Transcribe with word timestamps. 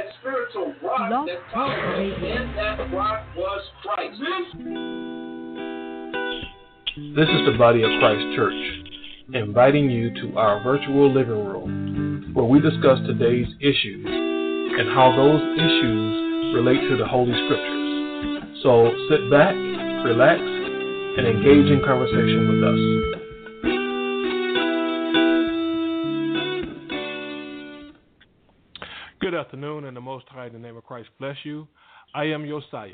that 0.00 0.14
spiritual 0.20 0.74
rock 0.82 1.10
Love 1.10 1.26
that 1.26 1.40
followed 1.52 1.98
him, 2.00 2.24
and 2.24 2.56
that 2.56 2.92
rock 2.94 3.26
was 3.36 3.62
Christ. 3.82 4.20
This 7.16 7.28
is 7.28 7.46
the 7.46 7.56
Body 7.58 7.82
of 7.82 7.90
Christ 8.00 8.24
Church, 8.34 8.54
inviting 9.34 9.90
you 9.90 10.12
to 10.22 10.38
our 10.38 10.62
virtual 10.62 11.12
living 11.12 11.44
room 11.44 12.30
where 12.32 12.46
we 12.46 12.60
discuss 12.60 12.98
today's 13.06 13.48
issues 13.60 14.06
and 14.06 14.88
how 14.94 15.12
those 15.16 15.42
issues 15.58 16.54
relate 16.54 16.80
to 16.88 16.96
the 16.96 17.06
Holy 17.06 17.32
Scriptures. 17.32 18.60
So 18.62 18.90
sit 19.10 19.30
back, 19.30 19.54
relax, 20.04 20.40
and 20.40 21.26
engage 21.26 21.70
in 21.70 21.82
conversation 21.84 22.48
with 22.48 22.64
us. 22.64 23.19
Afternoon, 29.40 29.86
and 29.86 29.96
the 29.96 30.00
Most 30.02 30.26
High, 30.28 30.48
in 30.48 30.52
the 30.52 30.58
name 30.58 30.76
of 30.76 30.84
Christ, 30.84 31.08
bless 31.18 31.36
you. 31.44 31.66
I 32.14 32.24
am 32.24 32.46
Josiah, 32.46 32.90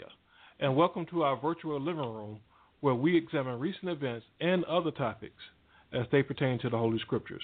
and 0.60 0.76
welcome 0.76 1.04
to 1.06 1.24
our 1.24 1.36
virtual 1.40 1.80
living 1.80 1.98
room 1.98 2.38
where 2.78 2.94
we 2.94 3.16
examine 3.16 3.58
recent 3.58 3.88
events 3.88 4.24
and 4.40 4.64
other 4.66 4.92
topics 4.92 5.42
as 5.92 6.06
they 6.12 6.22
pertain 6.22 6.60
to 6.60 6.70
the 6.70 6.78
Holy 6.78 7.00
Scriptures. 7.00 7.42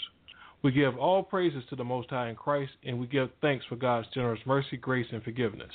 We 0.62 0.70
give 0.70 0.96
all 0.96 1.24
praises 1.24 1.64
to 1.70 1.74
the 1.74 1.82
Most 1.82 2.10
High 2.10 2.28
in 2.28 2.36
Christ, 2.36 2.70
and 2.84 3.00
we 3.00 3.08
give 3.08 3.30
thanks 3.40 3.64
for 3.68 3.74
God's 3.74 4.06
generous 4.14 4.38
mercy, 4.46 4.76
grace, 4.76 5.08
and 5.10 5.24
forgiveness. 5.24 5.72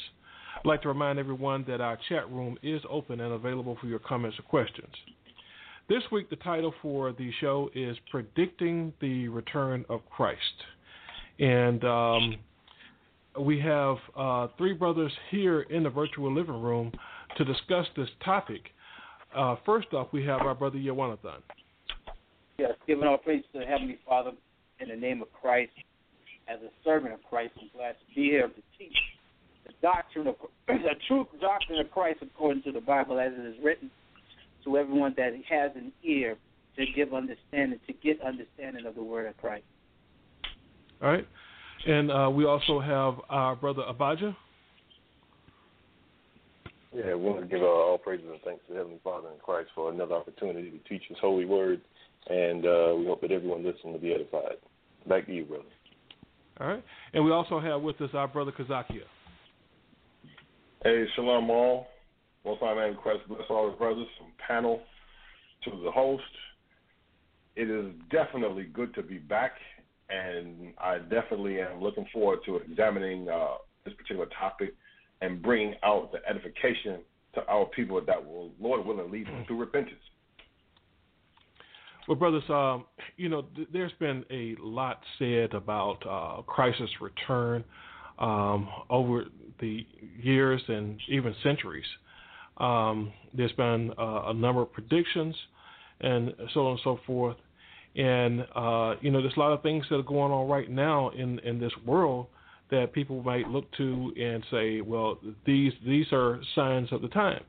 I'd 0.56 0.66
like 0.66 0.82
to 0.84 0.88
remind 0.88 1.20
everyone 1.20 1.66
that 1.68 1.82
our 1.82 2.00
chat 2.08 2.32
room 2.32 2.58
is 2.64 2.82
open 2.90 3.20
and 3.20 3.34
available 3.34 3.78
for 3.82 3.88
your 3.88 4.00
comments 4.00 4.40
or 4.40 4.44
questions. 4.44 4.94
This 5.90 6.04
week, 6.14 6.30
the 6.30 6.38
title 6.38 6.74
for 6.82 7.12
the 7.12 7.32
show 7.42 7.70
is 7.76 7.98
Predicting 8.10 8.94
the 9.02 9.28
Return 9.28 9.84
of 9.90 10.00
Christ. 10.10 10.40
And 11.40 11.84
um, 11.84 12.36
we 13.40 13.60
have 13.60 13.98
uh, 14.16 14.48
three 14.58 14.74
brothers 14.74 15.12
here 15.30 15.62
in 15.62 15.84
the 15.84 15.90
virtual 15.90 16.34
living 16.34 16.62
room 16.62 16.92
to 17.38 17.46
discuss 17.46 17.86
this 17.96 18.10
topic. 18.24 18.62
Uh, 19.36 19.56
first 19.66 19.94
off, 19.94 20.08
we 20.12 20.26
have 20.26 20.42
our 20.42 20.56
brother 20.56 20.78
Yawanathan. 20.78 21.42
Yes, 22.58 22.72
giving 22.88 23.04
all 23.04 23.18
praise 23.18 23.44
to 23.54 23.60
the 23.60 23.66
Heavenly 23.66 24.00
Father 24.08 24.32
in 24.80 24.90
the 24.90 24.96
name 24.96 25.22
of 25.22 25.32
Christ. 25.34 25.72
As 26.48 26.60
a 26.62 26.70
servant 26.84 27.14
of 27.14 27.20
Christ, 27.30 27.54
I'm 27.60 27.70
glad 27.76 27.92
to 27.92 28.16
be 28.16 28.30
here 28.30 28.48
to 28.48 28.62
teach 28.80 28.96
the 29.66 29.74
doctrine 29.82 30.28
of 30.28 30.36
the 30.68 30.96
true 31.08 31.28
doctrine 31.42 31.80
of 31.80 31.92
Christ 31.92 32.20
according 32.22 32.64
to 32.64 32.72
the 32.72 32.82
Bible 32.82 33.20
as 33.20 33.34
it 33.38 33.46
is 33.46 33.56
written 33.64 33.92
to 34.64 34.78
everyone 34.78 35.14
that 35.18 35.34
has 35.50 35.72
an 35.76 35.92
ear 36.04 36.38
to 36.78 36.86
give 36.96 37.14
understanding, 37.14 37.80
to 37.88 37.94
get 37.94 38.22
understanding 38.22 38.86
of 38.86 38.96
the 38.96 39.04
word 39.04 39.28
of 39.28 39.38
Christ. 39.38 39.66
All 41.02 41.10
right. 41.10 41.28
And 41.88 42.12
uh, 42.12 42.30
we 42.30 42.46
also 42.46 42.82
have 42.82 43.16
our 43.30 43.56
brother 43.56 43.84
Abaja. 43.90 44.36
Yeah, 46.94 47.16
we 47.16 47.24
want 47.24 47.42
to 47.42 47.48
give 47.48 47.62
uh, 47.62 47.66
all 47.66 47.98
praises 47.98 48.26
and 48.30 48.42
thanks 48.44 48.62
to 48.68 48.74
Heavenly 48.76 49.00
Father 49.04 49.30
in 49.30 49.40
Christ 49.40 49.70
for 49.74 49.92
another 49.92 50.16
opportunity 50.16 50.70
to 50.70 50.80
teach 50.90 51.04
His 51.08 51.18
holy 51.22 51.46
word, 51.46 51.80
and 52.28 52.66
uh, 52.66 52.94
we 52.98 53.06
hope 53.06 53.22
that 53.22 53.32
everyone 53.32 53.64
listening 53.64 53.94
will 53.94 54.00
be 54.00 54.14
edified. 54.14 54.58
Back 55.08 55.28
to 55.28 55.34
you, 55.34 55.46
brother. 55.46 55.64
All 56.60 56.68
right. 56.68 56.84
And 57.14 57.24
we 57.24 57.32
also 57.32 57.60
have 57.60 57.82
with 57.82 58.02
us 58.02 58.10
our 58.14 58.28
brother 58.28 58.52
Kazakia. 58.52 59.04
Hey, 60.84 61.06
shalom 61.16 61.50
all. 61.50 61.88
Most 62.44 62.60
High 62.60 62.76
Man 62.76 62.90
in 62.90 62.96
Christ 62.96 63.22
bless 63.30 63.42
all 63.50 63.70
the 63.70 63.78
brothers 63.78 64.08
from 64.18 64.28
panel 64.46 64.82
to 65.64 65.72
the 65.84 65.92
host. 65.92 66.24
It 67.56 67.70
is 67.70 67.94
definitely 68.12 68.66
good 68.66 68.94
to 68.96 69.04
be 69.04 69.20
back 69.20 69.54
and 70.10 70.74
I 70.78 71.00
definitely 71.00 71.60
am 71.60 71.82
looking 71.82 72.06
forward 72.14 72.40
to 72.46 72.58
examining 72.58 73.30
uh, 73.30 73.56
this 73.86 73.94
particular 73.96 74.28
topic 74.40 74.74
and 75.22 75.42
bringing 75.42 75.76
out 75.84 76.12
the 76.12 76.20
edification 76.30 77.02
to 77.36 77.46
our 77.48 77.66
people 77.66 78.02
that 78.06 78.26
will, 78.26 78.52
Lord 78.60 78.86
willing, 78.86 79.12
lead 79.12 79.28
them 79.28 79.44
through 79.48 79.60
repentance. 79.60 80.00
Well, 82.08 82.16
brothers, 82.16 82.44
um, 82.50 82.86
you 83.18 83.28
know, 83.28 83.44
th- 83.56 83.68
there's 83.74 83.92
been 84.00 84.24
a 84.32 84.56
lot 84.60 85.02
said 85.20 85.54
about 85.54 85.98
uh, 86.08 86.42
Christ's 86.44 87.02
return 87.02 87.66
um, 88.18 88.70
over 88.90 89.26
the 89.60 89.86
years 90.22 90.62
and 90.68 91.00
even 91.10 91.36
centuries. 91.44 91.86
Um, 92.58 93.12
there's 93.34 93.52
been 93.54 93.92
uh, 94.00 94.24
a 94.28 94.34
number 94.34 94.62
of 94.62 94.72
predictions 94.72 95.36
and 96.00 96.34
so 96.54 96.68
on 96.68 96.72
and 96.72 96.80
so 96.84 97.00
forth. 97.06 97.38
And 97.98 98.46
uh, 98.56 98.96
you 99.02 99.12
know, 99.12 99.22
there's 99.22 99.36
a 99.36 99.40
lot 99.40 99.54
of 99.54 99.64
things 99.64 99.86
that 99.90 99.96
are 99.96 100.04
going 100.04 100.32
on 100.32 100.48
right 100.48 100.70
now 100.70 101.10
in 101.10 101.40
in 101.40 101.60
this 101.60 101.74
world 101.86 102.28
that 102.70 102.94
people 102.94 103.24
might 103.24 103.48
look 103.48 103.66
to 103.78 104.14
and 104.20 104.46
say, 104.52 104.82
well, 104.82 105.18
these 105.46 105.74
these 105.86 106.06
are 106.12 106.40
signs 106.56 106.92
of 106.92 107.02
the 107.02 107.08
time. 107.08 107.44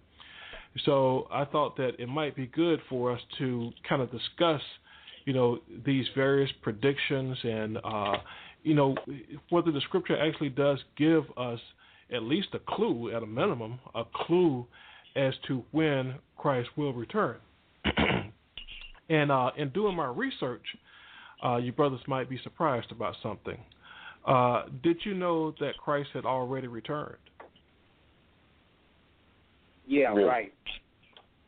So 0.84 1.26
I 1.31 1.44
thought 1.44 1.76
that 1.76 1.92
it 1.98 2.08
might 2.08 2.34
be 2.34 2.47
good 2.47 2.81
for 2.88 3.12
us 3.12 3.20
to 3.38 3.72
kind 3.88 4.00
of 4.00 4.10
discuss, 4.10 4.60
you 5.25 5.32
know, 5.32 5.58
these 5.84 6.06
various 6.14 6.50
predictions 6.62 7.37
and 7.42 7.78
uh, 7.84 8.16
you 8.62 8.75
know 8.75 8.97
whether 9.50 9.70
the 9.70 9.81
scripture 9.82 10.19
actually 10.19 10.50
does 10.50 10.78
give 10.97 11.25
us 11.37 11.60
at 12.10 12.22
least 12.22 12.48
a 12.54 12.60
clue, 12.60 13.14
at 13.14 13.22
a 13.22 13.26
minimum, 13.26 13.78
a 13.94 14.04
clue 14.14 14.66
as 15.14 15.34
to 15.47 15.62
when 15.72 16.14
Christ 16.37 16.70
will 16.76 16.94
return. 16.94 17.37
And 19.08 19.30
uh, 19.32 19.50
in 19.56 19.70
doing 19.70 19.96
my 19.96 20.06
research, 20.06 20.64
uh, 21.44 21.56
you 21.56 21.72
brothers 21.72 22.00
might 22.06 22.28
be 22.28 22.38
surprised 22.42 22.91
about 22.92 23.14
something. 23.22 23.58
Uh, 24.26 24.64
did 24.82 24.98
you 25.04 25.14
know 25.14 25.54
that 25.60 25.76
Christ 25.78 26.10
had 26.12 26.24
already 26.24 26.66
returned? 26.66 27.16
Yeah, 29.86 30.12
Really? 30.12 30.24
right. 30.24 30.52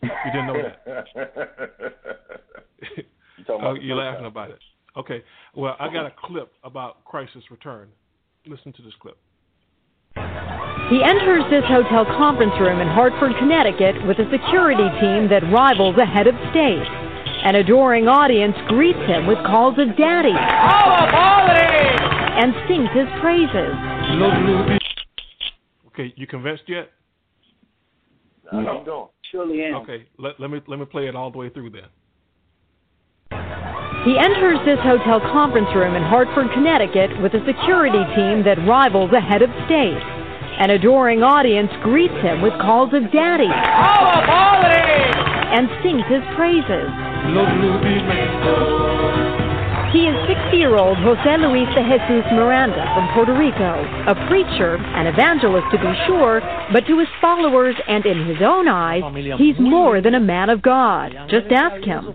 You 0.03 0.09
didn't 0.33 0.47
know 0.47 0.63
that? 0.87 1.05
You 3.41 3.45
talking 3.45 3.65
oh, 3.65 3.71
about 3.71 3.81
the 3.81 3.87
you're 3.87 3.97
laughing 3.97 4.21
time? 4.21 4.27
about 4.27 4.51
it. 4.51 4.59
Okay. 4.97 5.25
Well, 5.55 5.75
I 5.81 5.87
got 5.93 6.05
a 6.05 6.13
clip 6.25 6.53
about 6.63 7.05
Christ's 7.07 7.51
return. 7.51 7.89
Listen 8.47 8.73
to 8.75 8.83
this 8.83 8.93
clip. 9.01 9.17
He 10.91 11.01
enters 11.03 11.45
this 11.49 11.65
hotel 11.65 12.05
conference 12.19 12.53
room 12.61 12.81
in 12.81 12.89
Hartford, 12.89 13.33
Connecticut 13.39 13.97
with 14.07 14.19
a 14.19 14.29
security 14.31 14.89
team 15.01 15.29
that 15.31 15.41
rivals 15.53 15.97
a 15.97 16.05
head 16.05 16.27
of 16.27 16.35
state. 16.51 17.00
An 17.43 17.55
adoring 17.55 18.07
audience 18.07 18.55
greets 18.69 19.01
him 19.09 19.27
with 19.27 19.39
calls 19.47 19.79
of 19.79 19.97
daddy 19.97 20.37
and 22.41 22.53
sings 22.69 22.89
his 22.93 23.09
praises. 23.21 23.73
Okay, 25.89 26.13
you 26.17 26.27
convinced 26.27 26.65
yet? 26.69 26.91
Nah, 28.53 28.77
keep 28.77 28.85
going. 28.85 29.09
Surely 29.33 29.63
am. 29.65 29.77
Okay, 29.77 30.07
let, 30.19 30.39
let 30.39 30.51
me 30.51 30.61
let 30.67 30.79
me 30.79 30.85
play 30.85 31.07
it 31.09 31.17
all 31.17 31.31
the 31.31 31.39
way 31.39 31.49
through 31.49 31.71
then. 31.71 31.89
He 34.05 34.19
enters 34.19 34.59
this 34.67 34.79
hotel 34.81 35.21
conference 35.33 35.69
room 35.75 35.95
in 35.95 36.03
Hartford, 36.03 36.53
Connecticut 36.53 37.11
with 37.23 37.33
a 37.33 37.41
security 37.47 38.05
team 38.17 38.45
that 38.45 38.59
rivals 38.67 39.13
a 39.13 39.21
head 39.21 39.41
of 39.41 39.51
state. 39.65 40.01
An 40.61 40.71
adoring 40.71 41.23
audience 41.23 41.71
greets 41.83 42.17
him 42.21 42.43
with 42.43 42.53
calls 42.61 42.93
of 42.93 43.11
daddy 43.13 43.49
and 45.51 45.69
sings 45.83 46.07
his 46.07 46.23
praises. 46.37 46.89
He 49.93 50.07
is 50.07 50.15
60-year-old 50.31 50.99
Jose 50.99 51.37
Luis 51.39 51.67
de 51.75 51.83
Jesus 51.83 52.31
Miranda 52.31 52.87
from 52.95 53.11
Puerto 53.13 53.35
Rico, 53.37 53.83
a 54.07 54.15
preacher, 54.29 54.77
an 54.77 55.09
evangelist 55.09 55.67
to 55.73 55.79
be 55.79 55.93
sure, 56.07 56.41
but 56.73 56.87
to 56.87 56.99
his 56.99 57.09
followers 57.21 57.75
and 57.89 58.07
in 58.07 58.25
his 58.27 58.39
own 58.41 58.69
eyes, 58.69 59.03
he's 59.37 59.59
more 59.59 60.01
than 60.01 60.15
a 60.15 60.21
man 60.21 60.49
of 60.49 60.63
God. 60.63 61.13
Just 61.29 61.51
ask 61.51 61.83
him. 61.85 62.15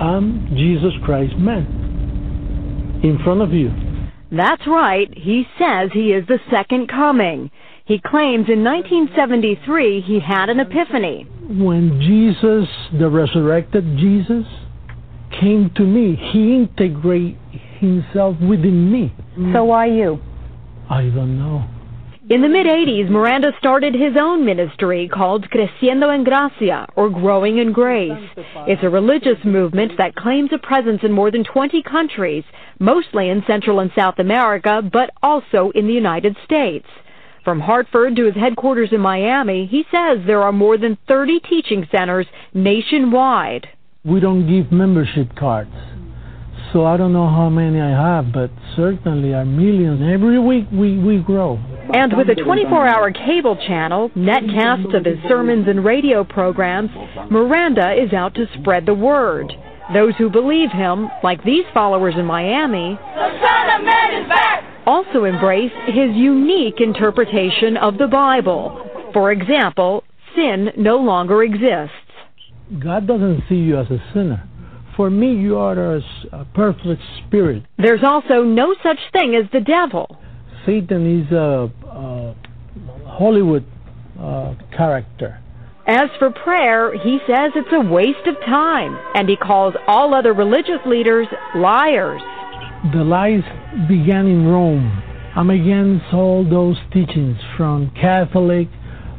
I'm 0.00 0.54
Jesus 0.56 0.92
Christ 1.04 1.36
man 1.36 3.00
in 3.02 3.18
front 3.24 3.42
of 3.42 3.52
you. 3.52 3.70
That's 4.30 4.66
right, 4.66 5.12
he 5.16 5.44
says 5.58 5.90
he 5.92 6.12
is 6.12 6.26
the 6.26 6.38
second 6.50 6.88
coming. 6.88 7.50
He 7.86 7.98
claims 7.98 8.48
in 8.48 8.64
1973 8.64 10.00
he 10.00 10.18
had 10.18 10.48
an 10.48 10.58
epiphany. 10.58 11.26
When 11.50 12.00
Jesus, 12.00 12.66
the 12.98 13.10
resurrected 13.10 13.84
Jesus, 13.98 14.46
came 15.38 15.70
to 15.76 15.82
me, 15.82 16.16
he 16.32 16.54
integrated 16.54 17.36
himself 17.78 18.40
within 18.40 18.90
me. 18.90 19.14
So 19.52 19.70
are 19.70 19.86
you. 19.86 20.18
I 20.88 21.02
don't 21.02 21.38
know. 21.38 21.68
In 22.30 22.40
the 22.40 22.48
mid 22.48 22.66
80s, 22.66 23.10
Miranda 23.10 23.52
started 23.58 23.92
his 23.92 24.16
own 24.18 24.46
ministry 24.46 25.10
called 25.12 25.46
Creciendo 25.50 26.08
en 26.08 26.24
Gracia, 26.24 26.86
or 26.96 27.10
Growing 27.10 27.58
in 27.58 27.70
Grace. 27.70 28.30
It's 28.66 28.82
a 28.82 28.88
religious 28.88 29.44
movement 29.44 29.92
that 29.98 30.14
claims 30.14 30.48
a 30.54 30.58
presence 30.58 31.00
in 31.02 31.12
more 31.12 31.30
than 31.30 31.44
20 31.44 31.82
countries, 31.82 32.44
mostly 32.78 33.28
in 33.28 33.44
Central 33.46 33.80
and 33.80 33.90
South 33.94 34.18
America, 34.18 34.80
but 34.90 35.10
also 35.22 35.70
in 35.74 35.86
the 35.86 35.92
United 35.92 36.34
States. 36.46 36.86
From 37.44 37.60
Hartford 37.60 38.16
to 38.16 38.24
his 38.24 38.34
headquarters 38.34 38.88
in 38.92 39.02
Miami, 39.02 39.66
he 39.66 39.84
says 39.90 40.24
there 40.26 40.42
are 40.42 40.52
more 40.52 40.78
than 40.78 40.96
30 41.06 41.40
teaching 41.40 41.86
centers 41.94 42.26
nationwide. 42.54 43.68
We 44.02 44.18
don't 44.20 44.48
give 44.48 44.72
membership 44.72 45.36
cards. 45.36 45.74
So 46.72 46.86
I 46.86 46.96
don't 46.96 47.12
know 47.12 47.28
how 47.28 47.50
many 47.50 47.80
I 47.80 47.90
have, 47.90 48.32
but 48.32 48.50
certainly 48.74 49.34
are 49.34 49.44
millions. 49.44 50.00
Every 50.02 50.38
week 50.38 50.66
we, 50.72 50.98
we 50.98 51.18
grow. 51.18 51.56
And 51.92 52.16
with 52.16 52.30
a 52.30 52.34
24 52.34 52.86
hour 52.86 53.12
cable 53.12 53.56
channel, 53.56 54.08
netcasts 54.16 54.96
of 54.96 55.04
his 55.04 55.18
sermons 55.28 55.68
and 55.68 55.84
radio 55.84 56.24
programs, 56.24 56.90
Miranda 57.30 57.92
is 57.92 58.12
out 58.14 58.34
to 58.36 58.46
spread 58.58 58.86
the 58.86 58.94
word. 58.94 59.52
Those 59.92 60.14
who 60.16 60.30
believe 60.30 60.70
him, 60.70 61.10
like 61.22 61.44
these 61.44 61.64
followers 61.74 62.14
in 62.16 62.24
Miami, 62.24 62.98
the 63.14 63.38
Son 63.38 63.80
of 63.80 63.84
Man 63.84 64.22
is 64.22 64.28
back! 64.28 64.73
Also 64.86 65.24
embrace 65.24 65.72
his 65.86 66.14
unique 66.14 66.80
interpretation 66.80 67.76
of 67.76 67.98
the 67.98 68.06
Bible. 68.06 68.90
For 69.12 69.32
example, 69.32 70.04
sin 70.36 70.70
no 70.76 70.96
longer 70.96 71.42
exists. 71.42 71.94
God 72.82 73.06
doesn't 73.06 73.44
see 73.48 73.56
you 73.56 73.78
as 73.78 73.90
a 73.90 74.02
sinner. 74.12 74.48
For 74.96 75.10
me, 75.10 75.34
you 75.34 75.56
are 75.58 75.96
a, 75.96 76.00
a 76.32 76.44
perfect 76.54 77.02
spirit. 77.26 77.64
There's 77.78 78.04
also 78.04 78.42
no 78.42 78.74
such 78.82 78.98
thing 79.12 79.34
as 79.34 79.50
the 79.52 79.60
devil. 79.60 80.06
Satan 80.64 81.20
is 81.20 81.32
a, 81.32 81.70
a 81.86 82.34
Hollywood 83.06 83.64
uh, 84.18 84.54
character. 84.76 85.40
As 85.86 86.08
for 86.18 86.30
prayer, 86.30 86.96
he 86.98 87.18
says 87.26 87.52
it's 87.54 87.68
a 87.72 87.80
waste 87.80 88.26
of 88.26 88.36
time, 88.46 88.98
and 89.14 89.28
he 89.28 89.36
calls 89.36 89.74
all 89.86 90.14
other 90.14 90.32
religious 90.32 90.80
leaders 90.86 91.26
liars. 91.54 92.22
The 92.92 93.02
lies 93.02 93.42
began 93.88 94.26
in 94.26 94.46
Rome. 94.46 95.02
I'm 95.34 95.48
against 95.50 96.12
all 96.12 96.44
those 96.48 96.76
teachings 96.92 97.38
from 97.56 97.90
Catholic, 97.98 98.68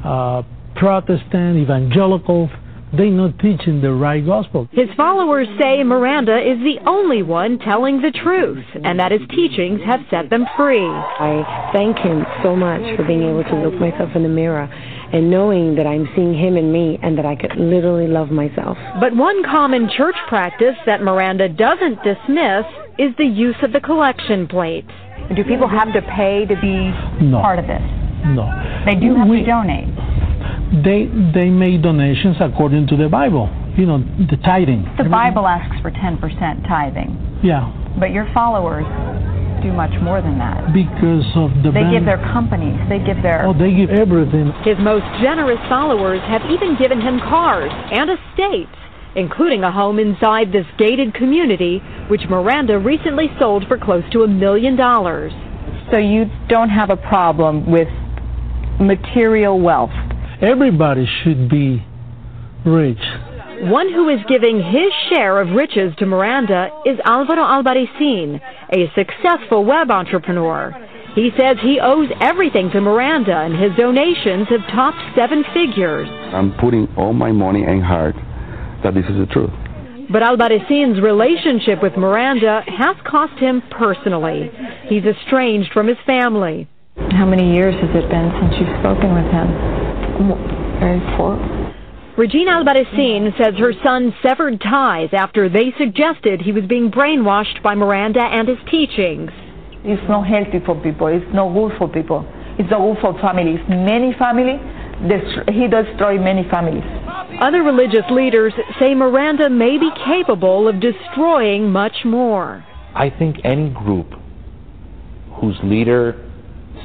uh, 0.04 0.44
Protestant, 0.76 1.58
evangelical, 1.58 2.50
they're 2.96 3.10
not 3.10 3.40
teaching 3.40 3.82
the 3.82 3.92
right 3.92 4.26
gospel. 4.26 4.70
His 4.72 4.88
followers 4.96 5.48
say 5.60 5.84
Miranda 5.84 6.38
is 6.38 6.60
the 6.60 6.78
only 6.88 7.24
one 7.24 7.60
telling 7.60 8.02
the 8.02 8.12
truth 8.12 8.64
and 8.84 9.00
that 9.00 9.12
his 9.12 9.22
teachings 9.30 9.82
have 9.86 10.02
set 10.10 10.30
them 10.30 10.46
free. 10.56 10.86
I 10.86 11.72
thank 11.74 11.98
him 11.98 12.24
so 12.44 12.56
much 12.56 12.82
for 12.96 13.04
being 13.04 13.24
able 13.24 13.44
to 13.44 13.56
look 13.56 13.74
myself 13.80 14.12
in 14.16 14.24
the 14.24 14.30
mirror 14.30 14.70
and 15.12 15.30
knowing 15.30 15.76
that 15.76 15.88
I'm 15.88 16.08
seeing 16.16 16.34
him 16.34 16.56
in 16.56 16.72
me 16.72 17.00
and 17.02 17.18
that 17.18 17.26
I 17.26 17.36
could 17.36 17.56
literally 17.58 18.08
love 18.08 18.30
myself. 18.30 18.78
But 19.00 19.16
one 19.16 19.44
common 19.44 19.90
church 19.90 20.16
practice 20.28 20.76
that 20.86 21.02
Miranda 21.02 21.50
doesn't 21.50 22.04
dismiss 22.04 22.66
is 22.98 23.16
the 23.18 23.26
use 23.26 23.56
of 23.62 23.72
the 23.72 23.80
collection 23.80 24.48
plate. 24.48 24.86
Do 25.36 25.44
people 25.44 25.68
have 25.68 25.92
to 25.94 26.02
pay 26.02 26.46
to 26.46 26.56
be 26.62 26.92
no. 27.24 27.42
part 27.42 27.60
of 27.60 27.68
this? 27.68 27.82
No. 28.26 28.50
They 28.86 28.96
do 28.96 29.16
have 29.16 29.28
we, 29.28 29.42
to 29.42 29.46
donate 29.46 29.94
they 30.84 31.08
they 31.34 31.50
make 31.50 31.82
donations 31.82 32.38
according 32.40 32.88
to 32.88 32.98
the 32.98 33.08
Bible. 33.08 33.50
You 33.78 33.86
know, 33.86 34.00
the 34.00 34.38
tithing. 34.38 34.88
The 34.98 35.10
Bible 35.10 35.48
asks 35.48 35.82
for 35.82 35.92
10% 35.92 36.68
tithing. 36.68 37.42
Yeah. 37.44 37.68
But 38.00 38.12
your 38.12 38.30
followers 38.34 38.88
do 39.62 39.74
much 39.74 39.92
more 40.02 40.22
than 40.22 40.40
that. 40.40 40.72
Because 40.72 41.28
of 41.36 41.52
the 41.60 41.72
They 41.76 41.92
give 41.92 42.06
their 42.06 42.22
companies, 42.32 42.80
they 42.88 43.00
give 43.00 43.22
their 43.22 43.44
Oh, 43.46 43.54
they 43.54 43.76
give 43.76 43.90
everything. 43.90 44.52
His 44.64 44.80
most 44.80 45.04
generous 45.20 45.60
followers 45.68 46.22
have 46.32 46.42
even 46.50 46.78
given 46.80 47.02
him 47.02 47.20
cars 47.20 47.72
and 47.92 48.10
estates, 48.10 48.72
including 49.16 49.64
a 49.64 49.72
home 49.72 50.00
inside 50.00 50.52
this 50.52 50.66
gated 50.78 51.14
community 51.14 51.82
which 52.10 52.22
Miranda 52.30 52.80
recently 52.80 53.28
sold 53.40 53.66
for 53.68 53.78
close 53.78 54.04
to 54.12 54.24
a 54.24 54.28
million 54.28 54.76
dollars. 54.76 55.32
So 55.92 55.98
you 55.98 56.26
don't 56.50 56.70
have 56.70 56.90
a 56.90 56.98
problem 56.98 57.72
with 57.72 57.88
material 58.80 59.60
wealth 59.60 59.92
Everybody 60.42 61.08
should 61.24 61.50
be 61.50 61.82
rich. 62.66 63.00
One 63.72 63.92
who 63.92 64.10
is 64.10 64.20
giving 64.28 64.62
his 64.62 64.92
share 65.10 65.40
of 65.40 65.56
riches 65.56 65.94
to 66.00 66.06
Miranda 66.06 66.70
is 66.86 67.00
Alvaro 67.06 67.42
Albarracin, 67.42 68.42
a 68.74 68.92
successful 68.94 69.64
web 69.64 69.90
entrepreneur. 69.90 70.76
He 71.16 71.32
says 71.38 71.56
he 71.62 71.80
owes 71.82 72.10
everything 72.20 72.70
to 72.72 72.82
Miranda, 72.82 73.38
and 73.38 73.56
his 73.56 73.72
donations 73.78 74.50
have 74.50 74.68
topped 74.76 75.00
seven 75.16 75.46
figures. 75.54 76.10
I'm 76.34 76.54
putting 76.60 76.94
all 76.98 77.14
my 77.14 77.32
money 77.32 77.64
and 77.64 77.82
heart 77.82 78.16
that 78.86 78.94
this 78.94 79.06
is 79.10 79.18
the 79.18 79.26
truth. 79.26 79.50
But 80.14 80.22
Albarracin's 80.22 81.02
relationship 81.02 81.82
with 81.82 81.98
Miranda 81.98 82.62
has 82.68 82.96
cost 83.04 83.34
him 83.40 83.64
personally. 83.72 84.52
He's 84.88 85.04
estranged 85.04 85.74
from 85.74 85.88
his 85.88 85.98
family. 86.06 86.70
How 87.12 87.26
many 87.26 87.54
years 87.56 87.74
has 87.74 87.90
it 87.90 88.08
been 88.10 88.30
since 88.40 88.54
you've 88.62 88.80
spoken 88.80 89.14
with 89.18 89.26
him? 89.34 89.50
four. 91.18 91.36
Regina 92.18 92.52
Albarracin 92.52 93.36
says 93.38 93.56
her 93.58 93.74
son 93.84 94.14
severed 94.22 94.62
ties 94.62 95.10
after 95.12 95.50
they 95.50 95.74
suggested 95.78 96.40
he 96.40 96.52
was 96.52 96.64
being 96.66 96.92
brainwashed 96.92 97.62
by 97.64 97.76
Miranda 97.76 98.22
and 98.22 98.48
his 98.48 98.60
teachings. 98.70 99.32
It's 99.84 100.08
not 100.08 100.28
healthy 100.28 100.64
for 100.66 100.80
people. 100.82 101.08
It's 101.08 101.26
not 101.34 101.54
good 101.54 101.78
for 101.78 101.90
people. 101.90 102.24
It's 102.58 102.70
not 102.70 102.80
good 102.80 103.02
for 103.02 103.20
families. 103.20 103.60
Many 103.68 104.14
families, 104.18 104.62
he 105.52 105.68
destroyed 105.68 106.22
many 106.22 106.48
families. 106.50 106.84
Other 107.42 107.64
religious 107.64 108.06
leaders 108.12 108.54
say 108.80 108.96
Miranda 108.96 109.50
may 109.50 109.78
be 109.78 109.90
capable 110.06 110.68
of 110.68 110.80
destroying 110.80 111.70
much 111.70 112.06
more. 112.06 112.66
I 112.94 113.10
think 113.10 113.38
any 113.44 113.70
group 113.70 114.14
whose 115.42 115.58
leader 115.64 116.16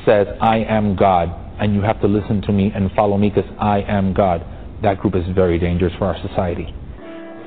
says, 0.05 0.27
I 0.41 0.59
am 0.59 0.97
God, 0.97 1.29
and 1.61 1.75
you 1.75 1.83
have 1.83 2.01
to 2.01 2.09
listen 2.09 2.43
to 2.43 2.53
me 2.53 2.73
and 2.75 2.91
follow 2.93 3.17
me 3.17 3.31
because 3.31 3.51
I 3.61 3.83
am 3.83 4.13
God. 4.13 4.45
That 4.83 4.99
group 4.99 5.15
is 5.15 5.23
very 5.35 5.59
dangerous 5.59 5.93
for 5.99 6.07
our 6.07 6.21
society. 6.27 6.75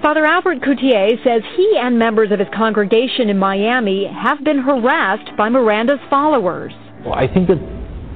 Father 0.02 0.26
Albert 0.26 0.60
Cutié 0.60 1.22
says 1.24 1.42
he 1.56 1.78
and 1.80 1.98
members 1.98 2.32
of 2.32 2.40
his 2.40 2.48
congregation 2.54 3.30
in 3.30 3.38
Miami 3.38 4.06
have 4.06 4.44
been 4.44 4.60
harassed 4.60 5.36
by 5.38 5.50
Miranda's 5.50 6.00
followers. 6.10 6.74
Well, 7.06 7.16
I 7.16 7.28
think 7.28 7.48
that 7.48 7.60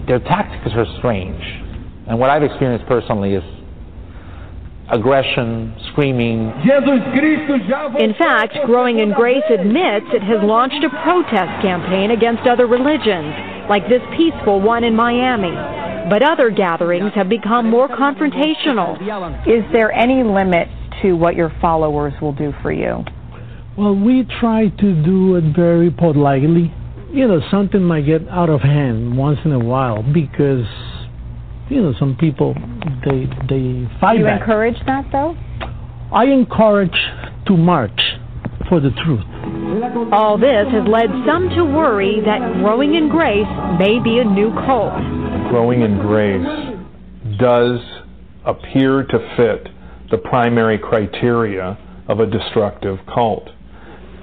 their 0.07 0.19
tactics 0.19 0.75
are 0.75 0.85
strange. 0.97 1.41
And 2.07 2.19
what 2.19 2.29
I've 2.29 2.43
experienced 2.43 2.85
personally 2.87 3.33
is 3.33 3.43
aggression, 4.89 5.75
screaming. 5.91 6.53
In 7.99 8.13
fact, 8.17 8.57
Growing 8.65 8.99
in 8.99 9.13
Grace 9.13 9.43
admits 9.49 10.05
it 10.13 10.23
has 10.23 10.39
launched 10.41 10.83
a 10.83 10.89
protest 11.03 11.61
campaign 11.61 12.11
against 12.11 12.47
other 12.47 12.67
religions, 12.67 13.33
like 13.69 13.89
this 13.89 14.01
peaceful 14.15 14.61
one 14.61 14.83
in 14.83 14.95
Miami 14.95 15.55
but 16.09 16.23
other 16.23 16.49
gatherings 16.49 17.11
have 17.15 17.29
become 17.29 17.69
more 17.69 17.87
confrontational. 17.87 18.95
Is 19.47 19.63
there 19.71 19.91
any 19.91 20.23
limit 20.23 20.67
to 21.01 21.13
what 21.13 21.35
your 21.35 21.51
followers 21.61 22.13
will 22.21 22.33
do 22.33 22.53
for 22.61 22.71
you? 22.71 23.03
Well, 23.77 23.95
we 23.95 24.25
try 24.39 24.69
to 24.69 25.03
do 25.03 25.35
it 25.35 25.55
very 25.55 25.91
politely. 25.91 26.73
You 27.11 27.27
know, 27.27 27.41
something 27.51 27.83
might 27.83 28.05
get 28.05 28.27
out 28.29 28.49
of 28.49 28.61
hand 28.61 29.17
once 29.17 29.39
in 29.45 29.51
a 29.51 29.59
while 29.59 30.01
because, 30.01 30.65
you 31.69 31.81
know, 31.81 31.93
some 31.99 32.15
people 32.15 32.53
they 33.05 33.25
they 33.49 33.87
fight. 33.99 34.19
You 34.19 34.25
back. 34.25 34.41
encourage 34.41 34.77
that 34.85 35.05
though? 35.11 35.35
I 36.11 36.25
encourage 36.25 36.95
to 37.47 37.57
march 37.57 37.99
for 38.69 38.79
the 38.79 38.91
truth. 39.03 39.23
All 40.11 40.37
this 40.37 40.67
has 40.71 40.87
led 40.87 41.09
some 41.25 41.49
to 41.49 41.63
worry 41.63 42.21
that 42.25 42.39
growing 42.61 42.95
in 42.95 43.09
grace 43.09 43.47
may 43.79 43.99
be 43.99 44.19
a 44.19 44.23
new 44.23 44.53
cult. 44.65 44.93
Growing 45.49 45.81
in 45.81 45.97
grace 45.99 47.37
does 47.39 47.79
appear 48.45 49.03
to 49.03 49.35
fit 49.35 49.67
the 50.11 50.17
primary 50.17 50.77
criteria 50.77 51.77
of 52.07 52.19
a 52.19 52.25
destructive 52.25 52.97
cult. 53.13 53.49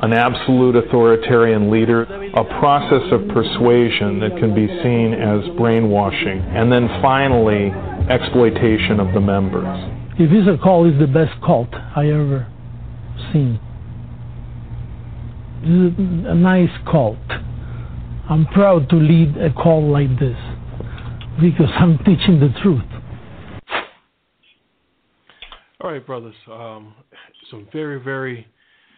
An 0.02 0.12
absolute 0.12 0.76
authoritarian 0.76 1.70
leader, 1.70 2.02
a 2.02 2.44
process 2.60 3.02
of 3.12 3.28
persuasion 3.28 4.20
that 4.20 4.36
can 4.38 4.54
be 4.54 4.66
seen 4.82 5.14
as 5.14 5.48
brainwashing, 5.56 6.40
and 6.40 6.70
then 6.70 6.88
finally, 7.00 7.70
exploitation 8.10 9.00
of 9.00 9.14
the 9.14 9.20
members. 9.20 9.66
If 10.18 10.30
it's 10.30 10.48
a 10.48 10.62
cult, 10.62 10.88
it's 10.88 10.98
the 10.98 11.06
best 11.06 11.32
cult 11.42 11.72
I 11.72 12.10
ever 12.10 12.46
seen 13.32 13.60
a 15.66 16.34
nice 16.34 16.70
cult. 16.90 17.18
I'm 18.28 18.46
proud 18.46 18.88
to 18.90 18.96
lead 18.96 19.36
a 19.36 19.52
cult 19.52 19.84
like 19.84 20.18
this 20.18 20.36
because 21.40 21.70
I'm 21.78 21.98
teaching 21.98 22.40
the 22.40 22.52
truth. 22.62 22.82
All 25.80 25.90
right, 25.90 26.04
brothers. 26.04 26.34
Um, 26.50 26.94
some 27.50 27.68
very, 27.72 28.02
very 28.02 28.46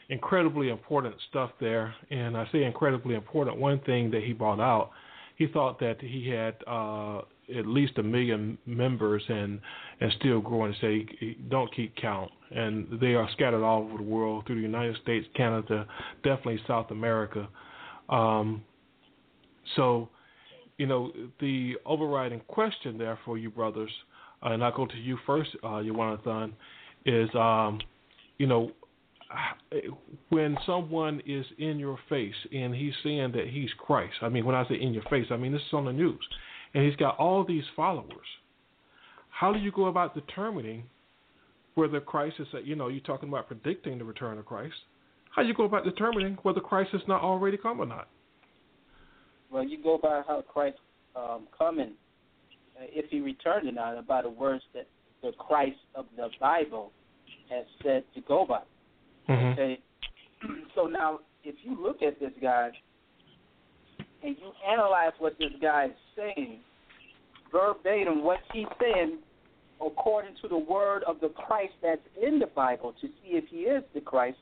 incredibly 0.09 0.69
important 0.69 1.15
stuff 1.31 1.51
there. 1.61 1.95
And 2.11 2.37
I 2.37 2.49
say 2.53 2.65
incredibly 2.65 3.15
important. 3.15 3.59
One 3.59 3.81
thing 3.81 4.11
that 4.13 4.23
he 4.23 4.33
brought 4.33 4.61
out, 4.61 4.91
he 5.37 5.47
thought 5.47 5.79
that 5.81 6.01
he 6.01 6.29
had 6.29 6.55
uh, 6.67 7.19
at 7.57 7.67
least 7.67 7.99
a 7.99 8.03
million 8.03 8.59
members 8.67 9.23
and 9.29 9.61
and 10.01 10.13
still 10.19 10.41
growing. 10.41 10.75
Say 10.81 11.07
don't 11.49 11.75
keep 11.75 11.95
count, 11.97 12.31
and 12.51 12.87
they 13.01 13.15
are 13.15 13.29
scattered 13.33 13.65
all 13.65 13.83
over 13.83 13.99
the 13.99 14.03
world 14.03 14.45
through 14.47 14.57
the 14.57 14.63
United 14.63 14.97
States, 15.03 15.27
Canada, 15.35 15.87
definitely 16.23 16.61
South 16.67 16.91
America. 16.91 17.49
Um, 18.09 18.63
so, 19.75 20.09
you 20.79 20.87
know, 20.87 21.13
the 21.41 21.75
overriding 21.85 22.41
question 22.47 22.99
there 22.99 23.19
for 23.25 23.37
you 23.37 23.51
brothers, 23.51 23.91
uh, 24.43 24.51
and 24.51 24.63
I'll 24.63 24.77
go 24.77 24.87
to 24.87 24.97
you 24.97 25.19
first, 25.27 25.51
uh, 25.63 25.83
Yohanathan, 25.83 26.53
is, 27.05 27.29
um, 27.35 27.81
you 28.39 28.47
know, 28.47 28.71
when 30.29 30.57
someone 30.67 31.21
is 31.27 31.45
in 31.59 31.79
your 31.79 31.99
face 32.09 32.35
and 32.53 32.75
he's 32.75 32.95
saying 33.03 33.33
that 33.33 33.49
he's 33.49 33.71
Christ. 33.79 34.15
I 34.23 34.29
mean, 34.29 34.45
when 34.45 34.55
I 34.55 34.67
say 34.69 34.77
in 34.81 34.95
your 34.95 35.03
face, 35.05 35.27
I 35.31 35.37
mean 35.37 35.53
this 35.53 35.63
is 35.63 35.73
on 35.73 35.85
the 35.85 35.93
news 35.93 36.25
and 36.75 36.85
he's 36.85 36.97
got 36.97 37.19
all 37.19 37.45
these 37.45 37.65
followers. 37.75 38.27
How 39.31 39.53
do 39.53 39.59
you 39.59 39.73
go 39.73 39.87
about 39.87 40.15
determining 40.15 40.85
whether 41.77 42.01
Christ 42.01 42.37
is, 42.41 42.49
you 42.65 42.75
know, 42.75 42.89
you're 42.89 43.01
talking 43.01 43.29
about 43.29 43.47
predicting 43.47 43.99
the 43.99 44.05
return 44.05 44.39
of 44.39 44.47
Christ. 44.47 44.75
How 45.31 45.43
do 45.43 45.49
you 45.49 45.55
go 45.55 45.65
about 45.65 45.85
determining 45.85 46.39
whether 46.43 46.61
Christ 46.61 46.91
has 46.93 47.03
not 47.07 47.23
already 47.23 47.59
come 47.59 47.81
or 47.81 47.87
not? 47.87 48.09
Well, 49.51 49.63
you 49.63 49.81
go 49.83 49.99
by 50.03 50.23
how 50.27 50.43
Christ 50.43 50.79
um, 51.15 51.47
coming, 51.57 51.93
uh, 52.81 52.87
if 52.89 53.11
he 53.11 53.21
returned 53.21 53.69
or 53.69 53.73
not, 53.73 54.07
by 54.07 54.23
the 54.23 54.31
words 54.31 54.65
that 54.75 54.89
the 55.23 55.33
Christ 55.39 55.77
of 55.95 56.07
the 56.17 56.31
Bible 56.41 56.93
has 57.51 57.67
said 57.83 58.05
to 58.15 58.23
go 58.23 58.47
by. 58.47 58.63
Mm-hmm. 59.29 59.53
Okay. 59.53 59.81
So 60.75 60.85
now, 60.85 61.21
if 61.43 61.55
you 61.63 61.83
look 61.83 62.03
at 62.03 62.21
this 62.21 62.33
guy 62.43 62.69
and 64.23 64.37
you 64.39 64.53
analyze 64.71 65.13
what 65.19 65.39
this 65.39 65.53
guy 65.61 65.87
is 65.87 65.93
saying, 66.15 66.59
verbatim, 67.51 68.23
what 68.23 68.41
he's 68.53 68.67
saying 68.79 69.19
according 69.85 70.35
to 70.43 70.49
the 70.49 70.59
word 70.59 71.03
of 71.05 71.21
the 71.21 71.29
Christ 71.29 71.73
that's 71.83 72.01
in 72.21 72.39
the 72.39 72.47
Bible 72.47 72.95
to 73.01 73.07
see 73.07 73.31
if 73.37 73.45
he 73.49 73.61
is 73.61 73.83
the 73.95 74.01
Christ. 74.01 74.39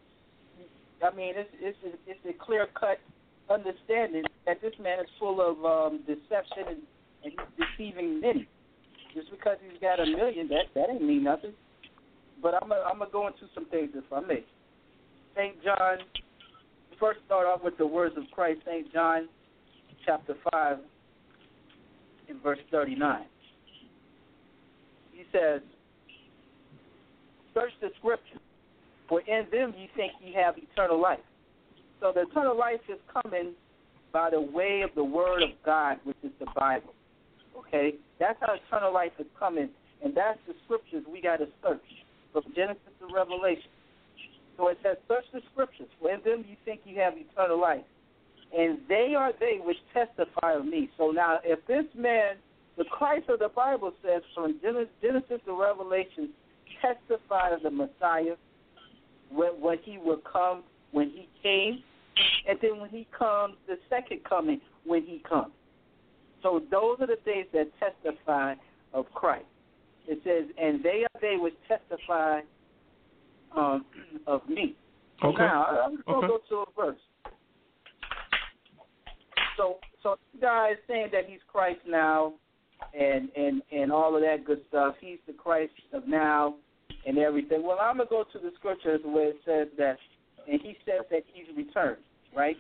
I 1.03 1.15
mean, 1.15 1.35
it's 1.37 1.51
it's 1.61 1.79
a, 1.85 2.11
it's 2.11 2.21
a 2.29 2.45
clear 2.45 2.67
cut 2.79 2.99
understanding 3.51 4.25
that 4.47 4.61
this 4.63 4.73
man 4.81 5.01
is 5.01 5.07
full 5.19 5.41
of 5.41 5.65
um, 5.65 6.01
deception 6.07 6.65
and, 6.69 6.79
and 7.25 7.33
deceiving 7.59 8.21
many. 8.21 8.49
Just 9.15 9.31
because 9.31 9.59
he's 9.63 9.81
got 9.81 10.01
a 10.01 10.07
million, 10.07 10.49
that 10.49 10.67
that 10.75 10.91
ain't 10.91 11.03
mean 11.03 11.25
nothing. 11.25 11.53
But 12.43 12.55
I'm 12.55 12.69
gonna 12.69 12.83
I'm 12.83 12.99
gonna 12.99 13.11
go 13.11 13.27
into 13.27 13.47
some 13.55 13.67
things 13.67 13.91
if 13.95 14.05
I 14.13 14.21
may. 14.21 14.45
Saint 15.37 15.63
John. 15.63 15.99
First, 17.01 17.21
start 17.27 17.47
off 17.47 17.63
with 17.63 17.77
the 17.77 17.87
words 17.87 18.17
of 18.17 18.25
Christ. 18.33 18.61
Saint 18.65 18.93
John, 18.93 19.29
chapter 20.07 20.35
five, 20.51 20.79
in 22.29 22.39
verse 22.41 22.59
thirty-nine. 22.71 23.27
He 25.13 25.25
says, 25.33 25.61
"Search 27.53 27.73
the 27.81 27.91
scriptures, 27.99 28.41
for 29.09 29.21
in 29.21 29.47
them 29.51 29.75
you 29.77 29.89
think 29.97 30.13
ye 30.25 30.33
have 30.35 30.55
eternal 30.57 31.01
life." 31.01 31.21
So 32.01 32.13
the 32.15 32.23
eternal 32.23 32.57
life 32.57 32.81
is 32.89 32.99
coming 33.23 33.53
by 34.13 34.31
the 34.31 34.41
way 34.41 34.83
of 34.83 34.91
the 34.95 35.05
Word 35.05 35.43
of 35.43 35.51
God, 35.65 35.99
which 36.05 36.17
is 36.23 36.31
the 36.39 36.47
Bible. 36.55 36.95
Okay, 37.57 37.95
that's 38.21 38.39
how 38.41 38.55
eternal 38.55 38.93
life 38.93 39.13
is 39.19 39.27
coming, 39.39 39.69
and 40.05 40.15
that's 40.15 40.39
the 40.47 40.55
scriptures 40.65 41.05
we 41.11 41.21
got 41.21 41.39
to 41.39 41.47
search 41.63 41.83
from 42.33 42.45
Genesis 42.55 42.83
to 43.01 43.15
Revelation. 43.15 43.71
So 44.57 44.69
it 44.69 44.79
says, 44.83 44.97
"Search 45.09 45.25
the 45.33 45.41
scriptures, 45.53 45.89
for 46.01 46.11
in 46.11 46.21
them 46.25 46.45
you 46.49 46.57
think 46.65 46.81
you 46.85 47.01
have 47.01 47.15
eternal 47.17 47.61
life, 47.61 47.85
and 48.57 48.79
they 48.89 49.15
are 49.17 49.33
they 49.39 49.59
which 49.63 49.79
testify 49.93 50.53
of 50.53 50.65
me." 50.67 50.91
So 50.97 51.11
now, 51.11 51.41
if 51.45 51.65
this 51.67 51.87
man, 51.95 52.37
the 52.77 52.85
Christ 52.85 53.29
of 53.29 53.39
the 53.39 53.49
Bible 53.49 53.93
says, 54.03 54.23
from 54.35 54.61
Genesis 54.61 55.41
to 55.47 55.61
Revelation, 55.61 56.31
testify 56.81 57.51
of 57.51 57.63
the 57.63 57.71
Messiah, 57.71 58.37
when, 59.31 59.61
when 59.61 59.79
he 59.79 59.99
will 59.99 60.21
come, 60.31 60.63
when 60.93 61.11
he 61.11 61.29
came, 61.43 61.83
and 62.49 62.59
then 62.61 62.81
when 62.81 62.91
he 62.91 63.07
comes, 63.17 63.55
the 63.67 63.77
second 63.89 64.21
coming, 64.25 64.61
when 64.85 65.03
he 65.03 65.23
comes. 65.29 65.53
So 66.43 66.61
those 66.71 67.01
are 67.01 67.07
the 67.07 67.19
things 67.25 67.47
that 67.53 67.69
testify 67.81 68.55
of 68.93 69.07
Christ. 69.15 69.47
It 70.07 70.21
says, 70.23 70.55
and 70.61 70.83
they 70.83 71.05
are 71.05 71.21
they 71.21 71.37
which 71.37 71.55
testify 71.67 72.41
um, 73.57 73.85
of 74.27 74.49
me. 74.49 74.75
Okay. 75.23 75.39
now 75.39 75.65
I'm 75.85 75.97
just 75.97 76.07
going 76.07 76.21
to 76.21 76.27
Okay. 76.27 76.43
go 76.49 76.65
to 76.65 76.71
a 76.71 76.87
verse. 76.87 77.01
So, 79.57 79.79
so 80.03 80.17
this 80.33 80.43
guy 80.43 80.73
is 80.73 80.79
saying 80.89 81.09
that 81.13 81.27
he's 81.29 81.41
Christ 81.51 81.81
now, 81.87 82.35
and 82.93 83.29
and 83.37 83.63
and 83.73 83.93
all 83.93 84.17
of 84.17 84.23
that 84.23 84.45
good 84.45 84.61
stuff. 84.69 84.97
He's 85.01 85.19
the 85.27 85.33
Christ 85.33 85.73
of 85.93 86.09
now, 86.09 86.57
and 87.07 87.19
everything. 87.19 87.63
Well, 87.63 87.79
I'm 87.81 87.99
gonna 87.99 88.11
go 88.11 88.25
to 88.33 88.39
the 88.39 88.51
scriptures 88.57 89.01
where 89.05 89.29
it 89.29 89.37
says 89.45 89.69
that, 89.79 89.97
and 90.51 90.61
he 90.61 90.77
says 90.85 91.07
that 91.11 91.23
he's 91.33 91.47
returned, 91.57 91.99
right? 92.37 92.57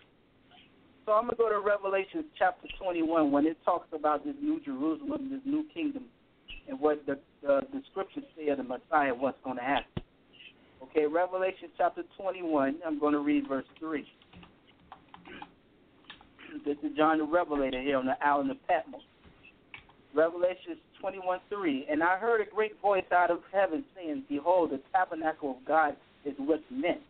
So 1.04 1.12
I'm 1.12 1.24
gonna 1.24 1.36
go 1.36 1.50
to 1.50 1.60
Revelation 1.60 2.24
chapter 2.38 2.68
21 2.80 3.32
when 3.32 3.46
it 3.46 3.58
talks 3.64 3.88
about 3.92 4.24
this 4.24 4.36
new 4.40 4.60
Jerusalem, 4.60 5.30
this 5.30 5.42
new 5.44 5.64
kingdom, 5.74 6.04
and 6.68 6.78
what 6.78 7.04
the 7.06 7.18
the, 7.42 7.60
the 7.72 7.82
scriptures 7.90 8.24
say 8.36 8.48
of 8.48 8.58
the 8.58 8.64
Messiah, 8.64 9.14
what's 9.14 9.38
going 9.44 9.56
to 9.56 9.62
happen. 9.62 10.02
Okay, 10.84 11.06
Revelation 11.06 11.68
chapter 11.78 12.02
21. 12.18 12.76
I'm 12.86 12.98
going 13.00 13.14
to 13.14 13.20
read 13.20 13.48
verse 13.48 13.64
three. 13.78 14.06
This 16.64 16.76
is 16.84 16.96
John 16.96 17.18
the 17.18 17.24
Revelator 17.24 17.82
here 17.82 17.98
on 17.98 18.06
the 18.06 18.14
island 18.24 18.50
of 18.50 18.58
Patmos. 18.68 19.00
Revelation 20.14 20.76
21 21.00 21.40
3. 21.48 21.86
And 21.90 22.02
I 22.02 22.16
heard 22.18 22.40
a 22.40 22.54
great 22.54 22.80
voice 22.80 23.04
out 23.12 23.30
of 23.30 23.38
heaven 23.52 23.84
saying, 23.96 24.24
Behold, 24.28 24.70
the 24.70 24.80
tabernacle 24.92 25.52
of 25.52 25.66
God 25.66 25.96
is 26.24 26.34
with 26.38 26.60
men, 26.70 27.00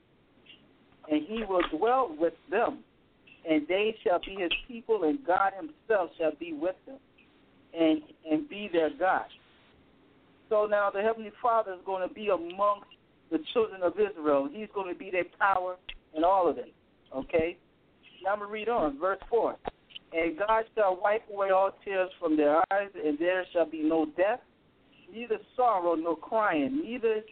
and 1.11 1.23
he 1.27 1.45
will 1.47 1.63
dwell 1.77 2.15
with 2.19 2.33
them, 2.51 2.79
and 3.49 3.67
they 3.69 3.95
shall 4.03 4.21
be 4.21 4.37
his 4.41 4.53
people, 4.67 5.03
and 5.03 5.19
God 5.27 5.53
himself 5.57 6.11
shall 6.17 6.33
be 6.39 6.53
with 6.53 6.77
them, 6.87 6.99
and 7.79 8.01
and 8.31 8.49
be 8.49 8.71
their 8.73 8.91
God. 8.99 9.27
So 10.49 10.67
now 10.67 10.91
the 10.91 11.03
Heavenly 11.03 11.33
Father 11.43 11.73
is 11.73 11.81
going 11.85 12.09
to 12.09 12.15
be 12.15 12.29
amongst 12.29 12.94
the 13.35 13.43
children 13.53 13.83
of 13.83 13.95
Israel. 13.95 14.49
He's 14.51 14.69
going 14.73 14.93
to 14.93 14.99
be 14.99 15.11
their 15.11 15.25
power 15.41 15.77
and 16.15 16.25
all 16.25 16.49
of 16.49 16.55
them. 16.55 16.71
Okay? 17.15 17.57
Now 18.23 18.33
I'm 18.33 18.39
going 18.39 18.49
to 18.49 18.53
read 18.53 18.69
on, 18.69 18.99
verse 18.99 19.19
4. 19.29 19.57
And 20.13 20.39
God 20.39 20.65
shall 20.77 21.01
wipe 21.03 21.29
away 21.29 21.51
all 21.51 21.73
tears 21.85 22.11
from 22.21 22.37
their 22.37 22.59
eyes, 22.73 22.91
and 22.95 23.19
there 23.19 23.45
shall 23.53 23.69
be 23.69 23.83
no 23.83 24.07
death, 24.17 24.39
neither 25.13 25.39
sorrow 25.57 25.97
nor 25.97 26.17
crying, 26.17 26.83
neither 26.85 27.23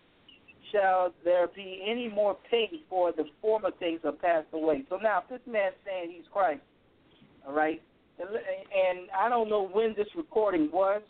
shall 0.72 1.12
there 1.24 1.46
be 1.54 1.84
any 1.86 2.08
more 2.08 2.36
pain, 2.50 2.80
for 2.90 3.12
the 3.12 3.24
former 3.40 3.70
things 3.78 4.00
are 4.04 4.10
passed 4.10 4.48
away. 4.52 4.84
So 4.88 4.96
now, 4.96 5.22
if 5.22 5.28
this 5.28 5.52
man's 5.52 5.76
saying 5.86 6.12
he's 6.16 6.26
Christ, 6.32 6.62
all 7.46 7.54
right, 7.54 7.80
and, 8.18 8.28
and 8.28 9.08
I 9.16 9.28
don't 9.28 9.48
know 9.48 9.68
when 9.68 9.94
this 9.96 10.08
recording 10.16 10.68
was, 10.72 11.02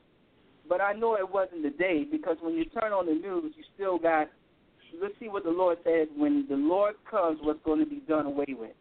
but 0.68 0.82
I 0.82 0.92
know 0.92 1.14
it 1.14 1.28
wasn't 1.28 1.62
the 1.62 1.70
day 1.70 2.04
because 2.10 2.36
when 2.42 2.54
you 2.54 2.66
turn 2.66 2.92
on 2.92 3.06
the 3.06 3.14
news, 3.14 3.54
you 3.56 3.64
still 3.74 3.98
got. 3.98 4.28
Let's 5.00 5.14
see 5.20 5.28
what 5.28 5.44
the 5.44 5.50
Lord 5.50 5.78
said. 5.84 6.08
When 6.16 6.46
the 6.48 6.56
Lord 6.56 6.94
comes, 7.10 7.38
what's 7.42 7.60
going 7.64 7.80
to 7.80 7.86
be 7.86 8.02
done 8.08 8.26
away 8.26 8.46
with? 8.48 8.72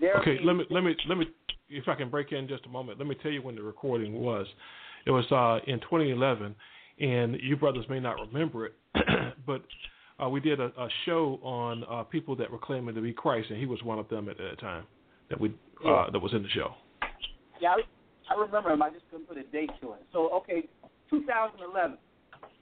There 0.00 0.16
Okay, 0.20 0.38
let 0.44 0.54
me 0.54 0.64
let 0.70 0.84
me 0.84 0.94
let 1.08 1.18
me 1.18 1.26
if 1.68 1.88
I 1.88 1.94
can 1.94 2.08
break 2.08 2.32
in 2.32 2.48
just 2.48 2.64
a 2.66 2.68
moment. 2.68 2.98
Let 2.98 3.08
me 3.08 3.16
tell 3.22 3.32
you 3.32 3.42
when 3.42 3.56
the 3.56 3.62
recording 3.62 4.14
was. 4.14 4.46
It 5.06 5.10
was 5.10 5.24
uh, 5.32 5.64
in 5.70 5.80
2011, 5.80 6.54
and 7.00 7.36
you 7.40 7.56
brothers 7.56 7.84
may 7.88 7.98
not 8.00 8.16
remember 8.20 8.66
it, 8.66 8.74
but 9.46 9.62
uh, 10.22 10.28
we 10.28 10.40
did 10.40 10.60
a, 10.60 10.66
a 10.66 10.88
show 11.06 11.38
on 11.42 11.84
uh, 11.90 12.02
people 12.02 12.36
that 12.36 12.50
were 12.50 12.58
claiming 12.58 12.94
to 12.94 13.00
be 13.00 13.12
Christ, 13.12 13.50
and 13.50 13.58
he 13.58 13.66
was 13.66 13.82
one 13.82 13.98
of 13.98 14.08
them 14.08 14.28
at 14.28 14.36
that 14.38 14.60
time 14.60 14.84
that 15.30 15.40
we 15.40 15.48
uh, 15.48 15.88
Yeah. 15.88 16.06
that 16.12 16.18
was 16.18 16.32
in 16.34 16.42
the 16.42 16.48
show. 16.50 16.74
Yeah, 17.60 17.70
I, 17.70 18.34
I 18.34 18.40
remember 18.40 18.70
him. 18.70 18.82
I 18.82 18.90
just 18.90 19.08
couldn't 19.10 19.26
put 19.26 19.38
a 19.38 19.44
date 19.44 19.70
to 19.80 19.92
it. 19.92 20.02
So, 20.12 20.30
okay, 20.34 20.68
2011. 21.10 21.96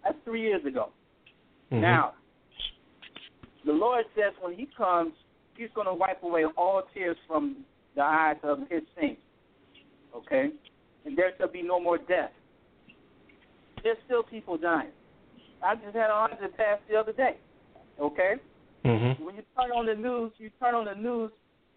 That's 0.04 0.16
three 0.24 0.42
years 0.42 0.64
ago. 0.64 0.90
Mhm. 1.72 1.80
Now, 1.80 2.14
the 3.66 3.72
Lord 3.72 4.04
says 4.14 4.32
when 4.40 4.54
He 4.54 4.68
comes, 4.76 5.12
He's 5.56 5.68
going 5.74 5.86
to 5.86 5.94
wipe 5.94 6.22
away 6.22 6.44
all 6.56 6.82
tears 6.94 7.16
from 7.26 7.64
the 7.94 8.02
eyes 8.02 8.36
of 8.42 8.60
His 8.70 8.82
saints. 8.98 9.20
Okay? 10.14 10.50
And 11.04 11.16
there 11.16 11.32
shall 11.36 11.50
be 11.50 11.62
no 11.62 11.80
more 11.80 11.98
death. 11.98 12.30
There's 13.82 13.98
still 14.06 14.22
people 14.22 14.56
dying. 14.56 14.90
I 15.62 15.74
just 15.74 15.94
had 15.94 16.10
a 16.10 16.28
hundred 16.28 16.56
pass 16.56 16.78
the 16.88 16.96
other 16.96 17.12
day. 17.12 17.36
Okay? 18.00 18.34
Mm-hmm. 18.84 19.24
When 19.24 19.34
you 19.36 19.42
turn 19.58 19.70
on 19.70 19.86
the 19.86 19.94
news, 19.94 20.32
you 20.38 20.50
turn 20.60 20.74
on 20.74 20.84
the 20.84 20.94
news. 20.94 21.30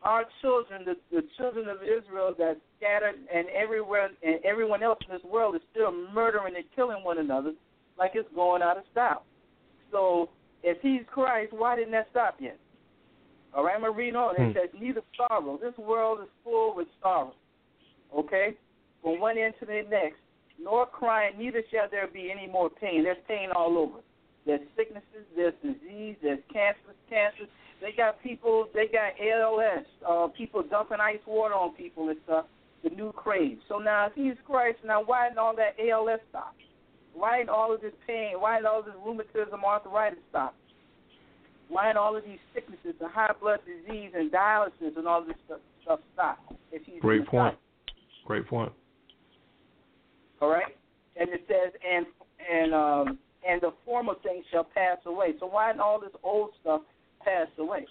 Our 0.03 0.25
children, 0.41 0.85
the, 0.85 0.95
the 1.11 1.23
children 1.37 1.67
of 1.67 1.77
Israel 1.83 2.33
that 2.37 2.57
scattered 2.77 3.15
and 3.33 3.47
everywhere 3.49 4.09
and 4.23 4.39
everyone 4.45 4.81
else 4.83 4.99
in 5.07 5.13
this 5.13 5.23
world 5.23 5.55
is 5.55 5.61
still 5.71 5.91
murdering 5.91 6.55
and 6.55 6.63
killing 6.75 7.03
one 7.03 7.17
another 7.17 7.53
like 7.97 8.11
it's 8.13 8.29
going 8.33 8.61
out 8.61 8.77
of 8.77 8.83
style. 8.91 9.23
So 9.91 10.29
if 10.63 10.81
he's 10.81 11.01
Christ, 11.11 11.53
why 11.53 11.75
didn't 11.75 11.91
that 11.91 12.07
stop 12.11 12.35
yet? 12.39 12.57
All 13.53 13.63
right, 13.63 13.75
I'm 13.75 13.81
gonna 13.81 13.93
read 13.93 14.15
on. 14.15 14.35
It 14.35 14.39
Hmm. 14.41 14.51
says, 14.53 14.69
"Neither 14.73 15.01
sorrow. 15.15 15.57
This 15.57 15.77
world 15.77 16.21
is 16.21 16.29
full 16.43 16.73
with 16.73 16.87
sorrow. 17.01 17.33
Okay, 18.13 18.55
from 19.01 19.19
one 19.19 19.37
end 19.37 19.57
to 19.59 19.65
the 19.65 19.83
next. 19.89 20.19
Nor 20.61 20.85
crying. 20.85 21.37
Neither 21.37 21.63
shall 21.71 21.87
there 21.89 22.07
be 22.07 22.29
any 22.31 22.45
more 22.45 22.69
pain. 22.69 23.03
There's 23.03 23.17
pain 23.27 23.49
all 23.51 23.77
over. 23.77 23.99
There's 24.45 24.61
sicknesses. 24.75 25.25
There's 25.35 25.53
disease. 25.63 26.17
There's 26.21 26.43
cancers. 26.51 26.95
Cancers. 27.09 27.47
They 27.79 27.93
got 27.93 28.21
people. 28.21 28.67
They 28.73 28.87
got 28.87 29.13
ALS. 29.19 29.85
Uh, 30.05 30.27
people 30.27 30.61
dumping 30.63 30.99
ice 30.99 31.25
water 31.25 31.55
on 31.55 31.73
people 31.75 32.09
and 32.09 32.19
stuff. 32.23 32.45
The 32.83 32.89
new 32.89 33.13
craze. 33.13 33.57
So 33.67 33.79
now, 33.79 34.07
if 34.07 34.13
he's 34.15 34.35
Christ, 34.45 34.79
now 34.83 35.01
why 35.01 35.27
didn't 35.29 35.39
all 35.39 35.55
that 35.55 35.79
ALS 35.79 36.19
stop? 36.29 36.55
Why 37.19 37.39
didn't 37.39 37.49
all 37.49 37.73
of 37.73 37.81
this 37.81 37.93
pain? 38.07 38.39
Why 38.39 38.55
didn't 38.55 38.67
all 38.67 38.81
this 38.81 38.95
rheumatism, 39.05 39.63
arthritis 39.65 40.19
stop? 40.29 40.55
Why 41.67 41.87
didn't 41.87 41.97
all 41.97 42.15
of 42.15 42.23
these 42.23 42.39
sicknesses, 42.53 42.95
the 42.99 43.09
high 43.09 43.33
blood 43.39 43.59
disease 43.67 44.11
and 44.15 44.31
dialysis 44.31 44.95
and 44.95 45.05
all 45.05 45.23
this 45.25 45.35
stuff, 45.45 45.59
stuff 45.83 45.99
stop? 46.13 46.39
If 46.71 46.81
he's 46.85 47.01
Great 47.01 47.27
point. 47.27 47.55
Great 48.25 48.47
point. 48.47 48.71
All 50.41 50.49
right, 50.49 50.73
and 51.17 51.27
it 51.29 51.43
says, 51.47 51.73
and 51.83 52.05
and 52.49 52.73
um, 52.73 53.19
and 53.47 53.61
the 53.61 53.71
former 53.83 54.13
things 54.23 54.45
shall 54.51 54.63
pass 54.63 54.97
away. 55.05 55.33
So 55.41 55.47
why 55.47 55.67
didn't 55.67 55.81
all 55.81 55.99
this 55.99 56.15
old 56.23 56.51
stuff 56.61 56.81
pass 57.25 57.47
away? 57.57 57.85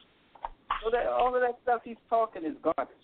So 0.82 0.90
that 0.90 1.06
all 1.06 1.34
of 1.34 1.42
that 1.42 1.58
stuff 1.62 1.82
he's 1.84 1.96
talking 2.08 2.46
is 2.46 2.54
garbage. 2.62 2.94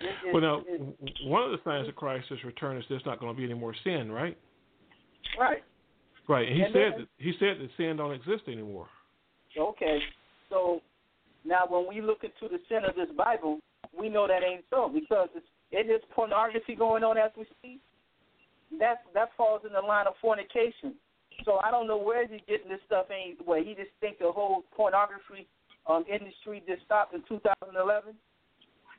It, 0.00 0.06
it, 0.26 0.32
well, 0.32 0.42
now, 0.42 0.62
it, 0.66 1.12
one 1.26 1.42
of 1.42 1.50
the 1.50 1.58
signs 1.64 1.88
of 1.88 1.96
Christ's 1.96 2.32
return 2.44 2.78
is 2.78 2.84
there's 2.88 3.04
not 3.04 3.20
going 3.20 3.34
to 3.34 3.36
be 3.36 3.44
any 3.44 3.54
more 3.54 3.74
sin, 3.84 4.10
right? 4.10 4.38
right. 5.38 5.62
Right. 6.28 6.48
He 6.48 6.62
And 6.62 6.72
said 6.72 6.92
then- 6.92 7.00
that, 7.00 7.08
he 7.18 7.32
said 7.38 7.58
that 7.60 7.70
sin 7.76 7.96
don't 7.96 8.12
exist 8.12 8.44
anymore. 8.48 8.88
Okay. 9.56 9.98
So 10.48 10.80
now 11.44 11.64
when 11.68 11.86
we 11.88 12.00
look 12.00 12.24
into 12.24 12.48
the 12.48 12.60
sin 12.68 12.84
of 12.88 12.96
this 12.96 13.08
Bible, 13.16 13.60
we 13.96 14.08
know 14.08 14.26
that 14.26 14.42
ain't 14.42 14.64
so 14.70 14.88
because 14.92 15.28
it's, 15.34 15.46
it 15.70 15.90
is 15.90 16.02
pornography 16.14 16.74
going 16.74 17.04
on 17.04 17.18
as 17.18 17.30
we 17.36 17.44
speak. 17.58 17.80
That 18.78 19.02
that 19.14 19.30
falls 19.36 19.62
in 19.66 19.72
the 19.72 19.80
line 19.80 20.06
of 20.06 20.14
fornication. 20.20 20.94
So 21.44 21.58
I 21.62 21.70
don't 21.70 21.86
know 21.86 21.98
where 21.98 22.26
he's 22.26 22.40
getting 22.48 22.68
this 22.68 22.80
stuff 22.86 23.06
anyway. 23.10 23.62
He 23.64 23.74
just 23.74 23.90
think 24.00 24.18
the 24.18 24.32
whole 24.32 24.64
pornography 24.74 25.46
um, 25.86 26.04
industry 26.08 26.62
just 26.66 26.82
stopped 26.84 27.14
in 27.14 27.22
2011. 27.28 28.14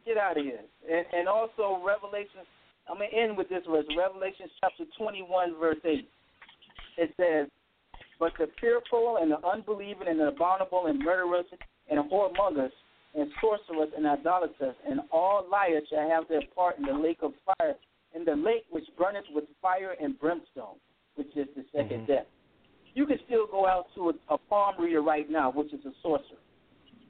Get 0.05 0.17
out 0.17 0.37
of 0.37 0.43
here. 0.43 0.59
And, 0.89 1.05
and 1.11 1.27
also 1.27 1.81
Revelation. 1.85 2.45
I'm 2.87 2.97
gonna 2.97 3.09
end 3.11 3.35
with 3.35 3.49
this 3.49 3.63
verse. 3.69 3.85
Revelation 3.97 4.47
chapter 4.61 4.83
21 4.97 5.59
verse 5.59 5.77
8. 5.83 6.07
It 6.97 7.11
says, 7.17 7.47
but 8.19 8.31
the 8.39 8.47
fearful 8.59 9.17
and 9.21 9.31
the 9.31 9.45
unbelieving 9.45 10.07
and 10.07 10.19
the 10.19 10.27
abominable 10.27 10.87
and 10.87 10.99
murderers 10.99 11.45
and 11.89 11.99
whoremongers 12.09 12.71
and 13.13 13.29
sorcerers 13.41 13.89
and 13.95 14.05
idolaters 14.05 14.75
and 14.89 15.01
all 15.11 15.45
liars 15.49 15.83
shall 15.89 16.09
have 16.09 16.27
their 16.27 16.41
part 16.55 16.77
in 16.77 16.85
the 16.85 16.93
lake 16.93 17.19
of 17.21 17.33
fire, 17.45 17.75
in 18.13 18.25
the 18.25 18.35
lake 18.35 18.65
which 18.69 18.85
burneth 18.97 19.25
with 19.33 19.45
fire 19.61 19.95
and 20.01 20.19
brimstone, 20.19 20.75
which 21.15 21.27
is 21.35 21.47
the 21.55 21.65
2nd 21.77 21.91
mm-hmm. 21.91 22.05
death. 22.05 22.25
You 22.93 23.05
can 23.05 23.17
still 23.25 23.45
go 23.47 23.67
out 23.67 23.87
to 23.95 24.09
a, 24.09 24.33
a 24.33 24.37
palm 24.37 24.75
reader 24.79 25.01
right 25.01 25.29
now, 25.29 25.51
which 25.51 25.73
is 25.73 25.85
a 25.85 25.91
sorcerer. 26.01 26.39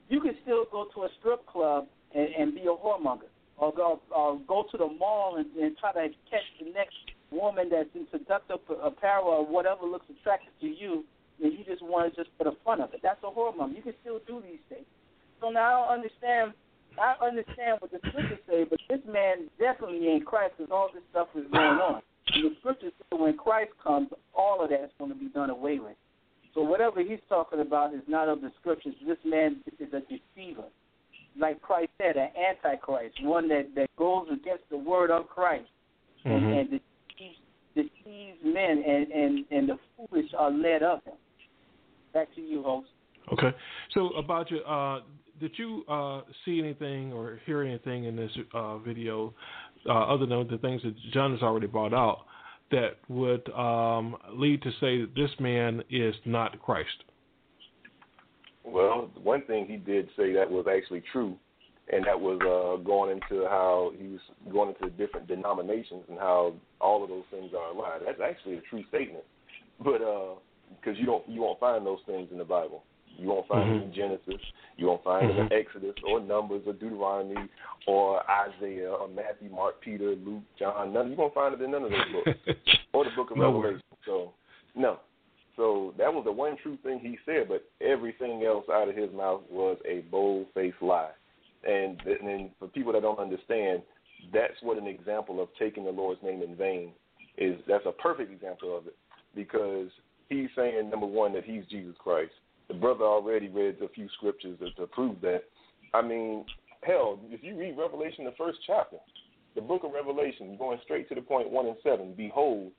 You 0.08 0.20
can 0.20 0.34
still 0.42 0.64
go 0.70 0.86
to 0.94 1.02
a 1.02 1.08
strip 1.18 1.46
club 1.46 1.86
and, 2.14 2.28
and 2.38 2.54
be 2.54 2.62
a 2.62 2.64
whoremonger, 2.64 3.30
or 3.56 3.72
go 3.72 4.00
or 4.14 4.40
go 4.46 4.64
to 4.70 4.76
the 4.76 4.86
mall 4.86 5.36
and, 5.36 5.46
and 5.56 5.76
try 5.78 5.92
to 5.92 6.08
catch 6.30 6.42
the 6.60 6.70
next 6.72 6.96
woman 7.30 7.68
that's 7.70 7.88
in 7.94 8.06
seductive 8.10 8.58
apparel 8.82 9.26
or 9.26 9.46
whatever 9.46 9.84
looks 9.84 10.06
attractive 10.10 10.52
to 10.60 10.66
you, 10.66 11.04
and 11.42 11.52
you 11.52 11.64
just 11.64 11.82
want 11.82 12.12
to 12.14 12.24
just 12.24 12.34
for 12.38 12.44
the 12.44 12.56
fun 12.64 12.80
of 12.80 12.94
it. 12.94 13.00
That's 13.02 13.20
a 13.22 13.26
whoremonger. 13.26 13.76
You 13.76 13.82
can 13.82 13.94
still 14.00 14.20
do 14.26 14.40
these 14.40 14.60
things. 14.68 14.86
So 15.40 15.50
now 15.50 15.84
I 15.84 15.86
don't 15.86 15.98
understand. 15.98 16.52
I 16.98 17.14
understand 17.22 17.78
what 17.80 17.90
the 17.90 17.98
scriptures 18.08 18.38
say, 18.48 18.64
but 18.64 18.80
this 18.88 19.00
man 19.06 19.50
definitely 19.58 20.08
ain't 20.08 20.24
Christ 20.24 20.54
because 20.56 20.72
all 20.72 20.88
this 20.94 21.02
stuff 21.10 21.28
is 21.34 21.44
going 21.52 21.78
on. 21.78 22.00
And 22.32 22.44
the 22.44 22.56
scriptures 22.60 22.92
say 22.98 23.18
when 23.18 23.36
Christ 23.36 23.72
comes, 23.82 24.08
all 24.34 24.64
of 24.64 24.70
that's 24.70 24.92
going 24.98 25.12
to 25.12 25.18
be 25.18 25.28
done 25.28 25.50
away 25.50 25.78
with. 25.78 25.96
So 26.54 26.62
whatever 26.62 27.02
he's 27.02 27.20
talking 27.28 27.60
about 27.60 27.92
is 27.92 28.00
not 28.08 28.28
of 28.28 28.40
the 28.40 28.50
scriptures. 28.60 28.94
This 29.06 29.18
man 29.26 29.60
is 29.78 29.92
a 29.92 30.00
deceiver. 30.00 30.64
Like 31.38 31.60
Christ 31.60 31.90
said, 31.98 32.16
an 32.16 32.30
antichrist, 32.34 33.22
one 33.22 33.46
that, 33.48 33.74
that 33.74 33.90
goes 33.98 34.26
against 34.32 34.64
the 34.70 34.78
word 34.78 35.10
of 35.10 35.28
Christ 35.28 35.68
and, 36.24 36.42
Mhm. 36.42 36.60
and 36.60 36.80
deceives, 37.76 37.90
deceives 38.04 38.38
men, 38.42 38.82
and, 38.86 39.12
and, 39.12 39.44
and 39.50 39.68
the 39.68 39.78
foolish 39.96 40.30
are 40.36 40.50
led 40.50 40.82
of 40.82 41.04
him. 41.04 41.14
Back 42.12 42.34
to 42.34 42.40
you, 42.40 42.62
host. 42.62 42.88
Okay. 43.32 43.54
So 43.94 44.08
about 44.16 44.50
your, 44.50 44.66
uh, 44.66 45.00
did 45.40 45.52
you 45.56 45.84
uh, 45.88 46.22
see 46.44 46.58
anything 46.58 47.12
or 47.12 47.38
hear 47.46 47.62
anything 47.62 48.04
in 48.04 48.16
this 48.16 48.30
uh, 48.54 48.78
video 48.78 49.34
uh, 49.88 49.92
other 49.92 50.26
than 50.26 50.48
the 50.48 50.58
things 50.58 50.82
that 50.82 50.94
John 51.12 51.32
has 51.32 51.42
already 51.42 51.66
brought 51.66 51.94
out 51.94 52.20
that 52.70 52.98
would 53.08 53.48
um, 53.52 54.16
lead 54.32 54.62
to 54.62 54.70
say 54.80 55.00
that 55.00 55.10
this 55.14 55.30
man 55.38 55.82
is 55.90 56.14
not 56.24 56.60
Christ? 56.60 57.04
Well, 58.64 59.10
one 59.22 59.42
thing 59.42 59.66
he 59.68 59.76
did 59.76 60.08
say 60.16 60.32
that 60.32 60.50
was 60.50 60.66
actually 60.68 61.02
true, 61.12 61.36
and 61.92 62.04
that 62.04 62.18
was 62.20 62.38
uh, 62.42 62.82
going 62.82 63.12
into 63.12 63.44
how 63.46 63.92
he 63.98 64.08
was 64.08 64.20
going 64.52 64.74
into 64.74 64.90
different 64.96 65.28
denominations 65.28 66.02
and 66.08 66.18
how 66.18 66.54
all 66.80 67.02
of 67.02 67.08
those 67.08 67.24
things 67.30 67.52
are 67.56 67.70
a 67.70 67.78
lie. 67.78 67.98
That's 68.04 68.20
actually 68.20 68.56
a 68.56 68.60
true 68.62 68.84
statement, 68.88 69.24
but 69.82 70.00
because 70.80 70.98
you 70.98 71.06
don't 71.06 71.28
you 71.28 71.42
won't 71.42 71.60
find 71.60 71.86
those 71.86 72.00
things 72.06 72.28
in 72.32 72.38
the 72.38 72.44
Bible. 72.44 72.82
You 73.18 73.28
won't 73.28 73.48
find 73.48 73.70
Mhm. 73.70 73.74
them 73.80 73.82
in 73.88 73.92
Genesis. 73.94 74.42
You 74.76 74.88
won't 74.88 75.02
find 75.02 75.30
them 75.30 75.38
in 75.38 75.52
Exodus 75.52 75.94
or 76.06 76.20
Numbers 76.20 76.66
or 76.66 76.74
Deuteronomy 76.74 77.48
or 77.86 78.22
Isaiah 78.30 78.92
or 78.92 79.08
Matthew, 79.08 79.48
Mark, 79.48 79.80
Peter, 79.80 80.14
Luke, 80.16 80.42
John. 80.58 80.92
None. 80.92 81.10
You 81.10 81.16
won't 81.16 81.32
find 81.32 81.54
it 81.54 81.62
in 81.62 81.70
none 81.70 81.84
of 81.84 81.92
those 81.92 82.12
books 82.12 82.38
or 82.92 83.04
the 83.04 83.10
Book 83.12 83.30
of 83.30 83.38
Nowhere. 83.38 83.62
Revelation. 83.62 83.82
So 84.04 84.34
no. 84.74 85.00
So 85.56 85.94
that 85.96 86.12
was 86.12 86.24
the 86.24 86.32
one 86.32 86.58
true 86.58 86.76
thing 86.82 86.98
he 86.98 87.18
said, 87.24 87.48
but 87.48 87.64
everything 87.80 88.44
else 88.44 88.68
out 88.70 88.88
of 88.90 88.96
his 88.96 89.10
mouth 89.12 89.40
was 89.50 89.78
a 89.86 90.00
bold-faced 90.10 90.82
lie. 90.82 91.12
And 91.66 92.00
and 92.00 92.50
for 92.58 92.68
people 92.68 92.92
that 92.92 93.02
don't 93.02 93.18
understand, 93.18 93.82
that's 94.32 94.54
what 94.62 94.78
an 94.78 94.86
example 94.86 95.42
of 95.42 95.48
taking 95.58 95.84
the 95.84 95.90
Lord's 95.90 96.22
name 96.22 96.42
in 96.42 96.54
vain 96.56 96.92
is. 97.36 97.56
That's 97.66 97.86
a 97.86 97.92
perfect 97.92 98.32
example 98.32 98.76
of 98.76 98.86
it 98.86 98.96
because 99.34 99.88
he's 100.28 100.48
saying 100.56 100.90
number 100.90 101.06
one 101.06 101.32
that 101.34 101.44
he's 101.44 101.64
Jesus 101.70 101.94
Christ. 101.98 102.32
The 102.68 102.74
brother 102.74 103.04
already 103.04 103.48
read 103.48 103.76
a 103.82 103.88
few 103.88 104.08
scriptures 104.16 104.58
to, 104.60 104.70
to 104.72 104.86
prove 104.86 105.20
that. 105.20 105.42
I 105.94 106.02
mean, 106.02 106.44
hell, 106.82 107.20
if 107.30 107.42
you 107.42 107.58
read 107.58 107.76
Revelation, 107.78 108.24
the 108.24 108.34
first 108.36 108.58
chapter, 108.66 108.96
the 109.54 109.60
book 109.60 109.82
of 109.84 109.92
Revelation, 109.92 110.56
going 110.58 110.78
straight 110.84 111.08
to 111.08 111.14
the 111.14 111.20
point 111.20 111.50
one 111.50 111.66
and 111.66 111.76
seven. 111.82 112.14
Behold, 112.16 112.72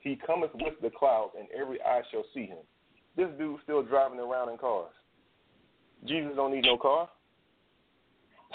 he 0.00 0.18
cometh 0.26 0.50
with 0.54 0.74
the 0.82 0.90
clouds, 0.90 1.32
and 1.38 1.48
every 1.58 1.80
eye 1.82 2.02
shall 2.10 2.24
see 2.34 2.46
him. 2.46 2.58
This 3.16 3.28
dude's 3.38 3.62
still 3.62 3.82
driving 3.82 4.18
around 4.18 4.50
in 4.50 4.58
cars. 4.58 4.92
Jesus 6.06 6.32
don't 6.34 6.52
need 6.52 6.64
no 6.64 6.76
car. 6.76 7.08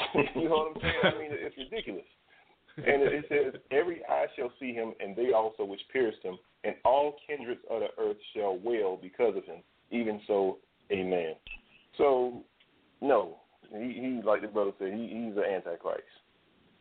you 0.36 0.50
know 0.50 0.72
what 0.72 0.76
I'm 0.76 0.82
saying? 0.82 0.96
I 1.04 1.18
mean, 1.18 1.30
it's 1.32 1.58
ridiculous. 1.58 2.06
And 2.78 3.02
it, 3.02 3.26
says, 3.28 3.60
Every 3.72 4.02
eye 4.06 4.28
shall 4.36 4.52
see 4.60 4.72
him, 4.74 4.94
and 5.00 5.16
they 5.16 5.32
also 5.32 5.66
which 5.66 5.82
pierced 5.92 6.22
him, 6.22 6.38
and 6.64 6.76
all 6.86 7.16
kindreds 7.26 7.62
of 7.72 7.82
the 7.82 7.88
earth 8.02 8.18
shall 8.36 8.60
wail 8.60 9.00
because 9.02 9.36
of 9.36 9.46
him. 9.46 9.58
Even 9.90 10.22
so, 10.28 10.58
amen. 10.92 11.34
So, 11.98 12.44
no, 13.02 13.38
he, 13.72 13.94
he 13.94 14.22
like 14.24 14.42
the 14.42 14.48
brother 14.48 14.72
said, 14.78 14.94
he, 14.94 15.08
he's 15.08 15.38
an 15.38 15.44
antichrist. 15.44 16.04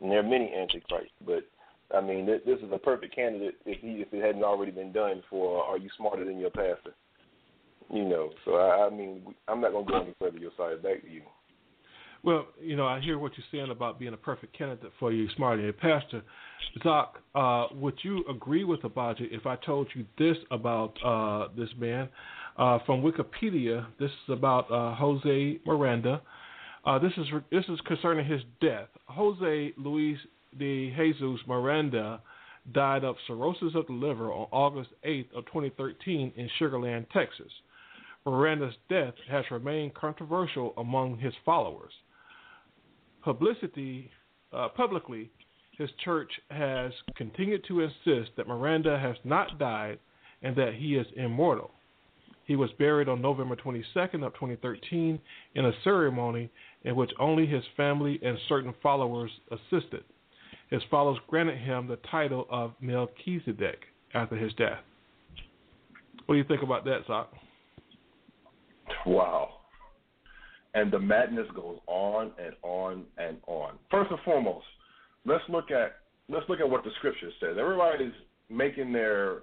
And 0.01 0.11
there 0.11 0.21
are 0.21 0.23
many 0.23 0.53
antichrists, 0.55 1.15
but 1.25 1.45
I 1.95 2.01
mean, 2.01 2.27
this, 2.27 2.41
this 2.45 2.59
is 2.59 2.73
a 2.73 2.79
perfect 2.79 3.15
candidate 3.15 3.55
if 3.65 3.81
he 3.81 4.03
if 4.03 4.13
it 4.13 4.25
hadn't 4.25 4.45
already 4.45 4.73
been 4.73 4.93
done 4.93 5.23
for. 5.31 5.63
Are 5.65 5.79
you 5.79 5.89
smarter 5.97 6.25
than 6.25 6.39
your 6.39 6.51
pastor? 6.51 6.95
You 7.93 8.05
know, 8.05 8.31
so 8.45 8.57
I, 8.57 8.87
I 8.87 8.91
mean, 8.91 9.35
I'm 9.49 9.61
not 9.61 9.73
gonna 9.73 9.87
go 9.87 10.03
any 10.03 10.15
further. 10.19 10.39
Your 10.39 10.51
side, 10.57 10.83
back 10.83 11.03
to 11.03 11.09
you. 11.09 11.23
Well, 12.27 12.49
you 12.61 12.75
know, 12.75 12.89
I 12.89 12.99
hear 13.01 13.21
what 13.21 13.35
you're 13.37 13.47
saying 13.53 13.71
about 13.71 14.01
being 14.01 14.13
a 14.13 14.17
perfect 14.17 14.59
candidate 14.59 14.91
for 14.99 15.13
you, 15.13 15.29
smarter 15.37 15.59
than 15.59 15.67
your 15.67 15.73
pastor. 15.75 16.25
Doc, 16.83 17.21
uh, 17.37 17.67
would 17.73 17.95
you 18.03 18.25
agree 18.29 18.65
with 18.65 18.81
Abaji 18.81 19.29
if 19.31 19.47
I 19.47 19.55
told 19.55 19.87
you 19.95 20.05
this 20.19 20.37
about 20.51 20.95
uh, 21.05 21.47
this 21.57 21.69
man? 21.79 22.09
Uh, 22.59 22.81
from 22.85 23.01
Wikipedia, 23.01 23.87
this 24.01 24.11
is 24.11 24.33
about 24.33 24.69
uh, 24.73 24.97
Jose 24.97 25.61
Miranda. 25.65 26.21
Uh, 26.85 26.99
this 26.99 27.13
is 27.17 27.27
this 27.53 27.65
is 27.69 27.79
concerning 27.87 28.27
his 28.27 28.41
death. 28.61 28.89
Jose 29.07 29.73
Luis 29.79 30.19
de 30.59 30.93
Jesus 30.97 31.41
Miranda 31.47 32.21
died 32.73 33.05
of 33.05 33.15
cirrhosis 33.29 33.77
of 33.77 33.87
the 33.87 33.93
liver 33.93 34.33
on 34.33 34.49
August 34.51 34.91
8th 35.07 35.33
of 35.33 35.47
2013 35.47 36.33
in 36.35 36.51
Sugar 36.59 36.81
Land, 36.81 37.07
Texas. 37.13 37.53
Miranda's 38.27 38.75
death 38.91 39.15
has 39.31 39.45
remained 39.53 39.95
controversial 39.95 40.75
among 40.77 41.19
his 41.19 41.33
followers. 41.45 41.93
Publicity, 43.27 44.09
uh, 44.53 44.69
publicly, 44.69 45.33
his 45.77 45.91
church 46.05 46.31
has 46.49 46.93
continued 47.17 47.65
to 47.67 47.81
insist 47.81 48.31
that 48.37 48.47
Miranda 48.47 48.97
has 49.01 49.17
not 49.25 49.59
died 49.59 49.99
and 50.43 50.55
that 50.55 50.75
he 50.75 50.95
is 50.95 51.09
immortal. 51.17 51.73
He 52.45 52.55
was 52.55 52.71
buried 52.79 53.09
on 53.09 53.21
November 53.21 53.57
22nd 53.57 54.25
of 54.25 54.33
2013 54.35 55.19
in 55.57 55.65
a 55.65 55.73
ceremony 55.83 56.49
in 56.85 56.95
which 56.95 57.11
only 57.19 57.47
his 57.47 57.65
family 57.77 58.21
and 58.23 58.39
certain 58.49 58.73
followers 58.81 59.33
assisted. 59.51 60.05
His 60.71 60.83
followers 60.89 61.19
granted 61.27 61.59
him 61.59 61.89
the 61.89 61.99
title 62.09 62.47
of 62.49 62.75
Melchizedek 62.81 63.81
after 64.15 64.37
his 64.37 64.55
death. 64.55 64.79
What 66.27 66.37
do 66.37 66.39
you 66.39 66.45
think 66.45 66.63
about 66.63 66.85
that, 66.85 67.01
Zach? 67.09 67.27
Wow. 69.05 69.56
And 70.77 70.93
the 70.93 70.99
madness 70.99 71.47
goes 71.57 71.79
on 71.89 72.33
and 72.39 72.55
on 72.63 73.05
and 73.19 73.39
on. 73.47 73.79
First 73.91 74.11
and 74.11 74.21
foremost, 74.25 74.67
let's 75.25 75.43
look 75.49 75.71
at 75.71 75.97
let's 76.29 76.49
look 76.49 76.61
at 76.61 76.69
what 76.69 76.85
the 76.85 76.91
scripture 76.99 77.31
says. 77.41 77.57
Everybody's 77.59 78.13
making 78.51 78.93
their 78.93 79.43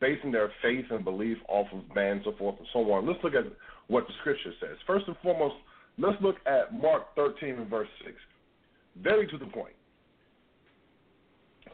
basing 0.00 0.32
their 0.32 0.50
faith 0.62 0.84
and 0.90 1.04
belief 1.04 1.38
off 1.48 1.68
of 1.72 1.82
man, 1.94 2.20
so 2.24 2.34
forth 2.38 2.56
and 2.58 2.68
so 2.72 2.80
on. 2.92 3.06
Let's 3.06 3.22
look 3.24 3.34
at 3.34 3.44
what 3.88 4.06
the 4.06 4.12
scripture 4.20 4.52
says. 4.60 4.76
First 4.86 5.06
and 5.06 5.16
foremost, 5.22 5.54
let's 5.98 6.20
look 6.20 6.36
at 6.46 6.74
Mark 6.74 7.14
13 7.16 7.50
and 7.50 7.68
verse 7.68 7.88
6. 8.04 8.16
Very 9.02 9.26
to 9.28 9.38
the 9.38 9.46
point. 9.46 9.74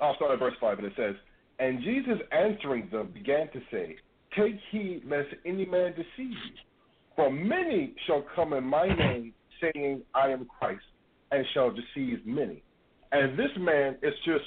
I'll 0.01 0.15
start 0.17 0.33
at 0.33 0.39
verse 0.39 0.55
5, 0.61 0.79
and 0.79 0.87
it 0.87 0.93
says, 0.97 1.15
And 1.59 1.83
Jesus 1.83 2.19
answering 2.33 2.89
them 2.91 3.11
began 3.13 3.49
to 3.53 3.61
say, 3.71 3.97
Take 4.39 4.57
heed 4.71 5.03
lest 5.07 5.29
any 5.45 5.67
man 5.67 5.91
deceive 5.91 6.07
you. 6.31 6.55
For 7.17 7.31
many 7.31 7.95
shall 8.07 8.25
come 8.35 8.53
in 8.53 8.65
my 8.65 8.87
name, 8.89 9.35
saying, 9.61 10.03
I 10.15 10.29
am 10.29 10.47
Christ, 10.59 10.83
and 11.31 11.45
shall 11.53 11.71
deceive 11.71 12.25
many. 12.25 12.63
And 13.13 13.39
this 13.39 13.51
man 13.59 13.97
is 14.03 14.15
just 14.25 14.45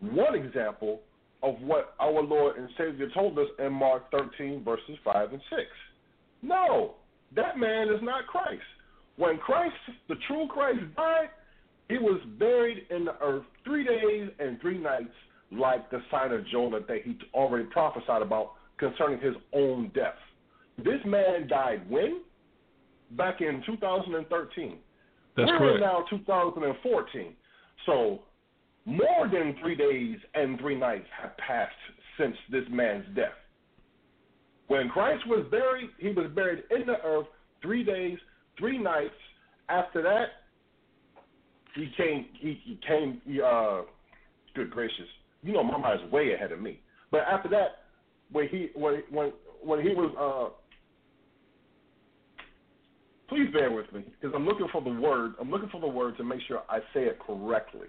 one 0.00 0.34
example 0.34 1.00
of 1.42 1.54
what 1.60 1.94
our 2.00 2.22
Lord 2.22 2.56
and 2.56 2.68
Savior 2.76 3.08
told 3.14 3.38
us 3.38 3.46
in 3.58 3.72
Mark 3.72 4.10
13, 4.10 4.64
verses 4.64 4.96
5 5.04 5.32
and 5.32 5.42
6. 5.50 5.62
No, 6.42 6.94
that 7.34 7.58
man 7.58 7.88
is 7.88 8.00
not 8.02 8.26
Christ. 8.26 8.62
When 9.16 9.38
Christ, 9.38 9.74
the 10.08 10.16
true 10.26 10.46
Christ, 10.48 10.80
died, 10.96 11.28
he 11.88 11.98
was 11.98 12.20
buried 12.38 12.86
in 12.90 13.04
the 13.04 13.14
earth 13.22 13.44
three 13.64 13.84
days 13.84 14.30
and 14.38 14.60
three 14.60 14.78
nights, 14.78 15.14
like 15.52 15.90
the 15.90 16.00
sign 16.10 16.32
of 16.32 16.46
Jonah 16.48 16.80
that 16.80 17.02
he 17.04 17.16
already 17.32 17.64
prophesied 17.64 18.22
about 18.22 18.52
concerning 18.78 19.20
his 19.20 19.34
own 19.52 19.90
death. 19.94 20.14
This 20.78 21.00
man 21.04 21.48
died 21.48 21.88
when? 21.88 22.22
Back 23.12 23.40
in 23.40 23.62
2013. 23.66 24.78
That's 25.36 25.50
We're 25.50 25.58
correct. 25.58 25.74
in 25.76 25.80
now 25.80 26.04
2014. 26.10 27.34
So 27.86 28.20
more 28.84 29.28
than 29.32 29.56
three 29.60 29.76
days 29.76 30.18
and 30.34 30.58
three 30.58 30.78
nights 30.78 31.06
have 31.20 31.36
passed 31.38 31.74
since 32.18 32.36
this 32.50 32.64
man's 32.70 33.04
death. 33.14 33.32
When 34.68 34.88
Christ 34.88 35.26
was 35.26 35.46
buried, 35.50 35.90
he 35.98 36.08
was 36.08 36.30
buried 36.34 36.64
in 36.70 36.86
the 36.86 37.00
earth 37.04 37.26
three 37.62 37.84
days, 37.84 38.18
three 38.58 38.78
nights. 38.78 39.14
After 39.68 40.02
that, 40.02 40.26
he 41.74 41.90
came. 41.96 42.26
He, 42.38 42.60
he 42.64 42.80
came. 42.86 43.20
He, 43.24 43.40
uh, 43.40 43.82
good 44.54 44.70
gracious, 44.70 45.06
you 45.42 45.52
know, 45.52 45.62
Mama 45.62 45.98
is 46.02 46.12
way 46.12 46.32
ahead 46.32 46.50
of 46.50 46.60
me. 46.60 46.80
But 47.10 47.20
after 47.30 47.48
that, 47.50 47.82
when 48.32 48.48
he 48.48 48.70
when 48.74 49.02
when 49.10 49.32
when 49.62 49.82
he 49.82 49.90
was 49.90 50.12
uh, 50.18 50.54
please 53.28 53.48
bear 53.52 53.70
with 53.70 53.92
me 53.92 54.04
because 54.20 54.34
I'm 54.34 54.46
looking 54.46 54.68
for 54.72 54.82
the 54.82 54.90
word. 54.90 55.34
I'm 55.40 55.50
looking 55.50 55.68
for 55.68 55.80
the 55.80 55.88
word 55.88 56.16
to 56.18 56.24
make 56.24 56.40
sure 56.46 56.62
I 56.68 56.78
say 56.92 57.04
it 57.04 57.18
correctly. 57.24 57.88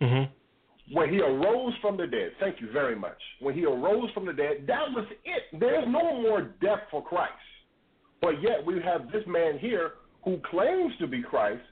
Mm-hmm. 0.00 0.94
When 0.94 1.08
he 1.10 1.20
arose 1.20 1.72
from 1.80 1.96
the 1.96 2.06
dead, 2.06 2.32
thank 2.40 2.60
you 2.60 2.70
very 2.72 2.96
much. 2.96 3.18
When 3.40 3.54
he 3.54 3.64
arose 3.64 4.10
from 4.12 4.26
the 4.26 4.32
dead, 4.32 4.64
that 4.66 4.90
was 4.90 5.06
it. 5.24 5.58
There's 5.58 5.86
no 5.86 6.20
more 6.20 6.42
death 6.60 6.80
for 6.90 7.04
Christ. 7.04 7.32
But 8.20 8.42
yet 8.42 8.64
we 8.64 8.80
have 8.82 9.10
this 9.12 9.22
man 9.26 9.58
here 9.58 9.92
who 10.24 10.38
claims 10.50 10.92
to 11.00 11.06
be 11.06 11.22
Christ, 11.22 11.62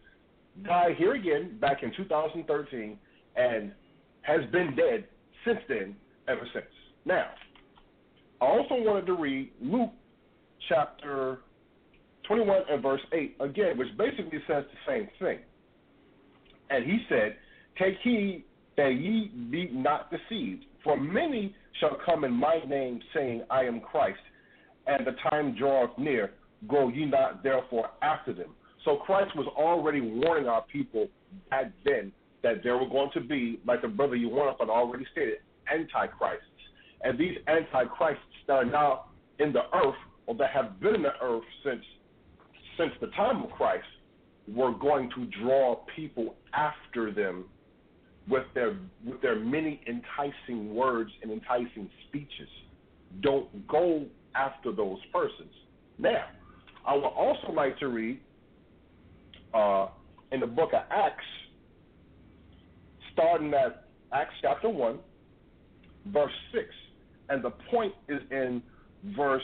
died 0.64 0.96
here 0.96 1.14
again 1.14 1.59
back 1.61 1.83
in 1.83 1.92
2013, 1.96 2.98
and 3.37 3.72
has 4.22 4.40
been 4.53 4.74
dead 4.76 5.07
since 5.44 5.59
then, 5.68 5.96
ever 6.29 6.46
since. 6.53 6.66
Now, 7.05 7.31
I 8.40 8.46
also 8.46 8.74
wanted 8.74 9.07
to 9.07 9.14
read 9.14 9.50
Luke 9.61 9.90
chapter 10.68 11.40
21 12.31 12.62
and 12.71 12.81
verse 12.81 13.01
8 13.12 13.37
again, 13.40 13.77
which 13.77 13.88
basically 13.99 14.38
says 14.47 14.62
the 14.71 14.79
same 14.87 15.09
thing. 15.19 15.40
And 16.71 16.85
he 16.85 17.01
said, 17.09 17.37
Take 17.77 17.97
heed 18.05 18.45
that 18.77 18.90
ye 18.90 19.33
be 19.51 19.69
not 19.73 20.12
deceived, 20.12 20.64
for 20.85 20.97
many 20.97 21.57
shall 21.81 21.99
come 22.07 22.23
in 22.23 22.31
my 22.31 22.61
name, 22.69 23.01
saying, 23.12 23.43
I 23.51 23.64
am 23.64 23.81
Christ, 23.81 24.21
and 24.87 25.05
the 25.05 25.16
time 25.29 25.57
draweth 25.59 25.99
near. 25.99 26.31
Go 26.69 26.88
ye 26.88 27.05
not 27.05 27.43
therefore 27.43 27.88
after 28.01 28.33
them. 28.33 28.55
So 28.85 28.99
Christ 28.99 29.35
was 29.35 29.49
already 29.57 30.01
warning 30.01 30.47
our 30.47 30.62
people 30.73 31.09
back 31.51 31.73
then 31.85 32.12
that 32.45 32.62
there 32.62 32.79
were 32.79 32.88
going 32.88 33.11
to 33.14 33.21
be, 33.21 33.59
like 33.66 33.83
the 33.83 33.88
brother 33.88 34.14
you 34.14 34.29
went 34.29 34.51
up 34.51 34.61
and 34.61 34.71
already 34.71 35.05
stated, 35.11 35.38
antichrists. 35.69 36.47
And 37.03 37.19
these 37.19 37.38
antichrists 37.49 38.23
that 38.47 38.53
are 38.53 38.64
now 38.64 39.07
in 39.40 39.53
the 39.53 39.62
earth, 39.75 39.97
or 40.27 40.37
that 40.37 40.51
have 40.51 40.79
been 40.79 40.95
in 40.95 41.03
the 41.03 41.14
earth 41.21 41.43
since 41.64 41.83
since 42.77 42.93
the 43.01 43.09
time 43.09 43.43
of 43.43 43.51
Christ, 43.51 43.85
were 44.49 44.73
going 44.73 45.11
to 45.15 45.27
draw 45.43 45.77
people 45.95 46.35
after 46.53 47.13
them 47.13 47.45
with 48.29 48.45
their 48.55 48.77
with 49.05 49.21
their 49.23 49.39
many 49.39 49.81
enticing 49.87 50.75
words 50.75 51.11
and 51.23 51.31
enticing 51.31 51.89
speeches. 52.09 52.49
Don't 53.21 53.67
go 53.69 54.07
after 54.35 54.73
those 54.73 54.99
persons. 55.13 55.53
Now, 55.99 56.25
I 56.87 56.95
would 56.95 57.05
also 57.05 57.53
like 57.53 57.79
to 57.79 57.89
read 57.89 58.21
uh, 59.53 59.89
in 60.33 60.41
the 60.41 60.47
book 60.47 60.71
of 60.73 60.83
Acts, 60.91 61.25
starting 63.13 63.53
at 63.55 63.89
Acts 64.13 64.35
chapter 64.41 64.69
one, 64.69 64.99
verse 66.07 66.33
six, 66.53 66.69
and 67.29 67.43
the 67.45 67.51
point 67.71 67.93
is 68.09 68.21
in 68.31 68.63
verse 69.17 69.43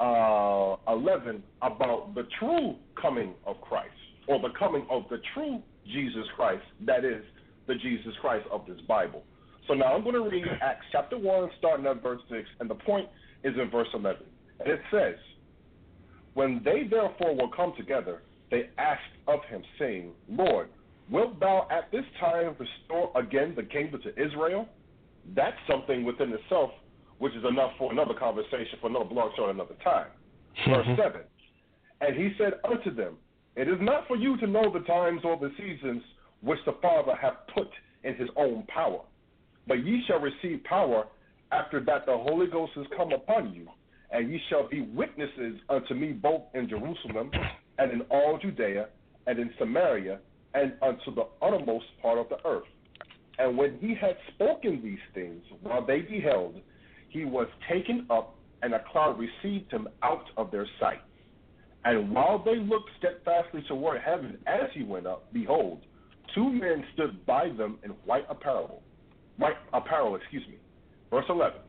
uh, 0.00 0.76
eleven 0.88 1.42
about 1.62 2.14
the 2.14 2.26
true 2.38 2.76
coming 3.00 3.34
of 3.46 3.60
Christ, 3.60 3.90
or 4.26 4.40
the 4.40 4.50
coming 4.58 4.86
of 4.90 5.04
the 5.10 5.18
true 5.34 5.60
Jesus 5.86 6.26
Christ. 6.36 6.64
That 6.86 7.04
is 7.04 7.22
the 7.66 7.74
Jesus 7.74 8.12
Christ 8.20 8.46
of 8.50 8.66
this 8.66 8.80
Bible. 8.86 9.22
So 9.68 9.74
now 9.74 9.94
I'm 9.94 10.02
going 10.02 10.14
to 10.14 10.28
read 10.28 10.46
Acts 10.62 10.86
chapter 10.90 11.18
1, 11.18 11.50
starting 11.58 11.86
at 11.86 12.02
verse 12.02 12.22
6, 12.30 12.42
and 12.60 12.70
the 12.70 12.74
point 12.74 13.06
is 13.44 13.54
in 13.60 13.70
verse 13.70 13.88
11. 13.92 14.22
And 14.60 14.68
it 14.68 14.80
says, 14.90 15.16
When 16.32 16.62
they 16.64 16.84
therefore 16.88 17.36
were 17.36 17.54
come 17.54 17.74
together, 17.76 18.22
they 18.50 18.70
asked 18.78 19.02
of 19.26 19.40
him, 19.50 19.62
saying, 19.78 20.12
Lord, 20.28 20.68
wilt 21.10 21.38
thou 21.38 21.68
at 21.70 21.92
this 21.92 22.04
time 22.18 22.56
restore 22.58 23.12
again 23.14 23.52
the 23.54 23.62
kingdom 23.62 24.00
to 24.02 24.10
Israel? 24.10 24.66
That's 25.36 25.56
something 25.70 26.02
within 26.02 26.32
itself, 26.32 26.70
which 27.18 27.34
is 27.34 27.44
enough 27.48 27.72
for 27.78 27.92
another 27.92 28.14
conversation, 28.14 28.78
for 28.80 28.88
another 28.88 29.04
blog 29.04 29.32
show 29.36 29.44
at 29.48 29.54
another 29.54 29.76
time. 29.82 30.08
Verse 30.68 30.86
7. 30.96 31.20
And 32.00 32.16
he 32.16 32.30
said 32.38 32.54
unto 32.64 32.94
them, 32.94 33.16
It 33.56 33.68
is 33.68 33.78
not 33.80 34.06
for 34.06 34.16
you 34.16 34.36
to 34.38 34.46
know 34.46 34.72
the 34.72 34.84
times 34.86 35.22
or 35.24 35.36
the 35.36 35.50
seasons 35.58 36.02
which 36.42 36.58
the 36.66 36.76
Father 36.80 37.14
hath 37.20 37.34
put 37.54 37.68
in 38.04 38.14
his 38.14 38.28
own 38.36 38.64
power. 38.68 39.00
But 39.66 39.84
ye 39.84 40.02
shall 40.06 40.20
receive 40.20 40.62
power 40.64 41.04
after 41.52 41.80
that 41.80 42.06
the 42.06 42.16
Holy 42.16 42.46
Ghost 42.46 42.72
is 42.76 42.86
come 42.96 43.12
upon 43.12 43.52
you, 43.52 43.66
and 44.10 44.30
ye 44.30 44.40
shall 44.48 44.68
be 44.68 44.82
witnesses 44.82 45.58
unto 45.68 45.94
me 45.94 46.12
both 46.12 46.42
in 46.54 46.68
Jerusalem 46.68 47.30
and 47.78 47.92
in 47.92 48.02
all 48.10 48.38
Judea 48.40 48.88
and 49.26 49.38
in 49.38 49.50
Samaria 49.58 50.20
and 50.54 50.72
unto 50.82 51.14
the 51.14 51.26
uttermost 51.42 51.86
part 52.00 52.18
of 52.18 52.28
the 52.28 52.36
earth. 52.46 52.64
And 53.38 53.56
when 53.56 53.78
he 53.80 53.94
had 53.94 54.16
spoken 54.34 54.80
these 54.82 54.98
things, 55.14 55.42
while 55.62 55.84
they 55.84 56.00
beheld, 56.00 56.60
he 57.08 57.24
was 57.24 57.48
taken 57.70 58.06
up, 58.10 58.34
and 58.62 58.74
a 58.74 58.82
cloud 58.90 59.18
received 59.18 59.70
him 59.70 59.88
out 60.02 60.24
of 60.36 60.50
their 60.50 60.66
sight. 60.80 61.00
And 61.84 62.12
while 62.12 62.42
they 62.42 62.56
looked 62.56 62.90
steadfastly 62.98 63.64
toward 63.68 64.00
heaven 64.00 64.38
as 64.46 64.68
he 64.74 64.82
went 64.82 65.06
up, 65.06 65.32
behold, 65.32 65.80
two 66.34 66.52
men 66.52 66.84
stood 66.94 67.24
by 67.24 67.48
them 67.56 67.78
in 67.84 67.90
white 68.04 68.26
apparel, 68.28 68.82
white 69.36 69.56
apparel, 69.72 70.16
excuse 70.16 70.42
me. 70.48 70.56
Verse 71.10 71.24
11, 71.28 71.60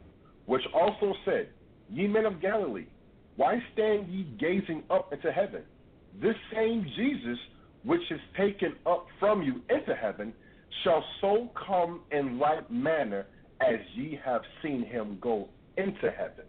which 0.45 0.63
also 0.73 1.13
said, 1.25 1.49
Ye 1.89 2.08
men 2.08 2.25
of 2.25 2.41
Galilee, 2.41 2.88
why 3.36 3.60
stand 3.73 4.08
ye 4.10 4.23
gazing 4.39 4.84
up 4.89 5.13
into 5.13 5.32
heaven? 5.32 5.62
This 6.21 6.36
same 6.54 6.86
Jesus, 6.95 7.38
which 7.84 8.02
is 8.12 8.19
taken 8.36 8.75
up 8.86 9.06
from 9.19 9.41
you 9.41 9.62
into 9.69 9.95
heaven, 9.95 10.34
shall 10.84 11.04
so 11.21 11.49
come 11.67 12.02
in 12.12 12.38
like 12.39 12.69
manner 12.69 13.25
as 13.61 13.79
ye 13.93 14.19
have 14.23 14.41
seen 14.61 14.83
him 14.83 15.17
go 15.21 15.49
into 15.77 16.11
heaven. 16.11 16.45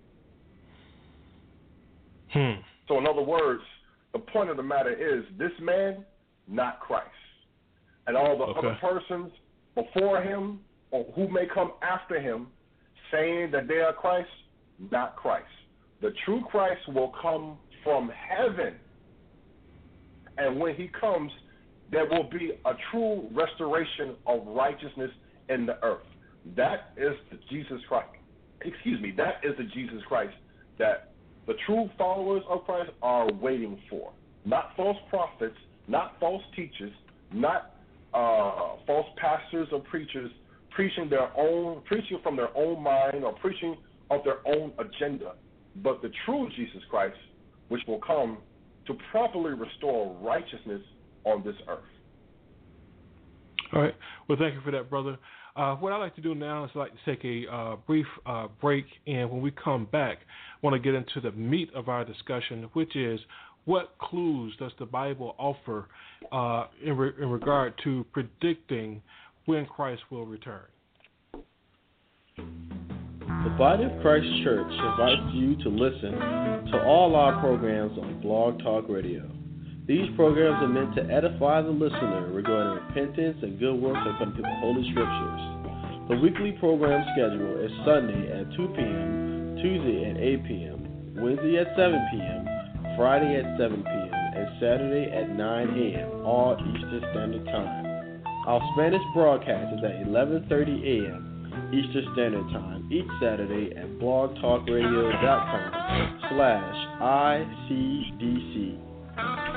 Hmm. 2.32 2.60
So, 2.88 2.98
in 2.98 3.06
other 3.06 3.22
words, 3.22 3.62
the 4.12 4.18
point 4.18 4.50
of 4.50 4.56
the 4.56 4.62
matter 4.62 4.92
is 4.92 5.24
this 5.38 5.52
man, 5.60 6.04
not 6.48 6.80
Christ. 6.80 7.08
And 8.06 8.16
all 8.16 8.36
the 8.36 8.44
Okay. 8.44 8.58
other 8.58 8.78
persons 8.80 9.32
before 9.74 10.20
him 10.22 10.60
or 10.90 11.04
who 11.14 11.28
may 11.28 11.46
come 11.46 11.72
after 11.82 12.20
him 12.20 12.48
saying 13.10 13.50
that 13.52 13.68
they 13.68 13.80
are 13.80 13.92
Christ, 13.92 14.30
not 14.90 15.16
Christ. 15.16 15.46
The 16.00 16.12
true 16.24 16.42
Christ 16.50 16.86
will 16.88 17.12
come 17.20 17.58
from 17.84 18.10
heaven. 18.10 18.74
And 20.38 20.58
when 20.58 20.74
he 20.74 20.88
comes, 20.88 21.30
there 21.90 22.06
will 22.06 22.24
be 22.24 22.52
a 22.64 22.74
true 22.90 23.28
restoration 23.32 24.16
of 24.26 24.46
righteousness 24.46 25.10
in 25.48 25.66
the 25.66 25.82
earth. 25.84 26.06
That 26.57 26.92
is 26.96 27.12
the 27.31 27.38
Jesus 27.50 27.81
Christ. 27.88 28.09
Excuse 28.62 29.00
me, 29.00 29.12
that 29.16 29.40
is 29.42 29.57
the 29.57 29.64
Jesus 29.64 30.03
Christ 30.09 30.35
that 30.79 31.12
the 31.46 31.55
true 31.66 31.88
followers 31.96 32.42
of 32.48 32.64
Christ 32.64 32.90
are 33.03 33.33
waiting 33.33 33.79
for. 33.88 34.12
Not 34.44 34.70
false 34.76 34.96
prophets, 35.09 35.57
not 35.88 36.16
false 36.20 36.42
teachers, 36.55 36.92
not 37.33 37.74
uh, 38.14 38.76
false 38.87 39.07
pastors 39.16 39.68
or 39.72 39.81
preachers 39.81 40.31
preaching 40.70 41.09
their 41.11 41.37
own, 41.37 41.83
preaching 41.87 42.18
from 42.22 42.37
their 42.37 42.57
own 42.57 42.83
mind 42.83 43.24
or 43.24 43.33
preaching 43.35 43.76
of 44.11 44.20
their 44.24 44.46
own 44.46 44.72
agenda, 44.79 45.35
but 45.76 46.03
the 46.03 46.11
true 46.24 46.48
Jesus 46.57 46.83
Christ, 46.90 47.16
which 47.68 47.83
will 47.87 48.00
come 48.00 48.38
to 48.87 48.94
properly 49.11 49.53
restore 49.53 50.16
righteousness 50.20 50.83
on 51.24 51.44
this 51.44 51.55
earth. 51.68 51.79
All 53.72 53.83
right. 53.83 53.94
Well, 54.29 54.38
thank 54.38 54.55
you 54.55 54.61
for 54.62 54.72
that, 54.72 54.90
brother. 54.90 55.16
Uh, 55.56 55.74
what 55.76 55.92
I'd 55.92 55.98
like 55.98 56.14
to 56.14 56.20
do 56.20 56.34
now 56.34 56.64
is 56.64 56.70
like 56.74 56.92
to 56.92 57.14
take 57.16 57.24
a 57.24 57.52
uh, 57.52 57.76
brief 57.86 58.06
uh, 58.24 58.48
break, 58.60 58.84
and 59.06 59.30
when 59.30 59.42
we 59.42 59.50
come 59.50 59.86
back, 59.86 60.18
I 60.20 60.66
want 60.66 60.74
to 60.74 60.80
get 60.80 60.94
into 60.94 61.20
the 61.20 61.32
meat 61.32 61.70
of 61.74 61.88
our 61.88 62.04
discussion, 62.04 62.68
which 62.72 62.94
is 62.94 63.20
what 63.64 63.94
clues 63.98 64.54
does 64.58 64.72
the 64.78 64.86
Bible 64.86 65.34
offer 65.38 65.86
uh, 66.32 66.66
in, 66.84 66.96
re- 66.96 67.12
in 67.20 67.30
regard 67.30 67.74
to 67.84 68.04
predicting 68.12 69.02
when 69.46 69.66
Christ 69.66 70.02
will 70.10 70.26
return? 70.26 70.62
The 72.36 73.54
Body 73.58 73.84
of 73.84 73.92
Christ 74.02 74.26
Church 74.44 74.70
invites 74.70 75.34
you 75.34 75.56
to 75.62 75.68
listen 75.68 76.12
to 76.72 76.84
all 76.84 77.16
our 77.16 77.40
programs 77.40 77.98
on 77.98 78.20
Blog 78.20 78.58
Talk 78.60 78.88
Radio. 78.88 79.39
These 79.90 80.14
programs 80.14 80.62
are 80.62 80.70
meant 80.70 80.94
to 80.94 81.03
edify 81.11 81.59
the 81.62 81.74
listener 81.74 82.31
regarding 82.31 82.79
repentance 82.79 83.42
and 83.42 83.59
good 83.59 83.74
works 83.74 83.98
according 84.07 84.37
to 84.37 84.42
the 84.42 84.55
Holy 84.62 84.87
Scriptures. 84.94 85.42
The 86.07 86.14
weekly 86.22 86.53
program 86.62 87.03
schedule 87.11 87.59
is 87.59 87.74
Sunday 87.83 88.31
at 88.31 88.46
2 88.55 88.70
p.m., 88.79 89.59
Tuesday 89.59 90.07
at 90.07 90.14
8 90.14 90.46
p.m., 90.46 90.79
Wednesday 91.18 91.59
at 91.59 91.74
7 91.74 91.90
p.m., 92.14 92.46
Friday 92.94 93.35
at 93.35 93.59
7 93.59 93.83
p.m., 93.83 94.14
and 94.14 94.46
Saturday 94.62 95.11
at 95.11 95.35
9 95.35 95.42
a.m., 95.74 96.22
all 96.22 96.55
Eastern 96.55 97.03
Standard 97.11 97.42
Time. 97.46 98.22
Our 98.46 98.62
Spanish 98.79 99.03
broadcast 99.12 99.74
is 99.74 99.83
at 99.83 100.07
11:30 100.07 100.87
a.m. 100.87 101.50
Eastern 101.74 102.07
Standard 102.14 102.46
Time 102.55 102.87
each 102.92 103.11
Saturday 103.20 103.74
at 103.74 103.90
blogtalkradio.com 103.98 106.20
slash 106.31 106.76
ICDC. 107.03 108.89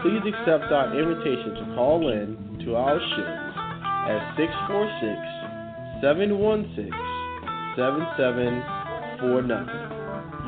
Please 0.01 0.21
accept 0.27 0.71
our 0.71 0.93
invitation 0.97 1.53
to 1.55 1.65
call 1.75 2.09
in 2.11 2.59
to 2.65 2.75
our 2.75 2.99
show 2.99 3.27
at 4.11 4.35
646 4.35 5.43
716 6.03 6.91
7749. 7.75 9.67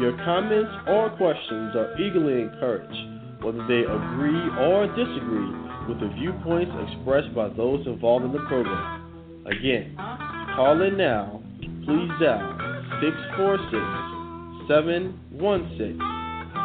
Your 0.01 0.11
comments 0.27 0.71
or 0.87 1.09
questions 1.15 1.75
are 1.75 1.95
eagerly 1.95 2.41
encouraged, 2.43 2.93
whether 3.41 3.65
they 3.67 3.83
agree 3.87 4.49
or 4.59 4.87
disagree 4.91 5.55
with 5.87 5.99
the 6.03 6.09
viewpoints 6.19 6.75
expressed 6.91 7.33
by 7.33 7.47
those 7.55 7.87
involved 7.87 8.25
in 8.25 8.33
the 8.33 8.43
program. 8.51 9.47
Again, 9.47 9.95
call 9.95 10.81
in 10.81 10.97
now. 10.97 11.41
Please 11.87 12.11
dial 12.19 12.51
646 12.99 14.67
716 14.67 15.95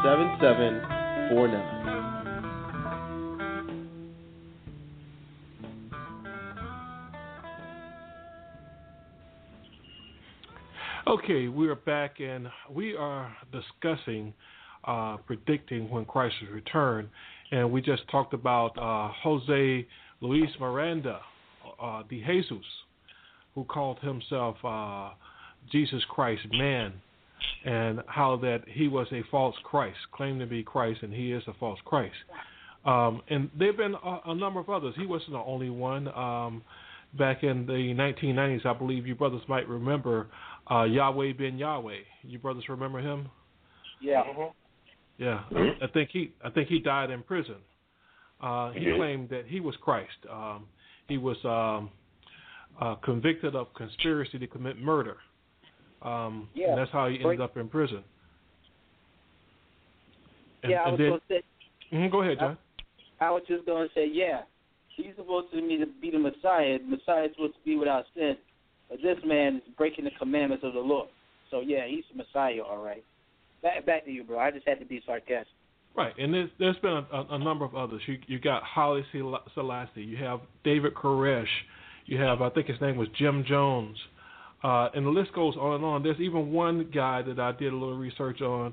7749. 0.03 2.00
Okay, 11.07 11.49
we 11.49 11.67
are 11.69 11.77
back 11.77 12.21
and 12.21 12.47
we 12.71 12.95
are 12.95 13.35
discussing 13.53 14.35
uh, 14.85 15.17
predicting 15.27 15.89
when 15.89 16.05
Christ 16.05 16.35
will 16.43 16.55
return. 16.55 17.09
And 17.53 17.73
we 17.73 17.81
just 17.81 18.03
talked 18.11 18.35
about 18.35 18.77
uh, 18.77 19.11
Jose 19.23 19.87
Luis 20.21 20.51
Miranda 20.61 21.21
uh, 21.83 22.03
de 22.03 22.23
Jesus, 22.23 22.65
who 23.55 23.65
called 23.65 23.99
himself 24.01 24.57
uh, 24.63 25.11
Jesus 25.73 26.03
Christ 26.11 26.43
man, 26.53 26.93
and 27.65 28.01
how 28.07 28.37
that 28.43 28.65
he 28.69 28.87
was 28.87 29.07
a 29.11 29.23
false 29.31 29.57
Christ, 29.65 29.97
claimed 30.13 30.41
to 30.41 30.47
be 30.47 30.63
Christ, 30.63 31.01
and 31.03 31.15
he 31.15 31.33
is 31.33 31.43
a 31.47 31.55
false 31.55 31.79
Christ. 31.87 32.15
Um, 32.85 33.23
and 33.31 33.49
there 33.59 33.69
have 33.69 33.79
been 33.79 33.95
a, 33.95 34.21
a, 34.27 34.35
number 34.35 34.61
of 34.61 34.69
others. 34.69 34.95
He 34.99 35.07
wasn't 35.07 35.33
the 35.33 35.39
only 35.39 35.71
one. 35.71 36.09
Um, 36.09 36.63
back 37.19 37.43
in 37.43 37.67
the 37.67 37.73
1990s, 37.73 38.65
I 38.65 38.73
believe 38.73 39.07
you 39.07 39.15
brothers 39.15 39.43
might 39.49 39.69
remember 39.69 40.29
uh, 40.71 40.85
Yahweh 40.85 41.33
ben 41.33 41.59
Yahweh. 41.59 41.99
You 42.23 42.39
brothers 42.39 42.65
remember 42.69 43.01
him? 43.01 43.29
Yeah. 44.01 44.23
Yeah. 45.19 45.43
I 45.83 45.87
think 45.93 46.11
he 46.13 46.33
I 46.45 46.51
think 46.51 46.69
he 46.69 46.79
died 46.79 47.11
in 47.11 47.23
prison. 47.23 47.57
Uh, 48.41 48.73
he 48.73 48.93
claimed 48.97 49.29
that 49.29 49.45
he 49.47 49.61
was 49.61 49.75
Christ. 49.83 50.17
Um, 50.31 50.67
he 51.09 51.19
was 51.19 51.37
um, 51.45 51.91
uh, 52.81 52.95
convicted 52.97 53.55
of 53.55 53.73
conspiracy 53.75 54.39
to 54.39 54.47
commit 54.47 54.81
murder. 54.81 55.17
Um, 56.01 56.49
yeah. 56.55 56.71
And 56.71 56.79
that's 56.79 56.91
how 56.91 57.09
he 57.09 57.17
ended 57.17 57.41
up 57.43 57.57
in 57.59 57.69
prison. 57.69 58.03
And, 60.63 60.73
yeah, 60.73 60.83
I 60.83 60.91
was 60.91 60.99
then, 60.99 61.09
going 61.09 61.21
to 61.21 61.27
say. 61.29 61.43
Mm-hmm, 61.93 62.13
go 62.13 62.23
ahead, 62.23 62.39
John. 62.39 62.57
I, 63.21 63.27
I 63.27 63.31
was 63.31 63.43
just 63.47 63.67
going 63.67 63.87
to 63.87 63.95
say, 63.95 64.09
yeah, 64.11 64.43
he's 64.97 65.13
supposed 65.17 65.53
to 65.53 65.61
be 65.61 66.11
the 66.11 66.19
Messiah. 66.19 66.79
The 66.79 66.85
Messiah 66.97 67.25
is 67.25 67.33
supposed 67.33 67.55
to 67.55 67.65
be 67.65 67.77
without 67.77 68.05
sin. 68.15 68.37
But 68.91 68.99
this 69.03 69.19
man 69.25 69.57
is 69.57 69.63
breaking 69.79 70.05
the 70.05 70.11
commandments 70.19 70.65
of 70.65 70.75
the 70.75 70.81
Lord. 70.81 71.09
So 71.51 71.61
yeah, 71.61 71.87
he's 71.89 72.05
the 72.11 72.19
Messiah, 72.19 72.63
all 72.63 72.83
right. 72.83 73.05
Back 73.63 73.87
back 73.87 74.05
to 74.05 74.11
you, 74.11 74.25
bro. 74.25 74.39
I 74.39 74.51
just 74.51 74.67
had 74.67 74.81
to 74.81 74.85
be 74.85 75.01
sarcastic. 75.07 75.55
Right, 75.97 76.13
and 76.19 76.33
there's 76.33 76.51
there's 76.59 76.77
been 76.79 76.93
a, 76.93 77.27
a, 77.31 77.39
number 77.39 77.65
of 77.65 77.75
others. 77.75 78.01
You 78.07 78.19
you 78.27 78.39
got 78.39 78.63
Haile 78.63 79.03
Selassie, 79.55 80.03
you 80.03 80.17
have 80.19 80.41
David 80.65 80.95
Koresh, 80.95 81.47
you 82.07 82.19
have 82.19 82.43
I 82.43 82.51
think 82.51 82.69
his 82.69 82.81
name 82.81 82.97
was 82.97 83.09
Jim 83.19 83.45
Jones, 83.47 83.97
uh, 84.63 84.89
and 84.95 85.05
the 85.05 85.11
list 85.11 85.33
goes 85.35 85.57
on 85.57 85.75
and 85.75 85.85
on. 85.85 86.03
There's 86.03 86.21
even 86.21 86.53
one 86.53 86.91
guy 86.95 87.23
that 87.23 87.41
I 87.41 87.53
did 87.53 87.73
a 87.73 87.77
little 87.77 87.99
research 87.99 88.41
on, 88.41 88.73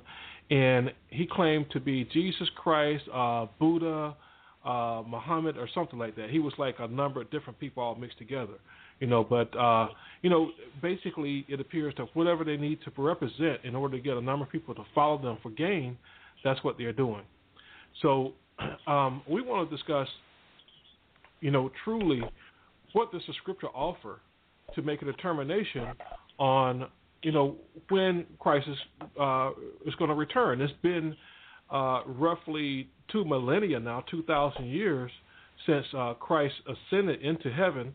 and 0.51 0.91
he 1.09 1.27
claimed 1.29 1.71
to 1.71 1.79
be 1.79 2.05
Jesus 2.05 2.47
Christ, 2.55 3.03
uh, 3.11 3.47
Buddha, 3.59 4.15
uh, 4.63 5.03
Muhammad, 5.07 5.57
or 5.57 5.67
something 5.73 5.97
like 5.97 6.15
that. 6.17 6.29
He 6.29 6.39
was 6.39 6.53
like 6.59 6.75
a 6.79 6.87
number 6.87 7.19
of 7.19 7.31
different 7.31 7.59
people 7.59 7.81
all 7.81 7.95
mixed 7.95 8.19
together 8.19 8.53
you 8.99 9.07
know. 9.07 9.23
But 9.23 9.55
uh, 9.57 9.87
you 10.21 10.29
know, 10.29 10.51
basically, 10.81 11.45
it 11.47 11.59
appears 11.59 11.93
that 11.97 12.07
whatever 12.13 12.43
they 12.43 12.57
need 12.57 12.79
to 12.83 12.91
represent 13.01 13.59
in 13.63 13.75
order 13.75 13.97
to 13.97 14.03
get 14.03 14.17
a 14.17 14.21
number 14.21 14.45
of 14.45 14.51
people 14.51 14.73
to 14.75 14.83
follow 14.95 15.21
them 15.21 15.37
for 15.41 15.51
gain, 15.51 15.97
that's 16.43 16.63
what 16.63 16.77
they're 16.77 16.93
doing. 16.93 17.23
So 18.01 18.33
um, 18.87 19.21
we 19.29 19.41
want 19.41 19.69
to 19.69 19.75
discuss, 19.75 20.07
you 21.41 21.51
know, 21.51 21.71
truly 21.83 22.21
what 22.93 23.11
does 23.11 23.21
the 23.27 23.33
scripture 23.41 23.67
offer 23.67 24.19
to 24.75 24.81
make 24.81 25.01
a 25.01 25.05
determination 25.05 25.87
on, 26.39 26.87
you 27.21 27.31
know, 27.31 27.55
when 27.89 28.25
Christ 28.39 28.67
is, 28.67 28.77
uh, 29.19 29.51
is 29.85 29.95
going 29.95 30.09
to 30.09 30.15
return. 30.15 30.61
It's 30.61 30.73
been 30.81 31.15
uh, 31.71 32.01
roughly 32.05 32.89
two 33.11 33.25
millennia 33.25 33.79
now, 33.79 34.03
2,000 34.09 34.65
years 34.65 35.11
since 35.65 35.85
uh, 35.97 36.13
Christ 36.15 36.55
ascended 36.67 37.21
into 37.21 37.51
heaven 37.51 37.93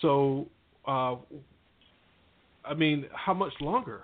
so, 0.00 0.48
uh, 0.86 1.16
I 2.64 2.74
mean, 2.74 3.06
how 3.12 3.34
much 3.34 3.52
longer? 3.60 4.02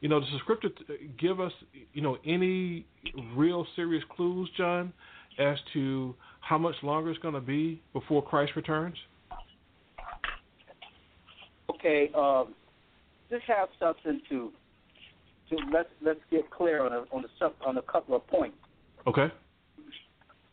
You 0.00 0.08
know, 0.08 0.20
does 0.20 0.28
the 0.32 0.38
scripture 0.38 0.70
give 1.18 1.40
us, 1.40 1.52
you 1.92 2.00
know, 2.00 2.16
any 2.24 2.86
real 3.34 3.66
serious 3.76 4.02
clues, 4.16 4.48
John, 4.56 4.92
as 5.38 5.58
to 5.74 6.14
how 6.40 6.58
much 6.58 6.74
longer 6.82 7.10
it's 7.10 7.18
going 7.20 7.34
to 7.34 7.40
be 7.40 7.82
before 7.92 8.22
Christ 8.22 8.52
returns? 8.56 8.96
Okay, 11.70 12.10
um, 12.16 12.54
just 13.30 13.44
have 13.44 13.68
something 13.78 14.20
to 14.28 14.50
to 15.50 15.56
let's 15.72 15.88
let's 16.02 16.20
get 16.30 16.50
clear 16.50 16.84
on 16.84 16.92
a, 16.92 17.04
on 17.12 17.24
a, 17.24 17.68
on 17.68 17.76
a 17.78 17.82
couple 17.82 18.16
of 18.16 18.26
points. 18.26 18.56
Okay. 19.06 19.28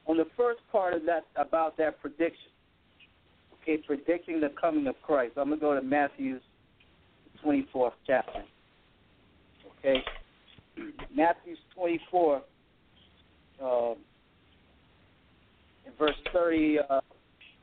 On 0.08 0.18
the 0.18 0.28
first 0.38 0.60
part 0.72 0.94
of 0.94 1.04
that 1.06 1.26
about 1.36 1.78
that 1.78 2.00
prediction, 2.02 2.52
okay, 3.68 3.82
predicting 3.86 4.40
the 4.40 4.50
coming 4.60 4.88
of 4.88 4.96
Christ. 5.02 5.34
I'm 5.38 5.50
going 5.50 5.60
to 5.60 5.66
go 5.66 5.76
to 5.76 5.82
Matthew's 5.82 6.42
24th 7.46 7.92
chapter. 8.06 8.44
Okay? 9.80 10.04
Matthew's 11.16 11.58
24, 11.76 12.42
uh, 13.62 13.94
verse 16.00 16.16
30, 16.34 16.80
uh, 16.80 17.00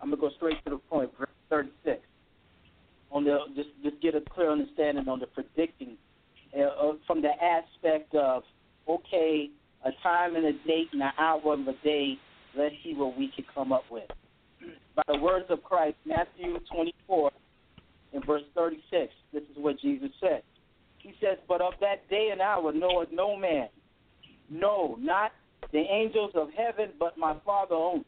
I'm 0.00 0.10
going 0.10 0.20
to 0.20 0.28
go 0.28 0.30
straight 0.36 0.62
to 0.64 0.70
the 0.70 0.76
point, 0.76 1.10
verse 1.18 1.28
36. 1.50 2.00
On 3.10 3.24
the, 3.24 3.38
just, 3.54 3.68
just 3.82 4.00
get 4.02 4.14
a 4.14 4.20
clear 4.20 4.50
understanding 4.50 5.08
on 5.08 5.20
the 5.20 5.26
predicting 5.26 5.96
uh, 6.54 6.92
from 7.06 7.22
the 7.22 7.30
aspect 7.42 8.14
of, 8.14 8.42
okay, 8.88 9.50
a 9.84 9.90
time 10.02 10.36
and 10.36 10.44
a 10.44 10.52
date 10.66 10.88
and 10.92 11.02
an 11.02 11.12
hour 11.18 11.54
of 11.54 11.60
a 11.60 11.74
day, 11.84 12.14
let's 12.56 12.74
see 12.82 12.94
what 12.94 13.16
we 13.16 13.30
can 13.34 13.44
come 13.54 13.72
up 13.72 13.84
with 13.90 14.10
by 14.94 15.02
the 15.08 15.18
words 15.18 15.46
of 15.48 15.62
Christ, 15.62 15.96
Matthew 16.04 16.58
24, 16.72 17.30
in 18.12 18.22
verse 18.22 18.42
36. 18.54 19.12
This 19.32 19.42
is 19.42 19.56
what 19.56 19.80
Jesus 19.80 20.10
said. 20.20 20.42
He 20.98 21.12
says, 21.20 21.38
But 21.48 21.60
of 21.60 21.74
that 21.80 22.08
day 22.08 22.30
and 22.32 22.40
hour 22.40 22.72
knoweth 22.72 23.08
no 23.12 23.36
man, 23.36 23.68
no, 24.48 24.96
not 25.00 25.32
the 25.72 25.80
angels 25.80 26.32
of 26.34 26.48
heaven, 26.56 26.90
but 26.98 27.18
my 27.18 27.36
Father 27.44 27.74
only. 27.74 28.04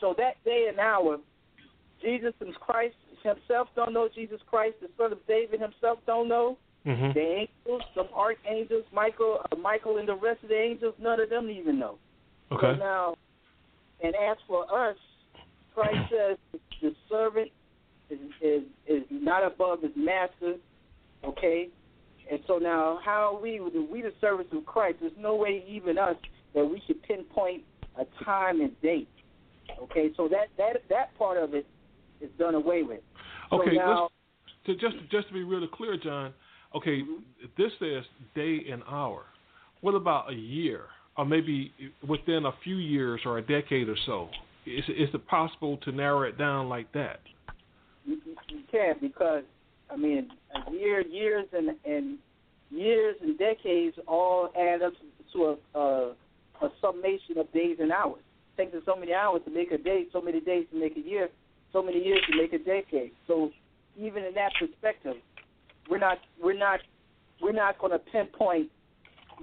So 0.00 0.14
that 0.18 0.42
day 0.44 0.66
and 0.68 0.78
hour, 0.78 1.18
Jesus 2.02 2.34
and 2.40 2.54
Christ 2.54 2.94
himself 3.22 3.68
don't 3.74 3.92
know 3.92 4.08
Jesus 4.14 4.40
Christ. 4.48 4.76
The 4.80 4.88
Son 4.96 5.12
of 5.12 5.26
David 5.26 5.60
himself 5.60 5.98
don't 6.06 6.28
know. 6.28 6.58
Mm-hmm. 6.86 7.12
The 7.14 7.20
angels, 7.20 7.82
the 7.96 8.04
archangels, 8.14 8.84
Michael, 8.92 9.40
uh, 9.50 9.56
Michael, 9.56 9.98
and 9.98 10.08
the 10.08 10.14
rest 10.14 10.42
of 10.44 10.50
the 10.50 10.60
angels, 10.60 10.94
none 11.00 11.18
of 11.18 11.30
them 11.30 11.50
even 11.50 11.80
know. 11.80 11.98
Okay. 12.52 12.74
So 12.74 12.78
now, 12.78 13.16
and 14.04 14.14
as 14.14 14.36
for 14.46 14.64
us, 14.72 14.96
Christ 15.76 16.10
says 16.10 16.38
the 16.80 16.94
servant 17.10 17.50
is 18.08 18.18
is, 18.40 18.62
is 18.88 19.02
not 19.10 19.44
above 19.44 19.82
his 19.82 19.92
master. 19.94 20.54
Okay, 21.22 21.68
and 22.30 22.40
so 22.46 22.56
now 22.56 22.98
how 23.04 23.34
are 23.34 23.40
we 23.40 23.60
we 23.60 24.00
the 24.00 24.14
service 24.20 24.46
of 24.52 24.64
Christ? 24.64 24.98
There's 25.00 25.12
no 25.18 25.36
way 25.36 25.62
even 25.68 25.98
us 25.98 26.16
that 26.54 26.64
we 26.64 26.82
should 26.86 27.02
pinpoint 27.02 27.62
a 27.98 28.24
time 28.24 28.62
and 28.62 28.80
date. 28.80 29.08
Okay, 29.82 30.12
so 30.16 30.28
that 30.28 30.46
that 30.56 30.82
that 30.88 31.16
part 31.18 31.36
of 31.36 31.52
it 31.52 31.66
is 32.22 32.30
done 32.38 32.54
away 32.54 32.82
with. 32.82 33.00
So 33.50 33.60
Okay, 33.60 33.76
now, 33.76 34.08
to 34.64 34.74
just 34.76 34.96
just 35.10 35.28
to 35.28 35.34
be 35.34 35.42
really 35.42 35.68
clear, 35.72 35.98
John. 36.02 36.32
Okay, 36.74 37.02
Mm-hmm. 37.02 37.46
this 37.56 37.72
says 37.78 38.04
day 38.34 38.60
and 38.70 38.82
hour. 38.88 39.24
What 39.82 39.94
about 39.94 40.30
a 40.30 40.34
year, 40.34 40.84
or 41.18 41.26
maybe 41.26 41.72
within 42.06 42.46
a 42.46 42.52
few 42.64 42.76
years 42.76 43.20
or 43.26 43.38
a 43.38 43.42
decade 43.42 43.88
or 43.88 43.96
so? 44.06 44.28
Is 44.66 44.84
is 44.88 45.14
it 45.14 45.26
possible 45.26 45.76
to 45.78 45.92
narrow 45.92 46.22
it 46.22 46.36
down 46.36 46.68
like 46.68 46.90
that? 46.92 47.20
you, 48.06 48.18
you 48.48 48.60
can 48.70 48.94
because 49.00 49.42
I 49.90 49.96
mean 49.96 50.28
year, 50.70 51.00
years 51.00 51.46
and 51.52 51.70
and 51.84 52.18
years 52.70 53.16
and 53.20 53.38
decades 53.38 53.96
all 54.06 54.50
add 54.58 54.82
up 54.82 54.92
to 55.32 55.56
a 55.74 55.78
a, 55.78 56.12
a 56.62 56.68
summation 56.80 57.38
of 57.38 57.52
days 57.52 57.76
and 57.80 57.92
hours. 57.92 58.22
It 58.56 58.70
takes 58.70 58.86
so 58.86 58.96
many 58.96 59.12
hours 59.12 59.42
to 59.44 59.50
make 59.50 59.70
a 59.72 59.78
day, 59.78 60.06
so 60.12 60.20
many 60.20 60.40
days 60.40 60.66
to 60.72 60.80
make 60.80 60.96
a 60.96 61.00
year, 61.00 61.28
so 61.72 61.82
many 61.82 62.02
years 62.02 62.22
to 62.30 62.36
make 62.36 62.52
a 62.52 62.58
decade. 62.58 63.12
So 63.26 63.50
even 63.98 64.24
in 64.24 64.34
that 64.34 64.52
perspective, 64.58 65.16
we're 65.90 65.98
not 65.98 66.18
we're 66.42 66.58
not 66.58 66.80
we're 67.42 67.52
not 67.52 67.78
going 67.78 67.92
to 67.92 67.98
pinpoint 67.98 68.70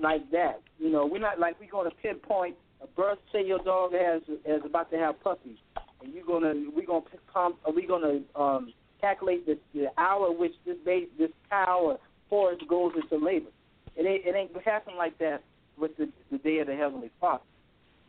like 0.02 0.30
that. 0.32 0.62
You 0.80 0.92
know, 0.92 1.06
we're 1.06 1.20
not 1.20 1.40
like 1.40 1.60
we're 1.60 1.70
going 1.70 1.90
to 1.90 1.96
pinpoint 1.98 2.56
a 2.84 2.88
birth. 2.96 3.20
Say 3.32 3.46
your 3.46 3.60
dog 3.60 3.94
has 3.94 4.22
is 4.28 4.62
about 4.66 4.92
to 4.92 4.98
have 4.98 5.22
puppies, 5.24 5.58
and 6.04 6.14
you're 6.14 6.26
gonna 6.26 6.54
we're 6.76 6.86
gonna 6.86 7.06
pump, 7.34 7.58
are 7.66 7.74
we 7.74 7.88
gonna 7.88 8.20
um, 8.36 8.74
calculate 9.02 9.46
the, 9.46 9.58
the 9.74 9.88
hour 9.98 10.32
which 10.32 10.54
this 10.66 10.78
base, 10.86 11.08
this 11.18 11.32
cow 11.50 11.80
or 11.82 12.00
horse 12.30 12.58
goes 12.70 12.94
into 12.96 13.24
labor. 13.24 13.50
It 13.96 14.06
ain't 14.06 14.26
it 14.26 14.36
ain't 14.36 14.52
happen 14.66 14.96
like 14.98 15.18
that 15.20 15.44
with 15.78 15.96
the 15.98 16.10
the 16.32 16.38
day 16.40 16.60
of 16.60 16.68
the 16.68 16.76
heavenly 16.76 17.12
Father. 17.20 17.44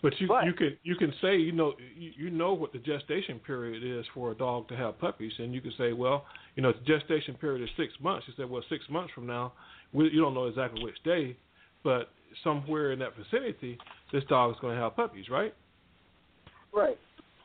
But 0.02 0.12
you 0.20 0.28
you 0.44 0.52
can 0.52 0.76
you 0.82 0.96
can 0.96 1.14
say 1.22 1.36
you 1.36 1.52
know 1.52 1.72
you, 1.96 2.12
you 2.16 2.30
know 2.30 2.52
what 2.52 2.72
the 2.72 2.78
gestation 2.78 3.38
period 3.38 3.82
is 3.82 4.04
for 4.12 4.32
a 4.32 4.34
dog 4.34 4.68
to 4.68 4.76
have 4.76 4.98
puppies, 4.98 5.32
and 5.38 5.54
you 5.54 5.62
can 5.62 5.72
say, 5.78 5.94
well, 5.94 6.26
you 6.56 6.62
know, 6.62 6.72
the 6.72 6.84
gestation 6.98 7.34
period 7.34 7.62
is 7.62 7.70
six 7.76 7.92
months. 8.02 8.26
You 8.28 8.34
said, 8.36 8.50
well, 8.50 8.62
six 8.68 8.84
months 8.90 9.12
from 9.14 9.26
now, 9.26 9.54
we, 9.94 10.10
you 10.10 10.20
don't 10.20 10.34
know 10.34 10.44
exactly 10.44 10.84
which 10.84 11.02
day, 11.04 11.36
but 11.82 12.10
somewhere 12.42 12.92
in 12.92 12.98
that 13.00 13.10
vicinity, 13.16 13.78
this 14.12 14.24
dog 14.24 14.52
is 14.52 14.56
going 14.60 14.76
to 14.76 14.82
have 14.82 14.96
puppies, 14.96 15.26
right? 15.30 15.54
Right. 16.72 16.98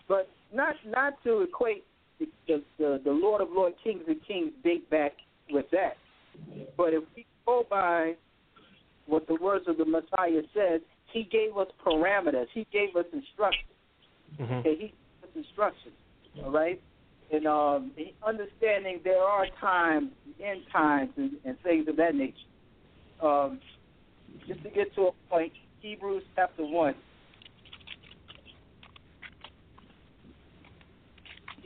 But 0.08 0.30
not 0.54 0.76
not 0.88 1.22
to 1.24 1.42
equate 1.42 1.84
the 2.20 2.28
the, 2.48 2.64
the, 2.78 3.02
the 3.04 3.12
Lord 3.12 3.42
of 3.42 3.50
Lord 3.52 3.74
Kings 3.84 4.04
and 4.08 4.18
Kings 4.28 4.52
date 4.64 4.90
back 4.90 5.14
with 5.52 5.66
that. 5.72 5.98
But 6.78 6.94
if 6.94 7.04
we 7.16 7.26
go 7.46 7.66
by 7.70 8.14
what 9.06 9.28
the 9.28 9.36
words 9.36 9.66
of 9.68 9.78
the 9.78 9.86
Messiah 9.86 10.42
said, 10.54 10.82
he 11.12 11.24
gave 11.24 11.58
us 11.58 11.68
parameters. 11.86 12.46
He 12.54 12.68
gave 12.72 12.96
us 12.96 13.06
instructions. 13.12 13.66
Okay, 14.40 14.76
he 14.76 14.86
gave 14.88 15.24
us 15.24 15.30
instructions. 15.36 15.96
All 16.44 16.52
right? 16.52 16.82
And 17.32 17.46
um 17.46 17.92
understanding 18.26 19.02
there 19.04 19.22
are 19.22 19.46
times, 19.60 20.12
end 20.44 20.62
times 20.72 21.12
and, 21.18 21.32
and 21.46 21.58
things 21.62 21.88
of 21.88 21.96
that 21.98 22.16
nature. 22.16 22.36
Um 23.22 23.60
just 24.48 24.64
to 24.64 24.70
get 24.70 24.94
to 24.96 25.08
a 25.08 25.12
point, 25.30 25.54
Hebrews 25.82 26.24
chapter 26.36 26.66
one. 26.66 26.96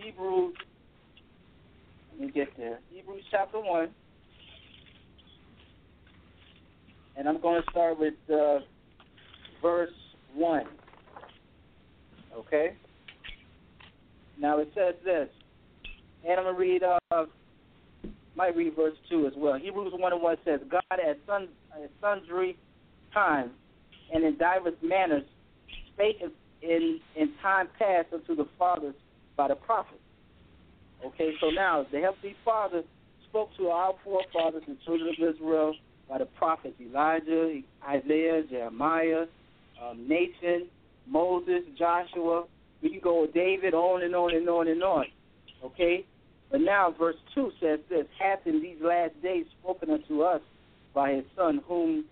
Hebrews, 0.03 0.53
let 2.11 2.27
me 2.27 2.31
get 2.33 2.49
there. 2.57 2.79
Hebrews 2.89 3.23
chapter 3.31 3.59
1. 3.59 3.89
And 7.15 7.29
I'm 7.29 7.39
going 7.39 7.61
to 7.61 7.71
start 7.71 7.99
with 7.99 8.15
uh, 8.29 8.59
verse 9.61 9.93
1. 10.35 10.63
Okay? 12.37 12.73
Now 14.39 14.59
it 14.59 14.71
says 14.75 14.95
this. 15.05 15.29
And 16.27 16.39
I'm 16.39 16.43
going 16.43 16.55
to 16.55 16.59
read, 16.59 16.83
uh, 16.83 17.25
might 18.35 18.55
read 18.55 18.75
verse 18.75 18.95
2 19.09 19.27
as 19.27 19.33
well. 19.35 19.57
Hebrews 19.59 19.93
1 19.95 20.13
and 20.13 20.21
1 20.21 20.37
says, 20.45 20.59
God 20.69 20.83
at, 20.91 21.17
sun, 21.27 21.49
at 21.73 21.89
sundry 22.01 22.57
times 23.13 23.51
and 24.13 24.23
in 24.23 24.37
divers 24.37 24.73
manners 24.81 25.23
spake 25.93 26.17
in, 26.61 26.99
in, 27.15 27.29
time 27.41 27.67
past 27.77 28.07
unto 28.13 28.35
the 28.35 28.47
fathers 28.57 28.95
by 29.35 29.47
the 29.47 29.55
prophets. 29.55 29.99
Okay, 31.05 31.31
so 31.41 31.49
now 31.49 31.85
the 31.91 31.99
Heavenly 31.99 32.35
Father 32.45 32.83
spoke 33.29 33.49
to 33.57 33.67
our 33.67 33.93
forefathers, 34.03 34.63
the 34.67 34.77
children 34.85 35.09
of 35.09 35.35
Israel, 35.35 35.75
by 36.09 36.19
the 36.19 36.25
prophets 36.25 36.75
Elijah, 36.79 37.61
Isaiah, 37.87 38.43
Jeremiah, 38.49 39.25
um, 39.83 40.07
Nathan, 40.07 40.67
Moses, 41.07 41.63
Joshua. 41.77 42.45
We 42.81 42.89
can 42.89 42.99
go 42.99 43.21
with 43.21 43.33
David, 43.33 43.73
on 43.73 44.03
and 44.03 44.15
on 44.15 44.35
and 44.35 44.47
on 44.47 44.67
and 44.67 44.83
on. 44.83 45.05
Okay? 45.63 46.05
But 46.53 46.61
now 46.61 46.93
verse 46.97 47.15
2 47.33 47.51
says 47.59 47.79
this, 47.89 48.05
hath 48.19 48.45
in 48.45 48.61
these 48.61 48.77
last 48.79 49.19
days 49.23 49.43
spoken 49.59 49.89
unto 49.89 50.21
us 50.21 50.39
by 50.93 51.13
his 51.13 51.25
Son, 51.35 51.61
whom 51.67 52.05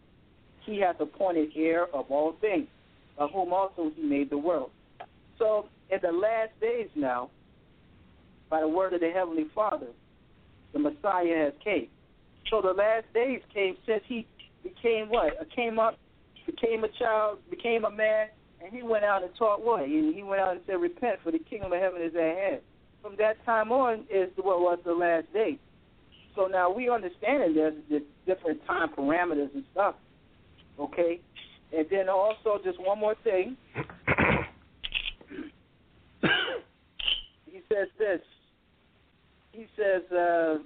he 0.65 0.79
hath 0.79 0.99
appointed 0.99 1.51
heir 1.55 1.85
of 1.93 2.09
all 2.09 2.33
things, 2.41 2.67
by 3.19 3.27
whom 3.27 3.53
also 3.53 3.91
he 3.95 4.01
made 4.01 4.31
the 4.31 4.39
world. 4.39 4.71
So 5.37 5.67
in 5.91 5.99
the 6.01 6.11
last 6.11 6.59
days 6.59 6.89
now, 6.95 7.29
by 8.49 8.61
the 8.61 8.67
word 8.67 8.93
of 8.93 9.01
the 9.01 9.11
Heavenly 9.11 9.45
Father, 9.53 9.89
the 10.73 10.79
Messiah 10.79 11.45
has 11.45 11.53
came. 11.63 11.89
So 12.49 12.63
the 12.63 12.73
last 12.73 13.05
days 13.13 13.41
came 13.53 13.77
since 13.85 14.01
he 14.07 14.25
became 14.63 15.09
what? 15.09 15.33
Came 15.55 15.77
up, 15.77 15.99
became 16.47 16.83
a 16.83 16.89
child, 16.97 17.37
became 17.51 17.85
a 17.85 17.91
man, 17.91 18.29
and 18.59 18.73
he 18.73 18.81
went 18.81 19.05
out 19.05 19.21
and 19.21 19.35
taught 19.35 19.63
what? 19.63 19.85
He, 19.85 20.13
he 20.15 20.23
went 20.23 20.41
out 20.41 20.53
and 20.53 20.61
said, 20.65 20.81
"Repent, 20.81 21.19
for 21.23 21.31
the 21.31 21.37
kingdom 21.37 21.71
of 21.71 21.79
heaven 21.79 22.01
is 22.01 22.15
at 22.15 22.21
hand." 22.21 22.61
From 23.01 23.15
that 23.17 23.43
time 23.45 23.71
on 23.71 24.05
is 24.09 24.29
what 24.37 24.59
was 24.59 24.79
the 24.85 24.93
last 24.93 25.31
date. 25.33 25.59
So 26.35 26.47
now 26.47 26.71
we 26.71 26.89
understand 26.89 27.41
that 27.41 27.51
there's, 27.55 27.73
there's 27.89 28.03
different 28.25 28.65
time 28.65 28.89
parameters 28.89 29.53
and 29.53 29.63
stuff. 29.71 29.95
Okay, 30.79 31.19
and 31.75 31.85
then 31.89 32.09
also 32.09 32.59
just 32.63 32.79
one 32.79 32.99
more 32.99 33.15
thing. 33.23 33.57
he 37.45 37.61
says 37.69 37.87
this. 37.97 38.21
He 39.51 39.67
says 39.75 40.09
uh, 40.11 40.59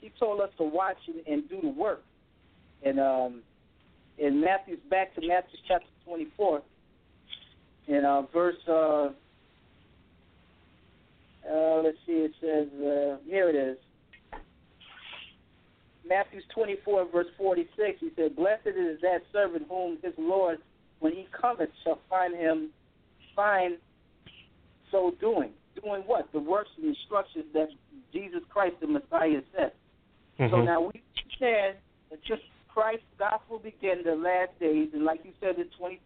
he 0.00 0.10
told 0.18 0.40
us 0.40 0.50
to 0.58 0.64
watch 0.64 0.96
and, 1.06 1.26
and 1.26 1.48
do 1.48 1.60
the 1.60 1.68
work. 1.68 2.02
And 2.82 2.98
um, 2.98 3.42
in 4.18 4.40
Matthew's 4.40 4.78
back 4.88 5.14
to 5.14 5.20
Matthew 5.26 5.58
chapter 5.68 5.86
24, 6.06 6.62
in 7.88 8.04
uh, 8.04 8.22
verse 8.32 8.56
uh, 8.68 9.10
uh, 11.48 11.82
let's 11.82 11.96
see, 12.06 12.12
it 12.12 12.32
says 12.40 12.68
uh, 12.80 13.16
here 13.26 13.48
it 13.48 13.54
is. 13.54 13.76
Matthew 16.08 16.40
24, 16.54 17.08
verse 17.12 17.26
46, 17.36 18.00
he 18.00 18.10
said, 18.16 18.34
Blessed 18.34 18.66
is 18.66 19.00
that 19.02 19.20
servant 19.32 19.66
whom 19.68 19.98
his 20.02 20.14
Lord, 20.18 20.58
when 20.98 21.12
he 21.12 21.26
cometh, 21.38 21.70
shall 21.84 22.00
find 22.08 22.34
him, 22.34 22.70
find 23.36 23.76
so 24.90 25.14
doing. 25.20 25.50
Doing 25.80 26.02
what? 26.06 26.26
The 26.32 26.40
works 26.40 26.70
and 26.76 26.86
instructions 26.86 27.44
that 27.54 27.68
Jesus 28.12 28.40
Christ, 28.48 28.74
the 28.80 28.88
Messiah, 28.88 29.40
said. 29.56 29.72
So 30.38 30.44
Mm-hmm. 30.44 30.64
now 30.64 30.80
we 30.80 31.02
understand 31.16 31.76
that 32.10 32.24
just 32.24 32.42
Christ's 32.72 33.04
gospel 33.18 33.58
began 33.58 34.02
the 34.04 34.14
last 34.14 34.58
days, 34.58 34.88
and 34.94 35.04
like 35.04 35.20
you 35.22 35.32
said, 35.40 35.56
in 35.58 35.66
20, 35.78 36.00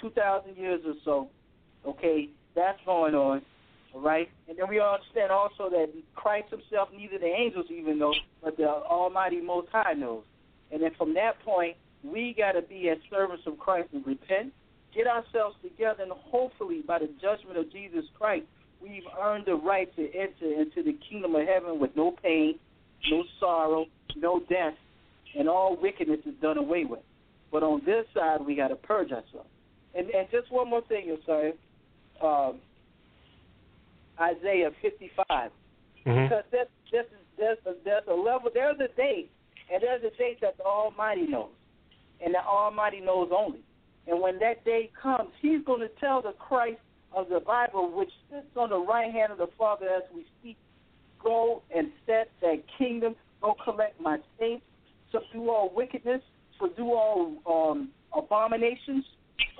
2,000 0.00 0.56
years 0.56 0.80
or 0.86 0.94
so, 1.04 1.28
okay, 1.86 2.28
that's 2.54 2.78
going 2.84 3.14
on. 3.14 3.42
Right, 3.94 4.28
and 4.48 4.58
then 4.58 4.68
we 4.68 4.78
all 4.78 4.94
understand 4.94 5.32
also 5.32 5.70
that 5.70 5.88
Christ 6.14 6.50
Himself, 6.50 6.90
neither 6.94 7.18
the 7.18 7.26
angels 7.26 7.66
even 7.70 7.98
know, 7.98 8.14
but 8.42 8.56
the 8.56 8.68
Almighty 8.68 9.40
Most 9.40 9.68
High 9.72 9.94
knows. 9.94 10.22
And 10.70 10.82
then 10.82 10.92
from 10.96 11.14
that 11.14 11.40
point, 11.42 11.76
we 12.04 12.34
got 12.36 12.52
to 12.52 12.62
be 12.62 12.90
as 12.90 12.98
servants 13.10 13.44
of 13.46 13.58
Christ 13.58 13.88
and 13.92 14.06
repent, 14.06 14.52
get 14.94 15.06
ourselves 15.06 15.56
together, 15.62 16.02
and 16.02 16.12
hopefully, 16.12 16.82
by 16.86 16.98
the 16.98 17.08
judgment 17.20 17.56
of 17.58 17.72
Jesus 17.72 18.04
Christ, 18.16 18.44
we've 18.80 19.02
earned 19.20 19.46
the 19.46 19.54
right 19.54 19.94
to 19.96 20.02
enter 20.14 20.60
into 20.60 20.82
the 20.82 20.96
kingdom 21.08 21.34
of 21.34 21.46
heaven 21.46 21.80
with 21.80 21.90
no 21.96 22.12
pain, 22.22 22.58
no 23.10 23.24
sorrow, 23.40 23.86
no 24.16 24.40
death, 24.48 24.74
and 25.36 25.48
all 25.48 25.76
wickedness 25.80 26.20
is 26.26 26.34
done 26.40 26.58
away 26.58 26.84
with. 26.84 27.00
But 27.50 27.62
on 27.62 27.82
this 27.84 28.04
side, 28.14 28.44
we 28.46 28.54
got 28.54 28.68
to 28.68 28.76
purge 28.76 29.10
ourselves. 29.10 29.48
And, 29.94 30.10
and 30.10 30.28
just 30.30 30.52
one 30.52 30.68
more 30.68 30.82
thing, 30.82 31.16
say. 31.26 31.54
Um, 32.22 32.60
Isaiah 34.20 34.70
55. 34.82 35.26
Mm-hmm. 36.06 36.22
Because 36.24 36.44
there's, 36.50 36.68
there's, 36.90 37.06
there's, 37.38 37.58
a, 37.66 37.72
there's 37.84 38.04
a 38.08 38.14
level, 38.14 38.50
there's 38.52 38.76
a 38.80 38.94
date, 38.96 39.30
and 39.72 39.82
there's 39.82 40.02
a 40.02 40.16
date 40.16 40.38
that 40.40 40.56
the 40.56 40.64
Almighty 40.64 41.26
knows, 41.26 41.50
and 42.24 42.34
the 42.34 42.40
Almighty 42.40 43.00
knows 43.00 43.30
only. 43.36 43.60
And 44.06 44.20
when 44.20 44.38
that 44.38 44.64
day 44.64 44.90
comes, 45.00 45.30
He's 45.40 45.64
going 45.64 45.80
to 45.80 45.90
tell 46.00 46.22
the 46.22 46.32
Christ 46.32 46.80
of 47.12 47.28
the 47.28 47.40
Bible, 47.40 47.90
which 47.94 48.10
sits 48.30 48.46
on 48.56 48.70
the 48.70 48.78
right 48.78 49.12
hand 49.12 49.32
of 49.32 49.38
the 49.38 49.48
Father 49.58 49.86
as 49.86 50.02
we 50.14 50.26
speak, 50.40 50.56
go 51.22 51.62
and 51.74 51.90
set 52.06 52.30
that 52.40 52.62
kingdom, 52.78 53.14
go 53.42 53.54
collect 53.64 54.00
my 54.00 54.18
saints, 54.38 54.64
subdue 55.12 55.50
all 55.50 55.72
wickedness, 55.74 56.22
subdue 56.60 56.92
all 56.92 57.34
um, 57.46 57.90
abominations, 58.16 59.04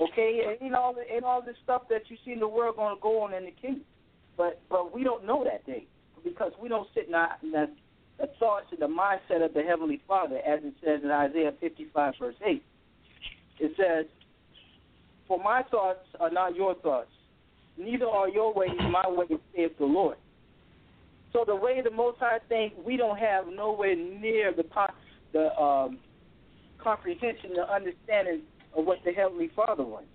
okay, 0.01 0.41
and 0.49 0.59
you 0.61 0.71
know, 0.71 0.95
and 1.13 1.25
all 1.25 1.43
this 1.43 1.57
stuff 1.65 1.83
that 1.91 2.03
you 2.09 2.17
see 2.25 2.33
in 2.33 2.41
the 2.41 2.49
world 2.49 2.77
going 2.77 2.97
to 2.97 3.01
go 3.01 3.23
on 3.23 3.35
in 3.35 3.45
the 3.45 3.51
kingdom. 3.51 3.85
But 4.39 4.63
but 4.71 4.95
we 4.95 5.05
don't 5.05 5.27
know 5.27 5.45
that 5.45 5.67
day 5.67 5.87
because 6.25 6.53
we 6.63 6.69
don't 6.69 6.89
sit 6.95 7.09
in, 7.09 7.15
in 7.43 7.51
the, 7.51 7.69
the 8.19 8.29
thoughts 8.39 8.67
and 8.71 8.81
the 8.81 8.87
mindset 8.87 9.45
of 9.45 9.53
the 9.53 9.63
Heavenly 9.63 10.01
Father, 10.09 10.39
as 10.39 10.61
it 10.63 10.75
says 10.83 11.01
in 11.03 11.11
Isaiah 11.11 11.53
55 11.61 12.15
verse 12.19 12.35
8. 12.47 12.63
It 13.59 13.73
says, 13.77 14.07
"For 15.27 15.43
my 15.43 15.63
thoughts 15.71 16.07
are 16.21 16.31
not 16.31 16.55
your 16.55 16.77
thoughts, 16.77 17.11
neither 17.77 18.07
are 18.07 18.29
your 18.29 18.55
ways 18.55 18.71
my 18.79 19.09
ways," 19.09 19.41
saith 19.55 19.77
the 19.79 19.85
Lord. 19.85 20.17
So 21.33 21.45
the 21.45 21.57
way 21.57 21.83
the 21.83 21.91
Most 21.91 22.19
High 22.19 22.39
think, 22.49 22.75
we 22.87 22.97
don't 22.97 23.19
have 23.19 23.47
nowhere 23.49 23.97
near 23.97 24.55
the 24.55 24.65
the 25.33 25.55
um, 25.61 25.99
comprehension, 26.79 27.51
the 27.55 27.71
understanding 27.71 28.43
of 28.77 28.87
what 28.87 28.99
the 29.05 29.13
Heavenly 29.13 29.51
Father 29.55 29.83
wants. 29.83 30.09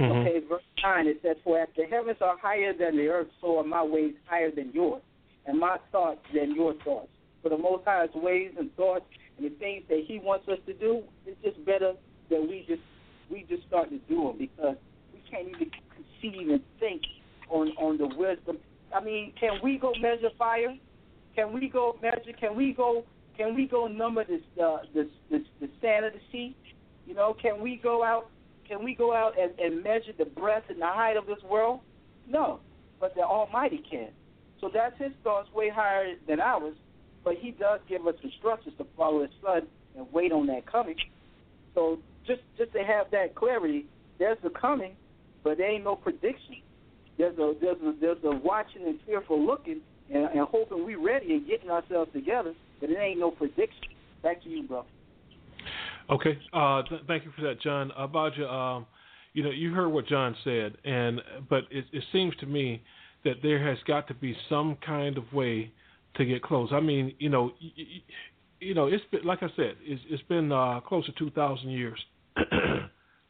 Mm-hmm. 0.00 0.28
Okay, 0.28 0.46
verse 0.48 0.62
9 0.82 1.06
it 1.06 1.20
says, 1.22 1.36
For 1.44 1.60
as 1.60 1.68
the 1.76 1.84
heavens 1.84 2.18
are 2.22 2.38
higher 2.38 2.72
than 2.72 2.96
the 2.96 3.08
earth, 3.08 3.28
so 3.40 3.58
are 3.58 3.64
my 3.64 3.84
ways 3.84 4.14
higher 4.26 4.50
than 4.50 4.70
yours, 4.72 5.02
and 5.46 5.58
my 5.58 5.76
thoughts 5.92 6.20
than 6.34 6.54
your 6.54 6.74
thoughts. 6.84 7.08
For 7.42 7.50
the 7.50 7.58
Most 7.58 7.84
High's 7.84 8.08
ways 8.14 8.52
and 8.58 8.74
thoughts 8.76 9.04
and 9.36 9.46
the 9.46 9.54
things 9.56 9.82
that 9.88 10.04
He 10.06 10.18
wants 10.18 10.48
us 10.48 10.58
to 10.66 10.72
do, 10.72 11.02
it's 11.26 11.40
just 11.42 11.64
better 11.66 11.92
that 12.30 12.40
we 12.40 12.64
just 12.66 12.82
we 13.30 13.44
just 13.48 13.66
start 13.66 13.90
to 13.90 13.98
do 14.08 14.24
them 14.24 14.38
because 14.38 14.76
we 15.12 15.20
can't 15.30 15.48
even 15.48 15.70
conceive 15.94 16.48
and 16.48 16.60
think 16.78 17.02
on 17.50 17.68
on 17.78 17.98
the 17.98 18.06
wisdom. 18.06 18.58
I 18.94 19.02
mean, 19.02 19.32
can 19.38 19.60
we 19.62 19.78
go 19.78 19.92
measure 20.00 20.30
fire? 20.38 20.76
Can 21.36 21.52
we 21.52 21.68
go 21.68 21.96
measure? 22.02 22.36
Can 22.38 22.56
we 22.56 22.72
go? 22.72 23.04
Can 23.36 23.54
we 23.54 23.66
go 23.66 23.86
number 23.86 24.24
the 24.24 24.40
the 24.56 24.80
the 25.30 25.68
sand 25.80 26.06
of 26.06 26.12
the 26.12 26.20
sea? 26.32 26.56
You 27.06 27.14
know, 27.14 27.34
can 27.40 27.60
we 27.60 27.80
go 27.82 28.02
out? 28.02 28.30
Can 28.70 28.84
we 28.84 28.94
go 28.94 29.12
out 29.12 29.32
and, 29.36 29.50
and 29.58 29.82
measure 29.82 30.12
the 30.16 30.26
breadth 30.26 30.70
and 30.70 30.80
the 30.80 30.86
height 30.86 31.16
of 31.16 31.26
this 31.26 31.42
world? 31.42 31.80
No, 32.28 32.60
but 33.00 33.16
the 33.16 33.22
Almighty 33.22 33.82
can. 33.90 34.10
So 34.60 34.70
that's 34.72 34.96
His 34.96 35.10
thoughts 35.24 35.52
way 35.52 35.70
higher 35.74 36.14
than 36.28 36.38
ours. 36.38 36.76
But 37.24 37.34
He 37.40 37.50
does 37.50 37.80
give 37.88 38.06
us 38.06 38.14
instructions 38.22 38.76
to 38.78 38.86
follow 38.96 39.22
His 39.22 39.30
Son 39.44 39.62
and 39.96 40.06
wait 40.12 40.30
on 40.30 40.46
that 40.46 40.70
coming. 40.70 40.94
So 41.74 41.98
just 42.24 42.42
just 42.56 42.72
to 42.74 42.84
have 42.84 43.10
that 43.10 43.34
clarity, 43.34 43.86
there's 44.20 44.38
the 44.40 44.50
coming, 44.50 44.94
but 45.42 45.58
there 45.58 45.68
ain't 45.68 45.82
no 45.82 45.96
prediction. 45.96 46.62
There's 47.18 47.36
a 47.38 47.54
there's 47.60 47.80
a 47.82 47.94
there's 48.00 48.22
a 48.22 48.36
watching 48.36 48.86
and 48.86 49.00
fearful 49.04 49.44
looking 49.44 49.80
and, 50.14 50.26
and 50.26 50.46
hoping 50.48 50.84
we're 50.84 51.04
ready 51.04 51.32
and 51.32 51.44
getting 51.44 51.70
ourselves 51.70 52.12
together, 52.12 52.54
but 52.80 52.88
it 52.88 52.98
ain't 52.98 53.18
no 53.18 53.32
prediction. 53.32 53.88
Back 54.22 54.44
to 54.44 54.48
you, 54.48 54.62
bro. 54.62 54.84
Okay, 56.10 56.38
uh, 56.52 56.82
th- 56.82 57.02
thank 57.06 57.24
you 57.24 57.30
for 57.36 57.42
that, 57.42 57.60
John. 57.60 57.92
About 57.96 58.36
you, 58.36 58.46
um, 58.46 58.86
you 59.32 59.44
know, 59.44 59.50
you 59.50 59.72
heard 59.72 59.88
what 59.88 60.06
John 60.06 60.34
said, 60.42 60.76
and 60.84 61.20
but 61.48 61.64
it, 61.70 61.84
it 61.92 62.02
seems 62.12 62.34
to 62.40 62.46
me 62.46 62.82
that 63.24 63.36
there 63.42 63.64
has 63.64 63.78
got 63.86 64.08
to 64.08 64.14
be 64.14 64.36
some 64.48 64.76
kind 64.84 65.16
of 65.16 65.32
way 65.32 65.70
to 66.16 66.24
get 66.24 66.42
close. 66.42 66.70
I 66.72 66.80
mean, 66.80 67.14
you 67.18 67.28
know, 67.28 67.52
you, 67.60 67.84
you 68.58 68.74
know, 68.74 68.86
it's 68.86 69.04
been, 69.12 69.24
like 69.24 69.42
I 69.42 69.48
said, 69.54 69.76
it's, 69.82 70.02
it's 70.08 70.22
been 70.24 70.50
uh, 70.50 70.80
close 70.80 71.06
to 71.06 71.12
two 71.12 71.30
thousand 71.30 71.70
years 71.70 71.98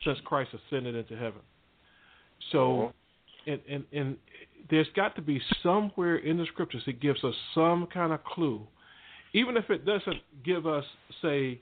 since 0.04 0.18
Christ 0.24 0.50
ascended 0.54 0.94
into 0.94 1.16
heaven. 1.16 1.40
So, 2.52 2.82
uh-huh. 2.82 3.52
and, 3.52 3.60
and 3.68 3.84
and 3.92 4.16
there's 4.70 4.88
got 4.96 5.14
to 5.16 5.22
be 5.22 5.38
somewhere 5.62 6.16
in 6.16 6.38
the 6.38 6.46
scriptures 6.46 6.82
that 6.86 7.00
gives 7.00 7.22
us 7.24 7.34
some 7.54 7.88
kind 7.92 8.12
of 8.12 8.24
clue, 8.24 8.66
even 9.34 9.58
if 9.58 9.68
it 9.68 9.84
doesn't 9.84 10.22
give 10.44 10.66
us, 10.66 10.84
say, 11.20 11.60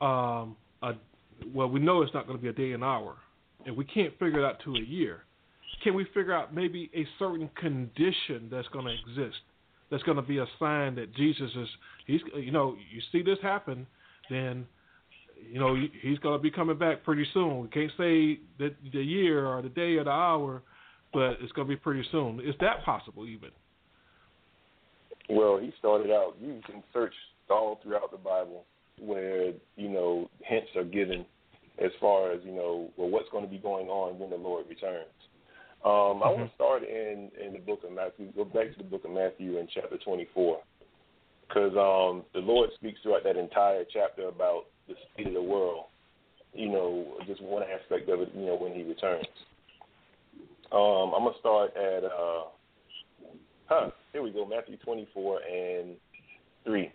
um, 0.00 0.56
a, 0.82 0.92
well, 1.54 1.68
we 1.68 1.80
know 1.80 2.02
it's 2.02 2.14
not 2.14 2.26
going 2.26 2.38
to 2.38 2.42
be 2.42 2.48
a 2.48 2.52
day 2.52 2.72
and 2.72 2.84
hour, 2.84 3.16
and 3.66 3.76
we 3.76 3.84
can't 3.84 4.12
figure 4.18 4.40
it 4.40 4.44
out 4.44 4.62
to 4.64 4.74
a 4.76 4.80
year. 4.80 5.24
Can 5.82 5.94
we 5.94 6.04
figure 6.14 6.34
out 6.34 6.54
maybe 6.54 6.90
a 6.94 7.06
certain 7.18 7.48
condition 7.56 8.48
that's 8.50 8.68
going 8.68 8.86
to 8.86 8.92
exist? 8.92 9.38
That's 9.90 10.02
going 10.02 10.16
to 10.16 10.22
be 10.22 10.38
a 10.38 10.46
sign 10.58 10.94
that 10.96 11.14
Jesus 11.14 11.50
is. 11.56 11.68
He's, 12.06 12.20
you 12.36 12.52
know, 12.52 12.76
you 12.92 13.00
see 13.12 13.22
this 13.22 13.38
happen, 13.42 13.86
then, 14.28 14.66
you 15.50 15.58
know, 15.58 15.76
he's 16.02 16.18
going 16.18 16.38
to 16.38 16.42
be 16.42 16.50
coming 16.50 16.78
back 16.78 17.02
pretty 17.02 17.26
soon. 17.32 17.62
We 17.62 17.68
can't 17.68 17.90
say 17.96 18.40
that 18.58 18.74
the 18.92 19.02
year 19.02 19.46
or 19.46 19.62
the 19.62 19.68
day 19.68 19.96
or 19.96 20.04
the 20.04 20.10
hour, 20.10 20.62
but 21.12 21.38
it's 21.40 21.52
going 21.52 21.66
to 21.66 21.74
be 21.74 21.76
pretty 21.76 22.04
soon. 22.12 22.40
Is 22.40 22.54
that 22.60 22.84
possible 22.84 23.26
even? 23.26 23.50
Well, 25.28 25.58
he 25.58 25.72
started 25.78 26.10
out. 26.10 26.34
You 26.40 26.60
can 26.66 26.82
search 26.92 27.14
all 27.48 27.80
throughout 27.82 28.10
the 28.10 28.18
Bible 28.18 28.64
where 29.00 29.52
you 29.76 29.88
know 29.88 30.28
hints 30.42 30.68
are 30.76 30.84
given 30.84 31.24
as 31.82 31.90
far 32.00 32.32
as 32.32 32.40
you 32.44 32.52
know 32.52 32.90
well 32.96 33.08
what's 33.08 33.28
going 33.30 33.44
to 33.44 33.50
be 33.50 33.58
going 33.58 33.88
on 33.88 34.18
when 34.18 34.30
the 34.30 34.36
Lord 34.36 34.66
returns. 34.68 35.08
Um, 35.84 35.90
mm-hmm. 35.90 36.22
I 36.22 36.28
want 36.28 36.48
to 36.48 36.54
start 36.54 36.82
in 36.82 37.30
in 37.44 37.52
the 37.54 37.58
book 37.58 37.80
of 37.84 37.92
Matthew. 37.92 38.32
Go 38.32 38.44
back 38.44 38.72
to 38.72 38.78
the 38.78 38.84
book 38.84 39.04
of 39.04 39.10
Matthew 39.10 39.58
in 39.58 39.66
chapter 39.72 39.96
24, 39.96 40.60
because 41.48 41.72
um, 41.72 42.24
the 42.34 42.40
Lord 42.40 42.70
speaks 42.74 43.00
throughout 43.02 43.24
that 43.24 43.36
entire 43.36 43.84
chapter 43.90 44.28
about 44.28 44.64
the 44.88 44.94
state 45.14 45.28
of 45.28 45.34
the 45.34 45.42
world. 45.42 45.86
You 46.52 46.68
know, 46.68 47.06
just 47.26 47.42
one 47.42 47.62
aspect 47.62 48.08
of 48.10 48.20
it. 48.20 48.30
You 48.34 48.46
know, 48.46 48.56
when 48.56 48.74
He 48.74 48.82
returns. 48.82 49.26
Um, 50.72 51.12
I'm 51.16 51.24
gonna 51.24 51.38
start 51.40 51.70
at 51.76 52.04
uh, 52.04 52.44
huh. 53.66 53.90
Here 54.12 54.22
we 54.22 54.32
go. 54.32 54.44
Matthew 54.44 54.76
24 54.76 55.40
and 55.42 55.96
three 56.64 56.92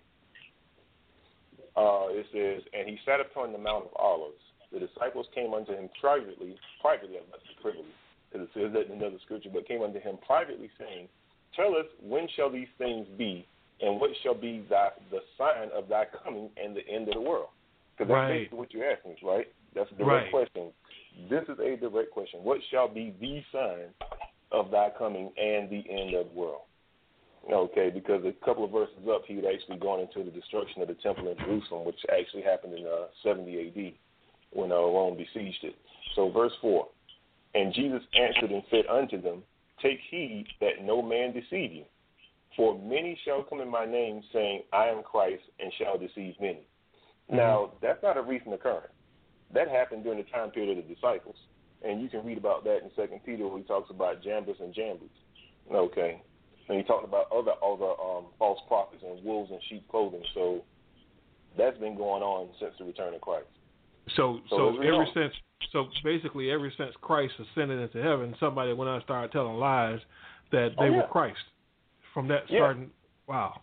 uh, 1.76 2.08
it 2.10 2.26
says, 2.32 2.64
and 2.74 2.88
he 2.88 2.98
sat 3.06 3.20
upon 3.20 3.52
the 3.52 3.58
Mount 3.58 3.86
of 3.86 3.96
Olives. 3.96 4.40
The 4.72 4.80
disciples 4.80 5.28
came 5.34 5.54
unto 5.54 5.74
him 5.74 5.90
privately, 6.00 6.56
privately, 6.82 7.18
I'm 7.18 7.30
not 7.30 7.40
privately, 7.62 7.92
because 8.32 8.48
it 8.48 8.52
says 8.54 8.74
that 8.74 8.92
in 8.92 9.00
another 9.00 9.18
scripture, 9.24 9.50
but 9.54 9.68
came 9.68 9.82
unto 9.82 10.00
him 10.00 10.18
privately, 10.26 10.70
saying, 10.80 11.08
Tell 11.56 11.76
us, 11.76 11.86
when 12.02 12.28
shall 12.36 12.52
these 12.52 12.68
things 12.78 13.08
be, 13.18 13.48
and 13.82 14.00
what 14.00 14.10
shall 14.24 14.34
be 14.34 14.66
thy, 14.70 14.90
the 15.12 15.20
sign 15.38 15.70
of 15.76 15.88
thy 15.88 16.06
coming 16.24 16.50
and 16.62 16.76
the 16.76 16.86
end 16.88 17.08
of 17.08 17.14
the 17.16 17.22
world? 17.22 17.50
Because 17.98 18.10
that's 18.10 18.16
right. 18.16 18.40
basically 18.40 18.58
what 18.58 18.74
you're 18.74 18.90
asking, 18.90 19.16
right? 19.24 19.48
That's 19.74 19.92
a 19.92 19.96
direct 19.96 20.34
right. 20.34 20.50
question. 20.52 20.72
This 21.30 21.44
is 21.44 21.60
a 21.60 21.78
direct 21.78 22.12
question. 22.12 22.42
What 22.44 22.60
shall 22.72 22.88
be 22.88 23.14
the 23.22 23.42
sign 23.52 23.88
of 24.52 24.72
thy 24.72 24.90
coming 24.98 25.32
and 25.38 25.70
the 25.70 25.84
end 25.90 26.14
of 26.16 26.28
the 26.28 26.34
world? 26.34 26.62
Okay, 27.52 27.92
because 27.94 28.26
a 28.26 28.34
couple 28.44 28.66
of 28.66 28.72
verses 28.72 28.96
up, 29.10 29.22
he 29.28 29.36
had 29.36 29.46
actually 29.46 29.78
gone 29.78 30.00
into 30.00 30.24
the 30.24 30.32
destruction 30.36 30.82
of 30.82 30.88
the 30.88 30.96
temple 30.96 31.30
in 31.30 31.38
Jerusalem, 31.38 31.86
which 31.86 32.00
actually 32.12 32.42
happened 32.42 32.74
in 32.74 32.86
uh, 32.88 33.06
70 33.24 33.68
AD 33.68 33.94
when 34.52 34.72
uh, 34.72 34.76
Rome 34.76 35.16
besieged 35.16 35.64
it. 35.64 35.76
So, 36.16 36.32
verse 36.32 36.54
4 36.62 36.88
And 37.54 37.74
Jesus 37.74 38.02
answered 38.20 38.50
and 38.50 38.64
said 38.72 38.86
unto 38.90 39.22
them, 39.22 39.44
Take 39.82 40.00
heed 40.10 40.48
that 40.60 40.84
no 40.84 41.04
man 41.04 41.34
deceive 41.34 41.72
you. 41.72 41.86
For 42.56 42.80
many 42.80 43.20
shall 43.26 43.44
come 43.44 43.62
in 43.62 43.70
my 43.70 43.86
name, 43.86 44.24
saying, 44.34 44.64
I 44.74 44.86
am 44.86 45.04
Christ, 45.04 45.44
and 45.60 45.72
shall 45.78 46.00
deceive 46.00 46.36
many. 46.40 46.66
Mm-hmm. 47.30 47.36
Now, 47.36 47.74
that's 47.82 48.02
not 48.02 48.18
a 48.18 48.22
recent 48.22 48.54
occurrence. 48.54 48.94
That 49.54 49.68
happened 49.68 50.04
during 50.04 50.18
the 50.20 50.32
time 50.32 50.52
period 50.52 50.78
of 50.78 50.88
the 50.88 50.94
disciples. 50.94 51.36
And 51.84 52.02
you 52.02 52.10
can 52.10 52.26
read 52.26 52.38
about 52.38 52.64
that 52.64 52.78
in 52.78 52.90
Second 52.96 53.22
Peter 53.26 53.48
where 53.48 53.60
he 53.60 53.64
talks 53.66 53.92
about 53.92 54.24
Jannes 54.24 54.56
and 54.60 54.74
Jambres. 54.74 55.10
Okay. 55.72 56.22
And 56.68 56.78
he 56.78 56.84
talked 56.84 57.06
about 57.06 57.32
other 57.32 57.54
other 57.64 57.92
um, 58.02 58.26
false 58.40 58.60
prophets 58.68 59.04
and 59.06 59.24
wolves 59.24 59.52
in 59.52 59.60
sheep 59.70 59.88
clothing. 59.90 60.24
So 60.34 60.64
that's 61.58 61.78
been 61.78 61.96
going 61.96 62.24
on 62.24 62.50
since 62.60 62.74
the 62.80 62.86
return 62.86 63.14
of 63.14 63.22
Christ. 63.22 63.48
So 64.16 64.40
so, 64.50 64.76
so 64.78 64.82
ever 64.82 65.06
since 65.14 65.34
so 65.72 65.88
basically 66.04 66.52
ever 66.52 66.72
since 66.78 66.92
Christ 67.02 67.34
ascended 67.40 67.80
into 67.80 68.02
heaven, 68.02 68.36
somebody 68.40 68.74
went 68.74 68.90
out 68.90 68.96
and 68.96 69.04
started 69.04 69.32
telling 69.32 69.58
lies 69.58 70.00
that 70.52 70.70
they 70.80 70.86
oh, 70.86 70.90
yeah. 70.90 70.98
were 70.98 71.08
Christ. 71.08 71.40
From 72.14 72.28
that 72.30 72.44
yeah. 72.50 72.60
starting, 72.60 72.90
wow. 73.28 73.62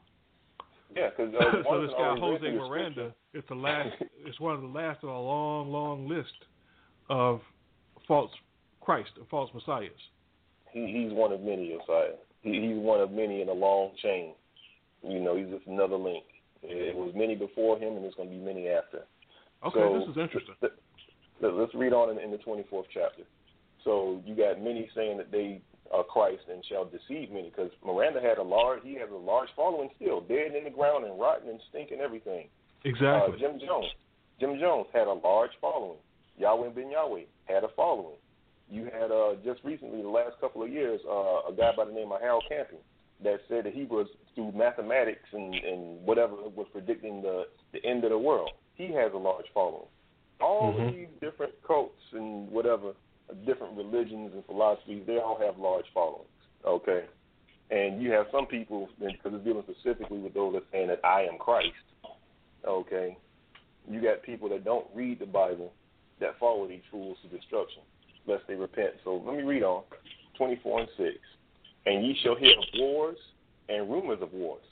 Yeah, 0.94 1.08
because 1.08 1.34
uh, 1.34 1.62
so 1.70 1.80
this 1.80 1.90
guy 1.96 2.16
Jose 2.18 2.50
Miranda, 2.50 3.14
it's 3.32 3.48
the 3.48 3.54
last. 3.54 3.90
it's 4.26 4.38
one 4.38 4.54
of 4.54 4.60
the 4.60 4.68
last 4.68 5.02
of 5.02 5.08
a 5.08 5.12
long, 5.12 5.72
long 5.72 6.08
list 6.08 6.28
of 7.08 7.40
false 8.06 8.30
Christ, 8.80 9.10
false 9.30 9.50
messiahs. 9.54 9.90
He, 10.70 10.86
he's 10.86 11.12
one 11.12 11.32
of 11.32 11.40
many 11.40 11.76
messiahs 11.76 12.18
he, 12.42 12.50
he's 12.52 12.78
one 12.78 13.00
of 13.00 13.10
many 13.10 13.40
in 13.40 13.48
a 13.48 13.52
long 13.52 13.92
chain. 14.02 14.34
You 15.02 15.20
know, 15.20 15.36
he's 15.36 15.48
just 15.48 15.66
another 15.66 15.96
link. 15.96 16.24
It 16.62 16.94
was 16.94 17.12
many 17.14 17.34
before 17.34 17.76
him, 17.76 17.94
and 17.94 18.04
there's 18.04 18.14
going 18.14 18.28
to 18.28 18.34
be 18.34 18.40
many 18.40 18.68
after. 18.68 19.02
Okay, 19.66 19.80
so, 19.80 19.98
this 19.98 20.08
is 20.10 20.16
interesting. 20.16 20.56
Let's 21.40 21.74
read 21.74 21.92
on 21.92 22.10
in, 22.10 22.22
in 22.22 22.30
the 22.30 22.38
24th 22.38 22.86
chapter. 22.94 23.22
So 23.84 24.22
you 24.24 24.36
got 24.36 24.62
many 24.62 24.88
saying 24.94 25.18
that 25.18 25.32
they 25.32 25.60
are 25.92 26.04
Christ 26.04 26.42
and 26.50 26.64
shall 26.64 26.84
deceive 26.84 27.30
many, 27.30 27.50
because 27.50 27.70
Miranda 27.84 28.20
had 28.20 28.38
a 28.38 28.42
large, 28.42 28.80
he 28.84 28.94
has 28.94 29.10
a 29.10 29.16
large 29.16 29.48
following 29.56 29.90
still, 29.96 30.20
dead 30.20 30.54
in 30.56 30.64
the 30.64 30.70
ground 30.70 31.04
and 31.04 31.18
rotten 31.18 31.50
and 31.50 31.60
stinking 31.68 32.00
everything. 32.00 32.46
Exactly. 32.84 33.34
Uh, 33.34 33.38
Jim 33.38 33.60
Jones, 33.60 33.90
Jim 34.40 34.58
Jones 34.60 34.86
had 34.92 35.06
a 35.06 35.12
large 35.12 35.50
following. 35.60 35.98
Yahweh 36.38 36.70
Ben 36.70 36.90
Yahweh 36.90 37.26
had 37.44 37.64
a 37.64 37.68
following. 37.76 38.16
You 38.72 38.84
had 38.86 39.10
uh, 39.12 39.34
just 39.44 39.60
recently, 39.64 40.00
the 40.00 40.08
last 40.08 40.40
couple 40.40 40.62
of 40.62 40.70
years, 40.72 40.98
uh, 41.06 41.50
a 41.50 41.52
guy 41.54 41.72
by 41.76 41.84
the 41.84 41.92
name 41.92 42.10
of 42.10 42.20
Harold 42.22 42.44
Camping. 42.48 42.78
that 43.22 43.38
said 43.48 43.64
that 43.66 43.74
he 43.74 43.84
was 43.84 44.08
through 44.34 44.50
mathematics 44.52 45.28
and, 45.32 45.54
and 45.54 46.04
whatever 46.04 46.34
was 46.56 46.66
predicting 46.72 47.22
the 47.22 47.44
the 47.72 47.84
end 47.84 48.02
of 48.02 48.10
the 48.10 48.18
world. 48.18 48.50
He 48.74 48.86
has 48.94 49.12
a 49.14 49.16
large 49.18 49.44
following. 49.54 49.86
All 50.40 50.72
Mhm. 50.72 50.88
of 50.88 50.94
these 50.94 51.08
different 51.20 51.52
cults 51.62 52.02
and 52.12 52.50
whatever, 52.50 52.94
different 53.44 53.76
religions 53.76 54.32
and 54.34 54.44
philosophies, 54.46 55.04
they 55.06 55.18
all 55.18 55.36
have 55.38 55.56
large 55.58 55.86
followings. 55.94 56.26
Okay, 56.64 57.04
and 57.70 58.02
you 58.02 58.10
have 58.10 58.26
some 58.32 58.46
people 58.46 58.88
because 58.98 59.34
it's 59.34 59.44
dealing 59.44 59.62
specifically 59.70 60.18
with 60.18 60.34
those 60.34 60.54
that 60.54 60.64
saying 60.72 60.88
that 60.88 61.00
I 61.04 61.22
am 61.30 61.38
Christ. 61.38 61.86
Okay, 62.64 63.16
you 63.88 64.00
got 64.00 64.22
people 64.22 64.48
that 64.48 64.64
don't 64.64 64.86
read 64.94 65.18
the 65.20 65.26
Bible 65.26 65.72
that 66.20 66.38
follow 66.38 66.66
these 66.66 66.84
fools 66.90 67.18
to 67.22 67.28
destruction, 67.28 67.82
lest 68.26 68.46
they 68.46 68.54
repent. 68.54 68.94
So 69.04 69.22
let 69.24 69.36
me 69.36 69.42
read 69.42 69.62
on, 69.62 69.82
twenty 70.36 70.60
four 70.62 70.80
and 70.80 70.88
six. 70.96 71.18
And 71.86 72.06
ye 72.06 72.16
shall 72.22 72.36
hear 72.36 72.52
of 72.52 72.64
wars 72.78 73.18
and 73.68 73.90
rumors 73.90 74.22
of 74.22 74.32
wars. 74.32 74.62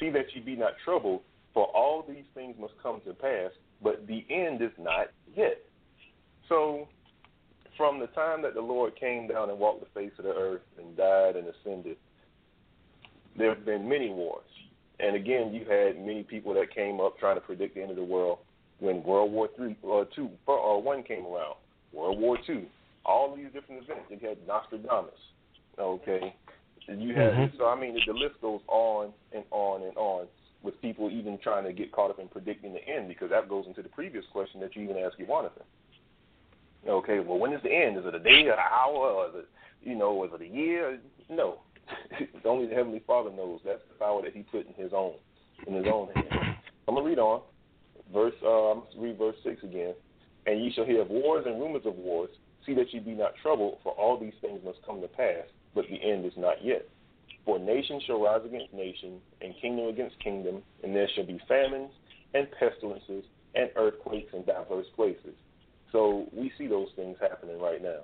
See 0.00 0.10
that 0.10 0.26
ye 0.34 0.40
be 0.40 0.56
not 0.56 0.72
troubled, 0.84 1.20
for 1.54 1.66
all 1.66 2.04
these 2.06 2.24
things 2.34 2.56
must 2.60 2.74
come 2.82 3.00
to 3.06 3.14
pass, 3.14 3.50
but 3.82 4.06
the 4.06 4.24
end 4.30 4.62
is 4.62 4.72
not 4.78 5.08
yet. 5.36 5.58
So, 6.48 6.88
from 7.76 8.00
the 8.00 8.06
time 8.08 8.42
that 8.42 8.54
the 8.54 8.60
Lord 8.60 8.98
came 8.98 9.28
down 9.28 9.50
and 9.50 9.58
walked 9.58 9.80
the 9.80 10.00
face 10.00 10.12
of 10.18 10.24
the 10.24 10.34
earth 10.34 10.62
and 10.78 10.96
died 10.96 11.36
and 11.36 11.46
ascended, 11.48 11.96
there 13.36 13.54
have 13.54 13.64
been 13.64 13.88
many 13.88 14.10
wars. 14.10 14.44
And 15.00 15.14
again, 15.14 15.54
you 15.54 15.64
had 15.64 16.04
many 16.04 16.24
people 16.24 16.54
that 16.54 16.74
came 16.74 17.00
up 17.00 17.18
trying 17.18 17.36
to 17.36 17.40
predict 17.40 17.76
the 17.76 17.82
end 17.82 17.90
of 17.90 17.96
the 17.96 18.04
world 18.04 18.38
when 18.80 19.02
World 19.02 19.30
War 19.32 19.48
Three 19.56 19.76
or 19.82 20.06
two 20.14 20.30
or 20.46 20.82
one 20.82 21.02
came 21.02 21.24
around, 21.24 21.56
World 21.92 22.20
War 22.20 22.38
Two, 22.46 22.66
all 23.04 23.34
these 23.34 23.46
different 23.52 23.82
events. 23.82 24.04
You 24.10 24.18
had 24.28 24.38
Nostradamus, 24.46 25.18
okay. 25.78 26.34
You 26.86 27.14
had 27.14 27.34
Mhm. 27.34 27.58
so 27.58 27.66
I 27.66 27.74
mean 27.74 28.00
the 28.06 28.12
list 28.12 28.40
goes 28.40 28.62
on 28.66 29.12
and 29.32 29.44
on 29.50 29.82
and 29.82 29.96
on 29.96 30.26
with 30.62 30.80
people 30.80 31.10
even 31.10 31.38
trying 31.38 31.64
to 31.64 31.72
get 31.72 31.92
caught 31.92 32.10
up 32.10 32.18
in 32.18 32.28
predicting 32.28 32.72
the 32.72 32.86
end 32.88 33.08
because 33.08 33.30
that 33.30 33.48
goes 33.48 33.66
into 33.66 33.82
the 33.82 33.88
previous 33.90 34.24
question 34.32 34.60
that 34.60 34.74
you 34.74 34.82
even 34.82 34.96
asked 34.96 35.18
Jonathan. 35.18 35.64
Okay, 36.86 37.20
well 37.20 37.38
when 37.38 37.52
is 37.52 37.62
the 37.62 37.70
end? 37.72 37.98
Is 37.98 38.06
it 38.06 38.14
a 38.14 38.18
day, 38.18 38.46
or 38.46 38.54
an 38.54 38.58
hour, 38.58 38.96
or 38.96 39.28
is 39.28 39.34
it 39.34 39.48
you 39.82 39.94
know, 39.94 40.24
is 40.24 40.32
it 40.32 40.40
a 40.40 40.46
year? 40.46 40.98
No. 41.28 41.60
it's 42.18 42.44
only 42.44 42.66
the 42.66 42.74
Heavenly 42.74 43.00
Father 43.06 43.30
knows. 43.30 43.60
That's 43.64 43.82
the 43.88 43.94
power 43.94 44.22
that 44.22 44.34
He 44.34 44.42
put 44.42 44.66
in 44.66 44.74
His 44.74 44.92
own, 44.92 45.14
in 45.66 45.74
His 45.74 45.86
own 45.86 46.08
hand. 46.14 46.56
I'm 46.86 46.94
gonna 46.94 47.06
read 47.06 47.18
on, 47.18 47.42
verse. 48.12 48.34
Uh, 48.42 48.70
I'm 48.72 48.80
gonna 48.80 49.06
read 49.06 49.18
verse 49.18 49.36
six 49.42 49.62
again. 49.62 49.94
And 50.46 50.64
ye 50.64 50.72
shall 50.72 50.84
hear 50.86 51.02
of 51.02 51.08
wars 51.10 51.44
and 51.46 51.60
rumors 51.60 51.86
of 51.86 51.96
wars. 51.96 52.30
See 52.64 52.74
that 52.74 52.92
ye 52.92 53.00
be 53.00 53.12
not 53.12 53.32
troubled, 53.42 53.78
for 53.82 53.92
all 53.92 54.18
these 54.18 54.34
things 54.40 54.60
must 54.64 54.78
come 54.84 55.00
to 55.00 55.08
pass, 55.08 55.44
but 55.74 55.84
the 55.88 55.96
end 56.02 56.24
is 56.24 56.32
not 56.36 56.64
yet. 56.64 56.88
For 57.44 57.58
nation 57.58 58.00
shall 58.06 58.20
rise 58.20 58.42
against 58.44 58.74
nation, 58.74 59.20
and 59.40 59.54
kingdom 59.60 59.86
against 59.86 60.18
kingdom, 60.20 60.62
and 60.82 60.94
there 60.94 61.08
shall 61.14 61.24
be 61.26 61.40
famines 61.48 61.90
and 62.34 62.46
pestilences 62.58 63.24
and 63.54 63.70
earthquakes 63.76 64.32
in 64.34 64.44
diverse 64.44 64.86
places. 64.94 65.34
So 65.92 66.26
we 66.32 66.52
see 66.58 66.66
those 66.66 66.88
things 66.94 67.16
happening 67.20 67.58
right 67.58 67.82
now. 67.82 68.00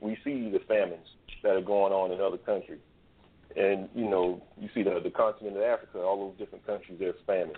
We 0.00 0.16
see 0.22 0.50
the 0.50 0.60
famines 0.68 1.08
that 1.42 1.56
are 1.56 1.60
going 1.60 1.92
on 1.92 2.12
in 2.12 2.20
other 2.20 2.38
countries. 2.38 2.80
And, 3.56 3.88
you 3.94 4.08
know, 4.08 4.42
you 4.56 4.68
see 4.74 4.82
the, 4.82 5.00
the 5.02 5.10
continent 5.10 5.56
of 5.56 5.62
Africa, 5.62 5.98
all 6.00 6.28
those 6.28 6.38
different 6.38 6.66
countries, 6.66 6.98
there's 6.98 7.14
famines. 7.26 7.56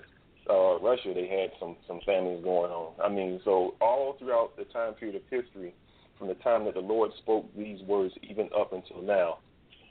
Uh, 0.49 0.79
Russia, 0.79 1.13
they 1.13 1.27
had 1.27 1.51
some, 1.59 1.77
some 1.89 2.01
famines 2.07 2.45
going 2.45 2.71
on. 2.71 2.93
I 3.03 3.09
mean, 3.09 3.41
so 3.45 3.75
all 3.81 4.17
throughout 4.19 4.57
the 4.57 4.65
time 4.65 4.95
period 4.95 5.17
of 5.17 5.23
history, 5.31 5.75
from 6.19 6.29
the 6.29 6.35
time 6.35 6.65
that 6.65 6.75
the 6.75 6.81
Lord 6.81 7.11
spoke 7.19 7.47
these 7.57 7.83
words 7.83 8.15
even 8.23 8.49
up 8.57 8.73
until 8.73 9.03
now, 9.03 9.39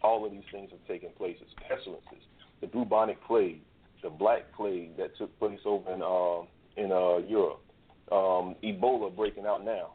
all 0.01 0.25
of 0.25 0.31
these 0.31 0.43
things 0.51 0.69
have 0.71 0.85
taken 0.87 1.09
place. 1.17 1.35
It's 1.41 1.51
pestilences, 1.67 2.23
the 2.61 2.67
bubonic 2.67 3.17
plague, 3.27 3.61
the 4.03 4.09
black 4.09 4.43
plague 4.55 4.97
that 4.97 5.17
took 5.17 5.37
place 5.39 5.59
over 5.65 5.93
in 5.93 6.01
uh, 6.01 6.45
in 6.77 6.91
uh, 6.91 7.17
Europe, 7.27 7.63
um, 8.11 8.55
Ebola 8.63 9.15
breaking 9.15 9.45
out 9.45 9.63
now. 9.63 9.91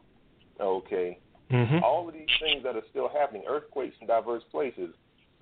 Okay, 0.61 1.18
Mhm. 1.50 1.82
all 1.82 2.08
of 2.08 2.14
these 2.14 2.28
things 2.38 2.62
that 2.62 2.76
are 2.76 2.84
still 2.90 3.08
happening, 3.08 3.44
earthquakes 3.46 3.96
in 4.00 4.06
diverse 4.06 4.44
places. 4.50 4.94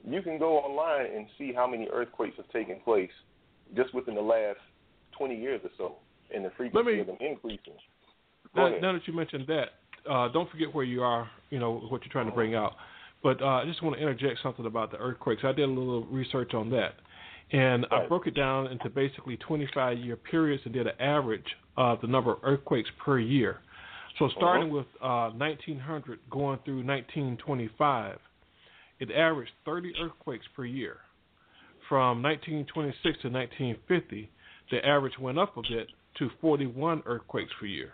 You 0.05 0.23
can 0.23 0.39
go 0.39 0.59
online 0.59 1.07
and 1.07 1.27
see 1.37 1.53
how 1.53 1.67
many 1.67 1.89
earthquakes 1.89 2.37
have 2.37 2.49
taken 2.51 2.81
place 2.81 3.11
just 3.75 3.93
within 3.95 4.15
the 4.15 4.23
last 4.23 4.61
20 5.19 5.37
years 5.37 5.61
or 5.65 5.71
so, 5.77 5.97
and 6.35 6.45
the 6.45 6.51
frequency 6.57 6.93
me- 6.93 7.01
of 7.01 7.07
them 7.07 7.17
increasing. 7.21 7.75
Now, 8.57 8.69
now 8.81 8.93
that 8.93 9.07
you 9.07 9.13
mentioned 9.13 9.47
that, 9.49 10.11
uh, 10.11 10.29
don't 10.29 10.51
forget 10.51 10.75
where 10.75 10.85
you 10.85 11.03
are. 11.03 11.29
You 11.51 11.59
know 11.59 11.81
what 11.89 12.03
you're 12.03 12.13
trying 12.13 12.27
to 12.27 12.33
bring 12.33 12.55
out. 12.55 12.73
But 13.23 13.43
uh, 13.43 13.47
I 13.47 13.65
just 13.67 13.83
want 13.83 13.97
to 13.97 14.01
interject 14.01 14.41
something 14.43 14.65
about 14.65 14.91
the 14.91 14.99
earthquakes. 14.99 15.43
I 15.45 15.53
did 15.53 15.65
a 15.65 15.73
little 15.73 16.07
research 16.07 16.55
on 16.55 16.71
that, 16.71 16.95
and 17.53 17.85
I 17.91 18.07
broke 18.07 18.27
it 18.27 18.35
down 18.35 18.69
into 18.69 18.89
basically 18.89 19.37
25 19.39 19.99
year 19.99 20.17
periods 20.17 20.63
and 20.65 20.73
did 20.73 20.87
an 20.87 20.99
average 21.01 21.47
of 21.77 22.01
the 22.01 22.07
number 22.07 22.33
of 22.33 22.39
earthquakes 22.43 22.89
per 23.05 23.19
year. 23.19 23.59
So 24.19 24.29
starting 24.37 24.73
with 24.73 24.87
uh, 25.01 25.31
1900 25.31 26.19
going 26.31 26.59
through 26.65 26.85
1925, 26.85 28.19
it 28.99 29.11
averaged 29.13 29.53
30 29.65 29.93
earthquakes 30.03 30.47
per 30.57 30.65
year. 30.65 30.97
From 31.89 32.23
1926 32.23 33.03
to 33.23 33.29
1950, 33.31 34.31
the 34.71 34.85
average 34.85 35.19
went 35.19 35.39
up 35.39 35.57
a 35.57 35.63
bit 35.63 35.89
to 36.19 36.31
41 36.41 37.03
earthquakes 37.07 37.53
per 37.59 37.67
year. 37.67 37.93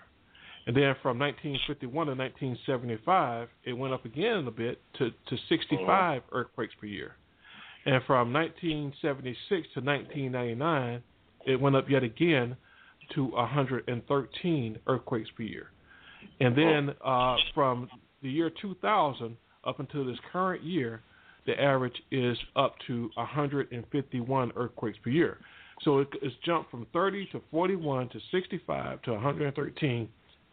And 0.66 0.74
then 0.74 0.94
from 1.02 1.18
1951 1.18 2.06
to 2.06 2.14
1975, 2.14 3.48
it 3.64 3.72
went 3.74 3.92
up 3.92 4.04
again 4.04 4.46
a 4.46 4.50
bit 4.50 4.80
to, 4.98 5.10
to 5.10 5.36
65 5.48 6.22
earthquakes 6.32 6.72
per 6.80 6.86
year. 6.86 7.16
And 7.84 8.02
from 8.06 8.32
1976 8.32 9.68
to 9.74 9.80
1999, 9.80 11.02
it 11.46 11.60
went 11.60 11.76
up 11.76 11.90
yet 11.90 12.02
again 12.02 12.56
to 13.14 13.26
113 13.26 14.78
earthquakes 14.86 15.28
per 15.36 15.42
year. 15.42 15.70
And 16.40 16.56
then 16.56 16.94
uh, 17.04 17.36
from 17.54 17.88
the 18.22 18.30
year 18.30 18.50
2000 18.62 19.36
up 19.64 19.80
until 19.80 20.06
this 20.06 20.16
current 20.32 20.62
year, 20.62 21.02
the 21.46 21.60
average 21.60 22.00
is 22.10 22.38
up 22.56 22.74
to 22.86 23.10
151 23.14 24.52
earthquakes 24.56 24.98
per 25.04 25.10
year. 25.10 25.38
So 25.82 25.98
it, 26.00 26.08
it's 26.22 26.34
jumped 26.44 26.70
from 26.70 26.86
30 26.92 27.26
to 27.32 27.40
41 27.50 28.08
to 28.10 28.18
65 28.30 29.02
to 29.02 29.12
113, 29.12 30.08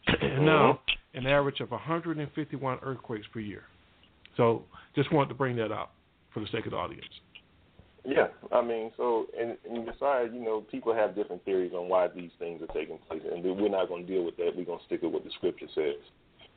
and 0.07 0.45
now 0.45 0.79
an 1.13 1.27
average 1.27 1.59
of 1.59 1.71
151 1.71 2.79
earthquakes 2.81 3.27
per 3.33 3.39
year. 3.39 3.63
So 4.37 4.63
just 4.95 5.11
wanted 5.11 5.29
to 5.29 5.35
bring 5.35 5.55
that 5.57 5.71
up 5.71 5.93
for 6.33 6.39
the 6.39 6.47
sake 6.47 6.65
of 6.65 6.71
the 6.71 6.77
audience. 6.77 7.05
Yeah, 8.03 8.27
I 8.51 8.63
mean, 8.63 8.91
so 8.97 9.27
and, 9.39 9.57
and 9.69 9.85
besides, 9.85 10.31
you 10.33 10.41
know, 10.41 10.61
people 10.71 10.93
have 10.93 11.13
different 11.13 11.45
theories 11.45 11.71
on 11.73 11.87
why 11.87 12.07
these 12.07 12.31
things 12.39 12.61
are 12.61 12.73
taking 12.73 12.97
place, 13.07 13.21
and 13.31 13.43
we're 13.43 13.69
not 13.69 13.89
going 13.89 14.07
to 14.07 14.11
deal 14.11 14.25
with 14.25 14.37
that. 14.37 14.53
We're 14.57 14.65
going 14.65 14.79
to 14.79 14.85
stick 14.85 15.03
with 15.03 15.13
what 15.13 15.23
the 15.23 15.29
scripture 15.37 15.67
says, 15.75 16.01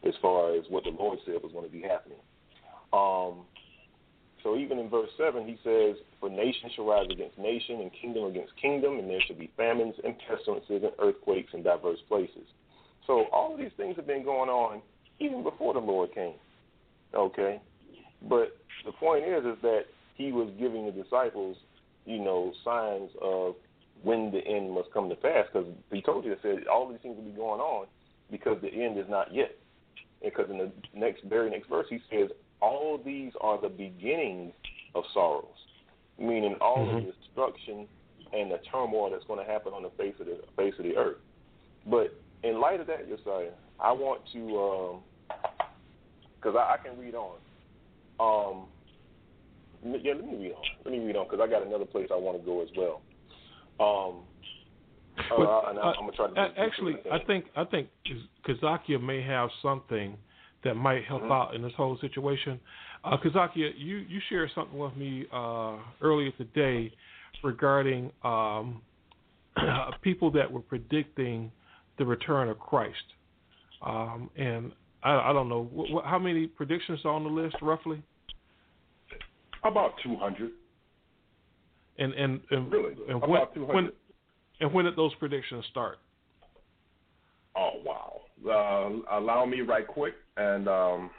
as 0.08 0.14
far 0.22 0.54
as 0.54 0.64
what 0.70 0.84
the 0.84 0.90
Lord 0.90 1.18
said 1.26 1.34
was 1.42 1.52
going 1.52 1.66
to 1.66 1.70
be 1.70 1.82
happening. 1.82 2.18
Um, 2.94 3.44
so 4.44 4.56
even 4.56 4.78
in 4.78 4.88
verse 4.88 5.08
seven, 5.16 5.48
he 5.48 5.58
says, 5.64 5.96
"For 6.20 6.28
nation 6.28 6.70
shall 6.76 6.84
rise 6.84 7.08
against 7.10 7.36
nation, 7.38 7.80
and 7.80 7.90
kingdom 7.92 8.26
against 8.26 8.54
kingdom, 8.56 9.00
and 9.00 9.10
there 9.10 9.20
shall 9.22 9.36
be 9.36 9.50
famines 9.56 9.96
and 10.04 10.14
pestilences 10.28 10.84
and 10.84 10.92
earthquakes 11.00 11.52
in 11.54 11.64
diverse 11.64 12.00
places." 12.02 12.46
So 13.06 13.24
all 13.32 13.54
of 13.54 13.58
these 13.58 13.72
things 13.76 13.96
have 13.96 14.06
been 14.06 14.22
going 14.22 14.50
on 14.50 14.82
even 15.18 15.42
before 15.42 15.72
the 15.72 15.80
Lord 15.80 16.12
came. 16.14 16.34
Okay, 17.14 17.60
but 18.28 18.56
the 18.84 18.92
point 18.92 19.24
is, 19.24 19.44
is 19.44 19.58
that 19.62 19.86
he 20.14 20.30
was 20.30 20.50
giving 20.58 20.86
the 20.86 20.92
disciples, 20.92 21.56
you 22.04 22.18
know, 22.18 22.52
signs 22.64 23.10
of 23.20 23.56
when 24.02 24.30
the 24.30 24.46
end 24.46 24.70
must 24.70 24.92
come 24.92 25.08
to 25.08 25.16
pass. 25.16 25.46
Because 25.52 25.68
he 25.90 26.02
told 26.02 26.24
you, 26.24 26.30
that 26.30 26.42
said 26.42 26.66
all 26.66 26.88
these 26.88 27.00
things 27.00 27.16
will 27.16 27.24
be 27.24 27.30
going 27.30 27.60
on 27.60 27.86
because 28.30 28.60
the 28.60 28.68
end 28.68 28.98
is 28.98 29.08
not 29.08 29.32
yet. 29.32 29.56
Because 30.22 30.50
in 30.50 30.58
the 30.58 30.72
next, 30.94 31.24
very 31.24 31.50
next 31.50 31.68
verse, 31.68 31.86
he 31.88 32.00
says, 32.10 32.30
all 32.64 32.98
these 33.04 33.32
are 33.42 33.60
the 33.60 33.68
beginnings 33.68 34.54
of 34.94 35.04
sorrows, 35.12 35.60
meaning 36.18 36.54
all 36.60 36.86
Mhm. 36.86 37.06
the 37.06 37.12
destruction 37.12 37.88
and 38.32 38.50
the 38.50 38.58
turmoil 38.70 39.10
that's 39.10 39.24
going 39.24 39.44
to 39.44 39.50
happen 39.52 39.72
on 39.74 39.82
the 39.82 39.90
face 39.90 40.18
of 40.18 40.26
the 40.26 40.40
face 40.56 40.74
of 40.78 40.84
the 40.84 40.96
earth. 40.96 41.20
But 41.86 42.10
in 42.42 42.60
light 42.60 42.80
of 42.80 42.86
that, 42.86 43.06
Josiah, 43.08 43.52
I 43.78 43.92
want 43.92 44.24
to, 44.32 45.02
because 46.36 46.56
I, 46.56 46.74
I 46.74 46.76
can 46.78 46.98
read 46.98 47.14
on. 47.14 47.38
Um, 48.18 48.68
yeah, 49.82 50.14
let 50.14 50.24
me 50.24 50.36
read 50.36 50.52
on. 50.52 50.64
Let 50.84 50.92
me 50.92 51.00
read 51.04 51.16
on 51.16 51.26
because 51.26 51.40
I 51.40 51.46
got 51.46 51.66
another 51.66 51.84
place 51.84 52.08
I 52.10 52.16
want 52.16 52.38
to 52.38 52.44
go 52.44 52.62
as 52.62 52.68
well. 52.76 53.02
Um, 53.80 54.24
uh, 55.30 55.36
But, 55.36 55.48
I, 55.48 55.70
uh, 55.70 55.94
I'm 55.98 56.06
gonna 56.06 56.12
try 56.12 56.28
to 56.28 56.40
a- 56.40 56.58
actually, 56.58 56.96
I 57.10 57.18
think 57.18 57.50
I 57.56 57.64
think 57.64 57.88
Kazakia 58.46 59.00
may 59.00 59.20
have 59.22 59.50
something 59.62 60.16
that 60.64 60.74
might 60.74 61.04
help 61.04 61.22
Mhm. 61.22 61.30
out 61.30 61.54
in 61.54 61.62
this 61.62 61.74
whole 61.74 61.96
situation. 61.98 62.60
Uh, 63.04 63.16
Kazakia, 63.18 63.72
you 63.76 63.98
you 63.98 64.20
shared 64.28 64.50
something 64.52 64.78
with 64.78 64.96
me 64.96 65.26
uh, 65.30 65.76
earlier 66.00 66.30
today 66.32 66.90
regarding 67.42 68.10
um, 68.22 68.82
people 70.02 70.30
that 70.30 70.50
were 70.50 70.62
predicting 70.62 71.52
the 71.98 72.04
return 72.04 72.48
of 72.48 72.58
Christ, 72.58 73.14
um, 73.82 74.30
and 74.36 74.72
I, 75.02 75.30
I 75.30 75.32
don't 75.32 75.48
know 75.48 75.64
wh- 75.76 76.04
how 76.04 76.18
many 76.18 76.46
predictions 76.46 77.04
are 77.04 77.12
on 77.12 77.24
the 77.24 77.30
list 77.30 77.56
roughly. 77.60 78.02
About 79.62 79.92
200. 80.02 80.50
And 81.98 82.12
and 82.14 82.40
and, 82.50 82.72
really? 82.72 82.94
and 83.08 83.20
How 83.20 83.28
when, 83.28 83.42
about 83.42 83.54
200? 83.54 83.74
when 83.74 83.92
and 84.60 84.72
when 84.72 84.84
did 84.86 84.96
those 84.96 85.14
predictions 85.16 85.64
start? 85.70 85.98
Oh 87.54 87.80
wow! 87.84 88.13
Uh, 88.46 88.90
allow 89.12 89.46
me 89.46 89.60
right 89.60 89.86
quick, 89.86 90.14
and 90.36 90.68
um, 90.68 91.10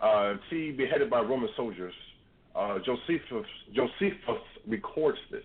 Uh, 0.00 0.34
he 0.50 0.72
beheaded 0.72 1.10
by 1.10 1.20
Roman 1.20 1.48
soldiers. 1.56 1.94
Uh, 2.56 2.78
Josephus, 2.78 3.46
Josephus 3.72 4.42
records 4.66 5.18
this. 5.30 5.42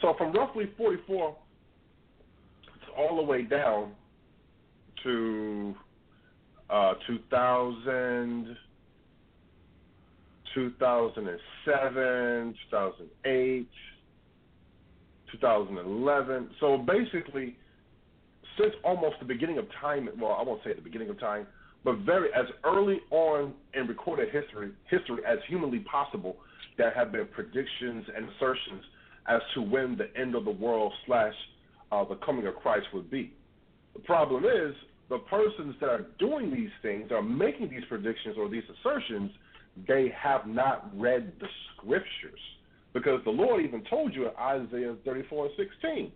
So 0.00 0.14
from 0.16 0.32
roughly 0.32 0.70
44 0.76 1.36
all 2.96 3.16
the 3.16 3.22
way 3.22 3.42
down 3.42 3.92
to 5.04 5.74
uh, 6.70 6.94
2000, 7.06 8.56
2007, 10.54 12.54
2008, 12.70 13.68
2011. 15.32 16.50
So 16.60 16.78
basically, 16.78 17.56
since 18.58 18.72
almost 18.84 19.16
the 19.20 19.26
beginning 19.26 19.58
of 19.58 19.66
time, 19.80 20.08
well, 20.20 20.36
I 20.38 20.42
won't 20.42 20.62
say 20.64 20.70
at 20.70 20.76
the 20.76 20.82
beginning 20.82 21.10
of 21.10 21.18
time, 21.20 21.46
but 21.84 21.98
very 21.98 22.28
as 22.34 22.46
early 22.64 23.00
on 23.10 23.54
in 23.74 23.86
recorded 23.86 24.28
history, 24.30 24.70
history 24.90 25.22
as 25.26 25.38
humanly 25.48 25.80
possible, 25.80 26.36
there 26.76 26.92
have 26.92 27.12
been 27.12 27.26
predictions 27.28 28.04
and 28.16 28.28
assertions 28.28 28.82
as 29.28 29.40
to 29.54 29.62
when 29.62 29.96
the 29.96 30.08
end 30.20 30.34
of 30.34 30.44
the 30.44 30.50
world 30.50 30.92
slash 31.06 31.34
uh, 31.92 32.04
the 32.04 32.16
coming 32.16 32.46
of 32.46 32.56
Christ 32.56 32.86
would 32.94 33.10
be. 33.10 33.32
The 33.94 34.00
problem 34.00 34.44
is 34.44 34.74
the 35.08 35.18
persons 35.18 35.74
that 35.80 35.88
are 35.88 36.06
doing 36.18 36.52
these 36.54 36.70
things, 36.82 37.10
are 37.10 37.22
making 37.22 37.70
these 37.70 37.84
predictions 37.88 38.36
or 38.38 38.48
these 38.48 38.62
assertions, 38.80 39.30
they 39.86 40.12
have 40.16 40.46
not 40.46 40.90
read 40.98 41.32
the 41.40 41.46
scriptures. 41.76 42.40
Because 42.98 43.20
the 43.24 43.30
Lord 43.30 43.64
even 43.64 43.84
told 43.84 44.12
you 44.12 44.24
in 44.24 44.32
Isaiah 44.36 44.96
34 45.04 45.46
and 45.46 45.54
16, 45.56 46.12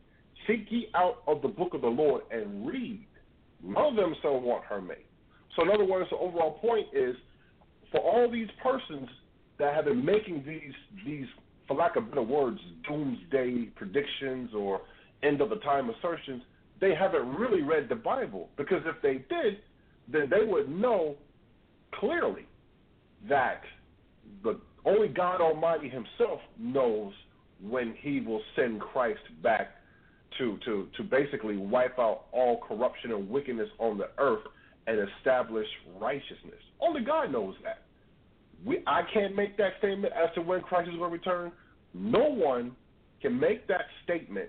Seek 0.48 0.66
ye 0.68 0.88
out 0.96 1.22
of 1.28 1.40
the 1.40 1.46
book 1.46 1.74
of 1.74 1.80
the 1.80 1.86
Lord 1.86 2.22
and 2.32 2.66
read. 2.66 3.06
None 3.62 3.84
of 3.84 3.94
them 3.94 4.16
shall 4.20 4.40
want 4.40 4.64
her 4.64 4.80
mate. 4.80 5.06
So, 5.54 5.62
in 5.62 5.70
other 5.70 5.84
words, 5.84 6.10
the 6.10 6.16
overall 6.16 6.58
point 6.58 6.88
is 6.92 7.14
for 7.92 8.00
all 8.00 8.28
these 8.28 8.48
persons 8.60 9.08
that 9.60 9.76
have 9.76 9.84
been 9.84 10.04
making 10.04 10.42
these, 10.44 10.72
these 11.06 11.26
for 11.68 11.76
lack 11.76 11.94
of 11.94 12.08
better 12.08 12.22
words, 12.22 12.58
doomsday 12.88 13.66
predictions 13.76 14.50
or 14.52 14.80
end 15.22 15.40
of 15.40 15.50
the 15.50 15.56
time 15.56 15.88
assertions, 15.88 16.42
they 16.80 16.96
haven't 16.96 17.28
really 17.36 17.62
read 17.62 17.88
the 17.88 17.94
Bible. 17.94 18.48
Because 18.56 18.82
if 18.86 19.00
they 19.02 19.24
did, 19.32 19.58
then 20.12 20.28
they 20.28 20.44
would 20.44 20.68
know 20.68 21.14
clearly 21.94 22.46
that 23.28 23.60
the 24.42 24.58
only 24.84 25.08
God 25.08 25.40
Almighty 25.40 25.88
Himself 25.88 26.40
knows 26.58 27.12
when 27.62 27.94
He 28.00 28.20
will 28.20 28.42
send 28.56 28.80
Christ 28.80 29.20
back 29.42 29.70
to 30.38 30.58
to 30.64 30.88
to 30.96 31.02
basically 31.02 31.56
wipe 31.56 31.98
out 31.98 32.24
all 32.32 32.60
corruption 32.66 33.12
and 33.12 33.28
wickedness 33.28 33.68
on 33.78 33.98
the 33.98 34.08
earth 34.18 34.42
and 34.86 34.98
establish 35.18 35.66
righteousness. 36.00 36.60
Only 36.80 37.02
God 37.04 37.30
knows 37.30 37.54
that. 37.62 37.82
We 38.64 38.82
I 38.86 39.02
can't 39.12 39.36
make 39.36 39.56
that 39.58 39.72
statement 39.78 40.12
as 40.12 40.34
to 40.34 40.42
when 40.42 40.60
Christ 40.62 40.88
is 40.88 40.96
going 40.96 41.10
to 41.10 41.16
return. 41.16 41.52
No 41.94 42.30
one 42.30 42.74
can 43.20 43.38
make 43.38 43.68
that 43.68 43.82
statement 44.04 44.48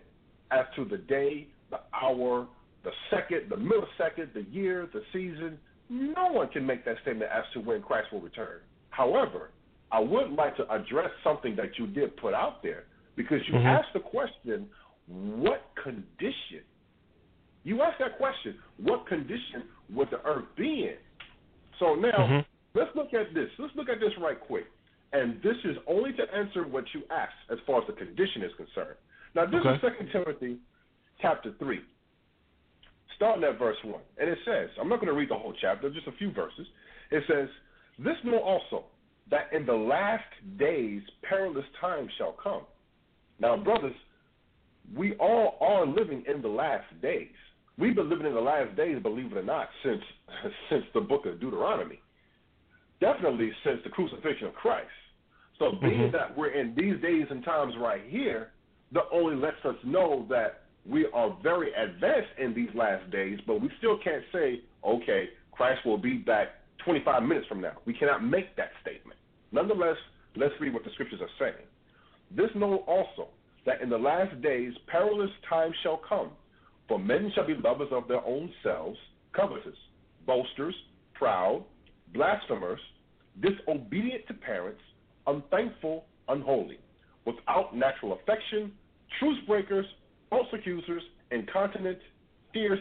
as 0.51 0.65
to 0.75 0.85
the 0.85 0.97
day, 0.97 1.47
the 1.69 1.79
hour, 1.93 2.47
the 2.83 2.91
second, 3.09 3.49
the 3.49 3.55
millisecond, 3.55 4.33
the 4.33 4.45
year, 4.51 4.87
the 4.93 5.01
season. 5.11 5.57
No 5.89 6.31
one 6.31 6.47
can 6.49 6.65
make 6.65 6.85
that 6.85 6.95
statement 7.01 7.29
as 7.31 7.43
to 7.53 7.59
when 7.59 7.81
Christ 7.81 8.11
will 8.11 8.21
return. 8.21 8.59
However, 8.89 9.49
I 9.93 9.99
would 9.99 10.31
like 10.31 10.57
to 10.57 10.67
address 10.73 11.11
something 11.23 11.55
that 11.55 11.77
you 11.77 11.85
did 11.85 12.17
put 12.17 12.33
out 12.33 12.63
there 12.63 12.85
because 13.15 13.47
you 13.47 13.53
Mhm. 13.53 13.65
asked 13.65 13.93
the 13.93 13.99
question, 13.99 14.67
what 15.05 15.69
condition? 15.75 16.63
You 17.63 17.83
asked 17.83 17.99
that 17.99 18.17
question, 18.17 18.59
what 18.77 19.05
condition 19.05 19.69
would 19.91 20.09
the 20.09 20.19
earth 20.25 20.53
be 20.55 20.87
in? 20.87 20.97
So 21.77 21.93
now, 21.93 22.27
Mhm. 22.27 22.45
let's 22.73 22.93
look 22.95 23.13
at 23.13 23.35
this. 23.35 23.51
Let's 23.59 23.75
look 23.75 23.87
at 23.87 23.99
this 23.99 24.17
right 24.17 24.39
quick. 24.39 24.65
And 25.11 25.39
this 25.43 25.63
is 25.63 25.77
only 25.85 26.11
to 26.13 26.33
answer 26.33 26.63
what 26.63 26.91
you 26.95 27.05
asked 27.11 27.49
as 27.49 27.59
far 27.61 27.81
as 27.81 27.87
the 27.87 27.93
condition 27.93 28.41
is 28.41 28.53
concerned. 28.55 28.97
Now, 29.35 29.45
this 29.45 29.63
Okay. 29.63 29.75
is 29.75 29.81
Second 29.81 30.09
Timothy 30.09 30.59
chapter 31.19 31.51
3, 31.51 31.85
starting 33.13 33.43
at 33.43 33.59
verse 33.59 33.81
1. 33.83 34.03
And 34.17 34.27
it 34.27 34.39
says, 34.43 34.71
I'm 34.79 34.89
not 34.89 34.95
going 34.95 35.13
to 35.13 35.13
read 35.13 35.29
the 35.29 35.37
whole 35.37 35.53
chapter, 35.53 35.87
just 35.91 36.07
a 36.07 36.11
few 36.13 36.31
verses. 36.31 36.67
It 37.11 37.23
says, 37.27 37.49
This 37.99 38.17
know 38.23 38.39
also, 38.39 38.85
that 39.29 39.51
in 39.53 39.65
the 39.65 39.73
last 39.73 40.23
days 40.57 41.01
perilous 41.23 41.65
times 41.79 42.09
shall 42.17 42.33
come. 42.33 42.63
Now, 43.39 43.57
brothers, 43.57 43.95
we 44.95 45.13
all 45.15 45.57
are 45.61 45.85
living 45.85 46.23
in 46.27 46.41
the 46.41 46.47
last 46.47 46.85
days. 47.01 47.31
We've 47.77 47.95
been 47.95 48.09
living 48.09 48.27
in 48.27 48.33
the 48.33 48.41
last 48.41 48.75
days, 48.75 49.01
believe 49.01 49.31
it 49.31 49.37
or 49.37 49.43
not, 49.43 49.69
since 49.83 50.01
since 50.69 50.83
the 50.93 51.01
book 51.01 51.25
of 51.25 51.39
Deuteronomy. 51.39 51.99
Definitely 52.99 53.51
since 53.63 53.79
the 53.83 53.89
crucifixion 53.89 54.47
of 54.47 54.53
Christ. 54.55 54.87
So 55.59 55.71
being 55.81 56.09
Mhm. 56.09 56.11
that 56.11 56.37
we're 56.37 56.49
in 56.51 56.75
these 56.75 56.99
days 57.01 57.27
and 57.29 57.43
times 57.43 57.75
right 57.77 58.03
here, 58.07 58.51
that 58.91 59.05
only 59.11 59.35
lets 59.35 59.63
us 59.65 59.75
know 59.83 60.25
that 60.29 60.63
we 60.85 61.07
are 61.07 61.29
very 61.41 61.73
advanced 61.73 62.37
in 62.37 62.53
these 62.53 62.73
last 62.75 63.09
days, 63.09 63.39
but 63.47 63.61
we 63.61 63.69
still 63.77 63.97
can't 63.97 64.23
say, 64.31 64.61
okay, 64.83 65.29
Christ 65.51 65.85
will 65.85 65.97
be 65.97 66.17
back 66.17 66.49
25 66.85 67.23
minutes 67.23 67.47
from 67.47 67.61
now. 67.61 67.73
We 67.85 67.93
cannot 67.93 68.23
make 68.23 68.55
that 68.55 68.71
statement. 68.81 69.19
Nonetheless, 69.51 69.97
let's 70.35 70.53
read 70.59 70.73
what 70.73 70.83
the 70.83 70.91
scriptures 70.93 71.21
are 71.21 71.29
saying. 71.39 71.65
This 72.35 72.49
know 72.55 72.83
also 72.87 73.27
that 73.65 73.81
in 73.81 73.89
the 73.89 73.97
last 73.97 74.41
days 74.41 74.73
perilous 74.87 75.29
times 75.49 75.75
shall 75.83 76.01
come, 76.07 76.31
for 76.87 76.99
men 76.99 77.31
shall 77.33 77.47
be 77.47 77.53
lovers 77.55 77.89
of 77.91 78.07
their 78.07 78.25
own 78.25 78.51
selves, 78.63 78.97
covetous, 79.33 79.77
boasters, 80.25 80.75
proud, 81.13 81.63
blasphemers, 82.13 82.79
disobedient 83.41 84.27
to 84.27 84.33
parents, 84.33 84.81
unthankful, 85.27 86.05
unholy, 86.27 86.79
without 87.25 87.75
natural 87.75 88.13
affection, 88.13 88.71
truce 89.19 89.37
breakers, 89.47 89.85
false 90.29 90.47
accusers, 90.53 91.03
incontinent, 91.31 91.97
fierce, 92.51 92.79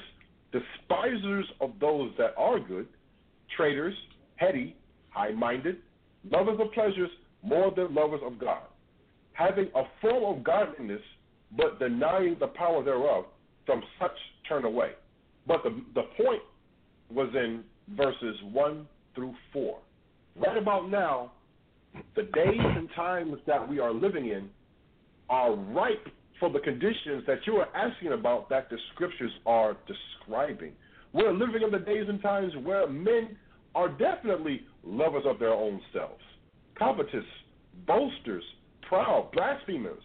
despisers 0.53 1.47
of 1.61 1.71
those 1.81 2.11
that 2.19 2.35
are 2.37 2.59
good, 2.59 2.87
traitors, 3.57 3.95
heady, 4.37 4.77
high 5.11 5.33
minded, 5.33 5.77
lovers 6.31 6.59
of 6.61 6.73
pleasures 6.73 7.11
more 7.43 7.73
than 7.75 7.95
lovers 7.95 8.21
of 8.25 8.39
God, 8.39 8.63
having 9.33 9.69
a 9.75 9.83
form 10.01 10.37
of 10.37 10.45
godliness, 10.45 11.01
but 11.57 11.79
denying 11.79 12.37
the 12.41 12.47
power 12.49 12.83
thereof, 12.83 13.25
from 13.67 13.83
such 14.01 14.17
turn 14.49 14.65
away. 14.65 14.91
But 15.47 15.63
the, 15.65 15.71
the 15.95 16.03
point 16.23 16.43
was 17.13 17.29
in 17.35 17.63
verses 17.97 18.37
1 18.53 18.87
through 19.15 19.35
4. 19.53 19.79
Right 20.37 20.57
about 20.57 20.91
now, 20.91 21.33
the 22.17 22.23
days 22.23 22.59
and 22.59 22.89
times 22.97 23.35
that 23.47 23.69
we 23.69 23.79
are 23.79 23.93
living 23.93 24.29
in 24.29 24.49
are 25.29 25.55
ripe 25.55 26.07
for 26.41 26.51
the 26.51 26.59
conditions 26.61 27.25
that 27.27 27.39
you 27.47 27.57
are 27.57 27.69
asking 27.77 28.13
about 28.13 28.49
that 28.49 28.71
the 28.71 28.77
scriptures 28.95 29.33
are 29.47 29.77
describing. 29.87 30.73
We're 31.13 31.33
living 31.33 31.63
in 31.63 31.71
the 31.71 31.79
days 31.79 32.07
and 32.09 32.21
times 32.23 32.53
where 32.63 32.89
men 32.89 33.37
are 33.75 33.89
definitely 33.89 34.63
lovers 34.85 35.25
of 35.27 35.39
their 35.39 35.53
own 35.53 35.81
selves, 35.93 36.23
covetous, 36.79 37.25
boasters, 37.87 38.45
proud, 38.89 39.31
blasphemers. 39.33 40.03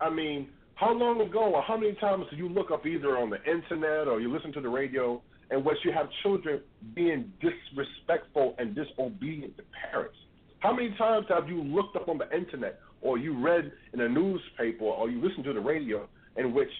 I 0.00 0.10
mean, 0.10 0.48
how 0.74 0.92
long 0.92 1.20
ago 1.20 1.52
or 1.54 1.62
how 1.62 1.76
many 1.76 1.94
times 1.94 2.26
do 2.30 2.36
you 2.36 2.48
look 2.48 2.70
up 2.70 2.86
either 2.86 3.16
on 3.18 3.30
the 3.30 3.42
internet 3.44 4.08
or 4.08 4.20
you 4.20 4.32
listen 4.32 4.52
to 4.54 4.60
the 4.60 4.68
radio 4.68 5.22
and 5.50 5.64
which 5.64 5.76
you 5.84 5.92
have 5.92 6.08
children 6.22 6.60
being 6.94 7.30
disrespectful 7.40 8.54
and 8.58 8.74
disobedient 8.74 9.56
to 9.58 9.62
parents? 9.90 10.16
How 10.60 10.72
many 10.74 10.94
times 10.96 11.26
have 11.28 11.48
you 11.48 11.62
looked 11.62 11.96
up 11.96 12.08
on 12.08 12.18
the 12.18 12.30
internet 12.34 12.80
or 13.00 13.18
you 13.18 13.38
read 13.38 13.72
in 13.92 14.00
a 14.00 14.08
newspaper 14.08 14.84
or 14.84 15.10
you 15.10 15.20
listen 15.20 15.42
to 15.44 15.52
the 15.52 15.60
radio 15.60 16.08
in 16.36 16.54
which 16.54 16.70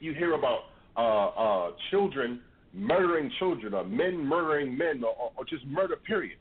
you 0.00 0.12
hear 0.14 0.34
about 0.34 0.64
uh, 0.96 1.28
uh, 1.28 1.70
children 1.90 2.40
murdering 2.74 3.30
children 3.38 3.74
or 3.74 3.84
men 3.84 4.24
murdering 4.24 4.76
men 4.76 5.02
or, 5.04 5.32
or 5.36 5.44
just 5.44 5.66
murder, 5.66 5.96
period, 5.96 6.38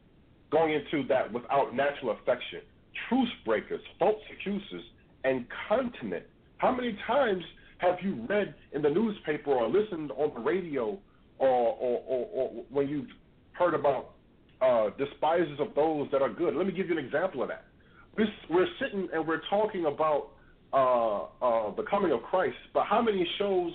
going 0.52 0.74
into 0.74 1.08
that 1.08 1.32
without 1.32 1.76
natural 1.76 2.12
affection, 2.12 2.62
truce 3.08 3.30
breakers, 3.46 3.82
false 4.00 4.22
accusers, 4.32 4.84
and 5.24 5.46
continent. 5.68 6.26
How 6.58 6.72
many 6.72 6.98
times 7.08 7.44
have 7.80 7.96
you 8.04 8.26
read 8.30 8.54
in 8.74 8.82
the 8.82 8.90
newspaper 8.90 9.52
or 9.52 9.68
listened 9.68 10.12
on 10.12 10.34
the 10.36 10.42
radio 10.42 11.00
or, 11.40 11.48
or, 11.48 12.04
or, 12.08 12.28
or 12.34 12.64
when 12.70 12.88
you've 12.88 13.10
heard 13.54 13.74
about 13.74 14.12
uh, 14.62 14.90
despisers 14.98 15.60
of 15.60 15.74
those 15.76 16.08
that 16.12 16.22
are 16.22 16.30
good? 16.30 16.56
Let 16.56 16.68
me 16.68 16.74
give 16.74 16.88
you 16.88 16.98
an 16.98 17.04
example 17.04 17.42
of 17.42 17.50
that. 17.50 17.66
We're, 18.18 18.28
we're 18.50 18.68
sitting 18.80 19.08
and 19.14 19.28
we're 19.28 19.42
talking 19.50 19.86
about 19.86 20.30
uh, 20.74 21.24
uh, 21.42 21.76
the 21.76 21.84
coming 21.90 22.12
of 22.12 22.22
Christ, 22.24 22.56
but 22.74 22.86
how 22.86 23.02
many 23.02 23.28
shows 23.38 23.72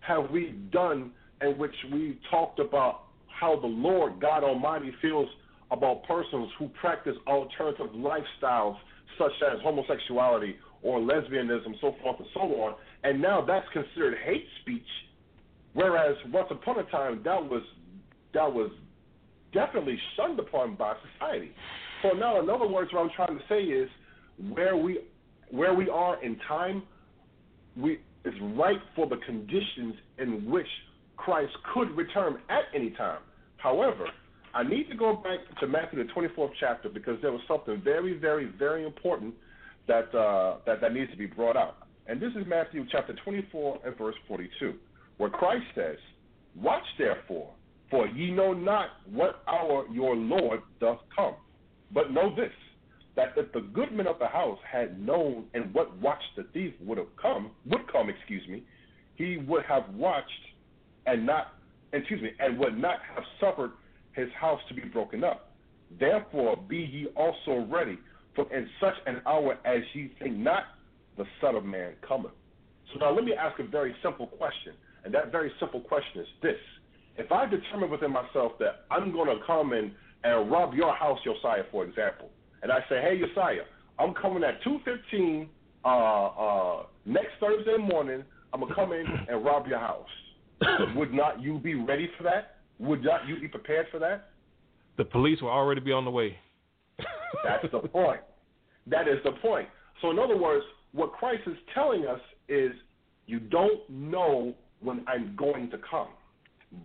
have 0.00 0.30
we 0.30 0.54
done 0.72 1.12
in 1.42 1.58
which 1.58 1.74
we 1.92 2.18
talked 2.30 2.58
about 2.58 3.02
how 3.28 3.58
the 3.58 3.66
Lord 3.66 4.20
God 4.20 4.42
Almighty 4.42 4.92
feels 5.00 5.28
about 5.70 6.02
persons 6.04 6.48
who 6.58 6.68
practice 6.80 7.14
alternative 7.26 7.88
lifestyles 7.94 8.76
such 9.18 9.32
as 9.52 9.60
homosexuality 9.62 10.56
or 10.82 11.00
lesbianism, 11.00 11.74
so 11.80 11.94
forth 12.02 12.16
and 12.18 12.28
so 12.34 12.40
on, 12.40 12.74
and 13.04 13.20
now 13.20 13.44
that's 13.44 13.66
considered 13.72 14.16
hate 14.24 14.46
speech, 14.62 14.86
whereas 15.72 16.16
once 16.32 16.48
upon 16.50 16.78
a 16.78 16.84
time 16.84 17.20
that 17.24 17.42
was 17.42 17.62
that 18.34 18.52
was 18.52 18.70
definitely 19.52 19.98
shunned 20.16 20.38
upon 20.38 20.76
by 20.76 20.94
society. 21.18 21.50
So 22.02 22.10
now, 22.10 22.40
in 22.40 22.48
other 22.48 22.66
words, 22.68 22.92
what 22.92 23.00
I'm 23.00 23.10
trying 23.16 23.38
to 23.38 23.44
say 23.48 23.62
is 23.62 23.88
where 24.52 24.76
we 24.76 25.00
where 25.50 25.74
we 25.74 25.88
are 25.88 26.22
in 26.22 26.38
time, 26.46 26.82
we 27.76 28.00
is 28.24 28.34
right 28.54 28.78
for 28.94 29.06
the 29.06 29.16
conditions 29.26 29.94
in 30.18 30.48
which 30.48 30.66
Christ 31.18 31.52
could 31.74 31.90
return 31.96 32.38
at 32.48 32.64
any 32.74 32.90
time. 32.90 33.20
However, 33.58 34.06
I 34.54 34.62
need 34.62 34.88
to 34.88 34.96
go 34.96 35.14
back 35.16 35.40
to 35.60 35.66
Matthew 35.66 36.02
the 36.02 36.10
24th 36.12 36.52
chapter 36.58 36.88
because 36.88 37.20
there 37.20 37.32
was 37.32 37.42
something 37.46 37.82
very, 37.84 38.16
very, 38.18 38.46
very 38.58 38.84
important 38.84 39.34
that 39.86 40.14
uh, 40.14 40.58
that 40.66 40.80
that 40.80 40.94
needs 40.94 41.10
to 41.10 41.16
be 41.18 41.26
brought 41.26 41.56
out. 41.56 41.76
And 42.06 42.20
this 42.20 42.30
is 42.30 42.46
Matthew 42.46 42.86
chapter 42.90 43.14
24 43.24 43.80
and 43.84 43.96
verse 43.98 44.14
42, 44.26 44.74
where 45.18 45.28
Christ 45.28 45.66
says, 45.74 45.98
"Watch 46.56 46.84
therefore, 46.96 47.50
for 47.90 48.06
ye 48.06 48.30
know 48.30 48.52
not 48.52 48.88
what 49.10 49.42
hour 49.48 49.86
your 49.90 50.14
Lord 50.16 50.60
doth 50.80 50.98
come. 51.14 51.34
But 51.92 52.12
know 52.12 52.34
this, 52.34 52.52
that 53.16 53.32
if 53.36 53.52
the 53.52 53.60
goodman 53.60 54.06
of 54.06 54.18
the 54.18 54.26
house 54.26 54.58
had 54.70 55.00
known 55.00 55.44
in 55.54 55.64
what 55.72 55.96
watch 55.98 56.22
the 56.36 56.44
thief 56.52 56.74
would 56.80 56.98
have 56.98 57.14
come, 57.20 57.50
would 57.66 57.90
come, 57.90 58.10
excuse 58.10 58.46
me, 58.48 58.62
he 59.16 59.38
would 59.48 59.64
have 59.64 59.84
watched 59.94 60.30
and 61.08 61.24
not, 61.24 61.54
excuse 61.92 62.22
me, 62.22 62.30
and 62.38 62.58
would 62.58 62.78
not 62.78 62.98
have 63.14 63.24
suffered 63.40 63.72
his 64.12 64.28
house 64.38 64.60
to 64.68 64.74
be 64.74 64.82
broken 64.82 65.24
up. 65.24 65.52
Therefore, 65.98 66.56
be 66.56 66.76
ye 66.76 67.06
also 67.16 67.66
ready, 67.70 67.98
for 68.34 68.52
in 68.54 68.68
such 68.80 68.94
an 69.06 69.22
hour 69.26 69.58
as 69.64 69.82
ye 69.94 70.12
think 70.18 70.36
not, 70.36 70.64
the 71.16 71.24
Son 71.40 71.54
of 71.54 71.64
Man 71.64 71.94
cometh. 72.06 72.32
So 72.92 73.00
now 73.00 73.14
let 73.14 73.24
me 73.24 73.32
ask 73.32 73.58
a 73.58 73.66
very 73.66 73.94
simple 74.02 74.26
question, 74.26 74.74
and 75.04 75.12
that 75.14 75.32
very 75.32 75.50
simple 75.58 75.80
question 75.80 76.20
is 76.20 76.28
this: 76.42 76.56
If 77.16 77.32
I 77.32 77.46
determine 77.46 77.90
within 77.90 78.12
myself 78.12 78.52
that 78.60 78.84
I'm 78.90 79.12
going 79.12 79.28
to 79.28 79.44
come 79.46 79.72
and 79.72 79.90
and 80.24 80.50
rob 80.50 80.74
your 80.74 80.94
house, 80.94 81.18
Josiah, 81.24 81.62
for 81.70 81.84
example, 81.84 82.28
and 82.62 82.72
I 82.72 82.80
say, 82.88 83.00
hey, 83.00 83.20
Josiah, 83.20 83.62
I'm 83.98 84.14
coming 84.14 84.42
at 84.44 84.60
2:15 84.62 85.48
uh, 85.84 85.88
uh, 85.88 86.86
next 87.04 87.32
Thursday 87.40 87.76
morning. 87.76 88.24
I'm 88.52 88.60
gonna 88.60 88.74
come 88.74 88.92
in 88.92 89.06
and 89.28 89.44
rob 89.44 89.66
your 89.66 89.78
house. 89.78 90.08
Would 90.96 91.12
not 91.12 91.40
you 91.40 91.58
be 91.58 91.74
ready 91.74 92.10
for 92.16 92.24
that? 92.24 92.56
Would 92.78 93.04
not 93.04 93.26
you 93.26 93.40
be 93.40 93.48
prepared 93.48 93.86
for 93.90 93.98
that? 93.98 94.30
The 94.96 95.04
police 95.04 95.40
will 95.40 95.50
already 95.50 95.80
be 95.80 95.92
on 95.92 96.04
the 96.04 96.10
way. 96.10 96.36
That's 97.44 97.64
the 97.70 97.78
point. 97.88 98.20
That 98.86 99.06
is 99.06 99.18
the 99.24 99.32
point. 99.42 99.68
So, 100.00 100.10
in 100.10 100.18
other 100.18 100.36
words, 100.36 100.64
what 100.92 101.12
Christ 101.12 101.42
is 101.46 101.56
telling 101.74 102.06
us 102.06 102.20
is 102.48 102.72
you 103.26 103.38
don't 103.38 103.88
know 103.88 104.54
when 104.80 105.04
I'm 105.06 105.36
going 105.36 105.70
to 105.70 105.78
come. 105.90 106.08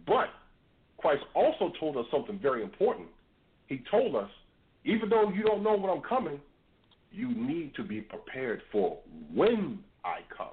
But 0.05 0.29
Christ 0.97 1.23
also 1.33 1.71
told 1.79 1.97
us 1.97 2.05
something 2.11 2.39
very 2.39 2.63
important. 2.63 3.07
He 3.67 3.81
told 3.89 4.15
us, 4.15 4.29
even 4.85 5.09
though 5.09 5.29
you 5.29 5.43
don't 5.43 5.63
know 5.63 5.75
when 5.75 5.89
I'm 5.89 6.01
coming, 6.01 6.39
you 7.11 7.33
need 7.33 7.73
to 7.75 7.83
be 7.83 8.01
prepared 8.01 8.61
for 8.71 8.97
when 9.33 9.79
I 10.03 10.19
come. 10.35 10.47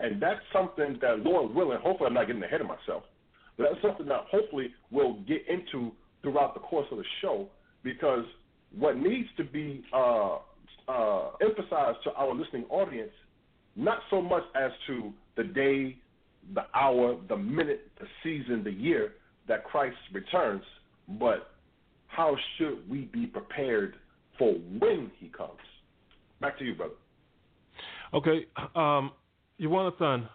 And 0.00 0.20
that's 0.20 0.40
something 0.52 0.98
that, 1.00 1.20
Lord 1.20 1.54
willing, 1.54 1.78
hopefully 1.80 2.08
I'm 2.08 2.14
not 2.14 2.26
getting 2.26 2.42
ahead 2.42 2.60
of 2.60 2.66
myself, 2.66 3.04
but 3.56 3.68
that's 3.70 3.82
something 3.82 4.06
that 4.06 4.24
hopefully 4.30 4.68
we'll 4.90 5.14
get 5.20 5.42
into 5.48 5.92
throughout 6.22 6.54
the 6.54 6.60
course 6.60 6.86
of 6.90 6.98
the 6.98 7.04
show 7.22 7.48
because 7.82 8.24
what 8.76 8.96
needs 8.96 9.28
to 9.36 9.44
be 9.44 9.84
uh, 9.94 10.38
uh, 10.88 11.30
emphasized 11.40 11.98
to 12.04 12.12
our 12.12 12.34
listening 12.34 12.64
audience, 12.68 13.12
not 13.74 14.00
so 14.10 14.20
much 14.20 14.42
as 14.54 14.70
to 14.86 15.12
the 15.36 15.44
day, 15.44 15.96
the 16.54 16.64
hour, 16.74 17.16
the 17.28 17.36
minute, 17.36 17.90
the 17.98 18.06
season, 18.22 18.62
the 18.64 18.70
year 18.70 19.14
that 19.48 19.64
Christ 19.64 19.96
returns, 20.12 20.62
but 21.20 21.50
how 22.08 22.36
should 22.56 22.88
we 22.88 23.02
be 23.12 23.26
prepared 23.26 23.94
for 24.38 24.52
when 24.52 25.10
he 25.18 25.28
comes? 25.28 25.58
Back 26.40 26.58
to 26.58 26.64
you, 26.64 26.74
brother. 26.74 26.94
Okay. 28.14 28.46
Um, 28.74 29.12
Yawanathan. 29.60 30.28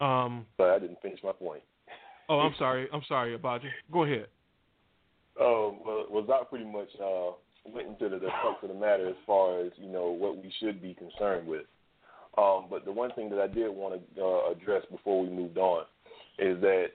Um, 0.00 0.46
Sorry, 0.56 0.74
I 0.74 0.78
didn't 0.78 1.00
finish 1.00 1.20
my 1.24 1.32
point. 1.32 1.62
oh, 2.28 2.40
I'm 2.40 2.54
sorry. 2.58 2.88
I'm 2.92 3.02
sorry, 3.08 3.36
Abaji. 3.36 3.68
Go 3.92 4.04
ahead. 4.04 4.26
Um, 5.40 5.80
well, 6.10 6.24
Doc 6.26 6.48
pretty 6.50 6.64
much 6.64 6.88
uh, 7.02 7.32
went 7.66 7.88
into 7.88 8.08
the, 8.08 8.18
the 8.18 8.28
crux 8.40 8.62
of 8.62 8.68
the 8.68 8.74
matter 8.74 9.08
as 9.08 9.16
far 9.26 9.60
as 9.60 9.72
you 9.76 9.88
know 9.90 10.10
what 10.10 10.36
we 10.36 10.52
should 10.60 10.80
be 10.80 10.94
concerned 10.94 11.46
with. 11.46 11.66
Um, 12.38 12.66
but 12.68 12.84
the 12.84 12.92
one 12.92 13.12
thing 13.12 13.30
that 13.30 13.40
I 13.40 13.46
did 13.46 13.68
want 13.68 14.00
to 14.16 14.22
uh, 14.22 14.50
address 14.52 14.82
before 14.90 15.22
we 15.22 15.30
moved 15.30 15.58
on 15.58 15.84
is 16.38 16.60
that 16.60 16.86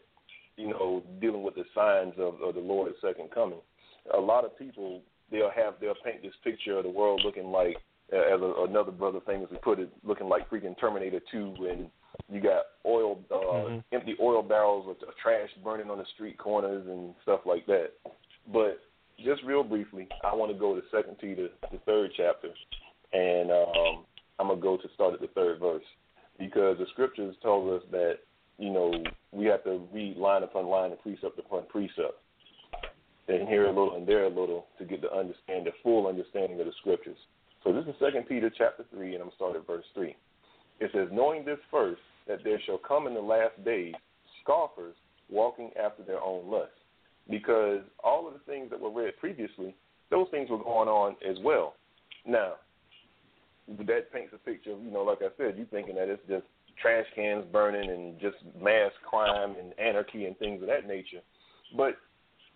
you 0.57 0.69
know 0.69 1.03
dealing 1.19 1.43
with 1.43 1.55
the 1.55 1.65
signs 1.73 2.13
of, 2.17 2.41
of 2.41 2.55
the 2.55 2.61
Lord's 2.61 2.95
second 3.01 3.31
coming. 3.31 3.59
A 4.15 4.19
lot 4.19 4.45
of 4.45 4.57
people 4.57 5.01
they'll 5.31 5.51
have 5.55 5.75
they'll 5.79 5.95
paint 6.03 6.21
this 6.21 6.33
picture 6.43 6.77
of 6.77 6.83
the 6.83 6.89
world 6.89 7.21
looking 7.23 7.51
like, 7.51 7.77
uh, 8.13 8.35
as 8.35 8.41
a, 8.41 8.65
another 8.67 8.91
brother 8.91 9.19
famously 9.25 9.57
put 9.63 9.79
it, 9.79 9.89
looking 10.03 10.27
like 10.27 10.49
freaking 10.49 10.77
Terminator 10.79 11.21
2, 11.31 11.55
when 11.57 11.89
you 12.29 12.41
got 12.41 12.63
oil, 12.85 13.19
uh, 13.31 13.35
mm-hmm. 13.35 13.79
empty 13.95 14.15
oil 14.21 14.43
barrels 14.43 14.85
with 14.87 14.97
trash 15.21 15.49
burning 15.63 15.89
on 15.89 15.97
the 15.97 16.05
street 16.13 16.37
corners 16.37 16.85
and 16.87 17.13
stuff 17.23 17.41
like 17.45 17.65
that. 17.67 17.91
But 18.51 18.79
just 19.23 19.43
real 19.43 19.63
briefly, 19.63 20.07
I 20.23 20.35
want 20.35 20.51
to 20.51 20.57
go 20.57 20.75
to 20.75 20.81
Second 20.91 21.17
Peter, 21.19 21.49
the 21.71 21.77
third 21.85 22.11
chapter, 22.15 22.49
and 23.13 23.51
um, 23.51 24.05
I'm 24.39 24.47
gonna 24.47 24.61
go 24.61 24.77
to 24.77 24.87
start 24.95 25.13
at 25.13 25.21
the 25.21 25.27
third 25.27 25.59
verse 25.59 25.83
because 26.39 26.77
the 26.79 26.85
scriptures 26.93 27.35
tells 27.41 27.81
us 27.81 27.87
that 27.91 28.19
you 28.57 28.71
know 28.71 28.91
we 29.31 29.45
have 29.45 29.63
to 29.65 29.87
read 29.93 30.17
line 30.17 30.43
upon 30.43 30.67
line 30.67 30.91
and 30.91 31.01
precept 31.01 31.37
upon 31.37 31.67
precept, 31.67 32.17
and 33.27 33.47
here 33.47 33.65
a 33.65 33.67
little 33.67 33.95
and 33.95 34.07
there 34.07 34.25
a 34.25 34.29
little 34.29 34.67
to 34.79 34.85
get 34.85 35.01
the 35.01 35.11
understand 35.11 35.65
the 35.65 35.71
full 35.83 36.07
understanding 36.07 36.59
of 36.59 36.65
the 36.65 36.73
scriptures. 36.79 37.17
So 37.63 37.71
this 37.71 37.85
is 37.85 37.93
Second 37.99 38.27
Peter 38.27 38.51
chapter 38.55 38.85
three, 38.91 39.13
and 39.13 39.23
I'm 39.23 39.31
start 39.35 39.55
at 39.55 39.67
verse 39.67 39.85
three. 39.93 40.15
It 40.79 40.91
says, 40.93 41.09
"Knowing 41.11 41.45
this 41.45 41.59
first, 41.69 42.01
that 42.27 42.43
there 42.43 42.59
shall 42.65 42.79
come 42.79 43.07
in 43.07 43.13
the 43.13 43.21
last 43.21 43.63
days 43.63 43.93
scoffers 44.41 44.95
walking 45.29 45.71
after 45.77 46.03
their 46.03 46.21
own 46.21 46.49
lusts." 46.49 46.75
because 47.29 47.79
all 48.03 48.27
of 48.27 48.33
the 48.33 48.39
things 48.39 48.69
that 48.69 48.79
were 48.79 48.91
read 48.91 49.17
previously, 49.17 49.75
those 50.09 50.27
things 50.31 50.49
were 50.49 50.57
going 50.57 50.89
on 50.89 51.15
as 51.27 51.37
well. 51.43 51.75
Now, 52.25 52.53
that 53.67 54.11
paints 54.11 54.33
a 54.33 54.37
picture 54.37 54.71
you 54.71 54.91
know, 54.91 55.03
like 55.03 55.19
I 55.21 55.29
said, 55.37 55.57
you 55.57 55.65
thinking 55.71 55.95
that 55.95 56.09
it's 56.09 56.21
just 56.27 56.45
trash 56.81 57.05
cans 57.15 57.45
burning 57.51 57.89
and 57.89 58.19
just 58.19 58.37
mass 58.61 58.91
crime 59.07 59.55
and 59.59 59.73
anarchy 59.79 60.25
and 60.25 60.37
things 60.37 60.61
of 60.61 60.67
that 60.67 60.87
nature. 60.87 61.21
But 61.77 61.95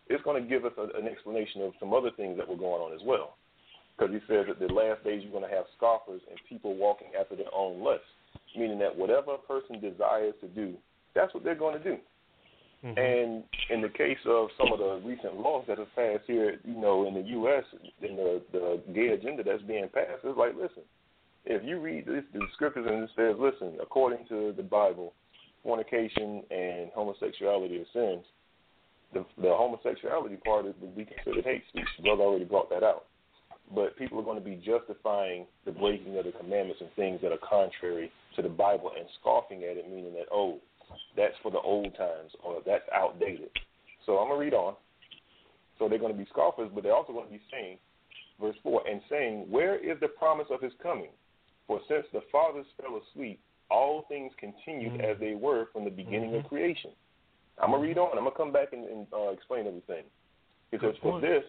it's 0.07 0.23
going 0.23 0.41
to 0.41 0.49
give 0.49 0.65
us 0.65 0.73
a, 0.77 0.99
an 0.99 1.07
explanation 1.07 1.61
of 1.61 1.73
some 1.79 1.93
other 1.93 2.11
things 2.17 2.37
that 2.37 2.47
were 2.47 2.57
going 2.57 2.81
on 2.81 2.93
as 2.93 3.01
well. 3.05 3.37
Because 3.97 4.13
he 4.13 4.19
says 4.27 4.45
that 4.47 4.59
the 4.59 4.73
last 4.73 5.03
days 5.03 5.21
you're 5.23 5.31
going 5.31 5.49
to 5.49 5.55
have 5.55 5.65
scoffers 5.77 6.21
and 6.29 6.37
people 6.49 6.75
walking 6.75 7.07
after 7.19 7.35
their 7.35 7.53
own 7.53 7.81
lusts, 7.81 8.05
meaning 8.55 8.79
that 8.79 8.95
whatever 8.95 9.35
a 9.35 9.37
person 9.37 9.79
desires 9.79 10.33
to 10.41 10.47
do, 10.47 10.75
that's 11.13 11.33
what 11.33 11.43
they're 11.43 11.55
going 11.55 11.81
to 11.81 11.83
do. 11.83 11.97
Mm-hmm. 12.83 12.99
And 12.99 13.43
in 13.69 13.81
the 13.81 13.89
case 13.89 14.17
of 14.27 14.49
some 14.57 14.71
of 14.71 14.79
the 14.79 15.01
recent 15.07 15.39
laws 15.39 15.65
that 15.67 15.79
have 15.79 15.93
passed 15.95 16.23
here, 16.27 16.59
you 16.63 16.79
know, 16.79 17.07
in 17.07 17.13
the 17.13 17.21
U.S., 17.21 17.63
in 18.01 18.15
the 18.15 18.41
the 18.51 18.81
gay 18.93 19.09
agenda 19.09 19.43
that's 19.43 19.63
being 19.63 19.87
passed, 19.93 20.21
it's 20.23 20.37
like, 20.37 20.53
listen, 20.55 20.83
if 21.45 21.63
you 21.63 21.79
read 21.79 22.05
this, 22.05 22.23
the 22.33 22.41
scriptures 22.53 22.85
and 22.87 23.03
it 23.03 23.09
says, 23.15 23.35
listen, 23.39 23.77
according 23.81 24.27
to 24.27 24.53
the 24.55 24.63
Bible, 24.63 25.13
fornication 25.63 26.43
and 26.51 26.91
homosexuality 26.93 27.77
are 27.77 27.91
sins. 27.93 28.25
The, 29.13 29.25
the 29.41 29.49
homosexuality 29.49 30.37
part 30.37 30.65
is 30.65 30.73
would 30.81 30.95
be 30.95 31.05
considered 31.05 31.45
hate 31.45 31.63
speech. 31.69 31.87
The 31.97 32.03
brother 32.03 32.23
already 32.23 32.45
brought 32.45 32.69
that 32.69 32.83
out. 32.83 33.05
But 33.73 33.97
people 33.97 34.19
are 34.19 34.23
going 34.23 34.37
to 34.37 34.45
be 34.45 34.55
justifying 34.55 35.45
the 35.65 35.71
breaking 35.71 36.17
of 36.17 36.25
the 36.25 36.31
commandments 36.31 36.81
and 36.81 36.89
things 36.95 37.19
that 37.23 37.31
are 37.31 37.41
contrary 37.41 38.11
to 38.35 38.41
the 38.41 38.49
Bible 38.49 38.91
and 38.97 39.07
scoffing 39.19 39.63
at 39.63 39.77
it, 39.77 39.89
meaning 39.89 40.13
that, 40.13 40.27
oh, 40.31 40.59
that's 41.17 41.33
for 41.41 41.51
the 41.51 41.59
old 41.59 41.95
times 41.97 42.31
or 42.43 42.61
that's 42.65 42.83
outdated. 42.93 43.49
So 44.05 44.17
I'm 44.17 44.27
going 44.27 44.39
to 44.39 44.45
read 44.45 44.53
on. 44.53 44.75
So 45.79 45.89
they're 45.89 45.99
going 45.99 46.13
to 46.13 46.17
be 46.17 46.27
scoffers, 46.31 46.69
but 46.73 46.83
they're 46.83 46.95
also 46.95 47.11
going 47.11 47.25
to 47.25 47.31
be 47.31 47.41
saying, 47.51 47.77
verse 48.39 48.55
4, 48.63 48.83
and 48.89 49.01
saying, 49.09 49.45
Where 49.49 49.75
is 49.75 49.99
the 49.99 50.07
promise 50.07 50.47
of 50.51 50.61
his 50.61 50.71
coming? 50.81 51.09
For 51.67 51.79
since 51.89 52.05
the 52.13 52.21
fathers 52.31 52.65
fell 52.79 53.01
asleep, 53.01 53.39
all 53.71 54.05
things 54.07 54.31
continued 54.39 54.93
mm-hmm. 54.93 55.11
as 55.11 55.17
they 55.19 55.33
were 55.33 55.65
from 55.73 55.83
the 55.83 55.89
beginning 55.89 56.29
mm-hmm. 56.29 56.45
of 56.45 56.49
creation. 56.49 56.91
I'm 57.61 57.71
going 57.71 57.81
to 57.81 57.87
read 57.87 57.97
on. 57.97 58.17
I'm 58.17 58.23
going 58.23 58.31
to 58.31 58.37
come 58.37 58.51
back 58.51 58.73
and, 58.73 58.85
and 58.85 59.07
uh, 59.11 59.29
explain 59.29 59.67
everything. 59.67 60.03
Because 60.71 60.95
For 61.01 61.21
this 61.21 61.43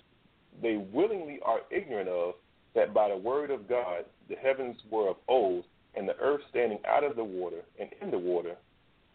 they 0.63 0.77
willingly 0.93 1.39
are 1.45 1.61
ignorant 1.71 2.09
of 2.09 2.35
that 2.75 2.95
by 2.95 3.09
the 3.09 3.17
word 3.17 3.51
of 3.51 3.69
God 3.69 4.05
the 4.29 4.37
heavens 4.37 4.77
were 4.91 5.09
of 5.11 5.17
old, 5.29 5.65
and 5.95 6.09
the 6.09 6.17
earth 6.19 6.43
standing 6.51 6.79
out 6.87 7.05
of 7.05 7.17
the 7.17 7.25
water 7.25 7.63
and 7.81 7.89
in 8.03 8.11
the 8.11 8.19
water, 8.19 8.57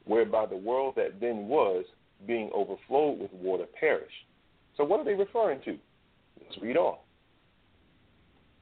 whereby 0.06 0.46
the 0.46 0.58
world 0.58 0.96
that 0.96 1.20
then 1.20 1.48
was, 1.48 1.86
being 2.26 2.50
overflowed 2.54 3.20
with 3.20 3.32
water, 3.34 3.66
perished. 3.80 4.26
So 4.78 4.84
what 4.84 5.00
are 5.00 5.04
they 5.04 5.14
referring 5.14 5.62
to? 5.66 5.78
Let's 6.42 6.62
read 6.62 6.78
on. 6.78 6.98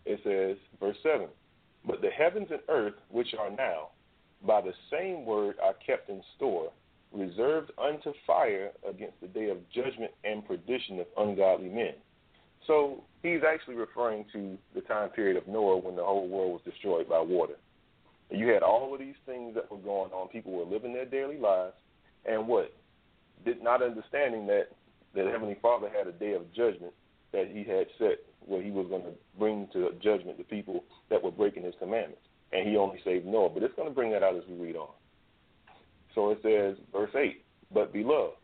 It 0.05 0.19
says, 0.23 0.57
verse 0.79 0.97
7 1.03 1.27
But 1.85 2.01
the 2.01 2.09
heavens 2.09 2.47
and 2.51 2.61
earth, 2.67 2.95
which 3.09 3.33
are 3.39 3.51
now, 3.51 3.89
by 4.45 4.61
the 4.61 4.73
same 4.91 5.25
word 5.25 5.55
are 5.63 5.75
kept 5.85 6.09
in 6.09 6.21
store, 6.35 6.71
reserved 7.13 7.71
unto 7.77 8.13
fire 8.25 8.71
against 8.87 9.19
the 9.21 9.27
day 9.27 9.49
of 9.49 9.57
judgment 9.69 10.11
and 10.23 10.47
perdition 10.47 10.99
of 10.99 11.07
ungodly 11.17 11.69
men. 11.69 11.93
So 12.69 13.03
he's 13.23 13.41
actually 13.51 13.77
referring 13.77 14.25
to 14.31 14.55
the 14.75 14.81
time 14.81 15.09
period 15.09 15.37
of 15.37 15.47
Noah 15.47 15.79
when 15.79 15.95
the 15.95 16.03
whole 16.03 16.29
world 16.29 16.51
was 16.51 16.61
destroyed 16.63 17.09
by 17.09 17.19
water. 17.19 17.55
You 18.29 18.47
had 18.49 18.61
all 18.61 18.93
of 18.93 18.99
these 18.99 19.15
things 19.25 19.55
that 19.55 19.71
were 19.71 19.79
going 19.79 20.11
on. 20.11 20.27
People 20.27 20.51
were 20.51 20.65
living 20.65 20.93
their 20.93 21.05
daily 21.05 21.39
lives, 21.39 21.73
and 22.29 22.47
what? 22.47 22.71
Did 23.43 23.63
not 23.63 23.81
understanding 23.81 24.45
that 24.47 24.67
the 25.15 25.23
Heavenly 25.31 25.57
Father 25.59 25.89
had 25.89 26.05
a 26.05 26.11
day 26.11 26.33
of 26.33 26.43
judgment 26.53 26.93
that 27.33 27.47
He 27.51 27.63
had 27.63 27.87
set 27.97 28.19
where 28.45 28.61
He 28.61 28.69
was 28.69 28.85
going 28.87 29.01
to 29.01 29.13
bring 29.39 29.67
to 29.73 29.89
judgment 29.99 30.37
the 30.37 30.43
people 30.43 30.83
that 31.09 31.23
were 31.23 31.31
breaking 31.31 31.63
His 31.63 31.73
commandments, 31.79 32.21
and 32.53 32.69
He 32.69 32.77
only 32.77 32.99
saved 33.03 33.25
Noah. 33.25 33.49
But 33.49 33.63
it's 33.63 33.75
going 33.75 33.89
to 33.89 33.95
bring 33.95 34.11
that 34.11 34.21
out 34.21 34.35
as 34.35 34.43
we 34.47 34.67
read 34.67 34.75
on. 34.75 34.89
So 36.13 36.29
it 36.29 36.39
says, 36.43 36.77
verse 36.93 37.15
eight. 37.15 37.43
But 37.73 37.91
beloved, 37.91 38.35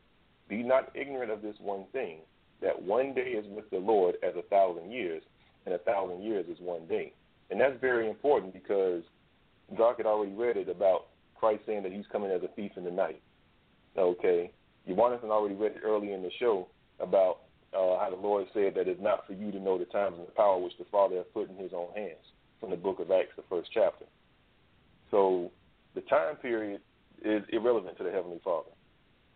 be 0.49 0.63
not 0.63 0.95
ignorant 0.95 1.29
of 1.29 1.43
this 1.43 1.55
one 1.59 1.85
thing, 1.91 2.21
that 2.65 2.81
one 2.81 3.13
day 3.13 3.21
is 3.21 3.45
with 3.47 3.69
the 3.69 3.77
Lord 3.77 4.15
as 4.23 4.33
a 4.35 4.41
thousand 4.49 4.91
years, 4.91 5.23
and 5.65 5.73
a 5.73 5.77
thousand 5.77 6.23
years 6.23 6.45
is 6.49 6.57
one 6.59 6.85
day. 6.87 7.13
And 7.49 7.61
that's 7.61 7.79
very 7.79 8.09
important 8.09 8.53
because 8.53 9.03
Doc 9.77 9.97
had 9.97 10.05
already 10.05 10.33
read 10.33 10.57
it 10.57 10.67
about 10.67 11.05
Christ 11.35 11.61
saying 11.65 11.83
that 11.83 11.93
he's 11.93 12.05
coming 12.11 12.31
as 12.31 12.41
a 12.43 12.47
thief 12.55 12.71
in 12.75 12.83
the 12.83 12.91
night. 12.91 13.21
Okay. 13.97 14.51
Jonathan 15.15 15.31
already 15.31 15.55
read 15.55 15.73
it 15.73 15.81
early 15.85 16.11
in 16.11 16.21
the 16.21 16.31
show 16.39 16.67
about 16.99 17.39
uh, 17.73 17.97
how 17.99 18.09
the 18.09 18.21
Lord 18.21 18.47
said 18.53 18.73
that 18.75 18.87
it's 18.87 19.01
not 19.01 19.25
for 19.27 19.33
you 19.33 19.51
to 19.51 19.59
know 19.59 19.77
the 19.77 19.85
times 19.85 20.15
and 20.17 20.27
the 20.27 20.31
power 20.31 20.59
which 20.59 20.77
the 20.77 20.85
Father 20.91 21.17
has 21.17 21.25
put 21.33 21.49
in 21.49 21.55
his 21.57 21.71
own 21.73 21.89
hands 21.95 22.25
from 22.59 22.71
the 22.71 22.75
book 22.75 22.99
of 22.99 23.11
Acts, 23.11 23.35
the 23.35 23.43
first 23.49 23.69
chapter. 23.73 24.05
So 25.11 25.51
the 25.93 26.01
time 26.01 26.35
period 26.37 26.81
is 27.23 27.43
irrelevant 27.51 27.97
to 27.97 28.03
the 28.03 28.11
Heavenly 28.11 28.41
Father. 28.43 28.69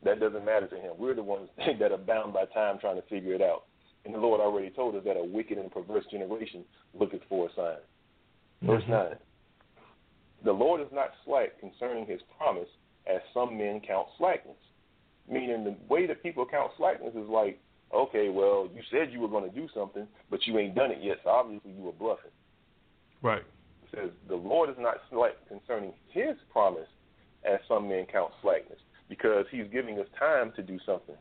That 0.03 0.19
doesn't 0.19 0.45
matter 0.45 0.67
to 0.67 0.75
him. 0.75 0.93
We're 0.97 1.15
the 1.15 1.23
ones 1.23 1.49
that 1.79 1.91
are 1.91 1.97
bound 1.97 2.33
by 2.33 2.45
time 2.45 2.79
trying 2.79 2.95
to 2.95 3.07
figure 3.07 3.33
it 3.33 3.41
out. 3.41 3.63
And 4.05 4.13
the 4.13 4.19
Lord 4.19 4.39
already 4.39 4.69
told 4.69 4.95
us 4.95 5.03
that 5.05 5.17
a 5.17 5.23
wicked 5.23 5.57
and 5.57 5.71
perverse 5.71 6.05
generation 6.09 6.63
looketh 6.97 7.21
for 7.27 7.49
a 7.49 7.53
sign. 7.55 7.77
Verse 8.63 8.83
mm-hmm. 8.83 8.91
9 8.91 9.15
The 10.45 10.51
Lord 10.51 10.81
is 10.81 10.87
not 10.93 11.09
slack 11.25 11.59
concerning 11.59 12.05
his 12.05 12.21
promise, 12.37 12.69
as 13.07 13.21
some 13.33 13.57
men 13.57 13.81
count 13.85 14.07
slackness. 14.17 14.55
Meaning, 15.29 15.63
the 15.63 15.75
way 15.93 16.07
that 16.07 16.23
people 16.23 16.45
count 16.49 16.71
slackness 16.77 17.13
is 17.13 17.29
like, 17.29 17.59
okay, 17.93 18.29
well, 18.29 18.69
you 18.73 18.81
said 18.89 19.11
you 19.11 19.19
were 19.19 19.27
going 19.27 19.47
to 19.49 19.55
do 19.55 19.67
something, 19.75 20.07
but 20.29 20.39
you 20.47 20.57
ain't 20.57 20.75
done 20.75 20.91
it 20.91 20.99
yet, 21.01 21.17
so 21.23 21.29
obviously 21.29 21.71
you 21.71 21.83
were 21.83 21.91
bluffing. 21.91 22.31
Right. 23.21 23.43
It 23.83 23.89
says, 23.95 24.09
The 24.29 24.35
Lord 24.35 24.69
is 24.69 24.77
not 24.79 24.95
slack 25.11 25.33
concerning 25.49 25.93
his 26.09 26.35
promise, 26.51 26.87
as 27.43 27.59
some 27.67 27.89
men 27.89 28.05
count 28.11 28.31
slackness 28.41 28.79
because 29.09 29.45
he's 29.51 29.65
giving 29.71 29.99
us 29.99 30.07
time 30.17 30.53
to 30.55 30.61
do 30.61 30.79
something. 30.85 31.15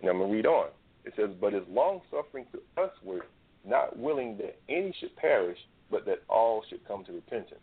And 0.00 0.08
I'm 0.08 0.18
going 0.18 0.30
to 0.30 0.36
read 0.36 0.46
on. 0.46 0.68
It 1.04 1.12
says, 1.16 1.30
But 1.40 1.52
is 1.52 1.62
long 1.68 2.00
suffering 2.10 2.46
to 2.52 2.58
us, 2.82 2.90
usward, 3.02 3.22
not 3.66 3.98
willing 3.98 4.38
that 4.38 4.58
any 4.68 4.94
should 5.00 5.14
perish, 5.16 5.58
but 5.90 6.06
that 6.06 6.22
all 6.28 6.62
should 6.68 6.86
come 6.86 7.04
to 7.04 7.12
repentance. 7.12 7.60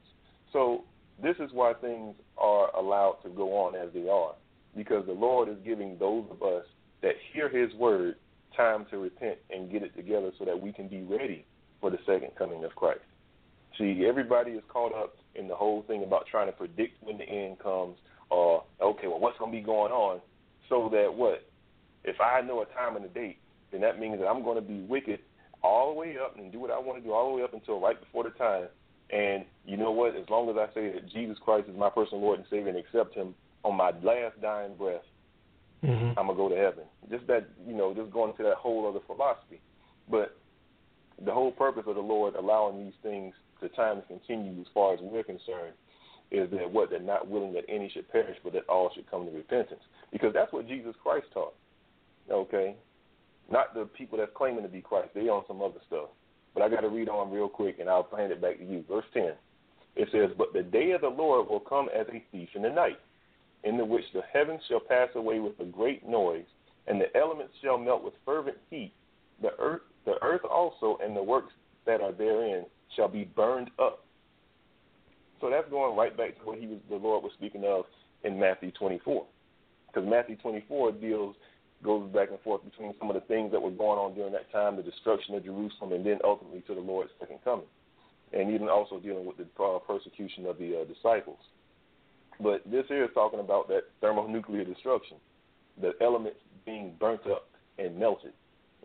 So 0.54 0.84
this 1.22 1.36
is 1.40 1.50
why 1.54 1.74
things 1.74 2.16
are 2.38 2.76
allowed 2.76 3.18
to 3.24 3.30
go 3.30 3.54
on 3.66 3.76
as 3.76 3.94
they 3.94 4.10
are, 4.10 4.34
because 4.76 5.06
the 5.06 5.14
Lord 5.14 5.50
is 5.50 5.58
giving 5.64 5.98
those 5.98 6.26
of 6.30 6.44
us 6.44 6.66
that 7.02 7.14
hear 7.34 7.50
his 7.50 7.74
word 7.76 8.16
time 8.56 8.86
to 8.92 8.98
repent 8.98 9.38
and 9.50 9.72
get 9.72 9.84
it 9.84 9.96
together 9.96 10.32
so 10.38 10.46
that 10.46 10.60
we 10.60 10.72
can 10.72 10.88
be 10.88 11.04
ready 11.04 11.46
for 11.80 11.90
the 11.90 11.98
second 12.06 12.32
coming 12.38 12.64
of 12.64 12.76
Christ. 12.76 13.02
See, 13.78 14.06
everybody 14.08 14.52
is 14.52 14.64
caught 14.68 14.94
up 14.94 15.16
in 15.36 15.48
the 15.48 15.56
whole 15.56 15.84
thing 15.84 16.04
about 16.04 16.26
trying 16.30 16.48
to 16.48 16.52
predict 16.52 17.02
when 17.02 17.18
the 17.18 17.24
end 17.24 17.60
comes 17.60 17.98
or 18.32 18.64
okay, 18.82 19.08
well, 19.08 19.20
what's 19.20 19.38
going 19.38 19.52
to 19.52 19.58
be 19.58 19.64
going 19.64 19.92
on, 19.92 20.22
so 20.70 20.90
that 20.92 21.14
what 21.14 21.46
if 22.04 22.16
I 22.20 22.42
know 22.42 22.62
a 22.62 22.66
time 22.66 22.96
and 22.96 23.06
a 23.06 23.10
date, 23.10 23.38
then 23.72 23.82
that 23.82 24.00
means 24.00 24.20
that 24.20 24.26
I'm 24.26 24.44
going 24.44 24.56
to 24.56 24.62
be 24.62 24.82
wicked 24.82 25.20
all 25.64 25.94
the 25.94 26.00
way 26.00 26.16
up 26.18 26.38
and 26.38 26.52
do 26.52 26.60
what 26.60 26.72
I 26.72 26.80
want 26.80 26.98
to 26.98 27.04
do 27.04 27.14
all 27.14 27.30
the 27.30 27.38
way 27.38 27.44
up 27.44 27.54
until 27.54 27.80
right 27.80 28.00
before 28.00 28.24
the 28.24 28.32
time. 28.32 28.68
And 29.12 29.46
you 29.66 29.78
know 29.78 29.92
what? 29.92 30.16
As 30.16 30.28
long 30.30 30.50
as 30.50 30.56
I 30.58 30.74
say 30.74 30.92
that 30.94 31.12
Jesus 31.12 31.38
Christ 31.44 31.68
is 31.70 31.78
my 31.78 31.90
personal 31.90 32.22
Lord 32.22 32.40
and 32.40 32.48
Savior 32.50 32.70
and 32.70 32.78
accept 32.78 33.14
Him 33.14 33.36
on 33.64 33.76
my 33.76 33.92
last 34.02 34.42
dying 34.42 34.76
breath, 34.76 35.04
mm-hmm. 35.84 36.18
I'm 36.18 36.28
gonna 36.28 36.36
go 36.36 36.50
to 36.50 36.56
heaven. 36.56 36.86
Just 37.12 37.28
that, 37.28 37.50
you 37.68 37.76
know, 37.76 37.94
just 37.94 38.12
going 38.12 38.32
into 38.32 38.44
that 38.44 38.56
whole 38.56 38.88
other 38.88 39.02
philosophy. 39.06 39.60
But 40.10 40.38
the 41.24 41.32
whole 41.32 41.52
purpose 41.52 41.84
of 41.86 41.96
the 41.96 42.02
Lord 42.02 42.36
allowing 42.36 42.86
these 42.86 42.94
things 43.04 43.34
to 43.60 43.70
time 43.70 44.02
to 44.02 44.08
continue, 44.08 44.60
as 44.62 44.68
far 44.74 44.94
as 44.94 45.00
we're 45.02 45.24
concerned, 45.24 45.76
is 46.32 46.50
that 46.52 46.72
what 46.72 46.90
they're 46.90 47.00
not 47.00 47.28
willing 47.28 47.54
that 47.54 47.66
any 47.68 47.90
should 47.90 48.10
perish, 48.10 48.38
but 48.44 48.54
that 48.54 48.68
all 48.70 48.90
should 48.96 49.10
come 49.12 49.26
to 49.26 49.32
repentance. 49.32 49.82
Because 50.12 50.34
that's 50.34 50.52
what 50.54 50.68
Jesus 50.68 50.96
Christ 51.04 51.28
taught. 51.34 51.54
Okay, 52.30 52.76
not 53.52 53.74
the 53.74 53.86
people 53.86 54.18
that's 54.18 54.32
claiming 54.36 54.64
to 54.64 54.70
be 54.70 54.82
Christ. 54.82 55.10
They 55.14 55.28
on 55.28 55.44
some 55.48 55.62
other 55.62 55.80
stuff. 55.88 56.10
But 56.54 56.64
I 56.64 56.70
got 56.70 56.82
to 56.82 56.90
read 56.90 57.10
on 57.10 57.32
real 57.32 57.50
quick, 57.50 57.80
and 57.80 57.90
I'll 57.90 58.08
hand 58.16 58.32
it 58.32 58.42
back 58.42 58.58
to 58.60 58.66
you. 58.66 58.84
Verse 58.90 59.06
ten. 59.14 59.34
It 59.96 60.08
says, 60.12 60.32
"But 60.38 60.54
the 60.54 60.64
day 60.64 60.92
of 60.92 61.02
the 61.02 61.10
Lord 61.10 61.50
will 61.50 61.60
come 61.60 61.90
as 61.94 62.08
a 62.08 62.24
thief 62.32 62.50
in 62.56 62.62
the 62.62 62.70
night, 62.70 63.00
in 63.64 63.78
the 63.78 63.86
which 63.86 64.06
the 64.14 64.22
heavens 64.34 64.62
shall 64.68 64.80
pass 64.80 65.10
away 65.16 65.40
with 65.40 65.60
a 65.60 65.66
great 65.66 66.08
noise, 66.08 66.46
and 66.88 67.00
the 67.00 67.16
elements 67.18 67.54
shall 67.62 67.78
melt 67.78 68.04
with 68.04 68.14
fervent 68.26 68.58
heat. 68.70 68.94
The 69.42 69.52
earth, 69.60 69.82
the 70.06 70.22
earth 70.24 70.46
also, 70.46 70.98
and 71.04 71.16
the 71.16 71.24
works 71.24 71.54
that 71.86 72.00
are 72.00 72.14
therein 72.14 72.66
shall 72.96 73.10
be 73.10 73.26
burned 73.26 73.70
up." 73.80 74.06
So 75.42 75.50
that's 75.50 75.70
going 75.70 75.98
right 75.98 76.16
back 76.16 76.38
to 76.40 76.46
what 76.46 76.60
he 76.60 76.68
was, 76.68 76.78
the 76.90 76.96
Lord 76.96 77.24
was 77.24 77.34
speaking 77.34 77.66
of 77.66 77.86
in 78.24 78.40
Matthew 78.40 78.72
24, 78.72 79.26
because 79.88 80.08
Matthew 80.08 80.38
24 80.38 80.94
deals 80.94 81.36
goes 81.84 82.08
back 82.14 82.30
and 82.30 82.40
forth 82.42 82.64
between 82.64 82.94
some 83.00 83.10
of 83.10 83.16
the 83.16 83.22
things 83.22 83.52
that 83.52 83.60
were 83.60 83.72
going 83.72 83.98
on 83.98 84.14
during 84.14 84.32
that 84.34 84.52
time, 84.52 84.76
the 84.76 84.84
destruction 84.84 85.34
of 85.34 85.44
Jerusalem, 85.44 85.94
and 85.94 86.06
then 86.06 86.20
ultimately 86.24 86.62
to 86.68 86.76
the 86.76 86.82
Lord's 86.82 87.10
second 87.20 87.40
coming, 87.44 87.66
and 88.34 88.54
even 88.54 88.70
also 88.70 89.00
dealing 89.00 89.26
with 89.26 89.38
the 89.38 89.48
uh, 89.64 89.80
persecution 89.80 90.46
of 90.46 90.60
the 90.60 90.82
uh, 90.82 90.86
disciples. 90.86 91.40
But 92.40 92.62
this 92.70 92.86
here 92.88 93.04
is 93.04 93.10
talking 93.16 93.40
about 93.40 93.68
that 93.70 93.82
thermonuclear 94.00 94.64
destruction, 94.64 95.18
the 95.82 95.94
elements 96.02 96.38
being 96.66 96.94
burnt 97.00 97.22
up 97.26 97.50
and 97.80 97.98
melted. 97.98 98.34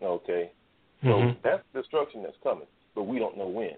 Okay, 0.01 0.51
so 1.03 1.09
mm-hmm. 1.09 1.39
that's 1.43 1.63
destruction 1.73 2.23
that's 2.23 2.37
coming, 2.41 2.67
but 2.95 3.03
we 3.03 3.19
don't 3.19 3.37
know 3.37 3.47
when. 3.47 3.77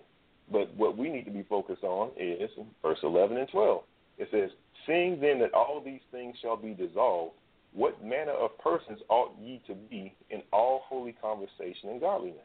But 0.52 0.74
what 0.76 0.98
we 0.98 1.10
need 1.10 1.26
to 1.26 1.32
be 1.32 1.44
focused 1.44 1.84
on 1.84 2.12
is 2.18 2.50
verse 2.82 3.00
11 3.04 3.38
and 3.38 3.50
12. 3.50 3.84
It 4.18 4.28
says, 4.32 4.50
Seeing 4.88 5.20
then 5.20 5.40
that 5.40 5.54
all 5.54 5.82
these 5.84 6.02
things 6.12 6.36
shall 6.42 6.58
be 6.58 6.74
dissolved, 6.74 7.34
what 7.74 8.04
manner 8.04 8.32
of 8.32 8.58
persons 8.58 9.00
ought 9.10 9.32
ye 9.40 9.62
to 9.68 9.76
be 9.76 10.14
in 10.30 10.42
all 10.52 10.82
holy 10.86 11.14
conversation 11.14 11.90
and 11.90 12.02
godliness, 12.02 12.40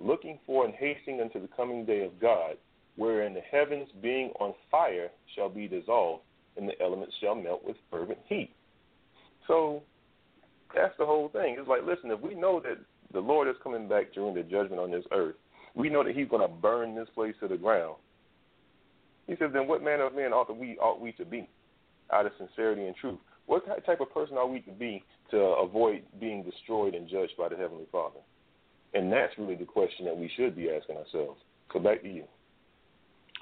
looking 0.00 0.38
for 0.46 0.64
and 0.64 0.74
hastening 0.74 1.20
unto 1.20 1.40
the 1.40 1.48
coming 1.56 1.84
day 1.84 2.04
of 2.04 2.20
God, 2.20 2.56
wherein 2.96 3.34
the 3.34 3.40
heavens 3.40 3.88
being 4.02 4.30
on 4.40 4.52
fire 4.70 5.08
shall 5.36 5.48
be 5.48 5.68
dissolved, 5.68 6.24
and 6.56 6.68
the 6.68 6.80
elements 6.82 7.14
shall 7.20 7.36
melt 7.36 7.64
with 7.64 7.76
fervent 7.90 8.18
heat. 8.26 8.50
So 9.46 9.82
that's 10.74 10.94
the 10.98 11.06
whole 11.06 11.28
thing. 11.28 11.56
It's 11.58 11.68
like, 11.68 11.84
listen, 11.86 12.10
if 12.10 12.20
we 12.20 12.34
know 12.34 12.60
that 12.60 12.78
the 13.12 13.20
Lord 13.20 13.48
is 13.48 13.56
coming 13.62 13.88
back 13.88 14.12
during 14.12 14.34
the 14.34 14.42
judgment 14.42 14.80
on 14.80 14.90
this 14.90 15.04
earth, 15.12 15.36
we 15.74 15.88
know 15.88 16.04
that 16.04 16.14
he's 16.14 16.28
going 16.28 16.42
to 16.42 16.54
burn 16.54 16.94
this 16.94 17.08
place 17.14 17.34
to 17.40 17.48
the 17.48 17.56
ground. 17.56 17.96
He 19.26 19.34
says, 19.38 19.50
then 19.52 19.68
what 19.68 19.82
manner 19.82 20.06
of 20.06 20.14
man 20.14 20.32
ought 20.32 20.54
we 20.56 20.76
ought 20.78 21.00
we 21.00 21.12
to 21.12 21.24
be, 21.24 21.48
out 22.12 22.26
of 22.26 22.32
sincerity 22.38 22.86
and 22.86 22.96
truth? 22.96 23.18
What 23.46 23.64
type 23.84 24.00
of 24.00 24.12
person 24.12 24.36
are 24.36 24.46
we 24.46 24.60
to 24.60 24.72
be 24.72 25.04
to 25.30 25.38
avoid 25.38 26.02
being 26.20 26.42
destroyed 26.42 26.94
and 26.94 27.08
judged 27.08 27.32
by 27.38 27.48
the 27.48 27.56
Heavenly 27.56 27.86
Father? 27.90 28.20
And 28.94 29.12
that's 29.12 29.32
really 29.38 29.54
the 29.54 29.64
question 29.64 30.04
that 30.06 30.16
we 30.16 30.30
should 30.36 30.56
be 30.56 30.70
asking 30.70 30.96
ourselves. 30.96 31.40
So 31.72 31.78
back 31.78 32.02
to 32.02 32.08
you. 32.08 32.24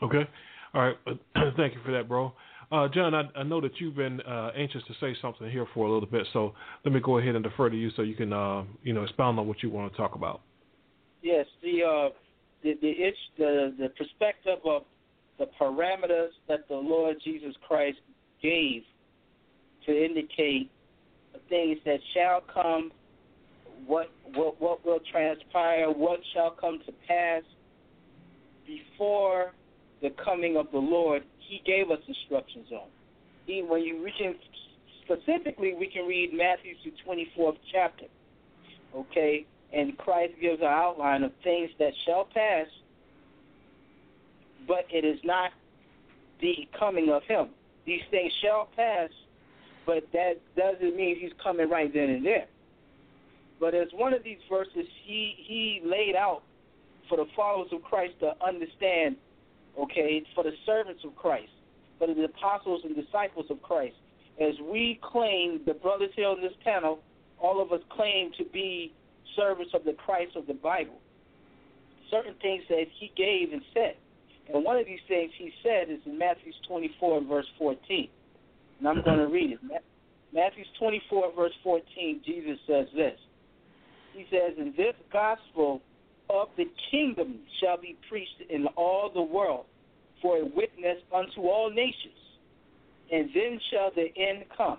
Okay. 0.02 0.28
All 0.74 0.82
right. 0.82 0.96
Thank 1.56 1.74
you 1.74 1.80
for 1.84 1.92
that, 1.92 2.08
bro. 2.08 2.32
Uh, 2.70 2.86
John, 2.88 3.14
I, 3.14 3.22
I, 3.34 3.42
know 3.44 3.62
that 3.62 3.72
you've 3.78 3.96
been 3.96 4.20
uh, 4.20 4.50
anxious 4.54 4.82
to 4.88 4.94
say 5.00 5.16
something 5.22 5.50
here 5.50 5.66
for 5.72 5.86
a 5.86 5.92
little 5.92 6.08
bit, 6.08 6.26
so 6.34 6.52
let 6.84 6.92
me 6.92 7.00
go 7.00 7.16
ahead 7.16 7.34
and 7.34 7.42
defer 7.42 7.70
to 7.70 7.76
you 7.76 7.90
so 7.96 8.02
you 8.02 8.14
can, 8.14 8.30
uh, 8.30 8.64
you 8.82 8.92
know, 8.92 9.04
expound 9.04 9.38
on 9.38 9.48
what 9.48 9.62
you 9.62 9.70
want 9.70 9.90
to 9.90 9.96
talk 9.96 10.14
about. 10.14 10.42
Yes, 11.28 11.44
the 11.62 11.82
uh, 11.84 12.08
the 12.62 12.72
the, 12.80 12.88
itch, 12.88 13.18
the 13.36 13.74
the 13.78 13.90
perspective 13.90 14.60
of 14.64 14.84
the 15.38 15.44
parameters 15.60 16.30
that 16.48 16.66
the 16.68 16.74
Lord 16.74 17.16
Jesus 17.22 17.54
Christ 17.66 17.98
gave 18.42 18.80
to 19.84 19.92
indicate 19.92 20.70
the 21.34 21.40
things 21.50 21.76
that 21.84 21.98
shall 22.14 22.40
come, 22.40 22.90
what 23.86 24.10
what 24.36 24.58
what 24.58 24.86
will 24.86 25.00
transpire, 25.12 25.90
what 25.90 26.20
shall 26.32 26.52
come 26.52 26.78
to 26.86 26.92
pass 27.06 27.42
before 28.66 29.52
the 30.00 30.08
coming 30.24 30.56
of 30.56 30.68
the 30.72 30.78
Lord, 30.78 31.24
He 31.46 31.60
gave 31.66 31.90
us 31.90 31.98
instructions 32.08 32.68
on. 32.72 32.88
He, 33.44 33.62
when 33.62 33.82
you 33.82 34.08
can 34.18 34.34
specifically, 35.04 35.74
we 35.78 35.88
can 35.88 36.06
read 36.06 36.30
Matthew 36.32 36.72
the 36.82 36.92
24th 37.06 37.58
chapter, 37.70 38.06
okay, 38.96 39.44
and 39.72 39.96
Christ 39.98 40.34
gives 40.40 40.60
an 40.60 40.68
outline 40.68 41.22
of 41.22 41.32
things 41.44 41.70
that 41.78 41.92
shall 42.06 42.24
pass, 42.24 42.66
but 44.66 44.86
it 44.90 45.04
is 45.04 45.18
not 45.24 45.50
the 46.40 46.68
coming 46.78 47.10
of 47.10 47.22
Him. 47.24 47.48
These 47.86 48.02
things 48.10 48.32
shall 48.42 48.68
pass, 48.76 49.10
but 49.86 50.04
that 50.12 50.34
doesn't 50.56 50.96
mean 50.96 51.18
He's 51.18 51.32
coming 51.42 51.68
right 51.68 51.92
then 51.92 52.10
and 52.10 52.24
there. 52.24 52.46
But 53.60 53.74
as 53.74 53.88
one 53.92 54.14
of 54.14 54.22
these 54.22 54.38
verses, 54.48 54.86
he 55.04 55.34
he 55.36 55.82
laid 55.84 56.14
out 56.14 56.42
for 57.08 57.16
the 57.16 57.26
followers 57.34 57.68
of 57.72 57.82
Christ 57.82 58.14
to 58.20 58.32
understand 58.44 59.16
okay, 59.78 60.22
for 60.34 60.44
the 60.44 60.52
servants 60.66 61.02
of 61.04 61.14
Christ, 61.14 61.50
for 61.98 62.06
the 62.06 62.24
apostles 62.24 62.82
and 62.84 62.96
disciples 62.96 63.46
of 63.50 63.62
Christ. 63.62 63.94
As 64.40 64.54
we 64.60 65.00
claim, 65.02 65.60
the 65.66 65.74
brothers 65.74 66.10
here 66.16 66.28
on 66.28 66.40
this 66.40 66.52
panel, 66.64 67.00
all 67.40 67.60
of 67.62 67.72
us 67.72 67.80
claim 67.90 68.30
to 68.38 68.44
be 68.44 68.92
servants 69.38 69.72
of 69.74 69.84
the 69.84 69.92
Christ 69.92 70.36
of 70.36 70.46
the 70.46 70.54
Bible. 70.54 70.98
Certain 72.10 72.34
things 72.42 72.64
that 72.68 72.84
he 72.98 73.12
gave 73.16 73.52
and 73.52 73.62
said. 73.72 73.94
And 74.52 74.64
one 74.64 74.76
of 74.76 74.86
these 74.86 75.00
things 75.08 75.30
he 75.38 75.52
said 75.62 75.90
is 75.90 76.00
in 76.06 76.18
Matthew 76.18 76.52
24, 76.66 77.24
verse 77.24 77.46
14. 77.58 78.08
And 78.78 78.88
I'm 78.88 79.02
going 79.04 79.18
to 79.18 79.28
read 79.28 79.52
it. 79.52 79.58
Matthew 80.32 80.64
24, 80.78 81.32
verse 81.34 81.52
14, 81.62 82.22
Jesus 82.24 82.58
says 82.66 82.86
this. 82.94 83.18
He 84.14 84.26
says, 84.30 84.54
In 84.58 84.74
this 84.76 84.94
gospel 85.12 85.80
of 86.30 86.48
the 86.56 86.64
kingdom 86.90 87.40
shall 87.62 87.80
be 87.80 87.96
preached 88.08 88.42
in 88.50 88.66
all 88.76 89.10
the 89.12 89.22
world 89.22 89.66
for 90.20 90.38
a 90.38 90.44
witness 90.44 90.98
unto 91.14 91.42
all 91.42 91.70
nations, 91.70 92.18
and 93.12 93.28
then 93.34 93.60
shall 93.70 93.90
the 93.94 94.08
end 94.20 94.44
come. 94.56 94.78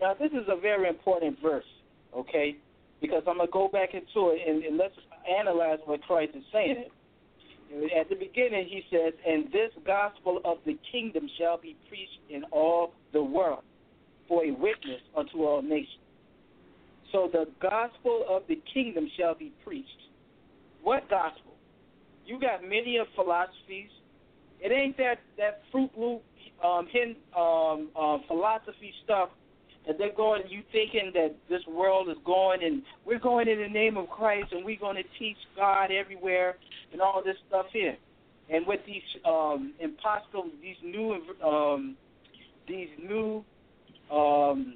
Now, 0.00 0.14
this 0.14 0.32
is 0.32 0.46
a 0.48 0.58
very 0.58 0.88
important 0.88 1.38
verse, 1.42 1.64
okay? 2.16 2.56
Because 3.00 3.22
I'm 3.26 3.38
to 3.38 3.46
go 3.52 3.68
back 3.68 3.94
into 3.94 4.30
it 4.30 4.40
and, 4.46 4.62
and 4.64 4.76
let's 4.76 4.94
analyze 5.38 5.78
what 5.84 6.02
Christ 6.02 6.32
is 6.34 6.44
saying. 6.52 6.84
At 7.98 8.08
the 8.08 8.16
beginning, 8.16 8.66
he 8.68 8.82
says, 8.90 9.12
And 9.26 9.46
this 9.46 9.70
gospel 9.86 10.40
of 10.44 10.58
the 10.66 10.76
kingdom 10.90 11.28
shall 11.38 11.58
be 11.58 11.76
preached 11.88 12.20
in 12.28 12.44
all 12.50 12.92
the 13.12 13.22
world 13.22 13.62
for 14.28 14.44
a 14.44 14.50
witness 14.50 15.00
unto 15.16 15.44
all 15.44 15.62
nations. 15.62 16.02
So 17.12 17.28
the 17.32 17.46
gospel 17.60 18.24
of 18.28 18.42
the 18.48 18.60
kingdom 18.74 19.08
shall 19.16 19.34
be 19.34 19.52
preached 19.64 20.00
what 20.82 21.08
gospel? 21.10 21.52
You 22.26 22.40
got 22.40 22.62
many 22.62 22.96
of 22.96 23.06
philosophies. 23.14 23.90
It 24.60 24.72
ain't 24.72 24.96
that 24.98 25.18
that 25.36 25.62
fruit 25.72 25.90
loop 25.96 26.22
um, 26.64 26.86
hin, 26.90 27.16
um, 27.36 27.88
uh, 27.98 28.18
philosophy 28.28 28.92
stuff 29.04 29.30
that 29.90 29.98
they're 29.98 30.14
going. 30.14 30.42
You 30.48 30.62
thinking 30.70 31.10
that 31.14 31.34
this 31.48 31.62
world 31.66 32.08
is 32.08 32.16
going 32.24 32.62
and 32.62 32.82
we're 33.04 33.18
going 33.18 33.48
in 33.48 33.60
the 33.60 33.68
name 33.68 33.96
of 33.96 34.08
Christ 34.08 34.52
and 34.52 34.64
we're 34.64 34.78
going 34.78 34.94
to 34.94 35.02
teach 35.18 35.36
God 35.56 35.90
everywhere 35.90 36.56
and 36.92 37.00
all 37.00 37.22
this 37.24 37.34
stuff 37.48 37.66
here. 37.72 37.96
And 38.48 38.64
with 38.68 38.78
these 38.86 39.02
um, 39.24 39.74
impossible, 39.80 40.48
these 40.62 40.76
new, 40.84 41.20
um, 41.44 41.96
these 42.68 42.88
new 43.02 43.44
um, 44.12 44.74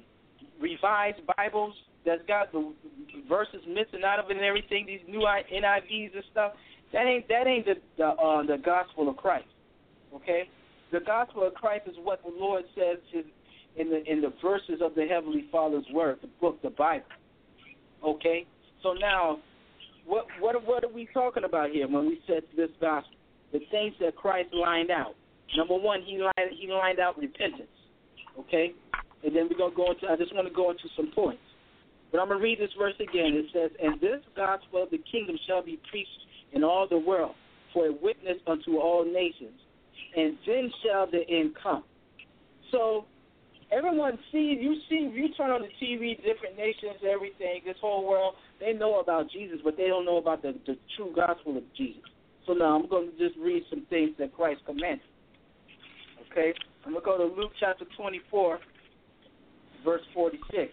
revised 0.59 1.21
Bibles 1.37 1.73
that's 2.05 2.21
got 2.27 2.51
the 2.51 2.73
verses 3.29 3.61
missing 3.69 4.03
out 4.05 4.19
of 4.19 4.29
it 4.29 4.35
and 4.35 4.45
everything, 4.45 4.85
these 4.85 4.99
new 5.07 5.19
NIVs 5.19 6.13
and 6.13 6.23
stuff, 6.29 6.51
that 6.91 7.05
ain't 7.05 7.27
that 7.29 7.47
ain't 7.47 7.65
the 7.65 7.75
the, 7.97 8.07
uh, 8.07 8.43
the 8.43 8.57
gospel 8.63 9.09
of 9.09 9.15
Christ. 9.15 9.47
Okay, 10.13 10.49
the 10.91 10.99
gospel 10.99 11.47
of 11.47 11.53
Christ 11.53 11.87
is 11.87 11.95
what 12.03 12.21
the 12.21 12.31
Lord 12.37 12.63
says 12.75 12.97
in 13.77 13.89
the 13.89 14.03
in 14.11 14.21
the 14.21 14.33
verses 14.41 14.81
of 14.81 14.95
the 14.95 15.05
Heavenly 15.05 15.45
Father's 15.51 15.85
Word, 15.93 16.19
the 16.21 16.29
book, 16.39 16.61
the 16.61 16.69
Bible. 16.69 17.05
Okay, 18.03 18.45
so 18.83 18.93
now, 18.93 19.39
what 20.05 20.25
what 20.39 20.55
what 20.65 20.83
are 20.83 20.93
we 20.93 21.07
talking 21.13 21.43
about 21.43 21.71
here 21.71 21.87
when 21.87 22.05
we 22.05 22.21
said 22.27 22.43
this 22.55 22.69
gospel? 22.79 23.11
The 23.51 23.59
things 23.71 23.93
that 23.99 24.15
Christ 24.15 24.49
lined 24.53 24.91
out. 24.91 25.15
Number 25.55 25.75
one, 25.75 26.01
he 26.03 26.17
lined 26.17 26.51
he 26.59 26.67
lined 26.67 26.99
out 26.99 27.17
repentance. 27.17 27.69
Okay, 28.39 28.73
and 29.23 29.35
then 29.35 29.47
we're 29.49 29.57
gonna 29.57 29.75
go 29.75 29.91
into. 29.91 30.07
I 30.07 30.15
just 30.15 30.33
want 30.33 30.47
to 30.47 30.53
go 30.53 30.71
into 30.71 30.87
some 30.95 31.11
points. 31.13 31.41
But 32.11 32.21
I'm 32.21 32.29
to 32.29 32.35
read 32.35 32.59
this 32.59 32.69
verse 32.77 32.93
again. 33.01 33.33
It 33.33 33.45
says, 33.51 33.71
And 33.83 33.99
this 33.99 34.21
gospel 34.37 34.83
of 34.83 34.89
the 34.89 35.01
kingdom 35.11 35.37
shall 35.47 35.61
be 35.61 35.79
preached 35.89 36.09
in 36.53 36.63
all 36.63 36.87
the 36.87 36.97
world 36.97 37.35
for 37.73 37.87
a 37.87 37.91
witness 37.91 38.37
unto 38.47 38.77
all 38.77 39.03
nations, 39.03 39.59
and 40.15 40.37
then 40.47 40.71
shall 40.81 41.11
the 41.11 41.27
end 41.29 41.55
come. 41.61 41.83
So 42.71 43.05
everyone 43.71 44.17
sees, 44.31 44.57
you 44.59 44.75
see, 44.89 45.09
you 45.13 45.29
turn 45.35 45.51
on 45.51 45.61
the 45.61 45.85
TV, 45.85 46.17
different 46.17 46.57
nations, 46.57 47.01
everything, 47.07 47.61
this 47.65 47.77
whole 47.81 48.07
world, 48.07 48.35
they 48.59 48.73
know 48.73 48.99
about 48.99 49.29
Jesus, 49.31 49.59
but 49.63 49.77
they 49.77 49.87
don't 49.87 50.05
know 50.05 50.17
about 50.17 50.41
the, 50.41 50.53
the 50.65 50.77
true 50.95 51.13
gospel 51.15 51.57
of 51.57 51.63
Jesus. 51.75 52.03
So 52.47 52.53
now 52.53 52.77
I'm 52.79 52.87
going 52.87 53.11
to 53.11 53.17
just 53.17 53.39
read 53.39 53.63
some 53.69 53.85
things 53.89 54.11
that 54.19 54.33
Christ 54.33 54.61
commanded. 54.65 55.01
Okay? 56.31 56.53
I'm 56.85 56.91
going 56.91 57.03
to 57.03 57.05
go 57.05 57.17
to 57.17 57.41
Luke 57.41 57.51
chapter 57.59 57.85
24, 57.97 58.59
verse 59.83 60.01
46. 60.13 60.71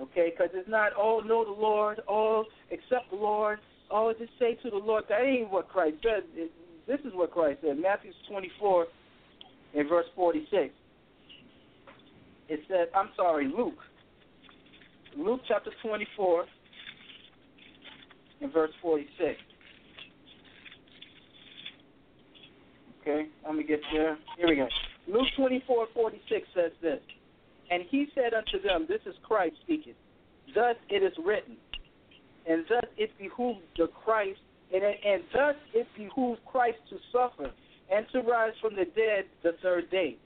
Okay, 0.00 0.30
because 0.30 0.50
it's 0.54 0.68
not, 0.68 0.92
oh, 0.96 1.20
know 1.20 1.44
the 1.44 1.60
Lord, 1.60 2.00
oh, 2.08 2.44
accept 2.72 3.10
the 3.10 3.16
Lord, 3.16 3.58
oh, 3.90 4.12
just 4.18 4.32
say 4.38 4.54
to 4.62 4.70
the 4.70 4.76
Lord. 4.76 5.04
That 5.10 5.20
ain't 5.20 5.50
what 5.50 5.68
Christ 5.68 5.96
said. 6.02 6.24
It, 6.34 6.50
this 6.86 7.00
is 7.00 7.12
what 7.12 7.30
Christ 7.32 7.60
said. 7.62 7.78
Matthew 7.78 8.12
24 8.30 8.86
in 9.74 9.88
verse 9.88 10.06
46. 10.16 10.72
It 12.50 12.60
says, 12.68 12.88
I'm 12.96 13.10
sorry, 13.14 13.46
Luke. 13.46 13.78
Luke 15.16 15.40
chapter 15.46 15.70
24 15.82 16.44
in 18.40 18.50
verse 18.50 18.72
46. 18.82 19.38
Okay, 23.00 23.28
let 23.46 23.54
me 23.54 23.62
get 23.62 23.80
there. 23.92 24.18
Here 24.36 24.48
we 24.48 24.56
go. 24.56 24.66
Luke 25.06 25.28
24, 25.36 25.86
46 25.94 26.48
says 26.52 26.72
this. 26.82 26.98
And 27.70 27.84
he 27.88 28.08
said 28.16 28.34
unto 28.34 28.60
them, 28.60 28.84
This 28.88 29.00
is 29.06 29.14
Christ 29.22 29.54
speaking. 29.62 29.94
Thus 30.52 30.74
it 30.88 31.04
is 31.04 31.12
written, 31.24 31.56
and 32.48 32.64
thus 32.68 32.84
it 32.96 33.10
behooved 33.16 33.60
the 33.76 33.86
Christ, 34.04 34.40
and, 34.74 34.82
and 34.82 35.22
thus 35.32 35.54
it 35.72 35.86
behooved 35.96 36.40
Christ 36.46 36.78
to 36.90 36.96
suffer 37.12 37.52
and 37.92 38.06
to 38.12 38.22
rise 38.22 38.54
from 38.60 38.74
the 38.74 38.86
dead 38.86 39.26
the 39.44 39.52
third 39.62 39.88
day, 39.90 40.16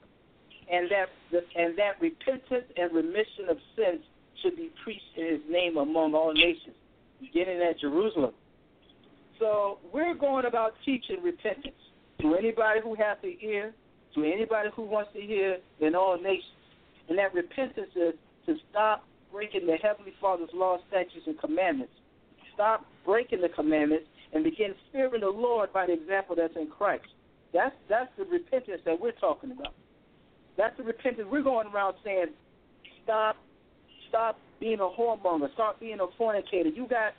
and 0.71 0.89
that 0.89 1.07
and 1.55 1.77
that 1.77 1.99
repentance 2.01 2.65
and 2.77 2.93
remission 2.93 3.49
of 3.49 3.57
sins 3.75 4.01
should 4.41 4.55
be 4.55 4.71
preached 4.83 5.03
in 5.17 5.25
His 5.25 5.41
name 5.49 5.77
among 5.77 6.13
all 6.13 6.33
nations, 6.33 6.75
beginning 7.19 7.61
at 7.61 7.79
Jerusalem. 7.79 8.33
So 9.39 9.79
we're 9.93 10.15
going 10.15 10.45
about 10.45 10.73
teaching 10.85 11.17
repentance 11.21 11.75
to 12.21 12.35
anybody 12.35 12.79
who 12.81 12.95
has 12.95 13.17
to 13.21 13.31
hear, 13.31 13.73
to 14.15 14.23
anybody 14.23 14.69
who 14.75 14.83
wants 14.83 15.11
to 15.13 15.21
hear, 15.21 15.57
in 15.79 15.95
all 15.95 16.17
nations. 16.17 16.43
And 17.09 17.17
that 17.19 17.33
repentance 17.33 17.91
is 17.95 18.13
to 18.45 18.55
stop 18.71 19.03
breaking 19.31 19.67
the 19.67 19.75
Heavenly 19.75 20.13
Father's 20.21 20.49
law, 20.53 20.77
statutes, 20.87 21.27
and 21.27 21.37
commandments. 21.39 21.93
Stop 22.53 22.85
breaking 23.05 23.41
the 23.41 23.49
commandments 23.49 24.05
and 24.33 24.43
begin 24.43 24.73
fearing 24.91 25.21
the 25.21 25.27
Lord 25.27 25.73
by 25.73 25.85
the 25.85 25.93
example 25.93 26.35
that's 26.35 26.55
in 26.55 26.67
Christ. 26.67 27.05
That's 27.53 27.75
that's 27.89 28.09
the 28.17 28.25
repentance 28.25 28.81
that 28.85 28.99
we're 28.99 29.11
talking 29.13 29.51
about. 29.51 29.73
That's 30.57 30.75
the 30.77 30.83
repentance 30.83 31.27
we're 31.29 31.43
going 31.43 31.67
around 31.67 31.95
saying, 32.03 32.27
stop, 33.03 33.35
stop 34.09 34.37
being 34.59 34.79
a 34.79 34.89
whoremonger, 34.89 35.51
stop 35.53 35.79
being 35.79 35.99
a 35.99 36.07
fornicator. 36.17 36.69
You 36.69 36.87
got 36.87 37.13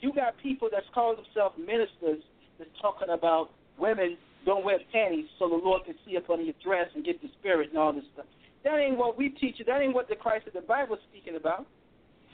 you 0.00 0.12
got 0.12 0.34
people 0.42 0.68
that's 0.70 0.86
calling 0.94 1.16
themselves 1.16 1.56
ministers 1.58 2.22
that's 2.58 2.70
talking 2.80 3.08
about 3.10 3.50
women 3.78 4.16
don't 4.46 4.64
wear 4.64 4.78
panties 4.92 5.26
so 5.38 5.48
the 5.48 5.56
Lord 5.56 5.84
can 5.84 5.94
see 6.06 6.16
up 6.16 6.30
under 6.30 6.44
your 6.44 6.54
dress 6.64 6.86
and 6.94 7.04
get 7.04 7.20
the 7.20 7.28
spirit 7.40 7.70
and 7.70 7.78
all 7.78 7.92
this 7.92 8.04
stuff. 8.14 8.26
That 8.64 8.78
ain't 8.78 8.96
what 8.96 9.18
we 9.18 9.30
teach. 9.30 9.56
You. 9.58 9.64
That 9.64 9.80
ain't 9.80 9.94
what 9.94 10.08
the 10.08 10.16
Christ 10.16 10.46
of 10.46 10.52
the 10.52 10.60
Bible 10.60 10.96
is 10.96 11.02
speaking 11.10 11.36
about. 11.36 11.66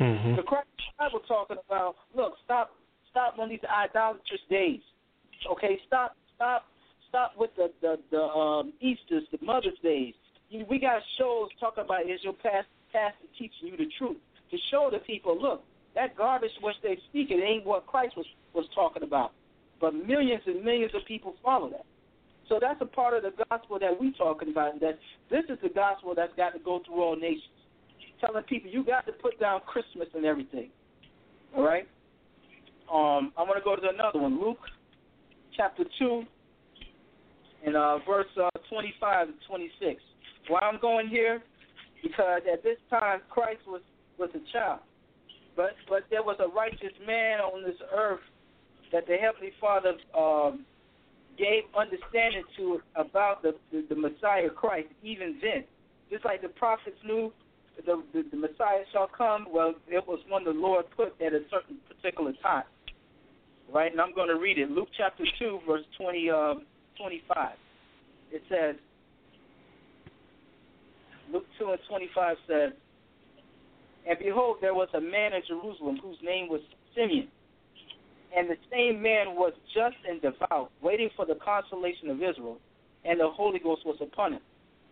Mm-hmm. 0.01 0.37
The 0.37 0.43
Christ 0.43 0.69
of 0.79 0.85
the 0.85 1.05
Bible 1.05 1.21
talking 1.27 1.57
about. 1.67 1.97
Look, 2.15 2.35
stop, 2.45 2.71
stop 3.11 3.39
on 3.39 3.49
these 3.49 3.65
idolatrous 3.65 4.41
days. 4.51 4.81
Okay, 5.53 5.79
stop, 5.87 6.17
stop, 6.37 6.65
stop 7.09 7.33
with 7.37 7.51
the 7.57 7.71
the, 7.81 7.97
the 8.11 8.21
um, 8.21 8.73
Easter's, 8.81 9.25
the 9.33 9.39
Mother's 9.45 9.79
Days. 9.83 10.15
We 10.69 10.79
got 10.79 11.03
shows 11.19 11.49
talking 11.59 11.85
about 11.85 12.03
is 12.03 12.21
your 12.23 12.35
past 12.35 12.69
pastor 12.93 13.27
teaching 13.37 13.69
you 13.69 13.77
the 13.77 13.91
truth 13.99 14.19
to 14.51 14.57
show 14.71 14.89
the 14.93 14.99
people, 14.99 15.41
look, 15.41 15.65
that 15.95 16.17
garbage 16.17 16.51
which 16.63 16.77
they 16.83 16.99
speak 17.09 17.31
it 17.31 17.43
ain't 17.43 17.67
what 17.67 17.87
Christ 17.87 18.17
was 18.17 18.27
was 18.55 18.67
talking 18.75 19.03
about. 19.03 19.33
But 19.81 19.95
millions 19.95 20.43
and 20.47 20.65
millions 20.65 20.93
of 20.95 21.05
people 21.07 21.35
follow 21.43 21.71
that. 21.71 21.85
So 22.49 22.59
that's 22.61 22.81
a 22.81 22.87
part 22.87 23.15
of 23.15 23.23
the 23.23 23.33
gospel 23.51 23.79
that 23.79 23.99
we're 23.99 24.13
talking 24.13 24.51
about. 24.51 24.81
That 24.81 24.99
this 25.31 25.45
is 25.49 25.59
the 25.63 25.71
gospel 25.71 26.15
that's 26.15 26.33
got 26.37 26.51
to 26.51 26.59
go 26.59 26.81
through 26.87 27.03
all 27.03 27.17
nations, 27.17 27.43
telling 28.21 28.43
people 28.45 28.71
you 28.71 28.85
got 28.85 29.07
to 29.07 29.13
put 29.13 29.41
down 29.41 29.61
Christmas 29.67 30.09
and 30.15 30.25
everything. 30.25 30.71
All 31.57 31.65
right. 31.65 31.89
Um, 32.93 33.33
I'm 33.39 33.47
going 33.47 33.59
to 33.59 33.65
go 33.65 33.77
to 33.77 33.89
another 33.89 34.21
one, 34.21 34.41
Luke, 34.41 34.59
chapter 35.57 35.85
two, 35.99 36.23
and 37.65 37.77
uh, 37.77 37.99
verse 38.07 38.27
uh, 38.41 38.51
25 38.69 39.29
to 39.29 39.33
26. 39.49 40.01
Why 40.49 40.61
I'm 40.61 40.81
going 40.81 41.09
here? 41.09 41.43
Because 42.03 42.43
at 42.53 42.63
this 42.63 42.79
time 42.91 43.21
Christ 43.31 43.61
was 43.67 43.83
was 44.19 44.31
a 44.35 44.53
child, 44.53 44.81
but 45.57 45.73
but 45.89 46.05
there 46.11 46.23
was 46.23 46.37
a 46.41 46.49
righteous 46.49 46.93
man 47.07 47.41
on 47.41 47.65
this 47.65 47.81
earth 47.93 48.21
that 48.93 49.07
the 49.07 49.17
Heavenly 49.17 49.53
Father 49.61 49.95
um, 50.17 50.65
gave 51.39 51.65
understanding 51.77 52.45
to 52.57 52.81
about 52.97 53.43
the, 53.43 53.55
the 53.73 53.85
the 53.89 53.95
Messiah 53.97 54.51
Christ. 54.51 54.89
Even 55.03 55.39
then, 55.41 55.65
just 56.11 56.25
like 56.25 56.43
the 56.43 56.49
prophets 56.49 56.97
knew 57.05 57.33
the, 57.87 58.03
the 58.13 58.25
the 58.31 58.37
Messiah 58.37 58.85
shall 58.93 59.09
come. 59.09 59.47
Well, 59.51 59.75
it 59.89 60.07
was 60.07 60.21
one 60.29 60.45
the 60.45 60.51
Lord 60.51 60.85
put 60.97 61.15
at 61.21 61.33
a 61.33 61.41
certain 61.51 61.79
particular 61.89 62.33
time. 62.43 62.65
Right, 63.73 63.91
and 63.91 64.01
I'm 64.01 64.15
going 64.15 64.29
to 64.29 64.37
read 64.37 64.59
it. 64.59 64.71
Luke 64.71 64.89
chapter 64.97 65.25
two, 65.39 65.59
verse 65.67 65.83
20, 65.99 66.31
uh, 66.31 66.55
25. 66.99 67.53
It 68.31 68.43
says, 68.49 68.77
Luke 71.33 71.47
two 71.59 71.71
and 71.71 71.81
25 71.89 72.37
says, 72.47 72.73
and 74.07 74.19
behold, 74.19 74.59
there 74.61 74.75
was 74.75 74.89
a 74.95 75.01
man 75.01 75.33
in 75.33 75.41
Jerusalem 75.49 75.99
whose 76.03 76.19
name 76.23 76.49
was 76.49 76.61
Simeon. 76.95 77.29
And 78.37 78.51
the 78.51 78.57
same 78.71 79.01
man 79.01 79.35
was 79.35 79.53
just 79.73 79.97
and 80.09 80.21
devout, 80.21 80.71
waiting 80.83 81.09
for 81.17 81.25
the 81.25 81.37
consolation 81.37 82.11
of 82.11 82.17
Israel, 82.17 82.59
and 83.05 83.21
the 83.21 83.29
Holy 83.31 83.61
Ghost 83.61 83.87
was 83.87 83.97
upon 84.01 84.35
him. 84.35 84.41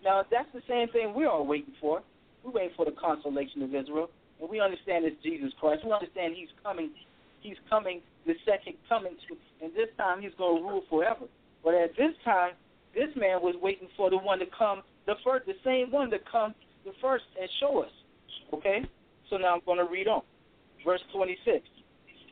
Now, 0.05 0.23
that's 0.31 0.49
the 0.55 0.63
same 0.69 0.89
thing 0.89 1.13
we're 1.15 1.29
all 1.29 1.47
waiting 1.47 1.75
for. 1.81 2.03
We're 2.45 2.53
waiting 2.53 2.75
for 2.77 2.85
the 2.85 2.93
consolation 2.93 3.63
of 3.63 3.75
Israel, 3.75 4.11
and 4.41 4.49
we 4.49 4.61
understand 4.61 5.05
it's 5.05 5.21
Jesus 5.23 5.53
Christ. 5.61 5.85
We 5.85 5.93
understand 5.93 6.35
He's 6.37 6.51
coming. 6.63 6.91
He's 7.41 7.59
coming, 7.69 8.01
the 8.27 8.35
second 8.47 8.75
coming, 8.89 9.17
to, 9.29 9.37
and 9.65 9.75
this 9.75 9.89
time 9.99 10.23
He's 10.23 10.35
going 10.39 10.63
to 10.63 10.69
rule 10.69 10.83
forever. 10.89 11.27
But 11.65 11.75
at 11.75 11.97
this 11.97 12.15
time, 12.25 12.53
this 12.95 13.11
man 13.17 13.43
was 13.43 13.55
waiting 13.61 13.89
for 13.97 14.11
the 14.11 14.19
one 14.19 14.39
to 14.39 14.47
come, 14.57 14.83
the 15.07 15.15
first, 15.25 15.47
the 15.47 15.55
same 15.65 15.91
one 15.91 16.11
to 16.11 16.19
come 16.31 16.55
the 16.85 16.93
first 17.01 17.25
and 17.41 17.49
show 17.61 17.83
us. 17.83 17.91
Okay? 18.53 18.85
So 19.31 19.37
now 19.37 19.55
I'm 19.55 19.61
going 19.65 19.79
to 19.79 19.91
read 19.91 20.09
on. 20.09 20.23
Verse 20.85 21.01
26. 21.15 21.65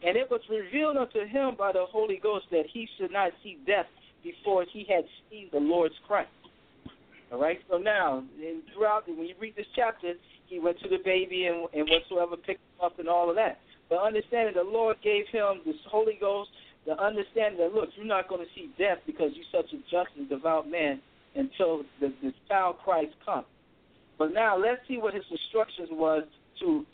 And 0.07 0.16
it 0.16 0.31
was 0.31 0.41
revealed 0.49 0.97
unto 0.97 1.27
him 1.27 1.55
by 1.59 1.73
the 1.73 1.85
Holy 1.91 2.18
Ghost 2.23 2.47
that 2.51 2.64
he 2.73 2.89
should 2.99 3.12
not 3.12 3.33
see 3.43 3.59
death 3.66 3.87
before 4.23 4.64
he 4.73 4.87
had 4.89 5.05
seen 5.31 5.49
the 5.53 5.61
Lord's 5.61 5.95
Christ. 6.07 6.31
All 7.33 7.41
right. 7.41 7.59
So 7.71 7.79
now, 7.79 8.25
and 8.43 8.62
throughout 8.75 9.07
when 9.09 9.27
you 9.27 9.35
read 9.39 9.55
this 9.57 9.66
chapter, 9.77 10.14
he 10.47 10.59
went 10.59 10.81
to 10.81 10.89
the 10.89 10.99
baby 11.05 11.47
and, 11.47 11.68
and 11.73 11.89
whatsoever 11.89 12.37
picked 12.37 12.61
him 12.61 12.85
up 12.85 12.99
and 12.99 13.09
all 13.09 13.31
of 13.31 13.37
that. 13.37 13.59
But 13.89 14.03
understanding 14.03 14.55
the 14.55 14.68
Lord 14.68 14.97
gave 15.03 15.27
him 15.31 15.61
this 15.64 15.77
Holy 15.89 16.16
Ghost, 16.21 16.51
the 16.87 17.01
understanding 17.01 17.61
that 17.61 17.75
look, 17.75 17.91
you're 17.97 18.07
not 18.07 18.29
going 18.29 18.41
to 18.41 18.51
see 18.55 18.71
death 18.79 18.99
because 19.07 19.31
you're 19.35 19.62
such 19.62 19.73
a 19.73 19.79
just 19.91 20.16
and 20.16 20.29
devout 20.29 20.68
man 20.68 21.01
until 21.35 21.83
the, 22.01 22.12
the 22.22 22.33
child 22.49 22.76
Christ 22.83 23.14
comes. 23.24 23.47
But 24.18 24.33
now 24.35 24.59
let's 24.59 24.81
see 24.87 24.99
what 24.99 25.14
his 25.14 25.24
instructions 25.31 25.89
was 25.93 26.24
to 26.61 26.85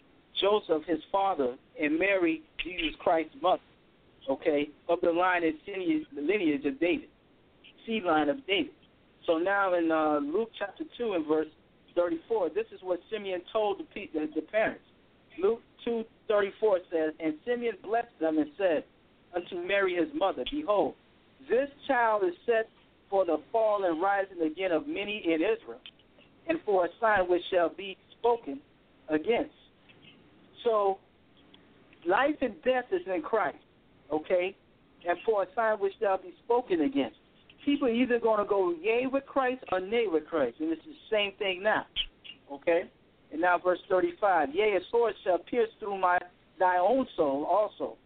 Joseph, 0.41 0.85
his 0.87 1.01
father, 1.11 1.57
and 1.81 1.99
Mary, 1.99 2.43
Jesus 2.63 2.95
Christ's 3.01 3.35
mother, 3.43 3.63
okay, 4.31 4.69
of 4.89 5.01
the 5.01 5.11
line 5.11 5.43
and 5.43 5.55
lineage, 5.67 6.07
the 6.15 6.21
lineage 6.21 6.65
of 6.67 6.79
David, 6.79 7.09
seed 7.87 8.05
line 8.05 8.29
of 8.29 8.47
David. 8.47 8.73
So 9.27 9.39
now 9.39 9.75
in 9.75 9.91
uh, 9.91 10.21
Luke 10.23 10.51
chapter 10.59 10.85
2 10.97 11.15
and 11.15 11.27
verse 11.27 11.49
34, 11.97 12.51
this 12.51 12.67
is 12.73 12.81
what 12.83 13.01
Simeon 13.11 13.41
told 13.53 13.81
the, 13.81 14.09
the, 14.13 14.29
the 14.35 14.43
parents. 14.43 14.85
Luke 15.39 15.63
2:34 15.87 16.79
says, 16.91 17.15
And 17.21 17.35
Simeon 17.45 17.77
blessed 17.83 18.19
them 18.21 18.39
and 18.39 18.51
said 18.57 18.85
unto 19.35 19.67
Mary 19.67 19.97
his 19.97 20.09
mother, 20.15 20.45
Behold, 20.51 20.95
this 21.49 21.69
child 21.87 22.23
is 22.25 22.35
set 22.45 22.69
for 23.11 23.25
the 23.25 23.39
fall 23.53 23.85
and 23.85 24.01
rising 24.01 24.41
again 24.43 24.73
of 24.73 24.87
many 24.87 25.23
in 25.25 25.35
Israel, 25.35 25.81
and 26.49 26.59
for 26.65 26.87
a 26.87 26.89
sign 27.01 27.29
which 27.29 27.43
shall 27.53 27.69
be 27.69 27.97
spoken 28.19 28.61
against. 29.09 29.55
So, 30.65 30.99
life 32.07 32.37
and 32.41 32.55
death 32.65 32.87
is 32.93 33.03
in 33.07 33.23
Christ, 33.23 33.59
okay? 34.13 34.57
And 35.09 35.19
for 35.25 35.45
a 35.45 35.47
sign 35.55 35.79
which 35.79 35.93
shall 36.01 36.19
be 36.19 36.35
spoken 36.45 36.83
against. 36.83 37.17
People 37.65 37.89
are 37.89 37.93
either 37.93 38.19
going 38.19 38.39
to 38.39 38.49
go 38.49 38.73
yea 38.81 39.07
with 39.11 39.27
Christ 39.27 39.63
or 39.73 39.81
nay 39.81 40.07
with 40.07 40.27
Christ, 40.27 40.57
and 40.61 40.71
it's 40.71 40.83
the 40.85 40.95
same 41.11 41.33
thing 41.39 41.63
now, 41.63 41.87
okay? 42.53 42.83
And 43.33 43.41
now, 43.41 43.59
verse 43.59 43.81
35 43.89 44.55
Yea, 44.55 44.77
a 44.77 44.81
sword 44.91 45.15
shall 45.25 45.39
pierce 45.39 45.69
through 45.81 45.99
my 45.99 46.19
thy 46.59 46.79
own 46.79 47.07
soul 47.17 47.45
also, 47.45 47.97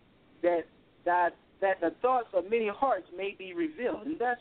that 0.43 0.63
that 1.05 1.31
that 1.61 1.81
the 1.81 1.91
thoughts 2.01 2.29
of 2.33 2.45
many 2.45 2.69
hearts 2.69 3.07
may 3.17 3.35
be 3.39 3.53
revealed. 3.53 4.07
And 4.07 4.19
that's 4.19 4.41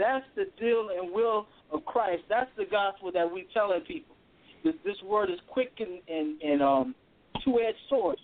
that's 0.00 0.24
the 0.34 0.46
deal 0.58 0.88
and 0.96 1.12
will 1.12 1.46
of 1.70 1.84
Christ. 1.84 2.22
That's 2.28 2.50
the 2.56 2.64
gospel 2.64 3.12
that 3.12 3.30
we're 3.30 3.44
telling 3.52 3.82
people. 3.82 4.16
This, 4.64 4.74
this 4.84 4.96
word 5.04 5.30
is 5.30 5.38
quick 5.48 5.72
and, 5.78 6.00
and, 6.08 6.40
and 6.42 6.62
um, 6.62 6.94
two-edged 7.44 7.78
sword. 7.88 8.18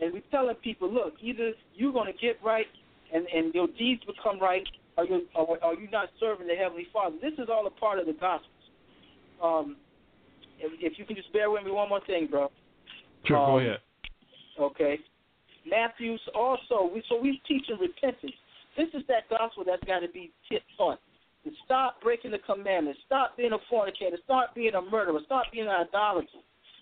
And 0.00 0.12
we're 0.12 0.22
telling 0.30 0.56
people, 0.56 0.92
look, 0.92 1.14
either 1.20 1.52
you're 1.74 1.92
going 1.92 2.12
to 2.12 2.18
get 2.18 2.36
right 2.44 2.66
and, 3.12 3.26
and 3.34 3.54
your 3.54 3.68
deeds 3.78 4.02
become 4.04 4.40
right, 4.40 4.66
or 4.96 5.04
you're, 5.04 5.20
or, 5.34 5.58
or 5.64 5.74
you're 5.74 5.90
not 5.90 6.08
serving 6.18 6.46
the 6.46 6.54
Heavenly 6.54 6.86
Father. 6.92 7.16
This 7.20 7.34
is 7.38 7.48
all 7.50 7.66
a 7.66 7.70
part 7.70 7.98
of 7.98 8.06
the 8.06 8.12
gospel. 8.12 8.48
Um, 9.42 9.76
if, 10.58 10.92
if 10.92 10.98
you 10.98 11.04
can 11.04 11.16
just 11.16 11.32
bear 11.32 11.50
with 11.50 11.64
me 11.64 11.70
one 11.70 11.88
more 11.88 12.00
thing, 12.06 12.28
bro. 12.30 12.50
Sure, 13.26 13.38
um, 13.38 13.50
go 13.50 13.58
ahead. 13.58 13.78
Okay. 14.60 14.98
Matthew's 15.68 16.20
also, 16.34 16.90
we, 16.92 17.02
so 17.08 17.20
we're 17.20 17.34
teaching 17.46 17.76
repentance. 17.80 18.32
This 18.76 18.88
is 18.94 19.02
that 19.08 19.28
gospel 19.28 19.64
that's 19.66 19.84
got 19.84 20.00
to 20.00 20.08
be 20.08 20.32
taught. 20.76 20.98
To 21.44 21.50
stop 21.64 22.00
breaking 22.00 22.30
the 22.30 22.38
commandments. 22.38 23.00
Stop 23.06 23.36
being 23.36 23.52
a 23.52 23.58
fornicator. 23.68 24.16
Stop 24.24 24.54
being 24.54 24.74
a 24.74 24.82
murderer. 24.82 25.18
Stop 25.26 25.46
being 25.52 25.66
an 25.66 25.86
idolater. 25.88 26.28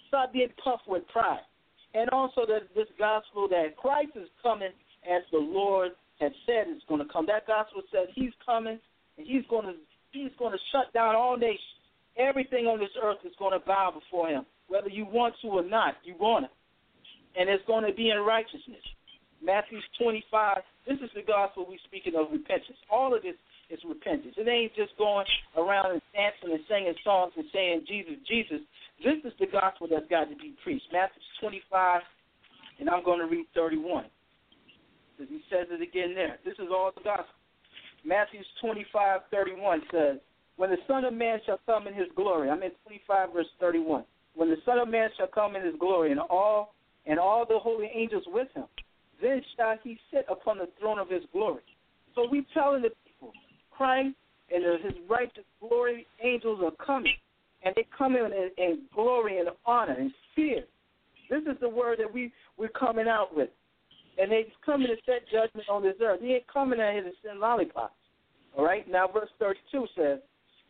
Stop 0.09 0.33
being 0.33 0.49
puffed 0.63 0.87
with 0.87 1.07
pride. 1.09 1.41
And 1.95 2.11
also 2.11 2.45
that 2.47 2.69
this 2.75 2.87
gospel 2.99 3.49
that 3.49 3.77
Christ 3.77 4.13
is 4.17 4.29
coming 4.43 4.71
as 5.09 5.23
the 5.33 5.39
Lord 5.39 5.93
has 6.21 6.33
said 6.47 6.69
is 6.69 6.83
going 6.89 7.01
to 7.01 7.11
come. 7.11 7.27
That 7.27 7.47
gospel 7.47 7.83
says 7.91 8.09
He's 8.15 8.33
coming 8.45 8.79
and 9.17 9.27
He's 9.27 9.45
going 9.49 9.67
to 9.67 9.75
He's 10.13 10.35
going 10.39 10.53
to 10.53 10.59
shut 10.73 10.93
down 10.93 11.15
all 11.15 11.37
nations. 11.37 11.81
Everything 12.19 12.67
on 12.67 12.81
this 12.81 12.93
earth 13.03 13.23
is 13.25 13.33
going 13.39 13.59
to 13.59 13.65
bow 13.65 13.95
before 13.95 14.29
Him, 14.29 14.45
whether 14.69 14.89
you 14.89 15.07
want 15.07 15.35
to 15.43 15.49
or 15.49 15.65
not. 15.65 15.95
You 16.05 16.15
want 16.19 16.47
it, 16.47 16.51
and 17.39 17.49
it's 17.49 17.65
going 17.67 17.87
to 17.87 17.95
be 17.95 18.11
in 18.11 18.19
righteousness. 18.19 18.83
Matthew 19.43 19.79
25. 19.99 20.59
This 20.87 20.99
is 20.99 21.11
the 21.15 21.23
gospel 21.23 21.65
we're 21.69 21.79
speaking 21.87 22.15
of 22.19 22.31
repentance. 22.31 22.77
All 22.91 23.15
of 23.15 23.23
this 23.23 23.39
is 23.71 23.81
repentance. 23.89 24.35
It 24.37 24.49
ain't 24.49 24.75
just 24.75 24.97
going 24.99 25.27
around 25.57 25.93
and 25.93 26.03
dancing 26.13 26.53
and 26.53 26.61
singing 26.69 26.95
songs 27.05 27.33
and 27.37 27.47
saying 27.53 27.85
Jesus, 27.87 28.15
Jesus. 28.29 28.61
This 29.03 29.23
is 29.25 29.33
the 29.39 29.47
gospel 29.47 29.89
that's 29.91 30.09
got 30.11 30.29
to 30.29 30.37
be 30.37 30.55
preached. 30.63 30.87
Matthew 30.93 31.23
25, 31.41 32.03
and 32.81 32.91
I'm 32.91 33.05
going 33.05 33.21
to 33.21 33.27
read 33.27 33.47
31. 33.55 34.05
Because 35.17 35.31
he 35.31 35.41
says 35.49 35.69
it 35.71 35.81
again 35.81 36.15
there. 36.15 36.39
This 36.45 36.55
is 36.59 36.69
all 36.71 36.93
the 36.95 37.03
gospel. 37.03 37.35
Matthew 38.05 38.41
25, 38.61 39.21
31 39.31 39.83
says, 39.93 40.17
When 40.57 40.71
the 40.71 40.81
Son 40.87 41.05
of 41.05 41.15
Man 41.15 41.39
shall 41.47 41.61
come 41.67 41.87
in 41.87 41.95
his 41.95 42.09
glory, 42.17 42.51
I'm 42.51 42.63
in 42.63 42.73
25, 42.85 43.33
verse 43.33 43.47
31. 43.61 44.05
When 44.35 44.49
the 44.49 44.57
Son 44.65 44.79
of 44.79 44.89
Man 44.89 45.09
shall 45.17 45.27
come 45.27 45.57
in 45.57 45.65
his 45.65 45.75
glory, 45.79 46.13
and 46.13 46.21
all 46.21 46.75
and 47.07 47.19
all 47.19 47.47
the 47.47 47.59
holy 47.59 47.91
angels 47.95 48.25
with 48.27 48.49
him, 48.55 48.65
then 49.23 49.43
shall 49.57 49.77
he 49.83 49.99
sit 50.13 50.27
upon 50.29 50.59
the 50.59 50.69
throne 50.79 50.99
of 50.99 51.09
his 51.09 51.23
glory. 51.33 51.63
So 52.15 52.27
we 52.31 52.47
telling 52.53 52.83
the 52.83 52.91
Christ 53.81 54.15
and 54.53 54.85
his 54.85 54.93
righteous 55.09 55.45
glory 55.59 56.07
angels 56.23 56.61
are 56.63 56.85
coming. 56.85 57.15
And 57.65 57.75
they 57.75 57.87
come 57.97 58.15
in, 58.15 58.27
in 58.27 58.51
in 58.59 58.83
glory 58.95 59.39
and 59.39 59.49
honor 59.65 59.97
and 59.99 60.13
fear. 60.37 60.65
This 61.31 61.43
is 61.43 61.59
the 61.63 61.69
word 61.69 61.99
that 61.99 62.13
we, 62.13 62.31
we're 62.59 62.69
coming 62.69 63.09
out 63.09 63.35
with. 63.35 63.49
And 64.19 64.31
they 64.31 64.53
coming 64.67 64.89
to 64.89 64.97
set 65.07 65.23
judgment 65.33 65.67
on 65.71 65.83
this 65.83 65.95
earth. 66.03 66.21
He 66.21 66.35
ain't 66.35 66.47
coming 66.53 66.79
out 66.79 66.93
here 66.93 67.05
to 67.05 67.11
send 67.25 67.41
lollipops. 67.41 67.95
All 68.55 68.67
right? 68.67 68.87
Now, 68.91 69.07
verse 69.09 69.31
32 69.39 69.87
says, 69.97 70.19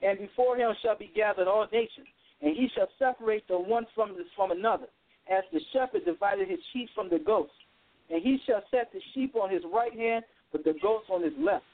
And 0.03 0.19
before 0.19 0.57
him 0.57 0.73
shall 0.81 0.97
be 0.97 1.11
gathered 1.13 1.49
all 1.49 1.67
nations, 1.73 2.07
and 2.43 2.57
he 2.57 2.69
shall 2.77 2.89
separate 2.97 3.43
the 3.49 3.59
one 3.59 3.87
from, 3.93 4.11
the, 4.11 4.25
from 4.37 4.53
another, 4.53 4.87
as 5.29 5.43
the 5.53 5.61
shepherd 5.73 6.05
divided 6.05 6.49
his 6.49 6.61
sheep 6.73 6.89
from 6.95 7.09
the 7.11 7.19
goats. 7.19 7.53
And 8.09 8.23
he 8.23 8.39
shall 8.47 8.63
set 8.71 8.93
the 8.93 9.01
sheep 9.15 9.35
on 9.35 9.51
his 9.51 9.63
right 9.73 9.97
hand, 9.99 10.25
but 10.53 10.63
the 10.63 10.75
goats 10.81 11.07
on 11.11 11.25
his 11.25 11.35
left. 11.41 11.65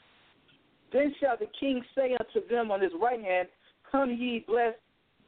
Then 0.97 1.15
shall 1.21 1.37
the 1.37 1.47
king 1.61 1.83
say 1.95 2.17
unto 2.19 2.49
them 2.49 2.71
on 2.71 2.81
his 2.81 2.93
right 2.99 3.23
hand, 3.23 3.49
Come 3.93 4.17
ye 4.19 4.45
blessed 4.49 4.79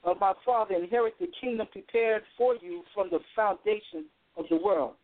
of 0.03 0.19
my 0.19 0.33
father, 0.45 0.75
inherit 0.75 1.15
the 1.21 1.29
kingdom 1.39 1.67
prepared 1.71 2.23
for 2.39 2.55
you 2.63 2.85
from 2.95 3.09
the 3.11 3.19
foundation 3.37 4.07
of 4.39 4.47
the 4.49 4.57
world. 4.57 4.95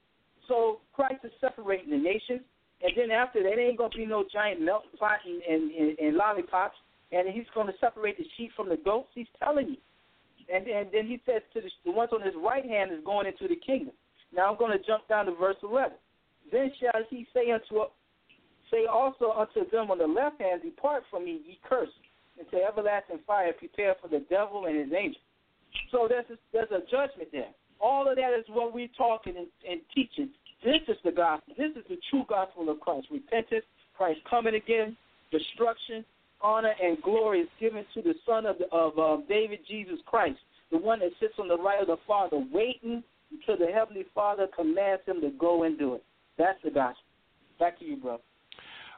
So 0.49 0.81
Christ 0.95 1.21
is 1.23 1.33
separating 1.39 1.91
the 1.91 1.99
nations, 1.99 2.41
and 2.83 2.93
then 2.97 3.11
after 3.11 3.43
that, 3.43 3.59
ain't 3.59 3.77
gonna 3.77 3.91
be 3.95 4.07
no 4.07 4.25
giant 4.33 4.63
melting 4.63 4.97
pot 4.99 5.19
and, 5.27 5.43
and, 5.43 5.71
and, 5.71 5.99
and 5.99 6.17
lollipops, 6.17 6.77
and 7.13 7.29
he's 7.29 7.45
gonna 7.55 7.73
separate 7.79 8.17
the 8.17 8.25
sheep 8.39 8.51
from 8.57 8.71
the 8.71 8.79
goats. 8.79 9.11
He's 9.15 9.27
telling 9.43 9.69
you. 9.69 9.77
And, 10.53 10.67
and 10.67 10.89
then 10.93 11.07
he 11.07 11.21
says 11.27 11.43
to 11.53 11.61
the, 11.61 11.71
the 11.85 11.93
ones 11.93 12.11
on 12.15 12.23
his 12.23 12.35
right 12.43 12.65
hand 12.65 12.91
is 12.91 13.05
going 13.05 13.27
into 13.27 13.49
the 13.49 13.61
kingdom. 13.61 13.93
Now 14.35 14.51
I'm 14.51 14.59
to 14.59 14.87
jump 14.87 15.09
down 15.09 15.27
to 15.27 15.35
verse 15.35 15.57
11. 15.63 15.93
Then 16.51 16.73
shall 16.81 17.03
he 17.11 17.27
say 17.35 17.51
unto 17.51 17.85
say 18.71 18.87
also 18.87 19.33
unto 19.33 19.69
them 19.71 19.91
on 19.91 19.99
the 19.99 20.07
left 20.07 20.41
hand, 20.41 20.63
Depart 20.63 21.05
from 21.11 21.25
me, 21.25 21.41
ye 21.47 21.59
cursed, 21.69 21.93
into 22.39 22.57
everlasting 22.57 23.21
fire 23.27 23.53
prepared 23.53 23.97
for 24.01 24.09
the 24.09 24.25
devil 24.31 24.67
and 24.67 24.77
his 24.77 24.93
angels. 24.93 25.23
So 25.91 26.07
there's 26.09 26.27
a, 26.31 26.37
there's 26.53 26.71
a 26.71 26.81
judgment 26.91 27.31
there. 27.33 27.51
All 27.81 28.09
of 28.09 28.17
that 28.17 28.33
is 28.39 28.45
what 28.49 28.73
we're 28.73 28.89
talking 28.97 29.37
and, 29.37 29.47
and 29.69 29.81
teaching. 29.95 30.31
This 30.65 30.81
is 30.89 30.97
the 31.05 31.13
gospel. 31.13 31.55
This 31.59 31.73
is 31.77 31.85
the 31.89 31.99
true 32.11 32.25
gospel 32.29 32.69
of 32.71 32.81
Christ. 32.81 33.09
Repentance, 33.11 33.65
Christ 33.97 34.21
coming 34.29 34.55
again, 34.55 34.97
destruction, 35.31 36.05
honor, 36.41 36.73
and 36.83 37.01
glory 37.03 37.41
is 37.41 37.49
given 37.61 37.85
to 37.95 38.03
the 38.03 38.15
Son 38.27 38.47
of, 38.47 38.57
of 38.73 38.99
uh, 38.99 39.23
David, 39.29 39.61
Jesus 39.69 39.99
Christ, 40.07 40.39
the 40.71 40.79
one 40.79 41.01
that 41.01 41.11
sits 41.21 41.35
on 41.39 41.49
the 41.49 41.59
right 41.59 41.81
of 41.81 41.89
the 41.89 41.97
Father, 42.07 42.43
waiting 42.53 43.03
until 43.31 43.67
the 43.67 43.73
Heavenly 43.73 44.07
Father 44.15 44.47
commands 44.55 45.03
him 45.07 45.21
to 45.21 45.31
go 45.39 45.65
and 45.65 45.79
do 45.79 45.95
it. 45.95 46.05
That's 46.39 46.59
the 46.65 46.71
gospel. 46.71 47.03
Back 47.59 47.79
to 47.79 47.85
you, 47.85 47.97
brother. 47.97 48.23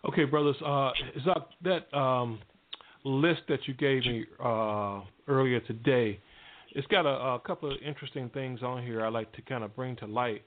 Okay, 0.08 0.24
brothers. 0.24 0.56
Uh, 0.64 0.90
that, 1.24 1.48
that 1.90 1.96
um, 1.96 2.38
list 3.04 3.42
that 3.48 3.60
you 3.66 3.74
gave 3.74 4.04
me 4.04 4.24
uh, 4.42 5.00
earlier 5.26 5.60
today, 5.60 6.20
it's 6.72 6.86
got 6.88 7.06
a, 7.06 7.34
a, 7.34 7.40
couple 7.40 7.72
of 7.72 7.78
interesting 7.84 8.30
things 8.30 8.62
on 8.62 8.84
here 8.84 9.04
I'd 9.04 9.12
like 9.12 9.32
to 9.32 9.42
kind 9.42 9.64
of 9.64 9.74
bring 9.74 9.96
to 9.96 10.06
light 10.06 10.42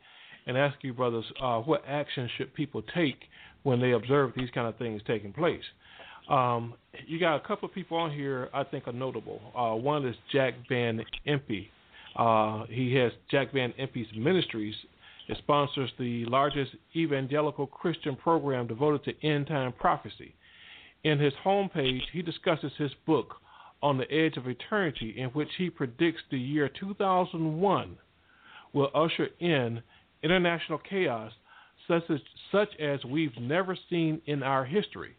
and 0.48 0.58
ask 0.58 0.78
you, 0.82 0.94
brothers, 0.94 1.26
uh, 1.42 1.60
what 1.60 1.84
action 1.88 2.30
should 2.38 2.54
people 2.54 2.82
take 2.96 3.18
when 3.64 3.82
they 3.82 3.92
observe 3.92 4.32
these 4.36 4.50
kind 4.54 4.68
of 4.68 4.78
things 4.78 5.02
taking 5.06 5.34
place? 5.34 5.64
Um, 6.30 6.76
you 7.06 7.20
got 7.20 7.36
a 7.36 7.40
couple 7.46 7.68
of 7.68 7.76
people 7.76 7.98
on 7.98 8.12
here 8.12 8.50
I 8.54 8.64
think 8.64 8.88
are 8.88 8.94
notable. 8.94 9.42
Uh, 9.56 9.76
one 9.76 10.08
is 10.08 10.16
Jack 10.32 10.54
Van 10.70 11.04
Impe. 11.28 11.68
Uh, 12.16 12.66
he 12.70 12.94
has 12.96 13.12
Jack 13.30 13.52
Van 13.54 13.74
Impe's 13.80 14.08
Ministries. 14.16 14.76
It 15.30 15.38
sponsors 15.38 15.92
the 16.00 16.26
largest 16.26 16.72
evangelical 16.96 17.68
Christian 17.68 18.16
program 18.16 18.66
devoted 18.66 19.04
to 19.04 19.28
end 19.28 19.46
time 19.46 19.72
prophecy. 19.74 20.34
In 21.04 21.20
his 21.20 21.34
homepage, 21.46 22.02
he 22.12 22.24
discusses 22.24 22.72
his 22.80 22.92
book, 23.06 23.36
On 23.84 24.00
the 24.00 24.12
Edge 24.12 24.38
of 24.38 24.48
Eternity, 24.48 25.14
in 25.20 25.30
which 25.30 25.50
he 25.56 25.70
predicts 25.70 26.24
the 26.32 26.40
year 26.40 26.68
2001 26.68 27.98
will 28.74 28.90
usher 28.96 29.28
in 29.40 29.84
international 30.24 30.80
chaos 30.80 31.32
such 31.88 32.10
as, 32.10 32.20
such 32.52 32.70
as 32.80 33.06
we've 33.06 33.38
never 33.40 33.78
seen 33.88 34.22
in 34.26 34.42
our 34.42 34.66
history. 34.66 35.16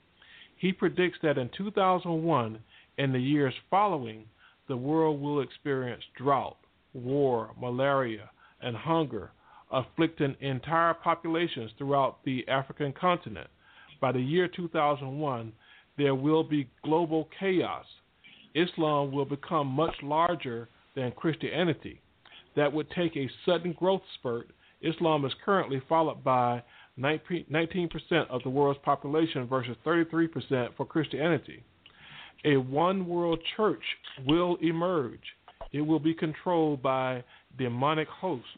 He 0.57 0.73
predicts 0.73 1.19
that 1.23 1.39
in 1.39 1.51
2001 1.57 2.59
and 2.99 3.15
the 3.15 3.21
years 3.21 3.55
following, 3.71 4.25
the 4.67 4.77
world 4.77 5.21
will 5.21 5.41
experience 5.41 6.03
drought, 6.17 6.57
war, 6.95 7.53
malaria, 7.57 8.29
and 8.61 8.77
hunger, 8.77 9.31
afflicting 9.71 10.37
entire 10.41 10.95
populations 10.95 11.71
throughout 11.79 12.19
the 12.25 12.47
African 12.49 12.93
continent. 12.93 13.49
By 14.01 14.13
the 14.13 14.21
year 14.21 14.49
2001, 14.49 15.53
there 15.99 16.15
will 16.15 16.43
be 16.43 16.69
global 16.83 17.29
chaos. 17.39 17.85
Islam 18.55 19.13
will 19.13 19.25
become 19.25 19.67
much 19.67 19.95
larger 20.03 20.69
than 20.97 21.13
Christianity. 21.13 22.01
That 22.57 22.73
would 22.73 22.91
take 22.91 23.17
a 23.17 23.31
sudden 23.47 23.73
growth 23.73 24.03
spurt. 24.15 24.49
Islam 24.81 25.25
is 25.25 25.33
currently 25.45 25.83
followed 25.89 26.25
by 26.25 26.63
19% 26.99 27.91
of 28.29 28.43
the 28.43 28.51
world's 28.51 28.81
population 28.83 29.47
versus 29.47 29.77
33% 29.87 30.75
for 30.77 30.85
Christianity. 30.87 31.63
A 32.45 32.57
one 32.57 33.07
world 33.07 33.39
church 33.57 33.83
will 34.27 34.57
emerge. 34.63 35.21
It 35.73 35.83
will 35.83 35.99
be 36.01 36.15
controlled 36.15 36.83
by 36.83 37.23
demonic 37.59 38.09
hosts. 38.09 38.49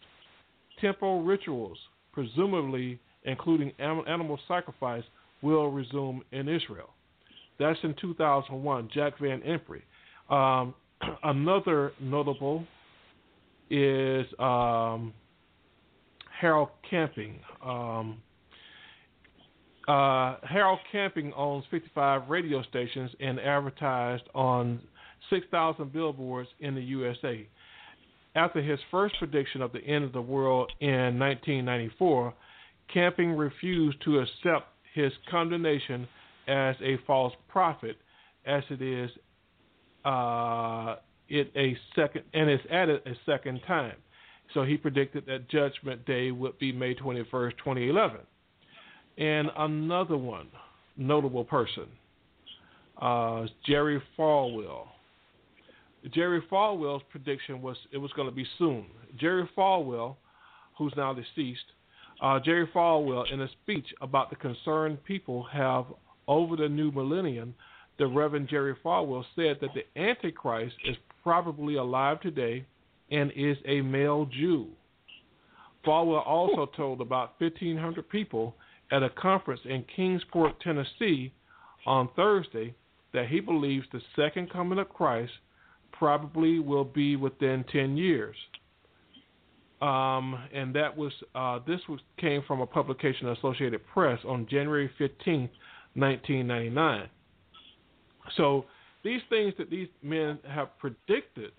Temple 0.82 1.22
rituals, 1.22 1.78
presumably 2.12 3.00
including 3.24 3.72
animal 3.78 4.38
sacrifice, 4.46 5.04
will 5.40 5.70
resume 5.70 6.22
in 6.32 6.48
Israel. 6.48 6.90
That's 7.59 7.78
in 7.82 7.94
2001, 8.00 8.90
Jack 8.92 9.14
Van 9.20 9.40
Impe. 9.40 9.82
Um, 10.34 10.74
another 11.22 11.92
notable 12.00 12.64
is 13.70 14.26
um, 14.38 15.14
Harold 16.40 16.70
Camping. 16.90 17.38
Um, 17.64 18.20
uh, 19.88 20.36
Harold 20.42 20.80
Camping 20.90 21.32
owns 21.34 21.64
55 21.70 22.28
radio 22.28 22.62
stations 22.64 23.10
and 23.20 23.40
advertised 23.40 24.24
on 24.34 24.80
6,000 25.30 25.92
billboards 25.92 26.48
in 26.60 26.74
the 26.74 26.82
USA. 26.82 27.46
After 28.34 28.62
his 28.62 28.78
first 28.90 29.14
prediction 29.18 29.60
of 29.60 29.72
the 29.72 29.80
end 29.80 30.04
of 30.04 30.12
the 30.12 30.22
world 30.22 30.72
in 30.80 31.18
1994, 31.18 32.34
Camping 32.92 33.32
refused 33.32 34.02
to 34.04 34.18
accept 34.18 34.68
his 34.94 35.12
condemnation 35.30 36.06
as 36.48 36.76
a 36.82 36.98
false 37.06 37.32
prophet, 37.48 37.96
as 38.46 38.62
it 38.70 38.82
is 38.82 39.10
uh, 40.04 40.96
it 41.28 41.50
a 41.56 41.76
second 41.94 42.22
and 42.34 42.50
it's 42.50 42.64
added 42.70 43.00
a 43.06 43.12
second 43.24 43.60
time. 43.66 43.96
So 44.52 44.64
he 44.64 44.76
predicted 44.76 45.24
that 45.26 45.48
Judgment 45.48 46.04
Day 46.04 46.30
would 46.30 46.59
be 46.59 46.72
May 46.72 46.94
21st, 46.94 47.52
2011. 47.59 48.18
And 49.18 49.48
another 49.56 50.16
one, 50.16 50.48
notable 50.96 51.44
person, 51.44 51.86
uh, 53.00 53.46
Jerry 53.66 54.02
Falwell. 54.18 54.88
Jerry 56.10 56.42
Falwell's 56.50 57.02
prediction 57.10 57.62
was 57.62 57.76
it 57.92 57.98
was 57.98 58.12
going 58.12 58.28
to 58.28 58.34
be 58.34 58.46
soon. 58.58 58.86
Jerry 59.18 59.48
Falwell, 59.56 60.16
who's 60.76 60.92
now 60.96 61.12
deceased, 61.12 61.64
uh, 62.20 62.40
Jerry 62.40 62.68
Falwell, 62.74 63.30
in 63.32 63.40
a 63.40 63.48
speech 63.62 63.86
about 64.00 64.30
the 64.30 64.36
concern 64.36 64.96
people 65.04 65.44
have 65.52 65.86
over 66.28 66.56
the 66.56 66.68
new 66.68 66.90
millennium, 66.92 67.54
the 67.98 68.06
Reverend 68.06 68.48
Jerry 68.48 68.74
Falwell 68.84 69.24
said 69.36 69.58
that 69.60 69.70
the 69.74 70.00
Antichrist 70.00 70.76
is 70.84 70.96
probably 71.22 71.76
alive 71.76 72.20
today 72.20 72.64
and 73.10 73.30
is 73.36 73.56
a 73.66 73.80
male 73.82 74.26
Jew. 74.26 74.68
Falwell 75.84 76.26
also 76.26 76.66
told 76.76 77.00
about 77.00 77.40
1,500 77.40 78.08
people 78.08 78.54
at 78.90 79.02
a 79.02 79.10
conference 79.10 79.60
in 79.64 79.84
Kingsport, 79.94 80.60
Tennessee 80.60 81.32
on 81.86 82.08
Thursday 82.14 82.74
that 83.12 83.28
he 83.28 83.40
believes 83.40 83.86
the 83.92 84.00
second 84.16 84.50
coming 84.50 84.78
of 84.78 84.88
Christ 84.88 85.32
probably 86.02 86.58
will 86.58 86.84
be 86.84 87.14
within 87.14 87.64
10 87.70 87.96
years. 87.96 88.34
Um, 89.80 90.36
and 90.52 90.74
that 90.74 90.96
was 90.96 91.12
uh, 91.32 91.60
this 91.64 91.78
was 91.88 92.00
came 92.18 92.42
from 92.44 92.60
a 92.60 92.66
publication 92.66 93.28
of 93.28 93.38
Associated 93.38 93.80
Press 93.86 94.18
on 94.26 94.48
January 94.50 94.90
15, 94.98 95.48
1999. 95.94 97.08
So 98.36 98.64
these 99.04 99.20
things 99.30 99.54
that 99.58 99.70
these 99.70 99.86
men 100.02 100.40
have 100.44 100.76
predicted, 100.80 101.52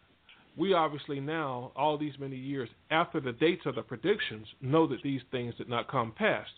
we 0.58 0.74
obviously 0.74 1.22
now, 1.22 1.72
all 1.78 1.98
these 1.98 2.20
many 2.20 2.36
years 2.36 2.68
after 2.92 3.22
the 3.22 3.32
dates 3.32 3.62
of 3.66 3.76
the 3.76 3.82
predictions, 3.82 4.46
know 4.60 4.86
that 4.88 5.02
these 5.06 5.22
things 5.32 5.56
did 5.58 5.70
not 5.70 5.90
come 5.90 6.12
past. 6.18 6.52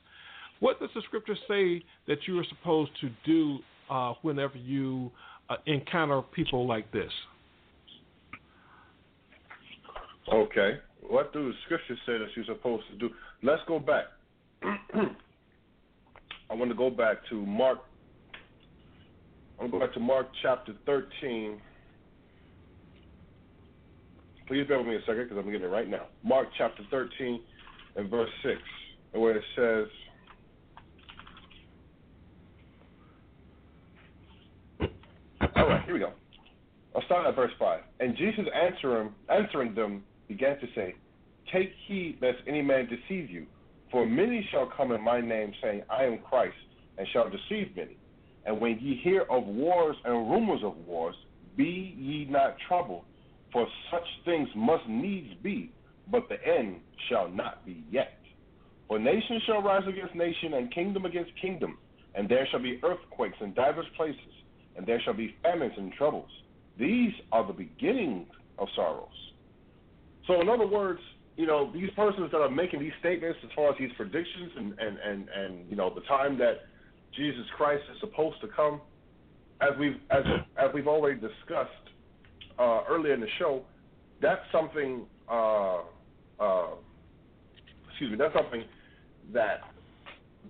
What 0.60 0.80
does 0.80 0.90
the 0.96 1.04
scripture 1.04 1.38
say 1.48 1.84
that 2.08 2.18
you 2.28 2.40
are 2.40 2.46
supposed 2.50 2.94
to 3.02 3.12
do 3.28 3.60
uh, 3.92 4.14
whenever 4.24 4.58
you 4.58 5.12
uh, 5.52 5.58
encounter 5.68 6.24
people 6.24 6.68
like 6.68 6.92
this? 6.92 7.12
Okay. 10.32 10.80
What 11.02 11.34
do 11.34 11.50
the 11.50 11.54
scriptures 11.66 12.00
say 12.06 12.14
that 12.14 12.28
you're 12.36 12.46
supposed 12.46 12.84
to 12.92 12.98
do? 12.98 13.10
Let's 13.44 13.62
go 13.68 13.80
back. 13.80 14.06
I 16.50 16.54
want 16.54 16.72
to 16.72 16.78
go 16.78 16.90
back 16.90 17.18
to 17.30 17.46
Mark. 17.46 17.80
I'm 19.60 19.70
going 19.70 19.72
to 19.72 19.78
go 19.78 19.86
back 19.86 19.94
to 19.94 20.00
Mark 20.00 20.28
chapter 20.42 20.74
13. 20.86 21.62
Please 24.48 24.68
bear 24.68 24.78
with 24.78 24.88
me 24.88 24.96
a 24.96 25.00
second 25.02 25.24
because 25.24 25.38
I'm 25.38 25.46
getting 25.46 25.68
it 25.68 25.72
right 25.72 25.90
now. 25.90 26.08
Mark 26.24 26.48
chapter 26.58 26.84
13 26.92 27.42
and 27.96 28.10
verse 28.10 28.30
6, 28.44 28.56
where 29.14 29.38
it 29.38 29.44
says, 29.56 29.88
All 35.56 35.68
right, 35.68 35.84
here 35.86 35.94
we 35.94 36.00
go. 36.00 36.14
I'll 36.96 37.04
start 37.04 37.26
at 37.26 37.36
verse 37.36 37.52
5. 37.58 37.82
And 38.00 38.16
Jesus 38.18 38.46
answering, 38.54 39.12
answering 39.30 39.74
them 39.74 40.04
began 40.28 40.60
to 40.60 40.68
say, 40.76 40.96
Take 41.54 41.72
heed 41.88 42.18
lest 42.22 42.38
any 42.48 42.62
man 42.62 42.88
deceive 42.88 43.30
you. 43.30 43.46
For 43.92 44.06
many 44.06 44.48
shall 44.52 44.72
come 44.76 44.92
in 44.92 45.02
my 45.02 45.22
name, 45.22 45.54
saying, 45.62 45.84
I 45.90 46.04
am 46.04 46.20
Christ, 46.20 46.56
and 46.98 47.08
shall 47.14 47.30
deceive 47.30 47.76
many. 47.76 47.98
And 48.46 48.60
when 48.60 48.80
ye 48.80 49.00
hear 49.04 49.22
of 49.30 49.46
wars 49.46 49.96
and 50.06 50.30
rumors 50.30 50.62
of 50.64 50.76
wars, 50.86 51.16
be 51.56 51.96
ye 51.98 52.26
not 52.30 52.58
troubled, 52.68 53.06
for 53.52 53.68
such 53.92 54.04
things 54.26 54.50
must 54.56 54.88
needs 54.88 55.34
be, 55.42 55.72
but 56.12 56.28
the 56.30 56.36
end 56.46 56.78
shall 57.10 57.30
not 57.30 57.66
be 57.66 57.84
yet. 57.90 58.18
For 58.88 59.00
nation 59.00 59.42
shall 59.46 59.64
rise 59.64 59.88
against 59.88 60.16
nation, 60.16 60.56
and 60.56 60.74
kingdom 60.74 61.06
against 61.06 61.32
kingdom, 61.42 61.78
and 62.14 62.30
there 62.30 62.48
shall 62.52 62.62
be 62.62 62.80
earthquakes 62.84 63.38
in 63.42 63.54
divers 63.54 63.88
places, 63.96 64.20
and 64.76 64.86
there 64.86 65.02
shall 65.02 65.14
be 65.14 65.36
famines 65.42 65.74
and 65.78 65.94
troubles. 65.94 66.30
These 66.78 67.14
are 67.32 67.48
the 67.48 67.54
beginnings 67.54 68.28
of 68.60 68.68
sorrows. 68.76 69.25
So, 70.28 70.42
in 70.42 70.50
other 70.50 70.68
words, 70.68 71.00
you 71.38 71.46
know, 71.46 71.72
these 71.74 71.90
persons 71.96 72.32
that 72.32 72.40
are 72.40 72.50
making 72.50 72.80
these 72.80 72.94
statements 73.00 73.38
as 73.44 73.50
far 73.56 73.70
as 73.70 73.76
these 73.78 73.92
predictions 73.98 74.52
and, 74.58 74.80
and, 74.80 74.98
and, 74.98 75.30
and 75.30 75.70
you 75.70 75.76
know, 75.76 75.94
the 75.94 76.02
time 76.02 76.38
that 76.40 76.62
Jesus 77.16 77.44
Christ 77.58 77.84
is 77.94 78.00
supposed 78.00 78.40
to 78.42 78.48
come, 78.48 78.82
as 79.62 79.70
we've 79.80 79.96
as 80.12 80.24
as 80.58 80.70
we've 80.74 80.88
already 80.88 81.20
discussed 81.20 81.72
uh, 82.60 82.82
earlier 82.90 83.14
in 83.14 83.22
the 83.22 83.28
show, 83.40 83.64
that's 84.22 84.42
something. 84.52 85.06
Uh, 85.30 85.78
uh, 86.40 86.68
excuse 87.90 88.12
me. 88.12 88.18
That's 88.18 88.34
something 88.34 88.64
that 89.34 89.62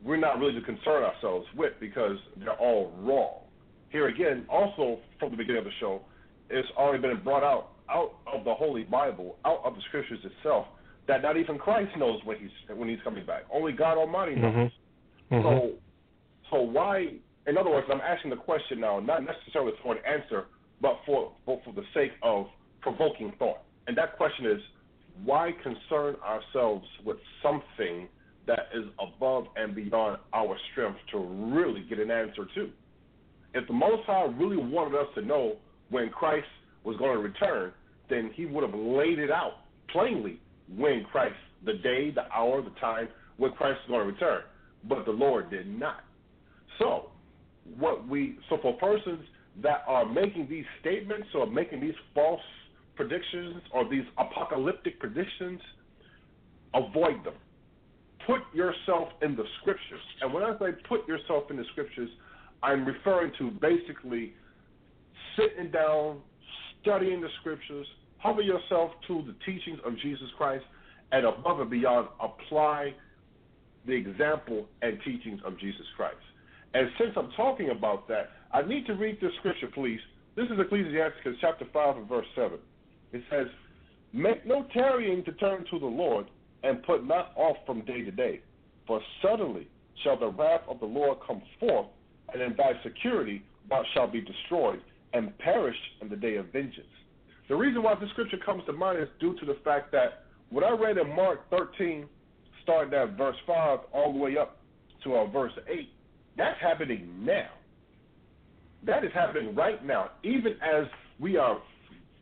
we're 0.03 0.17
not 0.17 0.39
really 0.39 0.59
to 0.59 0.65
concern 0.65 1.03
ourselves 1.03 1.45
with 1.55 1.73
because 1.79 2.17
they're 2.37 2.59
all 2.59 2.91
wrong. 2.99 3.41
Here 3.89 4.07
again, 4.07 4.45
also 4.49 4.99
from 5.19 5.31
the 5.31 5.37
beginning 5.37 5.59
of 5.59 5.65
the 5.65 5.71
show, 5.79 6.01
it's 6.49 6.67
already 6.77 7.01
been 7.01 7.23
brought 7.23 7.43
out 7.43 7.74
out 7.89 8.15
of 8.31 8.43
the 8.43 8.53
Holy 8.53 8.83
Bible, 8.83 9.37
out 9.45 9.61
of 9.63 9.75
the 9.75 9.81
Scriptures 9.87 10.19
itself, 10.23 10.65
that 11.07 11.21
not 11.21 11.37
even 11.37 11.57
Christ 11.57 11.91
knows 11.97 12.19
when 12.23 12.37
he's 12.37 12.75
when 12.75 12.89
he's 12.89 12.99
coming 13.03 13.25
back. 13.25 13.43
Only 13.53 13.71
God 13.71 13.97
Almighty 13.97 14.35
knows. 14.35 14.71
Mm-hmm. 15.31 15.41
So, 15.41 15.71
so 16.51 16.61
why? 16.61 17.13
In 17.47 17.57
other 17.57 17.69
words, 17.69 17.87
I'm 17.91 18.01
asking 18.01 18.31
the 18.31 18.37
question 18.37 18.79
now, 18.79 18.99
not 18.99 19.23
necessarily 19.23 19.73
for 19.83 19.95
an 19.95 20.01
answer, 20.05 20.45
but 20.81 20.99
for 21.05 21.31
but 21.45 21.61
for 21.63 21.73
the 21.73 21.83
sake 21.93 22.11
of 22.23 22.47
provoking 22.81 23.33
thought. 23.37 23.59
And 23.87 23.97
that 23.97 24.17
question 24.17 24.47
is, 24.47 24.59
why 25.23 25.51
concern 25.63 26.15
ourselves 26.23 26.85
with 27.05 27.17
something 27.43 28.07
that 28.47 28.69
is 28.73 28.85
above 28.99 29.45
and 29.55 29.75
beyond 29.75 30.19
our 30.33 30.57
strength 30.71 30.99
to 31.11 31.19
really 31.19 31.85
get 31.87 31.99
an 31.99 32.11
answer 32.11 32.45
to? 32.55 32.69
If 33.53 33.67
the 33.67 33.73
Most 33.73 34.03
High 34.05 34.25
really 34.37 34.57
wanted 34.57 34.97
us 34.97 35.07
to 35.15 35.21
know 35.21 35.57
when 35.89 36.09
Christ 36.09 36.47
was 36.85 36.95
going 36.97 37.13
to 37.13 37.19
return, 37.21 37.71
then 38.09 38.31
He 38.33 38.45
would 38.45 38.63
have 38.63 38.79
laid 38.79 39.19
it 39.19 39.31
out 39.31 39.53
plainly 39.91 40.39
when 40.75 41.05
Christ, 41.11 41.35
the 41.65 41.73
day, 41.73 42.11
the 42.11 42.31
hour, 42.33 42.61
the 42.61 42.71
time 42.79 43.07
when 43.37 43.51
Christ 43.51 43.79
is 43.85 43.89
going 43.89 44.05
to 44.05 44.11
return. 44.13 44.41
But 44.87 45.05
the 45.05 45.11
Lord 45.11 45.49
did 45.49 45.67
not. 45.67 46.03
So, 46.79 47.09
what 47.77 48.07
we 48.07 48.37
so 48.49 48.59
for 48.61 48.73
persons 48.73 49.25
that 49.63 49.83
are 49.87 50.05
making 50.05 50.47
these 50.49 50.65
statements 50.81 51.27
or 51.33 51.47
making 51.47 51.81
these 51.81 51.95
false 52.13 52.41
predictions 52.95 53.61
or 53.73 53.89
these 53.89 54.03
apocalyptic 54.17 54.99
predictions, 54.99 55.59
avoid 56.73 57.23
them. 57.23 57.33
Put 58.27 58.41
yourself 58.53 59.09
in 59.21 59.35
the 59.35 59.43
scriptures. 59.61 59.99
And 60.21 60.33
when 60.33 60.43
I 60.43 60.57
say 60.59 60.67
put 60.87 61.07
yourself 61.07 61.43
in 61.49 61.57
the 61.57 61.65
scriptures, 61.71 62.09
I'm 62.63 62.85
referring 62.85 63.31
to 63.39 63.51
basically 63.51 64.33
sitting 65.37 65.71
down, 65.71 66.17
studying 66.85 67.19
the 67.19 67.27
scriptures, 67.41 67.87
humble 68.19 68.43
yourself 68.43 68.91
to 69.07 69.23
the 69.25 69.35
teachings 69.45 69.79
of 69.83 69.97
Jesus 69.97 70.27
Christ, 70.37 70.63
and 71.11 71.25
above 71.25 71.59
and 71.59 71.69
beyond, 71.69 72.07
apply 72.21 72.93
the 73.85 73.93
example 73.93 74.67
and 74.81 74.97
teachings 75.03 75.39
of 75.45 75.59
Jesus 75.59 75.85
Christ. 75.97 76.17
And 76.73 76.89
since 76.99 77.11
I'm 77.17 77.31
talking 77.35 77.69
about 77.69 78.07
that, 78.07 78.29
I 78.53 78.61
need 78.61 78.85
to 78.87 78.93
read 78.93 79.17
this 79.21 79.31
scripture, 79.39 79.67
please. 79.73 79.99
This 80.35 80.45
is 80.45 80.59
Ecclesiastes 80.59 81.37
chapter 81.41 81.65
5 81.71 81.97
and 81.97 82.07
verse 82.07 82.25
7. 82.35 82.57
It 83.13 83.23
says, 83.29 83.47
Make 84.13 84.45
no 84.45 84.65
tarrying 84.73 85.23
to 85.25 85.31
turn 85.33 85.65
to 85.71 85.79
the 85.79 85.85
Lord, 85.85 86.25
and 86.63 86.83
put 86.83 87.05
not 87.05 87.31
off 87.35 87.57
from 87.65 87.85
day 87.85 88.01
to 88.01 88.11
day. 88.11 88.41
For 88.87 88.99
suddenly 89.21 89.67
shall 90.03 90.19
the 90.19 90.27
wrath 90.27 90.61
of 90.67 90.79
the 90.79 90.85
Lord 90.85 91.19
come 91.25 91.41
forth, 91.59 91.87
and 92.33 92.41
in 92.41 92.55
thy 92.57 92.71
security 92.83 93.43
thou 93.69 93.83
shalt 93.93 94.11
be 94.11 94.21
destroyed, 94.21 94.81
and 95.15 95.35
perish 95.39 95.77
in 96.01 96.09
the 96.09 96.15
day 96.15 96.35
of 96.35 96.47
vengeance. 96.51 96.85
The 97.47 97.55
reason 97.55 97.81
why 97.81 97.95
this 97.95 98.09
scripture 98.09 98.37
comes 98.45 98.63
to 98.65 98.73
mind 98.73 98.99
is 98.99 99.07
due 99.19 99.39
to 99.39 99.45
the 99.45 99.57
fact 99.63 99.91
that 99.93 100.25
what 100.49 100.63
I 100.63 100.71
read 100.71 100.97
in 100.97 101.15
Mark 101.15 101.49
13, 101.49 102.05
starting 102.63 102.93
at 102.93 103.17
verse 103.17 103.37
5 103.47 103.79
all 103.93 104.11
the 104.11 104.19
way 104.19 104.37
up 104.37 104.57
to 105.03 105.15
uh, 105.15 105.25
verse 105.27 105.53
8, 105.67 105.89
that's 106.37 106.59
happening 106.61 107.07
now. 107.23 107.49
That 108.85 109.05
is 109.05 109.11
happening 109.13 109.55
right 109.55 109.83
now. 109.85 110.11
Even 110.23 110.53
as 110.61 110.85
we 111.19 111.37
are 111.37 111.59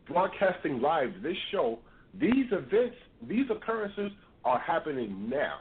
broadcasting 0.07 0.79
live 0.79 1.09
this 1.23 1.37
show, 1.51 1.79
these 2.19 2.45
events, 2.51 2.95
these 3.27 3.45
occurrences 3.49 4.11
are 4.45 4.59
happening 4.59 5.29
now. 5.29 5.57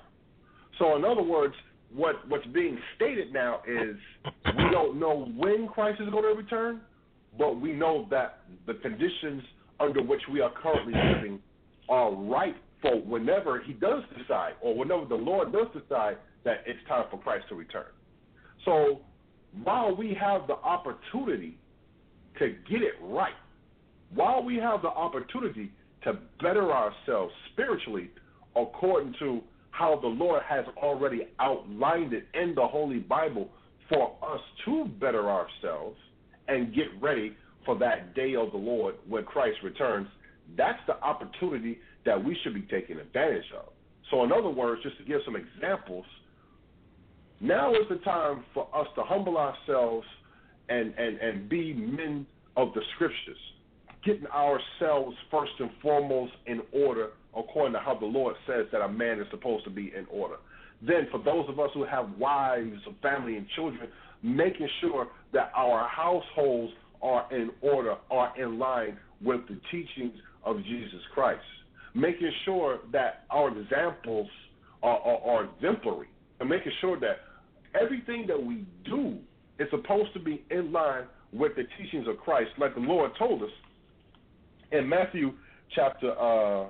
So, 0.79 0.97
in 0.97 1.05
other 1.05 1.23
words, 1.23 1.55
what 1.95 2.17
what's 2.29 2.47
being 2.49 2.79
stated 2.97 3.33
now 3.33 3.61
is 3.67 3.97
we 4.57 4.71
don't 4.71 4.99
know 4.99 5.31
when 5.37 5.69
Christ 5.69 6.01
is 6.01 6.09
going 6.11 6.25
to 6.25 6.41
return, 6.41 6.81
but 7.39 7.61
we 7.61 7.73
know 7.73 8.07
that 8.11 8.41
the 8.67 8.75
conditions 8.75 9.43
under 9.81 10.03
which 10.03 10.23
we 10.31 10.41
are 10.41 10.53
currently 10.63 10.95
living 10.95 11.41
are 11.89 12.13
right 12.13 12.57
for 12.81 13.01
whenever 13.03 13.61
He 13.61 13.73
does 13.73 14.03
decide, 14.19 14.53
or 14.61 14.77
whenever 14.77 15.05
the 15.07 15.15
Lord 15.15 15.53
does 15.53 15.67
decide 15.73 16.17
that 16.45 16.63
it's 16.67 16.79
time 16.89 17.05
for 17.11 17.19
Christ 17.19 17.47
to 17.49 17.55
return. 17.55 17.87
So, 18.65 19.01
while 19.65 19.95
we 19.95 20.17
have 20.21 20.47
the 20.47 20.55
opportunity 20.55 21.59
to 22.39 22.49
get 22.71 22.83
it 22.83 22.95
right, 23.03 23.35
while 24.15 24.43
we 24.43 24.57
have 24.57 24.83
the 24.83 24.89
opportunity 24.89 25.71
to 26.05 26.19
better 26.41 26.73
ourselves 26.73 27.33
spiritually 27.53 28.11
according 28.57 29.15
to 29.19 29.41
how 29.71 29.99
the 30.01 30.09
Lord 30.09 30.43
has 30.47 30.65
already 30.77 31.29
outlined 31.41 32.13
it 32.13 32.27
in 32.35 32.55
the 32.55 32.67
Holy 32.67 32.99
Bible 32.99 33.49
for 33.89 34.17
us 34.23 34.41
to 34.65 34.87
better 35.01 35.31
ourselves 35.31 35.97
and 36.49 36.75
get 36.75 36.87
ready 37.01 37.37
for 37.65 37.79
that 37.79 38.15
day 38.15 38.35
of 38.35 38.51
the 38.51 38.59
Lord 38.59 38.97
when 39.09 39.25
Christ 39.25 39.59
returns, 39.63 40.09
that's 40.57 40.81
the 40.87 41.01
opportunity 41.03 41.79
that 42.05 42.23
we 42.23 42.37
should 42.43 42.55
be 42.55 42.63
taking 42.63 42.99
advantage 42.99 43.45
of. 43.57 43.73
So, 44.11 44.25
in 44.25 44.33
other 44.33 44.51
words, 44.51 44.83
just 44.83 44.99
to 44.99 45.05
give 45.05 45.21
some 45.25 45.37
examples, 45.37 46.05
now 47.41 47.73
is 47.73 47.89
the 47.89 47.97
time 47.97 48.45
for 48.53 48.69
us 48.75 48.87
to 48.97 49.03
humble 49.03 49.39
ourselves 49.39 50.07
and, 50.69 50.95
and, 50.97 51.19
and 51.19 51.49
be 51.49 51.73
men 51.73 52.27
of 52.57 52.75
the 52.75 52.83
scriptures, 52.95 53.39
getting 54.05 54.27
ourselves 54.27 55.17
first 55.31 55.53
and 55.59 55.71
foremost 55.81 56.33
in 56.47 56.61
order 56.73 57.11
according 57.37 57.73
to 57.73 57.79
how 57.79 57.97
the 57.99 58.07
Lord 58.07 58.37
says 58.47 58.67
that 58.73 58.83
a 58.83 58.89
man 58.89 59.19
is 59.19 59.27
supposed 59.31 59.65
to 59.65 59.71
be 59.71 59.93
in 59.97 60.07
order. 60.11 60.37
Then, 60.87 61.07
for 61.11 61.23
those 61.23 61.49
of 61.49 61.59
us 61.61 61.71
who 61.75 61.85
have 61.85 62.11
wives, 62.19 62.81
family, 63.01 63.37
and 63.37 63.47
children, 63.55 63.89
making 64.23 64.69
sure 64.81 65.09
that 65.33 65.53
our 65.57 65.89
households 65.89 66.73
are 67.03 67.27
in 67.33 67.51
order, 67.61 67.97
are 68.11 68.33
in 68.41 68.59
line 68.59 68.97
with 69.23 69.41
the 69.49 69.59
teachings 69.71 70.15
of 70.45 70.59
Jesus 70.65 71.01
Christ. 71.15 71.43
Making 71.95 72.31
sure 72.45 72.79
that 72.93 73.25
our 73.31 73.57
examples 73.57 74.29
are, 74.83 74.99
are, 74.99 75.19
are 75.19 75.45
exemplary, 75.45 76.09
and 76.41 76.49
making 76.49 76.73
sure 76.81 76.99
that 77.01 77.19
everything 77.81 78.27
that 78.29 78.43
we 78.43 78.65
do 78.85 79.19
is 79.59 79.69
supposed 79.71 80.13
to 80.15 80.21
be 80.21 80.45
in 80.51 80.73
line 80.73 81.05
with 81.33 81.53
the 81.57 81.65
teachings 81.79 82.07
of 82.09 82.19
Christ, 82.19 82.51
like 82.59 82.75
the 82.75 82.81
Lord 82.81 83.11
told 83.19 83.43
us 83.43 83.51
in 84.73 84.89
Matthew 84.89 85.33
chapter 85.75 86.13
uh, 86.19 86.67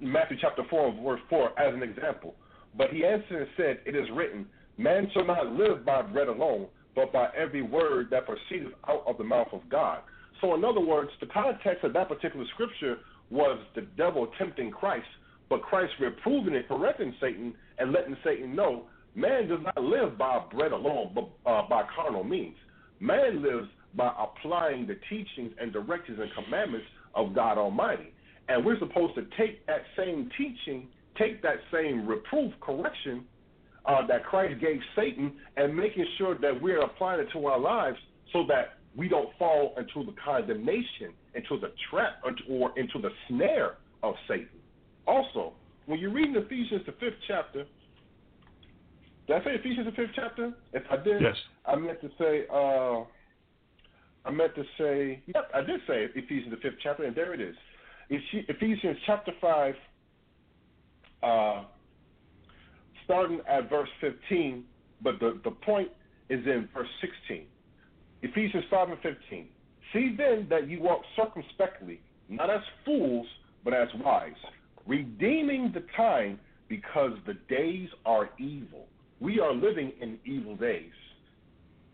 Matthew 0.00 0.36
chapter 0.40 0.62
four 0.70 0.92
verse 1.04 1.20
four 1.28 1.58
as 1.58 1.74
an 1.74 1.82
example. 1.82 2.34
But 2.76 2.90
he 2.90 3.04
answered 3.04 3.42
and 3.42 3.48
said, 3.56 3.80
It 3.86 3.96
is 3.96 4.06
written, 4.14 4.46
Man 4.76 5.10
shall 5.12 5.26
not 5.26 5.52
live 5.52 5.84
by 5.84 6.02
bread 6.02 6.28
alone, 6.28 6.66
but 6.98 7.12
by 7.12 7.28
every 7.36 7.62
word 7.62 8.08
that 8.10 8.26
proceedeth 8.26 8.72
out 8.88 9.04
of 9.06 9.16
the 9.18 9.24
mouth 9.24 9.46
of 9.52 9.60
God. 9.70 10.00
So 10.40 10.56
in 10.56 10.64
other 10.64 10.80
words, 10.80 11.10
the 11.20 11.26
context 11.26 11.84
of 11.84 11.92
that 11.92 12.08
particular 12.08 12.44
scripture 12.54 12.96
was 13.30 13.60
the 13.76 13.82
devil 13.96 14.26
tempting 14.36 14.72
Christ, 14.72 15.06
but 15.48 15.62
Christ 15.62 15.92
reproving 16.00 16.56
and 16.56 16.66
correcting 16.66 17.14
Satan 17.20 17.54
and 17.78 17.92
letting 17.92 18.16
Satan 18.24 18.56
know 18.56 18.86
man 19.14 19.46
does 19.46 19.60
not 19.62 19.80
live 19.80 20.18
by 20.18 20.42
bread 20.50 20.72
alone, 20.72 21.12
but 21.14 21.28
uh, 21.48 21.68
by 21.68 21.84
carnal 21.94 22.24
means. 22.24 22.56
Man 22.98 23.44
lives 23.44 23.68
by 23.94 24.12
applying 24.18 24.88
the 24.88 24.96
teachings 25.08 25.52
and 25.60 25.72
directions 25.72 26.18
and 26.20 26.44
commandments 26.44 26.86
of 27.14 27.32
God 27.32 27.58
Almighty. 27.58 28.12
And 28.48 28.66
we're 28.66 28.78
supposed 28.80 29.14
to 29.14 29.22
take 29.38 29.64
that 29.68 29.82
same 29.96 30.28
teaching, 30.36 30.88
take 31.16 31.42
that 31.42 31.58
same 31.72 32.08
reproof, 32.08 32.52
correction 32.60 33.24
uh, 33.86 34.06
that 34.06 34.24
Christ 34.24 34.60
gave 34.60 34.80
Satan, 34.94 35.32
and 35.56 35.74
making 35.74 36.06
sure 36.18 36.36
that 36.38 36.60
we're 36.60 36.80
applying 36.82 37.20
it 37.20 37.28
to 37.32 37.46
our 37.46 37.58
lives 37.58 37.98
so 38.32 38.44
that 38.48 38.78
we 38.96 39.08
don't 39.08 39.30
fall 39.38 39.74
into 39.78 40.04
the 40.10 40.16
condemnation, 40.22 41.12
into 41.34 41.58
the 41.60 41.72
trap, 41.90 42.22
or 42.50 42.78
into 42.78 42.98
the 43.00 43.10
snare 43.28 43.76
of 44.02 44.14
Satan. 44.26 44.48
Also, 45.06 45.52
when 45.86 45.98
you 45.98 46.10
read 46.10 46.28
in 46.28 46.36
Ephesians, 46.36 46.82
the 46.84 46.92
fifth 46.92 47.16
chapter, 47.26 47.64
Did 49.26 49.36
I 49.36 49.44
say 49.44 49.50
Ephesians 49.54 49.86
the 49.86 49.92
fifth 49.92 50.12
chapter? 50.14 50.52
If 50.72 50.82
I 50.90 50.96
did, 50.96 51.22
yes. 51.22 51.36
I 51.66 51.76
meant 51.76 52.00
to 52.00 52.08
say. 52.18 52.44
Uh, 52.52 53.04
I 54.24 54.30
meant 54.30 54.54
to 54.54 54.64
say. 54.78 55.22
Yep, 55.26 55.50
I 55.54 55.60
did 55.60 55.80
say 55.86 56.06
Ephesians 56.14 56.50
the 56.50 56.56
fifth 56.56 56.78
chapter, 56.82 57.04
and 57.04 57.14
there 57.14 57.34
it 57.34 57.40
is. 57.40 57.54
Ephesians 58.10 58.96
chapter 59.06 59.32
five, 59.40 59.74
uh, 61.22 61.64
starting 63.08 63.40
at 63.48 63.70
verse 63.70 63.88
fifteen, 64.00 64.64
but 65.02 65.18
the 65.18 65.40
the 65.42 65.50
point 65.50 65.88
is 66.28 66.44
in 66.44 66.68
verse 66.74 66.88
sixteen. 67.00 67.46
Ephesians 68.22 68.64
five 68.70 68.90
and 68.90 68.98
fifteen. 69.00 69.46
See 69.94 70.14
then 70.16 70.46
that 70.50 70.68
you 70.68 70.82
walk 70.82 71.00
circumspectly, 71.16 72.02
not 72.28 72.50
as 72.50 72.60
fools, 72.84 73.26
but 73.64 73.72
as 73.72 73.88
wise, 74.04 74.32
redeeming 74.86 75.72
the 75.72 75.82
time 75.96 76.38
because 76.68 77.12
the 77.26 77.34
days 77.48 77.88
are 78.04 78.28
evil. 78.38 78.84
We 79.20 79.40
are 79.40 79.54
living 79.54 79.92
in 80.02 80.18
evil 80.26 80.54
days. 80.54 80.92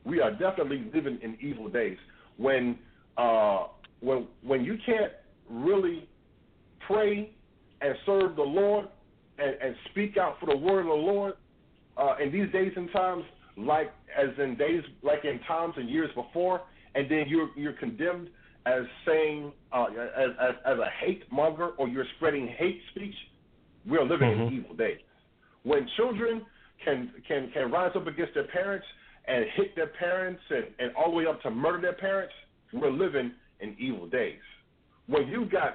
We 0.05 0.21
are 0.21 0.33
definitely 0.33 0.91
living 0.93 1.21
in 1.23 1.39
evil 1.41 1.69
days. 1.69 1.97
When 2.37 2.77
uh, 3.17 3.69
when 4.01 4.27
when 4.43 4.65
you 4.65 4.77
can't 4.85 5.13
really 5.49 6.09
pray 6.89 7.31
and 7.81 7.95
serve 8.05 8.35
the 8.35 8.43
Lord 8.43 8.89
and, 9.39 9.57
and 9.63 9.77
speak 9.91 10.17
out 10.17 10.37
for 10.41 10.47
the 10.47 10.57
word 10.57 10.81
of 10.81 10.87
the 10.87 10.93
Lord 10.93 11.35
uh, 11.97 12.17
in 12.23 12.33
these 12.33 12.51
days 12.53 12.73
and 12.77 12.91
times, 12.93 13.25
like 13.57 13.93
as 14.17 14.29
in 14.39 14.57
days 14.57 14.83
like 15.03 15.25
in 15.25 15.39
times 15.41 15.75
and 15.77 15.89
years 15.89 16.11
before, 16.15 16.63
and 16.95 17.11
then 17.11 17.25
you're 17.29 17.51
you're 17.57 17.75
condemned 17.75 18.29
as 18.67 18.83
saying 19.07 19.53
uh, 19.73 19.87
as, 20.17 20.31
as 20.41 20.55
as 20.67 20.79
a 20.79 20.89
hate 21.05 21.23
monger 21.31 21.71
or 21.79 21.89
you're 21.89 22.07
spreading 22.17 22.49
hate 22.59 22.81
speech. 22.91 23.15
We're 23.87 24.03
living 24.03 24.31
mm-hmm. 24.31 24.55
in 24.55 24.61
evil 24.61 24.75
days. 24.75 24.99
When 25.63 25.87
children 25.97 26.43
can 26.85 27.11
can 27.29 27.51
can 27.53 27.71
rise 27.71 27.93
up 27.95 28.07
against 28.07 28.35
their 28.35 28.49
parents 28.49 28.87
and 29.27 29.45
hit 29.57 29.75
their 29.77 29.89
parents 29.89 30.41
and, 30.51 30.65
and 30.79 30.95
all 30.97 31.11
the 31.11 31.17
way 31.17 31.27
up 31.27 31.41
to 31.43 31.51
murder 31.51 31.81
their 31.81 31.95
parents, 31.95 32.35
we're 32.73 32.91
living 32.91 33.33
in 33.61 33.77
evil 33.79 34.07
days. 34.07 34.41
When 35.07 35.29
you 35.29 35.47
got 35.47 35.75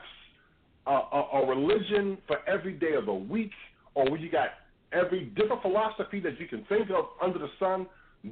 a, 0.88 0.92
a, 0.92 1.30
a 1.34 1.48
religion 1.48 2.18
for 2.28 2.38
every 2.48 2.74
day 2.74 2.94
of 2.94 3.06
the 3.06 3.14
week, 3.14 3.52
or 3.96 4.18
you 4.18 4.30
got 4.32 4.50
every 4.92 5.26
different 5.36 5.62
philosophy 5.62 6.20
that 6.20 6.40
you 6.40 6.48
can 6.48 6.64
think 6.66 6.90
of 6.90 7.06
under 7.22 7.40
the 7.40 7.50
sun 7.60 7.86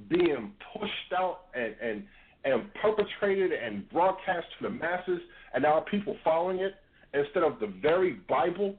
being 0.10 0.52
pushed 0.74 1.14
out 1.18 1.46
and 1.54 1.76
and 1.82 2.04
and 2.44 2.74
perpetrated 2.76 3.52
and 3.52 3.90
broadcast 3.90 4.46
to 4.58 4.68
the 4.68 4.70
masses, 4.70 5.20
and 5.54 5.64
now 5.64 5.84
people 5.92 6.16
following 6.24 6.60
it 6.60 6.76
instead 7.14 7.44
of 7.44 7.60
the 7.60 7.68
very 7.82 8.14
Bible 8.30 8.76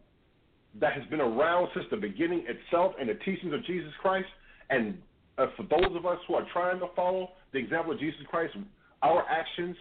that 0.81 0.93
has 0.93 1.05
been 1.11 1.21
around 1.21 1.69
since 1.75 1.87
the 1.91 1.97
beginning 1.97 2.45
itself 2.47 2.93
and 3.01 3.09
the 3.09 3.15
teachings 3.15 3.53
of 3.53 3.65
Jesus 3.65 3.93
Christ. 4.01 4.29
And 4.71 4.99
uh, 5.39 5.47
for 5.57 5.65
those 5.65 5.97
of 5.97 6.07
us 6.07 6.19
who 6.27 6.35
are 6.35 6.47
trying 6.53 6.79
to 6.81 6.87
follow 6.95 7.31
the 7.53 7.59
example 7.59 7.93
of 7.93 7.99
Jesus 7.99 8.21
Christ, 8.31 8.55
our 9.03 9.25
actions, 9.29 9.77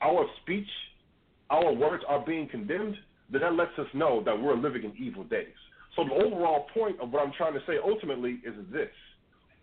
our 0.00 0.26
speech, 0.42 0.68
our 1.50 1.72
words 1.72 2.02
are 2.08 2.24
being 2.24 2.48
condemned, 2.48 2.96
then 3.30 3.40
that 3.42 3.54
lets 3.54 3.78
us 3.78 3.86
know 3.94 4.22
that 4.24 4.40
we're 4.40 4.56
living 4.56 4.84
in 4.84 4.92
evil 4.98 5.24
days. 5.24 5.54
So 5.94 6.04
the 6.04 6.14
overall 6.14 6.66
point 6.74 7.00
of 7.00 7.10
what 7.10 7.22
I'm 7.26 7.32
trying 7.36 7.54
to 7.54 7.60
say 7.66 7.74
ultimately 7.82 8.40
is 8.46 8.54
this. 8.72 8.88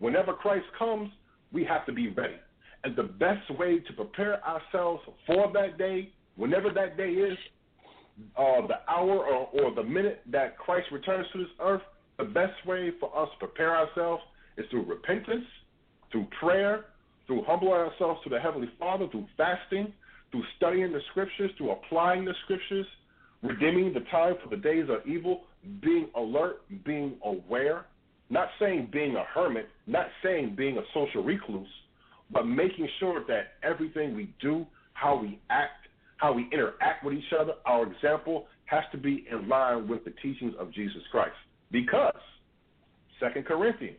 Whenever 0.00 0.32
Christ 0.32 0.66
comes, 0.78 1.10
we 1.52 1.64
have 1.64 1.86
to 1.86 1.92
be 1.92 2.08
ready. 2.08 2.36
And 2.82 2.96
the 2.96 3.04
best 3.04 3.48
way 3.58 3.78
to 3.78 3.92
prepare 3.94 4.44
ourselves 4.44 5.02
for 5.26 5.50
that 5.52 5.78
day, 5.78 6.10
whenever 6.36 6.70
that 6.70 6.96
day 6.96 7.10
is, 7.10 7.38
uh, 8.36 8.66
the 8.66 8.78
hour 8.88 9.24
or, 9.24 9.48
or 9.52 9.74
the 9.74 9.82
minute 9.82 10.22
that 10.30 10.58
Christ 10.58 10.86
returns 10.92 11.26
to 11.32 11.38
this 11.38 11.48
earth, 11.60 11.82
the 12.18 12.24
best 12.24 12.54
way 12.66 12.92
for 13.00 13.16
us 13.16 13.28
to 13.32 13.46
prepare 13.46 13.76
ourselves 13.76 14.22
is 14.56 14.66
through 14.70 14.84
repentance, 14.84 15.44
through 16.12 16.26
prayer, 16.38 16.86
through 17.26 17.42
humbling 17.44 17.72
ourselves 17.72 18.20
to 18.24 18.30
the 18.30 18.38
Heavenly 18.38 18.68
Father, 18.78 19.08
through 19.10 19.26
fasting, 19.36 19.92
through 20.34 20.42
studying 20.56 20.92
the 20.92 20.98
Scriptures, 21.12 21.52
through 21.56 21.70
applying 21.70 22.24
the 22.24 22.34
Scriptures, 22.42 22.86
redeeming 23.40 23.94
the 23.94 24.00
time 24.10 24.34
for 24.42 24.50
the 24.50 24.60
days 24.60 24.86
of 24.88 25.06
evil, 25.06 25.42
being 25.80 26.08
alert, 26.16 26.62
being 26.84 27.14
aware, 27.24 27.86
not 28.30 28.48
saying 28.58 28.88
being 28.92 29.14
a 29.14 29.22
hermit, 29.32 29.68
not 29.86 30.06
saying 30.24 30.56
being 30.56 30.76
a 30.76 30.82
social 30.92 31.22
recluse, 31.22 31.68
but 32.32 32.48
making 32.48 32.88
sure 32.98 33.24
that 33.28 33.52
everything 33.62 34.16
we 34.16 34.34
do, 34.40 34.66
how 34.94 35.16
we 35.16 35.38
act, 35.50 35.86
how 36.16 36.32
we 36.32 36.48
interact 36.52 37.04
with 37.04 37.14
each 37.14 37.32
other, 37.38 37.52
our 37.64 37.84
example 37.92 38.46
has 38.64 38.82
to 38.90 38.98
be 38.98 39.24
in 39.30 39.48
line 39.48 39.86
with 39.86 40.04
the 40.04 40.12
teachings 40.20 40.54
of 40.58 40.72
Jesus 40.72 41.02
Christ. 41.12 41.36
Because 41.70 42.12
Second 43.20 43.46
Corinthians 43.46 43.98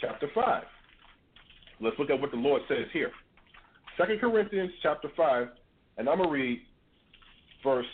chapter 0.00 0.28
5. 0.34 0.62
Let's 1.82 1.98
look 1.98 2.08
at 2.08 2.18
what 2.18 2.30
the 2.30 2.38
Lord 2.38 2.62
says 2.68 2.86
here. 2.94 3.10
Second 4.00 4.18
Corinthians 4.18 4.70
chapter 4.82 5.08
5, 5.14 5.48
and 5.98 6.08
I'm 6.08 6.16
going 6.16 6.28
to 6.30 6.32
read 6.32 6.62
verse, 7.62 7.84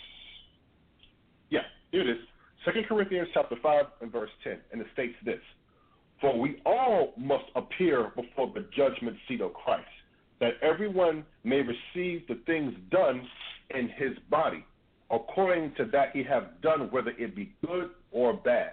yeah, 1.50 1.62
here 1.90 2.02
it 2.02 2.08
is. 2.08 2.18
Second 2.64 2.86
Corinthians 2.86 3.26
chapter 3.34 3.56
5 3.60 3.84
and 4.02 4.12
verse 4.12 4.30
10, 4.44 4.58
and 4.70 4.80
it 4.80 4.86
states 4.92 5.16
this. 5.24 5.40
For 6.20 6.38
we 6.38 6.62
all 6.64 7.12
must 7.16 7.46
appear 7.56 8.12
before 8.14 8.52
the 8.54 8.66
judgment 8.76 9.16
seat 9.26 9.40
of 9.40 9.52
Christ 9.54 9.88
that 10.38 10.52
everyone 10.62 11.24
may 11.42 11.56
receive 11.62 12.26
the 12.28 12.38
things 12.46 12.72
done 12.90 13.26
in 13.74 13.88
his 13.96 14.12
body, 14.30 14.64
according 15.10 15.74
to 15.76 15.86
that 15.86 16.10
he 16.12 16.22
have 16.22 16.60
done, 16.62 16.88
whether 16.92 17.10
it 17.18 17.34
be 17.34 17.52
good 17.66 17.90
or 18.12 18.34
bad. 18.34 18.72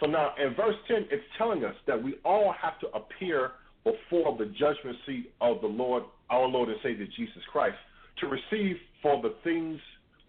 So 0.00 0.06
now 0.06 0.30
in 0.42 0.54
verse 0.54 0.76
10, 0.88 1.08
it's 1.10 1.24
telling 1.36 1.62
us 1.64 1.74
that 1.86 2.02
we 2.02 2.14
all 2.24 2.54
have 2.58 2.80
to 2.80 2.86
appear 2.96 3.52
before 3.84 4.36
the 4.38 4.46
judgment 4.46 4.96
seat 5.06 5.32
of 5.42 5.60
the 5.60 5.66
Lord, 5.66 6.04
our 6.30 6.46
Lord 6.46 6.68
and 6.68 6.78
Savior 6.82 7.06
Jesus 7.16 7.42
Christ, 7.50 7.76
to 8.20 8.26
receive 8.26 8.76
for 9.02 9.20
the 9.22 9.34
things 9.44 9.78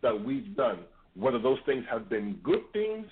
that 0.02 0.24
we've 0.24 0.56
done, 0.56 0.80
whether 1.16 1.40
those 1.40 1.60
things 1.66 1.84
have 1.90 2.10
been 2.10 2.40
good 2.44 2.62
things 2.74 3.06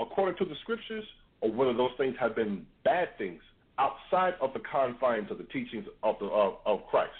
according 0.00 0.36
to 0.38 0.44
the 0.44 0.54
scriptures, 0.62 1.04
or 1.40 1.52
whether 1.52 1.74
those 1.74 1.90
things 1.98 2.14
have 2.18 2.34
been 2.34 2.64
bad 2.84 3.08
things 3.18 3.40
outside 3.78 4.34
of 4.40 4.52
the 4.52 4.60
confines 4.60 5.30
of 5.30 5.38
the 5.38 5.44
teachings 5.44 5.84
of, 6.02 6.16
the, 6.20 6.26
of, 6.26 6.54
of 6.64 6.86
Christ. 6.90 7.12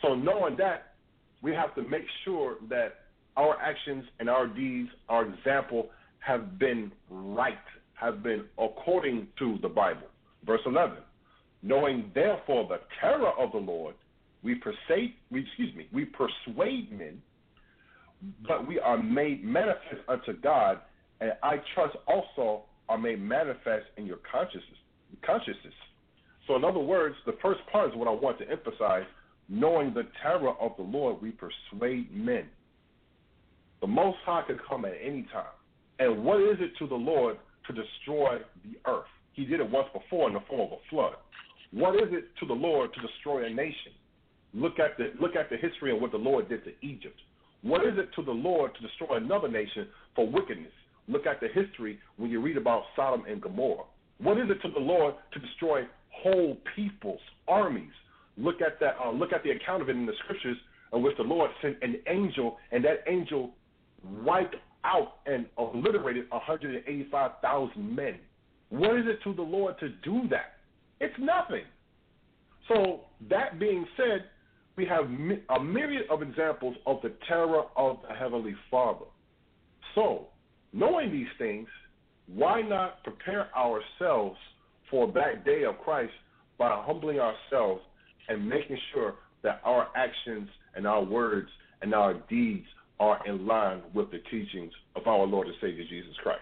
So, 0.00 0.14
knowing 0.14 0.56
that, 0.58 0.94
we 1.42 1.52
have 1.52 1.74
to 1.74 1.82
make 1.82 2.04
sure 2.24 2.56
that 2.68 2.94
our 3.36 3.60
actions 3.60 4.04
and 4.20 4.28
our 4.28 4.46
deeds, 4.46 4.88
our 5.08 5.26
example, 5.26 5.90
have 6.20 6.58
been 6.58 6.92
right, 7.10 7.58
have 7.94 8.22
been 8.22 8.44
according 8.58 9.26
to 9.38 9.58
the 9.62 9.68
Bible. 9.68 10.06
Verse 10.46 10.60
11 10.66 10.98
Knowing 11.62 12.10
therefore 12.14 12.66
the 12.68 12.80
terror 13.00 13.30
of 13.38 13.52
the 13.52 13.58
Lord, 13.58 13.94
we 14.42 14.56
persuade, 14.56 15.14
excuse 15.32 15.74
me, 15.74 15.88
we 15.92 16.04
persuade 16.04 16.90
men, 16.92 17.20
but 18.46 18.66
we 18.66 18.78
are 18.78 19.02
made 19.02 19.44
manifest 19.44 20.02
unto 20.08 20.32
God, 20.40 20.80
and 21.20 21.32
I 21.42 21.56
trust 21.74 21.96
also 22.06 22.64
are 22.88 22.98
made 22.98 23.20
manifest 23.20 23.86
in 23.96 24.06
your 24.06 24.18
consciousness 24.30 24.78
consciousness. 25.24 25.74
So, 26.46 26.56
in 26.56 26.64
other 26.64 26.80
words, 26.80 27.14
the 27.26 27.36
first 27.42 27.60
part 27.70 27.90
is 27.90 27.96
what 27.96 28.08
I 28.08 28.12
want 28.12 28.38
to 28.38 28.50
emphasize. 28.50 29.04
Knowing 29.48 29.92
the 29.92 30.04
terror 30.22 30.54
of 30.60 30.72
the 30.76 30.82
Lord, 30.82 31.20
we 31.20 31.32
persuade 31.32 32.14
men. 32.14 32.46
The 33.80 33.86
Most 33.86 34.18
High 34.24 34.42
can 34.46 34.58
come 34.68 34.84
at 34.84 34.94
any 35.02 35.26
time. 35.32 35.52
And 35.98 36.24
what 36.24 36.40
is 36.40 36.56
it 36.60 36.70
to 36.78 36.86
the 36.86 36.94
Lord 36.94 37.36
to 37.66 37.72
destroy 37.72 38.38
the 38.64 38.90
earth? 38.90 39.06
He 39.32 39.44
did 39.44 39.60
it 39.60 39.70
once 39.70 39.88
before 39.92 40.28
in 40.28 40.34
the 40.34 40.40
form 40.48 40.60
of 40.60 40.72
a 40.72 40.80
flood. 40.90 41.14
What 41.72 41.96
is 41.96 42.12
it 42.12 42.24
to 42.40 42.46
the 42.46 42.54
Lord 42.54 42.90
to 42.94 43.00
destroy 43.00 43.46
a 43.46 43.50
nation? 43.50 43.92
Look 44.54 44.78
at 44.78 44.98
the 44.98 45.12
look 45.20 45.34
at 45.36 45.48
the 45.50 45.56
history 45.56 45.92
of 45.94 46.00
what 46.00 46.12
the 46.12 46.18
Lord 46.18 46.48
did 46.48 46.64
to 46.64 46.72
Egypt. 46.82 47.18
What 47.62 47.84
is 47.86 47.94
it 47.96 48.08
to 48.16 48.22
the 48.22 48.32
Lord 48.32 48.74
to 48.74 48.82
destroy 48.82 49.16
another 49.16 49.48
nation 49.48 49.86
for 50.14 50.26
wickedness? 50.26 50.72
Look 51.08 51.26
at 51.26 51.40
the 51.40 51.48
history 51.48 51.98
when 52.16 52.30
you 52.30 52.40
read 52.40 52.56
about 52.56 52.82
Sodom 52.94 53.24
and 53.28 53.40
Gomorrah. 53.40 53.84
What 54.18 54.38
is 54.38 54.44
it 54.50 54.60
to 54.66 54.72
the 54.72 54.80
Lord 54.80 55.14
to 55.32 55.38
destroy 55.40 55.82
whole 56.10 56.58
peoples, 56.76 57.20
armies? 57.48 57.90
Look 58.36 58.60
at 58.60 58.78
that. 58.80 58.96
Uh, 59.02 59.10
look 59.10 59.32
at 59.32 59.42
the 59.42 59.50
account 59.50 59.82
of 59.82 59.88
it 59.88 59.96
in 59.96 60.06
the 60.06 60.12
scriptures, 60.24 60.56
in 60.92 61.02
which 61.02 61.16
the 61.16 61.22
Lord 61.22 61.50
sent 61.60 61.76
an 61.82 61.96
angel, 62.08 62.56
and 62.70 62.84
that 62.84 63.04
angel 63.08 63.50
wiped 64.22 64.56
out 64.84 65.14
and 65.26 65.46
obliterated 65.56 66.30
185,000 66.30 67.96
men. 67.96 68.18
What 68.70 68.96
is 68.96 69.04
it 69.06 69.22
to 69.24 69.34
the 69.34 69.42
Lord 69.42 69.78
to 69.80 69.90
do 70.04 70.28
that? 70.30 70.54
It's 71.00 71.14
nothing. 71.18 71.64
So 72.68 73.00
that 73.28 73.58
being 73.58 73.86
said, 73.96 74.24
we 74.76 74.86
have 74.86 75.04
a 75.04 75.62
myriad 75.62 76.04
of 76.10 76.22
examples 76.22 76.76
of 76.86 77.00
the 77.02 77.12
terror 77.28 77.64
of 77.76 77.98
the 78.08 78.14
Heavenly 78.14 78.54
Father. 78.70 79.04
So, 79.94 80.28
knowing 80.72 81.12
these 81.12 81.28
things, 81.38 81.68
why 82.26 82.62
not 82.62 83.02
prepare 83.04 83.48
ourselves 83.56 84.38
for 84.90 85.12
that 85.12 85.44
day 85.44 85.64
of 85.64 85.78
Christ 85.78 86.12
by 86.58 86.82
humbling 86.86 87.18
ourselves 87.18 87.82
and 88.28 88.48
making 88.48 88.78
sure 88.92 89.14
that 89.42 89.60
our 89.64 89.88
actions 89.96 90.48
and 90.74 90.86
our 90.86 91.02
words 91.02 91.48
and 91.82 91.94
our 91.94 92.14
deeds 92.30 92.66
are 93.00 93.18
in 93.26 93.46
line 93.46 93.82
with 93.94 94.10
the 94.10 94.18
teachings 94.30 94.72
of 94.96 95.06
our 95.06 95.26
Lord 95.26 95.48
and 95.48 95.56
Savior 95.60 95.84
Jesus 95.88 96.14
Christ? 96.22 96.40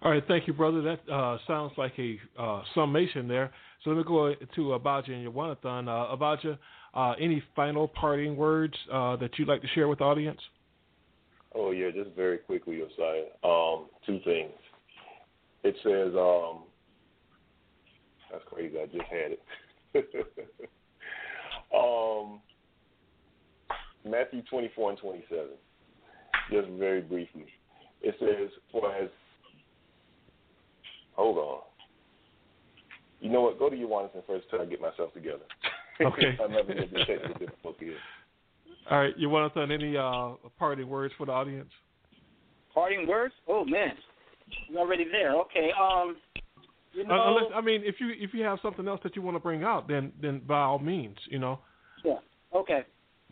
All 0.00 0.12
right, 0.12 0.22
thank 0.26 0.46
you, 0.46 0.52
brother. 0.52 0.80
That 0.80 1.12
uh, 1.12 1.38
sounds 1.46 1.72
like 1.76 1.92
a 1.98 2.18
uh, 2.40 2.62
summation 2.74 3.28
there. 3.28 3.50
So 3.84 3.90
let 3.90 3.98
me 3.98 4.04
go 4.04 4.34
to 4.34 4.60
Abaja 4.60 5.10
and 5.10 5.26
Yawanathan. 5.32 5.88
Uh, 5.88 6.16
Abaja, 6.16 6.58
uh, 6.94 7.14
any 7.20 7.42
final 7.54 7.88
parting 7.88 8.36
words 8.36 8.74
uh, 8.92 9.16
that 9.16 9.38
you'd 9.38 9.48
like 9.48 9.62
to 9.62 9.68
share 9.68 9.88
with 9.88 9.98
the 9.98 10.04
audience? 10.04 10.40
Oh 11.54 11.70
yeah, 11.70 11.90
just 11.90 12.14
very 12.14 12.38
quickly, 12.38 12.78
Josiah. 12.78 13.24
Um, 13.44 13.86
two 14.04 14.20
things. 14.24 14.52
It 15.64 15.74
says, 15.82 16.14
um, 16.14 16.64
that's 18.30 18.44
crazy. 18.46 18.76
I 18.78 18.86
just 18.86 19.04
had 19.04 19.32
it. 19.32 19.42
um, 21.74 22.40
Matthew 24.04 24.42
24 24.50 24.90
and 24.90 24.98
27. 24.98 25.46
Just 26.50 26.68
very 26.78 27.00
briefly, 27.00 27.46
it 28.00 28.14
says, 28.18 28.50
"For 28.72 28.94
as 28.94 29.10
hold 31.12 31.36
on, 31.36 31.60
you 33.20 33.30
know 33.30 33.42
what? 33.42 33.58
Go 33.58 33.68
to 33.68 33.76
your 33.76 33.88
Jonathan 33.88 34.22
first 34.26 34.46
till 34.50 34.60
I 34.60 34.66
get 34.66 34.80
myself 34.80 35.12
together. 35.14 35.44
Okay. 36.00 36.38
I'm 36.40 36.52
having 36.52 36.78
a 36.78 36.86
technical 36.86 37.34
difficulty 37.40 37.86
here. 37.86 37.96
All 38.88 39.00
right, 39.00 39.18
Yawanathan, 39.18 39.72
any 39.72 39.96
uh, 39.96 40.34
parting 40.56 40.88
words 40.88 41.12
for 41.18 41.26
the 41.26 41.32
audience? 41.32 41.70
Parting 42.72 43.04
words? 43.08 43.34
Oh 43.48 43.64
man, 43.64 43.94
you're 44.68 44.78
already 44.78 45.06
there. 45.10 45.34
Okay. 45.40 45.70
Um, 45.72 46.16
you 46.92 47.04
know, 47.04 47.14
Uh, 47.14 47.28
unless, 47.30 47.52
I 47.52 47.60
mean, 47.60 47.82
if 47.84 47.96
you 47.98 48.12
if 48.16 48.32
you 48.32 48.44
have 48.44 48.60
something 48.62 48.86
else 48.86 49.00
that 49.02 49.16
you 49.16 49.22
want 49.22 49.34
to 49.34 49.40
bring 49.40 49.64
out, 49.64 49.88
then 49.88 50.12
then 50.22 50.40
by 50.46 50.60
all 50.60 50.78
means, 50.78 51.16
you 51.28 51.40
know. 51.40 51.58
Yeah. 52.04 52.18
Okay. 52.54 52.82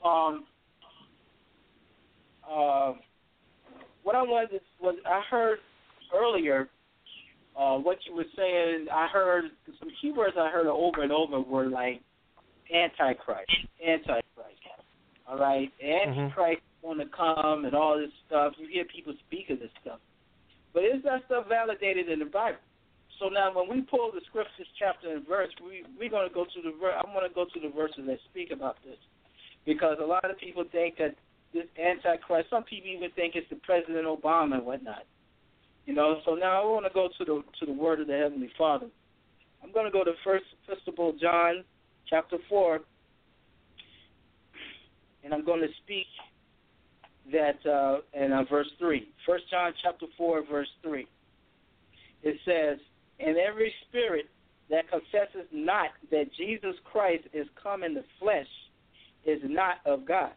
Um. 0.05 0.47
Uh, 2.43 2.95
what 4.03 4.17
I 4.17 4.23
wanted 4.23 4.61
was 4.81 4.97
I 5.07 5.21
heard 5.31 5.59
earlier 6.13 6.69
uh, 7.59 7.77
what 7.79 7.99
you 8.07 8.15
were 8.15 8.29
saying. 8.37 8.87
I 8.93 9.07
heard 9.09 9.45
some 9.81 9.89
keywords 10.03 10.37
I 10.39 10.51
heard 10.51 10.67
over 10.67 11.03
and 11.03 11.13
over 11.13 11.41
were 11.41 11.67
like 11.67 12.01
antichrist, 12.73 13.51
antichrist. 13.87 14.25
All 15.29 15.39
right, 15.39 15.71
antichrist 15.83 16.63
want 16.83 17.01
to 17.01 17.07
come 17.17 17.65
and 17.65 17.75
all 17.75 17.99
this 17.99 18.13
stuff. 18.27 18.53
You 18.59 18.69
hear 18.71 18.85
people 18.85 19.13
speak 19.27 19.51
of 19.51 19.59
this 19.59 19.71
stuff, 19.83 19.99
but 20.73 20.85
is 20.85 21.03
that 21.05 21.23
stuff 21.27 21.49
validated 21.49 22.09
in 22.09 22.21
the 22.21 22.27
Bible? 22.27 22.59
So 23.19 23.29
now, 23.29 23.51
when 23.51 23.67
we 23.69 23.83
pull 23.83 24.13
the 24.13 24.21
scriptures, 24.29 24.69
chapter 24.79 25.17
and 25.17 25.27
verse, 25.27 25.49
we 25.65 25.83
we're 25.99 26.11
going 26.11 26.29
to 26.29 26.35
go 26.35 26.45
to 26.45 26.63
the 26.63 26.77
ver- 26.79 26.95
I'm 26.95 27.13
going 27.13 27.27
to 27.27 27.35
go 27.35 27.47
to 27.47 27.61
the 27.61 27.75
verses 27.75 28.05
that 28.07 28.19
speak 28.31 28.51
about 28.53 28.77
this, 28.85 28.99
because 29.65 29.97
a 30.01 30.07
lot 30.07 30.31
of 30.31 30.39
people 30.39 30.65
think 30.71 30.99
that 30.99 31.17
this 31.55 31.65
antichrist. 31.81 32.51
Some 32.51 32.65
people 32.65 32.91
even 32.91 33.11
think 33.17 33.35
it's 33.35 33.49
the 33.49 33.57
President 33.57 34.07
Obama 34.07 34.59
and 34.59 34.67
whatnot. 34.67 35.05
You 35.87 35.95
know. 35.95 36.21
So 36.25 36.35
now 36.35 36.63
I 36.63 36.65
want 36.65 36.85
to 36.85 36.93
go 36.93 37.09
to 37.19 37.25
the 37.25 37.43
to 37.61 37.67
the 37.67 37.73
word 37.73 38.01
of 38.01 38.09
the 38.09 38.13
Heavenly 38.13 38.51
Father. 38.59 38.87
I'm 39.63 39.73
going 39.73 39.87
to 39.87 39.93
go 39.93 40.05
to 40.05 40.13
first 40.23 40.45
Epistle 40.69 41.15
John 41.21 41.65
chapter 42.09 42.37
four, 42.49 42.81
and 45.25 45.33
I'm 45.33 45.45
going 45.45 45.61
to 45.61 45.69
speak 45.85 46.07
that 47.33 47.65
uh, 47.69 47.99
in 48.15 48.33
uh, 48.33 48.45
verse 48.51 48.69
three. 48.79 49.09
First 49.25 49.45
John 49.51 49.73
chapter 49.83 50.07
four 50.17 50.45
verse 50.45 50.69
three. 50.83 51.07
It 52.23 52.37
says, 52.45 52.79
"And 53.21 53.37
every 53.37 53.73
spirit 53.89 54.27
that 54.71 54.91
confesses 54.91 55.49
not 55.53 55.91
that 56.11 56.25
Jesus 56.37 56.75
Christ 56.85 57.25
is 57.33 57.47
come 57.63 57.85
in 57.85 57.95
the 57.95 58.05
flesh 58.21 58.47
is 59.25 59.41
not 59.45 59.77
of 59.85 60.07
God." 60.07 60.33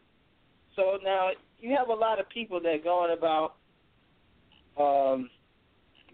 So 0.76 0.98
now 1.04 1.32
you 1.60 1.76
have 1.76 1.90
a 1.90 1.94
lot 1.94 2.20
of 2.20 2.30
people 2.30 2.60
that 2.62 2.70
are 2.70 2.78
going 2.78 3.16
about. 3.18 3.56
Um, 4.80 5.30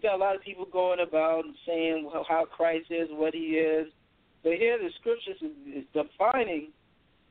got 0.06 0.14
a 0.14 0.22
lot 0.22 0.36
of 0.36 0.42
people 0.42 0.66
going 0.70 1.00
about 1.00 1.44
and 1.44 1.54
saying 1.66 2.08
how 2.28 2.44
Christ 2.44 2.86
is, 2.90 3.08
what 3.10 3.34
He 3.34 3.58
is. 3.58 3.88
But 4.44 4.52
here 4.52 4.78
the 4.78 4.90
scriptures 5.00 5.42
is, 5.42 5.84
defining 5.92 6.68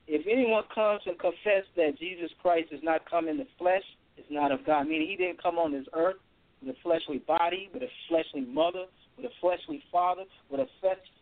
if 0.07 0.27
anyone 0.27 0.63
comes 0.73 1.01
and 1.05 1.17
confess 1.17 1.63
that 1.77 1.97
Jesus 1.97 2.29
Christ 2.41 2.69
is 2.71 2.81
not 2.83 3.09
come 3.09 3.29
in 3.29 3.37
the 3.37 3.47
flesh, 3.57 3.83
is 4.17 4.25
not 4.29 4.51
of 4.51 4.65
God. 4.65 4.87
Meaning 4.87 5.07
He 5.07 5.15
didn't 5.15 5.41
come 5.41 5.57
on 5.57 5.71
this 5.71 5.87
earth 5.93 6.17
with 6.61 6.75
a 6.75 6.79
fleshly 6.83 7.19
body, 7.19 7.69
with 7.73 7.83
a 7.83 7.91
fleshly 8.09 8.41
mother, 8.41 8.85
with 9.15 9.25
a 9.25 9.33
fleshly 9.39 9.81
father, 9.89 10.23
with 10.49 10.59
a 10.59 10.67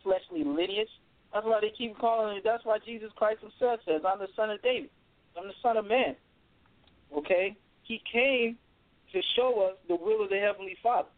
fleshly 0.02 0.42
lineage. 0.42 0.90
That's 1.32 1.46
why 1.46 1.60
they 1.60 1.72
keep 1.76 1.96
calling 1.98 2.36
it. 2.36 2.42
That's 2.44 2.64
why 2.64 2.78
Jesus 2.84 3.10
Christ 3.14 3.40
Himself 3.40 3.80
says, 3.86 4.02
"I'm 4.04 4.18
the 4.18 4.28
Son 4.34 4.50
of 4.50 4.60
David. 4.62 4.90
I'm 5.38 5.46
the 5.46 5.54
Son 5.62 5.76
of 5.76 5.86
Man." 5.86 6.16
Okay, 7.16 7.56
He 7.84 8.02
came 8.10 8.58
to 9.12 9.22
show 9.36 9.70
us 9.70 9.76
the 9.86 9.94
will 9.94 10.22
of 10.24 10.30
the 10.30 10.38
Heavenly 10.38 10.76
Father. 10.82 11.08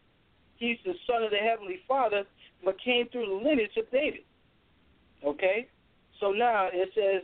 He's 0.57 0.77
the 0.85 0.93
Son 1.05 1.23
of 1.23 1.31
the 1.31 1.37
Heavenly 1.37 1.79
Father, 1.87 2.23
but 2.63 2.75
came 2.83 3.07
through 3.09 3.27
the 3.27 3.49
lineage 3.49 3.77
of 3.77 3.89
David. 3.91 4.21
Okay, 5.23 5.67
so 6.19 6.31
now 6.31 6.69
it 6.71 6.89
says, 6.93 7.23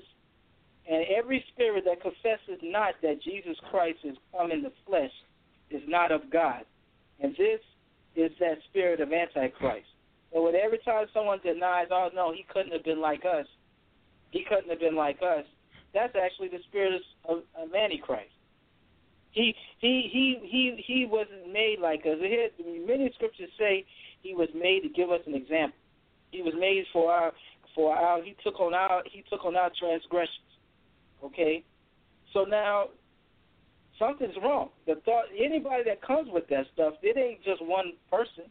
"And 0.88 1.06
every 1.08 1.46
spirit 1.54 1.86
that 1.86 2.02
confesses 2.02 2.60
not 2.62 3.00
that 3.02 3.22
Jesus 3.22 3.58
Christ 3.70 4.00
is 4.04 4.18
come 4.32 4.52
in 4.52 4.62
the 4.62 4.72
flesh 4.86 5.14
is 5.70 5.82
not 5.88 6.12
of 6.12 6.30
God." 6.30 6.66
And 7.20 7.36
this 7.36 7.62
is 8.16 8.32
that 8.40 8.62
spirit 8.70 9.00
of 9.00 9.14
Antichrist. 9.14 9.88
So 10.32 10.44
with 10.44 10.56
every 10.56 10.80
time 10.80 11.08
someone 11.14 11.40
denies, 11.44 11.88
oh 11.92 12.10
no, 12.14 12.32
he 12.32 12.44
couldn't 12.50 12.74
have 12.74 12.84
been 12.84 13.02
like 13.02 13.24
us, 13.26 13.48
he 14.32 14.44
couldn't 14.44 14.70
have 14.70 14.80
been 14.80 14.96
like 14.96 15.22
us, 15.22 15.46
that's 15.94 16.16
actually 16.16 16.50
the 16.50 16.62
spirit 16.70 17.02
of, 17.26 17.44
of 17.56 17.74
Antichrist. 17.74 18.33
He 19.34 19.56
he 19.80 20.10
he 20.12 20.40
he 20.44 20.84
he 20.86 21.06
wasn't 21.06 21.52
made 21.52 21.78
like 21.82 22.02
us. 22.06 22.18
Many 22.22 23.12
scriptures 23.16 23.50
say 23.58 23.84
he 24.22 24.34
was 24.34 24.48
made 24.56 24.82
to 24.84 24.90
give 24.90 25.10
us 25.10 25.22
an 25.26 25.34
example. 25.34 25.78
He 26.32 26.42
was 26.42 26.54
made 26.58 26.86
for 26.94 27.12
our 27.12 27.34
for 27.76 27.96
our 27.96 28.22
he 28.22 28.36
took 28.44 28.60
on 28.60 28.74
our 28.74 29.02
he 29.12 29.24
took 29.30 29.44
on 29.44 29.56
our 29.56 29.72
transgressions. 29.78 30.38
Okay? 31.24 31.64
So 32.32 32.44
now 32.44 32.90
something's 33.98 34.36
wrong. 34.44 34.70
The 34.86 34.96
thought 35.04 35.26
anybody 35.38 35.84
that 35.86 36.02
comes 36.02 36.30
with 36.32 36.48
that 36.50 36.66
stuff, 36.74 36.94
it 37.02 37.18
ain't 37.18 37.44
just 37.44 37.62
one 37.66 37.94
person 38.12 38.46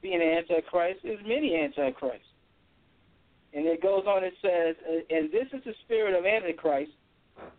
being 0.00 0.22
an 0.22 0.38
antichrist. 0.38 1.00
There's 1.02 1.20
many 1.26 1.54
antichrists. 1.54 2.26
And 3.52 3.66
it 3.66 3.82
goes 3.82 4.04
on. 4.06 4.24
It 4.24 4.34
says, 4.40 4.76
"And 5.10 5.30
this 5.30 5.46
is 5.52 5.62
the 5.64 5.74
spirit 5.84 6.14
of 6.14 6.24
antichrist, 6.24 6.92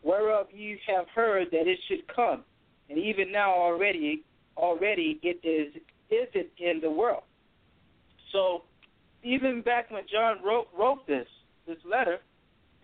whereof 0.03 0.47
you 0.51 0.77
have 0.87 1.07
heard 1.09 1.51
that 1.51 1.67
it 1.67 1.79
should 1.87 2.07
come, 2.07 2.43
and 2.89 2.97
even 2.97 3.31
now 3.31 3.53
already, 3.53 4.23
already 4.57 5.19
it 5.23 5.39
is 5.43 5.75
is 6.09 6.29
it 6.33 6.51
in 6.59 6.81
the 6.81 6.89
world." 6.89 7.23
So, 8.31 8.63
even 9.23 9.61
back 9.61 9.91
when 9.91 10.03
John 10.11 10.37
wrote 10.43 10.67
wrote 10.77 11.05
this 11.07 11.27
this 11.67 11.77
letter, 11.89 12.19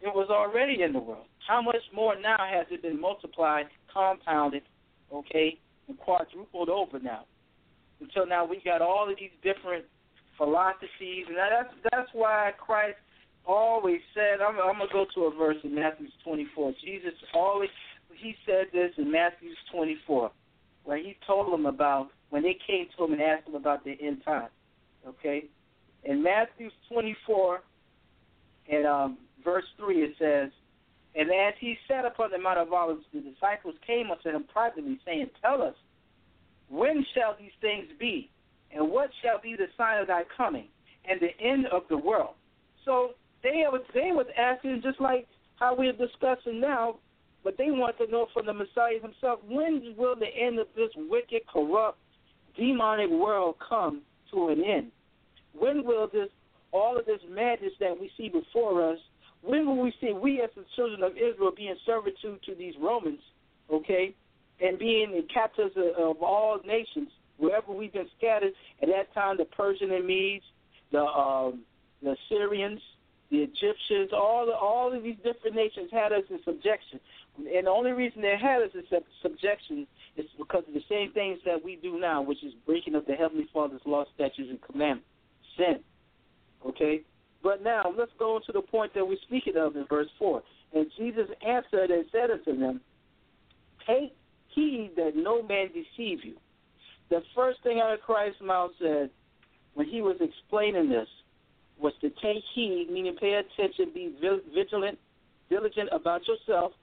it 0.02 0.14
was 0.14 0.30
already 0.30 0.82
in 0.82 0.94
the 0.94 1.00
world. 1.00 1.26
How 1.48 1.62
much 1.62 1.84
more 1.94 2.16
now 2.20 2.38
has 2.40 2.68
it 2.72 2.82
been 2.82 3.00
multiplied, 3.00 3.68
compounded, 3.92 4.64
okay, 5.12 5.60
and 5.88 5.98
quadrupled 5.98 6.70
over 6.70 7.00
now? 7.00 7.26
Until 8.00 8.26
now, 8.26 8.46
we 8.46 8.62
got 8.64 8.82
all 8.82 9.10
of 9.10 9.16
these 9.20 9.30
different 9.44 9.86
philosophies, 10.38 11.26
and 11.28 11.38
that's 11.38 11.74
that's 11.92 12.10
why 12.14 12.52
Christ 12.58 12.98
always 13.46 14.02
said. 14.14 14.42
I'm, 14.42 14.56
I'm 14.56 14.80
gonna 14.80 14.92
go 14.92 15.06
to 15.16 15.22
a 15.26 15.36
verse 15.36 15.58
in 15.64 15.76
Matthew 15.76 16.08
24. 16.24 16.74
Jesus 16.84 17.14
always 17.34 17.70
he 18.20 18.36
said 18.46 18.68
this 18.74 18.92
in 18.98 19.12
Matthew 19.12 19.50
24, 19.72 20.32
where 20.84 20.98
he 20.98 21.18
told 21.26 21.52
them 21.52 21.66
about 21.66 22.10
when 22.30 22.44
they 22.44 22.58
came 22.66 22.88
to 22.98 23.04
him 23.04 23.14
and 23.14 23.22
asked 23.22 23.48
him 23.48 23.56
about 23.56 23.84
the 23.84 23.98
end 24.02 24.22
time. 24.26 24.50
Okay, 25.08 25.46
in 26.04 26.22
Matthew 26.22 26.70
24, 26.92 27.62
and 28.72 28.86
um, 28.86 29.18
verse 29.44 29.66
three, 29.78 30.04
it 30.04 30.16
says. 30.20 30.52
And 31.14 31.30
as 31.30 31.54
he 31.60 31.76
sat 31.90 32.06
upon 32.06 32.32
the 32.32 32.38
Mount 32.38 32.58
of 32.58 32.72
Olives, 32.72 33.04
the 33.14 33.20
disciples 33.20 33.76
came 33.86 34.12
unto 34.12 34.30
him 34.30 34.46
privately, 34.52 34.98
saying, 35.06 35.30
Tell 35.42 35.62
us, 35.62 35.76
when 36.70 37.06
shall 37.14 37.36
these 37.38 37.52
things 37.60 37.88
be? 38.00 38.30
And 38.74 38.90
what 38.90 39.10
shall 39.22 39.42
be 39.42 39.56
the 39.58 39.68
sign 39.78 40.00
of 40.00 40.08
thy 40.08 40.24
coming 40.38 40.68
and 41.04 41.20
the 41.20 41.38
end 41.46 41.66
of 41.68 41.84
the 41.90 41.98
world? 41.98 42.36
So 42.86 43.12
they 43.44 43.66
was 43.68 43.82
they 43.94 44.12
was 44.14 44.28
asking 44.38 44.82
just 44.84 45.02
like 45.02 45.28
how 45.58 45.76
we're 45.76 45.92
discussing 45.92 46.62
now, 46.62 46.96
but 47.44 47.58
they 47.58 47.72
want 47.72 47.98
to 47.98 48.08
know 48.08 48.28
from 48.34 48.46
the 48.46 48.54
Messiah 48.54 49.00
himself, 49.02 49.40
when 49.48 49.96
will 49.98 50.16
the 50.16 50.28
end 50.28 50.60
of 50.60 50.68
this 50.76 50.92
wicked, 50.96 51.42
corrupt, 51.52 51.98
demonic 52.58 53.10
world 53.10 53.56
come 53.68 54.02
to 54.32 54.50
an 54.50 54.64
end? 54.64 54.92
When 55.58 55.84
will 55.84 56.08
this 56.12 56.30
all 56.72 56.98
of 56.98 57.06
this 57.06 57.20
madness 57.30 57.74
that 57.80 58.00
we 58.00 58.10
see 58.18 58.30
before 58.30 58.92
us 58.92 59.00
when 59.44 59.66
will 59.66 59.82
we 59.82 59.94
see 60.00 60.14
we 60.14 60.42
as 60.42 60.50
the 60.56 60.66
children 60.76 61.04
of 61.04 61.14
Israel 61.14 61.52
be 61.56 61.68
in 61.68 61.76
servitude 61.86 62.42
to 62.44 62.56
these 62.56 62.76
Romans, 62.80 63.20
okay, 63.72 64.14
and 64.60 64.78
being 64.78 65.12
the 65.12 65.26
captives 65.34 65.76
of, 65.76 66.18
of 66.18 66.22
all 66.22 66.60
nations, 66.66 67.10
wherever 67.38 67.72
we've 67.72 67.94
been 67.94 68.10
scattered? 68.18 68.54
At 68.82 68.90
that 68.90 69.14
time, 69.14 69.38
the 69.38 69.46
Persian 69.46 69.92
and 69.92 70.06
Medes, 70.06 70.46
the 70.92 71.04
um, 71.04 71.62
the 72.04 72.16
Syrians, 72.30 72.82
the 73.32 73.38
Egyptians, 73.38 74.12
all 74.14 74.52
all 74.52 74.94
of 74.94 75.04
these 75.04 75.18
different 75.24 75.56
nations 75.56 75.90
had 75.92 76.12
us 76.12 76.24
in 76.30 76.40
subjection. 76.46 77.00
And 77.38 77.66
the 77.66 77.72
only 77.72 77.92
reason 77.92 78.22
they 78.22 78.36
had 78.40 78.60
sub- 78.90 79.04
subjection 79.22 79.88
is 80.18 80.26
because 80.38 80.64
of 80.68 80.74
the 80.74 80.84
same 80.90 81.12
things 81.14 81.40
that 81.46 81.64
we 81.64 81.78
do 81.78 82.00
now, 82.00 82.22
which 82.22 82.44
is 82.44 82.54
breaking 82.66 82.96
up 82.96 83.08
the 83.08 83.14
Heavenly 83.14 83.48
Father's 83.54 83.82
law, 83.86 84.06
statutes, 84.14 84.50
and 84.50 84.62
commandments. 84.62 85.08
Sin. 85.58 85.80
Okay? 86.66 87.02
But 87.44 87.64
now, 87.64 87.94
let's 87.98 88.12
go 88.20 88.40
to 88.46 88.52
the 88.52 88.62
point 88.62 88.94
that 88.94 89.06
we're 89.06 89.18
speaking 89.28 89.58
of 89.58 89.76
in 89.76 89.86
verse 89.90 90.10
4. 90.20 90.44
And 90.74 90.88
Jesus 90.98 91.28
answered 91.46 91.90
and 91.90 92.06
said 92.12 92.30
unto 92.32 92.58
them, 92.58 92.82
Take 93.88 94.16
heed 94.54 94.92
that 94.96 95.14
no 95.16 95.42
man 95.42 95.68
deceive 95.68 96.24
you. 96.24 96.36
The 97.10 97.22
first 97.36 97.62
thing 97.64 97.82
out 97.84 97.94
of 97.94 98.02
Christ's 98.02 98.42
mouth 98.42 98.72
said 98.80 99.10
when 99.74 99.88
he 99.88 100.02
was 100.02 100.18
explaining 100.20 100.90
this 100.90 101.08
was 101.80 101.94
to 102.02 102.10
take 102.22 102.44
heed, 102.54 102.88
meaning 102.92 103.16
pay 103.20 103.34
attention, 103.34 103.92
be 103.94 104.14
vigilant, 104.54 105.00
diligent 105.50 105.90
about 105.92 106.22
yourself, 106.28 106.74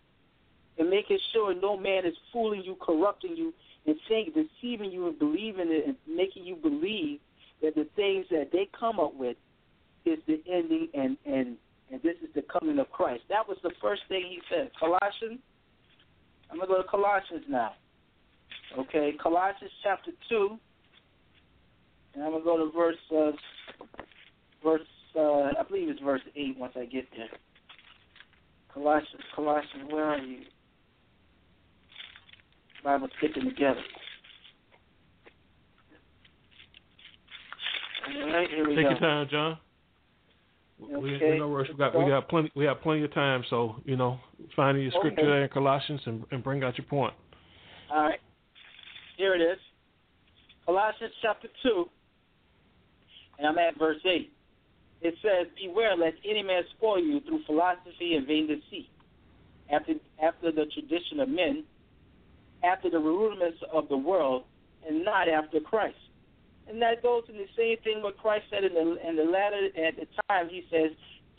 and 0.79 0.89
making 0.89 1.19
sure 1.33 1.55
no 1.55 1.77
man 1.77 2.07
is 2.07 2.15
fooling 2.33 2.63
you, 2.65 2.77
corrupting 2.81 3.37
you, 3.37 3.53
and 3.87 3.97
saying, 4.09 4.33
deceiving 4.35 4.93
you 4.93 5.09
and 5.09 5.19
believing 5.19 5.69
it 5.69 5.87
and 5.87 5.97
making 6.07 6.45
you 6.45 6.57
believe 6.57 7.21
that 7.63 7.75
the 7.75 7.87
things 7.97 8.27
that 8.31 8.51
they 8.53 8.69
come 8.79 9.01
up 9.01 9.15
with 9.15 9.37
is 10.05 10.19
the 10.27 10.41
ending 10.51 10.89
and 10.95 11.17
and 11.27 11.57
and 11.91 12.03
this 12.03 12.17
is 12.23 12.29
the 12.35 12.43
coming 12.43 12.79
of 12.79 12.91
Christ. 12.91 13.23
That 13.31 13.49
was 13.49 13.57
the 13.63 13.73
first 13.81 14.03
thing 14.09 14.25
he 14.29 14.41
said. 14.51 14.71
Colossians. 14.79 15.41
I'm 16.51 16.59
gonna 16.59 16.69
go 16.69 16.83
to 16.83 16.89
Colossians 16.89 17.45
now. 17.49 17.73
Okay, 18.79 19.15
Colossians 19.23 19.73
chapter 19.83 20.13
two, 20.29 20.59
and 22.15 22.23
I'm 22.23 22.33
gonna 22.33 22.45
go 22.45 22.57
to 22.59 22.71
verse 22.73 22.97
uh, 23.15 23.33
verse 24.63 24.87
uh, 25.17 25.59
I 25.59 25.63
believe 25.69 25.89
it's 25.89 26.01
verse 26.01 26.21
eight 26.37 26.57
once 26.59 26.75
I 26.77 26.85
get 26.85 27.07
there. 27.17 27.29
Colossians, 28.73 29.23
Colossians, 29.35 29.91
where 29.91 30.05
are 30.05 30.19
you? 30.19 30.39
Bible 32.89 33.09
sticking 33.19 33.45
together. 33.45 33.83
All 38.09 38.33
right, 38.33 38.49
here 38.49 38.67
we 38.67 38.77
Take 38.77 38.85
go. 38.85 38.91
your 38.93 38.99
time, 38.99 39.29
John. 39.31 39.59
We, 40.79 41.17
Okay. 41.17 41.33
we 41.33 41.39
no 41.39 41.55
rush. 41.55 41.69
We 41.69 41.75
got 41.75 41.95
we 41.95 42.07
got 42.07 42.29
plenty 42.31 42.51
we 42.55 42.65
have 42.65 42.81
plenty 42.81 43.05
of 43.05 43.13
time. 43.13 43.45
So 43.51 43.83
you 43.85 43.97
know, 43.97 44.19
finding 44.57 44.85
your 44.85 44.93
scripture 44.93 45.21
Okay. 45.21 45.27
there 45.27 45.43
in 45.43 45.51
Colossians 45.51 46.01
and, 46.07 46.25
and 46.31 46.43
bring 46.43 46.65
out 46.65 46.79
your 46.79 46.87
point. 46.87 47.13
All 47.91 48.05
right. 48.05 48.21
Here 49.19 49.35
it 49.35 49.43
is. 49.43 49.59
Colossians 50.65 51.13
chapter 51.21 51.49
2, 51.63 51.91
and 53.39 53.47
I'm 53.49 53.59
at 53.59 53.79
verse 53.79 54.01
8. 54.03 54.33
It 55.03 55.15
says, 55.21 55.47
Beware 55.57 55.97
lest 55.97 56.17
any 56.25 56.43
man 56.43 56.63
spoil 56.77 57.03
you 57.03 57.21
through 57.21 57.43
philosophy 57.45 58.15
and 58.15 58.27
vain 58.27 58.47
deceit, 58.47 58.91
after, 59.73 59.95
after 60.23 60.53
the 60.53 60.67
tradition 60.75 61.21
of 61.21 61.29
men, 61.29 61.65
after 62.63 62.91
the 62.91 62.99
rudiments 62.99 63.59
of 63.73 63.89
the 63.89 63.97
world, 63.97 64.45
and 64.87 65.05
not 65.05 65.29
after 65.29 65.61
Christ. 65.61 65.97
And 66.69 66.83
that 66.83 67.03
goes 67.03 67.25
in 67.29 67.37
the 67.37 67.49
same 67.57 67.79
thing 67.83 68.03
what 68.03 68.19
Christ 68.19 68.47
said 68.51 68.65
in 68.65 68.75
the 68.75 69.09
in 69.09 69.17
the 69.17 69.25
latter 69.25 69.67
at 69.67 69.97
the 69.97 70.07
time. 70.29 70.49
He 70.49 70.67
says, 70.71 70.91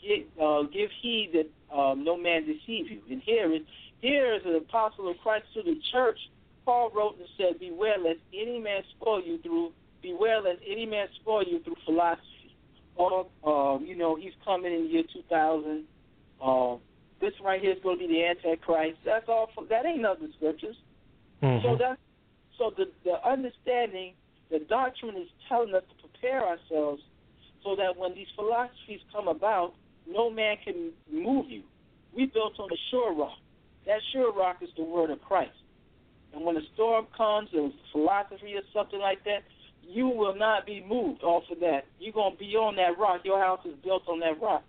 "Give, 0.02 0.26
uh, 0.40 0.62
give 0.62 0.90
heed 1.00 1.32
that 1.34 1.76
um, 1.76 2.04
no 2.04 2.16
man 2.16 2.46
deceive 2.46 2.90
you." 2.90 3.00
And 3.08 3.22
here 3.22 3.52
is 3.52 3.62
here 4.00 4.34
is 4.34 4.42
an 4.44 4.56
apostle 4.56 5.08
of 5.08 5.18
Christ 5.18 5.46
to 5.54 5.62
the 5.62 5.80
church. 5.92 6.18
Paul 6.64 6.90
wrote 6.90 7.16
and 7.18 7.28
said, 7.38 7.60
"Beware 7.60 7.98
lest 7.98 8.20
any 8.34 8.58
man 8.58 8.82
spoil 8.96 9.22
you 9.22 9.38
through 9.38 9.72
beware 10.02 10.40
lest 10.40 10.60
any 10.66 10.86
man 10.86 11.06
spoil 11.20 11.44
you 11.44 11.60
through 11.60 11.76
philosophy." 11.84 12.56
Or 12.96 13.26
um, 13.44 13.84
you 13.84 13.96
know, 13.96 14.16
he's 14.16 14.34
coming 14.44 14.74
in 14.74 14.84
the 14.84 14.88
year 14.88 15.04
2000. 15.12 15.84
Uh, 16.42 16.76
this 17.20 17.34
right 17.44 17.60
here 17.60 17.72
is 17.72 17.82
going 17.82 17.98
to 17.98 18.08
be 18.08 18.12
the 18.12 18.24
Antichrist. 18.24 18.98
That's 19.04 19.28
all. 19.28 19.50
For, 19.54 19.64
that 19.66 19.86
ain't 19.86 20.00
none 20.00 20.12
of 20.12 20.20
the 21.40 21.58
scriptures. 21.60 21.62
So 21.64 21.76
that 21.78 21.98
so 22.58 22.72
the 22.76 22.90
the 23.04 23.28
understanding, 23.28 24.14
the 24.50 24.60
doctrine 24.60 25.16
is 25.16 25.28
telling 25.48 25.74
us 25.74 25.82
to 25.88 26.08
prepare 26.08 26.46
ourselves 26.46 27.02
so 27.64 27.76
that 27.76 27.96
when 27.96 28.14
these 28.14 28.28
philosophies 28.36 29.00
come 29.12 29.28
about, 29.28 29.74
no 30.08 30.30
man 30.30 30.56
can 30.64 30.92
move 31.10 31.50
you. 31.50 31.62
We 32.14 32.26
built 32.26 32.58
on 32.58 32.70
a 32.72 32.80
sure 32.90 33.14
rock. 33.14 33.38
That 33.86 34.00
sure 34.12 34.32
rock 34.32 34.58
is 34.62 34.70
the 34.76 34.84
word 34.84 35.10
of 35.10 35.20
Christ. 35.22 35.52
And 36.34 36.44
when 36.44 36.56
a 36.56 36.60
storm 36.74 37.06
comes 37.16 37.48
or 37.54 37.70
philosophy 37.92 38.54
or 38.54 38.62
something 38.72 39.00
like 39.00 39.24
that, 39.24 39.42
you 39.82 40.08
will 40.08 40.36
not 40.36 40.66
be 40.66 40.84
moved 40.86 41.22
off 41.22 41.44
of 41.50 41.60
that. 41.60 41.84
You're 41.98 42.12
gonna 42.12 42.36
be 42.36 42.54
on 42.56 42.76
that 42.76 42.98
rock. 42.98 43.22
Your 43.24 43.40
house 43.40 43.60
is 43.64 43.74
built 43.82 44.02
on 44.08 44.20
that 44.20 44.40
rock. 44.40 44.62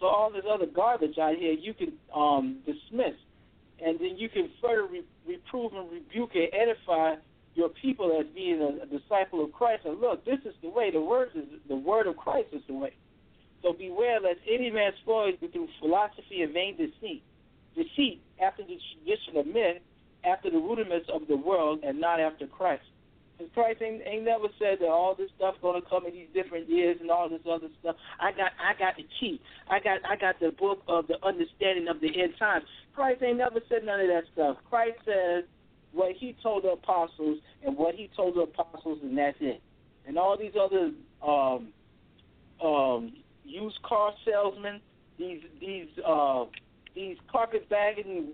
So 0.00 0.06
all 0.06 0.30
this 0.30 0.44
other 0.50 0.66
garbage 0.66 1.18
out 1.18 1.36
here, 1.36 1.52
you 1.52 1.72
can 1.72 1.92
um, 2.14 2.58
dismiss, 2.66 3.14
and 3.84 3.98
then 3.98 4.16
you 4.16 4.28
can 4.28 4.50
further 4.60 4.86
re- 4.86 5.04
reprove 5.26 5.72
and 5.74 5.90
rebuke 5.90 6.30
and 6.34 6.48
edify 6.52 7.14
your 7.54 7.68
people 7.68 8.18
as 8.20 8.26
being 8.34 8.60
a, 8.60 8.82
a 8.82 8.86
disciple 8.86 9.44
of 9.44 9.52
Christ. 9.52 9.84
And 9.84 10.00
look, 10.00 10.24
this 10.24 10.40
is 10.44 10.54
the 10.62 10.68
way. 10.68 10.90
The 10.90 11.00
word 11.00 11.30
is 11.34 11.44
the 11.68 11.76
word 11.76 12.06
of 12.06 12.16
Christ 12.16 12.48
is 12.52 12.62
the 12.66 12.74
way. 12.74 12.92
So 13.62 13.72
beware 13.72 14.20
lest 14.20 14.40
any 14.50 14.70
man 14.70 14.92
spoil 15.02 15.32
you 15.40 15.48
through 15.48 15.68
philosophy 15.80 16.42
and 16.42 16.52
vain 16.52 16.76
deceit, 16.76 17.22
deceit 17.74 18.20
after 18.42 18.62
the 18.62 18.78
tradition 18.92 19.36
of 19.36 19.46
men, 19.46 19.76
after 20.24 20.50
the 20.50 20.58
rudiments 20.58 21.08
of 21.12 21.26
the 21.28 21.36
world, 21.36 21.80
and 21.82 22.00
not 22.00 22.20
after 22.20 22.46
Christ. 22.46 22.84
Because 23.36 23.52
Christ 23.52 23.82
ain't, 23.82 24.02
ain't 24.06 24.24
never 24.24 24.46
said 24.58 24.78
that 24.80 24.88
all 24.88 25.14
this 25.14 25.30
stuff 25.36 25.56
gonna 25.60 25.80
come 25.88 26.06
in 26.06 26.12
these 26.12 26.28
different 26.32 26.68
years 26.68 26.98
and 27.00 27.10
all 27.10 27.28
this 27.28 27.40
other 27.50 27.68
stuff. 27.80 27.96
I 28.20 28.30
got 28.30 28.52
I 28.62 28.78
got 28.78 28.96
the 28.96 29.06
key. 29.18 29.40
I 29.68 29.80
got 29.80 29.98
I 30.08 30.16
got 30.16 30.38
the 30.38 30.52
book 30.52 30.82
of 30.86 31.06
the 31.08 31.16
understanding 31.26 31.88
of 31.88 32.00
the 32.00 32.08
end 32.08 32.34
times. 32.38 32.64
Christ 32.94 33.22
ain't 33.22 33.38
never 33.38 33.60
said 33.68 33.84
none 33.84 34.00
of 34.00 34.06
that 34.06 34.24
stuff. 34.32 34.58
Christ 34.70 34.98
says 35.04 35.44
what 35.92 36.12
he 36.16 36.36
told 36.42 36.64
the 36.64 36.70
apostles 36.70 37.38
and 37.64 37.76
what 37.76 37.94
he 37.94 38.08
told 38.14 38.36
the 38.36 38.42
apostles 38.42 38.98
and 39.02 39.18
that's 39.18 39.36
it. 39.40 39.60
And 40.06 40.16
all 40.16 40.38
these 40.38 40.54
other 40.60 40.92
um 41.26 41.68
um 42.64 43.12
used 43.44 43.82
car 43.82 44.12
salesmen, 44.24 44.80
these 45.18 45.40
these 45.60 45.88
uh 46.06 46.44
these 46.94 47.16
carpetbagging 47.32 48.28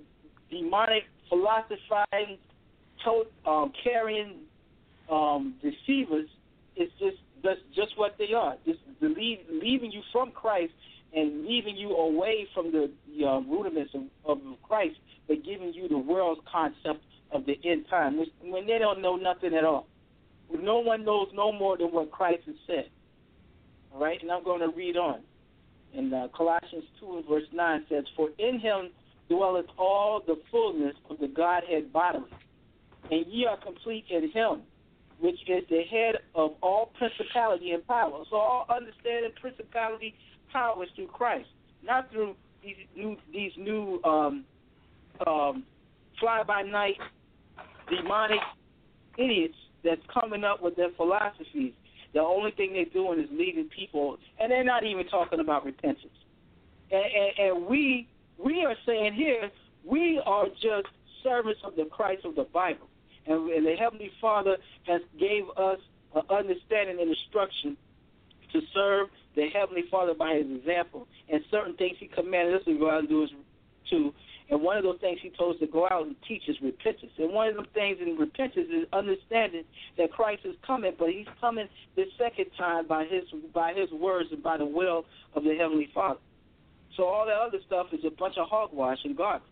demonic 0.50 1.04
philosophizing 1.30 2.36
tote 3.02 3.32
um 3.46 3.72
carrying 3.82 4.40
um, 5.10 5.54
deceivers 5.62 6.28
is 6.76 6.88
just 6.98 7.16
that's 7.42 7.60
just 7.74 7.96
what 7.96 8.16
they 8.18 8.32
are. 8.34 8.56
Just 8.66 8.80
leave, 9.00 9.38
leaving 9.50 9.90
you 9.90 10.02
from 10.12 10.30
Christ 10.30 10.72
and 11.14 11.44
leaving 11.44 11.76
you 11.76 11.90
away 11.96 12.46
from 12.54 12.70
the, 12.70 12.90
the 13.16 13.26
uh, 13.26 13.40
rudiments 13.40 13.92
of, 13.94 14.02
of 14.24 14.38
Christ, 14.62 14.96
but 15.26 15.44
giving 15.44 15.72
you 15.72 15.88
the 15.88 15.98
world's 15.98 16.40
concept 16.50 17.02
of 17.32 17.46
the 17.46 17.58
end 17.64 17.86
time, 17.88 18.18
which, 18.18 18.28
when 18.42 18.66
they 18.66 18.78
don't 18.78 19.02
know 19.02 19.16
nothing 19.16 19.54
at 19.54 19.64
all. 19.64 19.86
No 20.52 20.80
one 20.80 21.04
knows 21.04 21.28
no 21.32 21.52
more 21.52 21.76
than 21.76 21.88
what 21.88 22.10
Christ 22.10 22.42
has 22.46 22.56
said. 22.66 22.90
All 23.92 24.00
right, 24.00 24.20
and 24.20 24.30
I'm 24.30 24.44
going 24.44 24.60
to 24.60 24.76
read 24.76 24.96
on. 24.96 25.20
In 25.92 26.12
uh, 26.12 26.28
Colossians 26.36 26.84
2 27.00 27.16
and 27.16 27.28
verse 27.28 27.44
9 27.52 27.86
says, 27.88 28.04
For 28.16 28.30
in 28.38 28.60
him 28.60 28.90
dwelleth 29.28 29.66
all 29.78 30.22
the 30.24 30.40
fullness 30.50 30.94
of 31.08 31.18
the 31.18 31.28
Godhead 31.28 31.92
bodily, 31.92 32.30
and 33.10 33.26
ye 33.26 33.46
are 33.46 33.56
complete 33.56 34.04
in 34.10 34.30
him, 34.30 34.62
which 35.20 35.38
is 35.46 35.64
the 35.68 35.82
head 35.90 36.16
of 36.34 36.52
all 36.62 36.90
principality 36.98 37.72
and 37.72 37.86
power. 37.86 38.22
So 38.30 38.36
all 38.36 38.66
understanding 38.68 39.30
principality, 39.40 40.14
power 40.52 40.82
is 40.82 40.90
through 40.96 41.08
Christ, 41.08 41.48
not 41.82 42.10
through 42.10 42.34
these 42.62 42.76
new 42.96 43.16
these 43.32 43.52
new 43.56 44.00
um, 44.04 44.44
um, 45.26 45.64
fly 46.18 46.42
by 46.46 46.62
night 46.62 46.96
demonic 47.88 48.40
idiots 49.18 49.54
that's 49.84 50.00
coming 50.12 50.44
up 50.44 50.62
with 50.62 50.76
their 50.76 50.90
philosophies. 50.96 51.72
The 52.12 52.20
only 52.20 52.50
thing 52.52 52.72
they're 52.72 52.84
doing 52.86 53.20
is 53.20 53.28
leading 53.30 53.68
people, 53.68 54.18
and 54.40 54.50
they're 54.50 54.64
not 54.64 54.84
even 54.84 55.06
talking 55.06 55.40
about 55.40 55.64
repentance. 55.64 56.12
And, 56.90 57.04
and, 57.04 57.58
and 57.58 57.66
we 57.66 58.08
we 58.42 58.64
are 58.64 58.74
saying 58.86 59.14
here 59.14 59.50
we 59.84 60.20
are 60.24 60.46
just 60.48 60.88
servants 61.22 61.60
of 61.64 61.76
the 61.76 61.84
Christ 61.84 62.24
of 62.24 62.34
the 62.34 62.44
Bible 62.44 62.88
and, 63.26 63.50
and 63.50 63.66
the 63.66 63.76
Heavenly 63.76 64.10
Father 64.20 64.56
has 64.86 65.02
gave 65.18 65.44
us 65.56 65.78
an 66.14 66.22
understanding 66.30 67.00
and 67.00 67.10
instruction 67.10 67.76
to 68.52 68.60
serve 68.74 69.08
the 69.36 69.48
Heavenly 69.48 69.84
Father 69.90 70.14
by 70.14 70.34
His 70.34 70.46
example. 70.58 71.06
And 71.28 71.42
certain 71.50 71.74
things 71.76 71.96
He 72.00 72.06
commanded 72.08 72.56
us 72.56 72.64
to 72.64 72.78
go 72.78 72.90
out 72.90 73.00
and 73.00 73.08
do 73.08 73.22
is 73.22 73.30
too. 73.88 74.12
And 74.50 74.60
one 74.62 74.76
of 74.76 74.82
those 74.82 74.98
things 75.00 75.20
He 75.22 75.30
told 75.30 75.54
us 75.54 75.60
to 75.60 75.66
go 75.66 75.86
out 75.90 76.06
and 76.06 76.16
teach 76.26 76.48
is 76.48 76.56
repentance. 76.60 77.12
And 77.18 77.32
one 77.32 77.48
of 77.48 77.56
the 77.56 77.64
things 77.72 77.98
in 78.00 78.16
repentance 78.16 78.68
is 78.72 78.86
understanding 78.92 79.64
that 79.96 80.12
Christ 80.12 80.42
is 80.44 80.56
coming, 80.66 80.92
but 80.98 81.10
He's 81.10 81.28
coming 81.40 81.68
the 81.94 82.04
second 82.18 82.46
time 82.58 82.86
by 82.86 83.04
His 83.04 83.24
by 83.54 83.72
His 83.74 83.90
words 83.92 84.30
and 84.32 84.42
by 84.42 84.56
the 84.56 84.66
will 84.66 85.04
of 85.34 85.44
the 85.44 85.54
Heavenly 85.56 85.88
Father. 85.94 86.20
So 86.96 87.04
all 87.04 87.26
that 87.26 87.36
other 87.36 87.58
stuff 87.66 87.86
is 87.92 88.04
a 88.04 88.10
bunch 88.10 88.36
of 88.36 88.48
hogwash 88.48 88.98
and 89.04 89.16
garbage. 89.16 89.46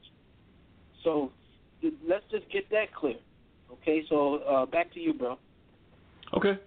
So 1.05 1.31
let's 2.07 2.25
just 2.31 2.51
get 2.51 2.69
that 2.71 2.93
clear. 2.93 3.17
Okay, 3.73 4.03
so 4.09 4.37
uh, 4.37 4.67
back 4.67 4.93
to 4.95 5.01
you, 5.01 5.13
bro. 5.13 5.39
Okay. 6.37 6.59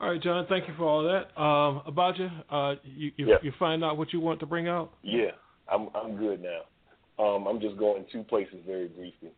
All 0.00 0.10
right, 0.10 0.22
John. 0.22 0.46
Thank 0.48 0.66
you 0.66 0.74
for 0.78 0.84
all 0.84 1.02
that. 1.02 1.38
Um, 1.40 1.82
about 1.86 2.18
you, 2.18 2.30
uh, 2.50 2.74
you 2.84 3.12
you, 3.16 3.28
Yeah. 3.28 3.34
you 3.42 3.52
find 3.58 3.84
out 3.84 3.98
what 3.98 4.12
you 4.12 4.20
want 4.20 4.40
to 4.40 4.46
bring 4.46 4.66
out. 4.68 4.92
Yeah, 5.02 5.32
I'm 5.70 5.88
I'm 5.94 6.16
good 6.16 6.42
now. 6.42 6.62
Um, 7.22 7.46
I'm 7.46 7.60
just 7.60 7.76
going 7.76 8.06
two 8.10 8.22
places 8.24 8.56
very 8.66 8.88
briefly. 8.88 9.30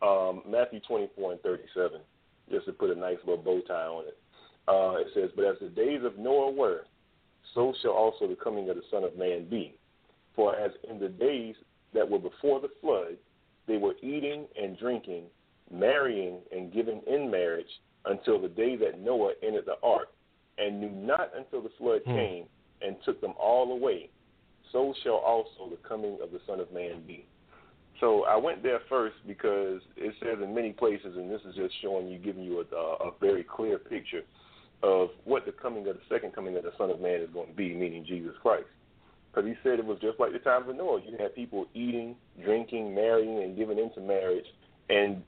Um, 0.00 0.42
Matthew 0.48 0.80
24 0.88 1.32
and 1.32 1.40
37, 1.42 2.00
just 2.50 2.66
to 2.66 2.72
put 2.72 2.90
a 2.90 2.94
nice 2.94 3.18
little 3.26 3.42
bow 3.42 3.60
tie 3.66 3.74
on 3.74 4.04
it. 4.06 4.18
Uh, 4.68 4.96
it 5.00 5.08
says, 5.14 5.30
"But 5.36 5.44
as 5.44 5.56
the 5.60 5.68
days 5.68 6.02
of 6.02 6.18
Noah 6.18 6.50
were, 6.50 6.86
so 7.54 7.74
shall 7.82 7.92
also 7.92 8.26
the 8.26 8.36
coming 8.36 8.68
of 8.70 8.76
the 8.76 8.82
Son 8.90 9.04
of 9.04 9.16
Man 9.16 9.48
be. 9.48 9.78
For 10.34 10.54
as 10.56 10.70
in 10.88 10.98
the 10.98 11.08
days 11.08 11.54
that 11.94 12.08
were 12.08 12.18
before 12.18 12.60
the 12.60 12.70
flood, 12.80 13.16
they 13.66 13.76
were 13.76 13.94
eating 14.02 14.46
and 14.60 14.78
drinking, 14.78 15.24
marrying 15.70 16.38
and 16.52 16.72
giving 16.72 17.00
in 17.06 17.30
marriage 17.30 17.66
until 18.04 18.40
the 18.40 18.48
day 18.48 18.76
that 18.76 19.00
Noah 19.00 19.32
entered 19.42 19.66
the 19.66 19.76
ark, 19.82 20.08
and 20.58 20.80
knew 20.80 20.90
not 20.90 21.32
until 21.36 21.60
the 21.60 21.70
flood 21.78 22.02
Hmm. 22.06 22.14
came 22.14 22.44
and 22.82 22.96
took 23.04 23.20
them 23.20 23.34
all 23.38 23.72
away. 23.72 24.10
So 24.72 24.94
shall 25.02 25.16
also 25.16 25.70
the 25.70 25.88
coming 25.88 26.18
of 26.22 26.30
the 26.30 26.40
Son 26.46 26.60
of 26.60 26.72
Man 26.72 27.02
be. 27.06 27.26
So 28.00 28.24
I 28.24 28.36
went 28.36 28.62
there 28.62 28.80
first 28.88 29.16
because 29.26 29.80
it 29.96 30.14
says 30.22 30.38
in 30.42 30.54
many 30.54 30.72
places, 30.72 31.16
and 31.16 31.30
this 31.30 31.40
is 31.48 31.54
just 31.54 31.74
showing 31.80 32.08
you, 32.08 32.18
giving 32.18 32.44
you 32.44 32.60
a, 32.60 32.76
a 32.76 33.10
very 33.20 33.42
clear 33.42 33.78
picture 33.78 34.22
of 34.82 35.08
what 35.24 35.46
the 35.46 35.52
coming 35.52 35.88
of 35.88 35.96
the 35.96 36.02
second 36.08 36.34
coming 36.34 36.56
of 36.56 36.62
the 36.62 36.72
Son 36.76 36.90
of 36.90 37.00
Man 37.00 37.20
is 37.20 37.30
going 37.32 37.48
to 37.48 37.54
be, 37.54 37.74
meaning 37.74 38.04
Jesus 38.06 38.34
Christ. 38.42 38.66
Because 39.32 39.48
he 39.48 39.54
said 39.62 39.78
it 39.78 39.84
was 39.84 39.98
just 40.00 40.20
like 40.20 40.32
the 40.32 40.38
times 40.38 40.68
of 40.68 40.76
Noah. 40.76 41.00
You 41.06 41.16
had 41.18 41.34
people 41.34 41.66
eating, 41.74 42.16
drinking, 42.42 42.94
marrying, 42.94 43.42
and 43.42 43.56
giving 43.56 43.78
into 43.78 44.00
marriage, 44.00 44.46
and 44.88 45.22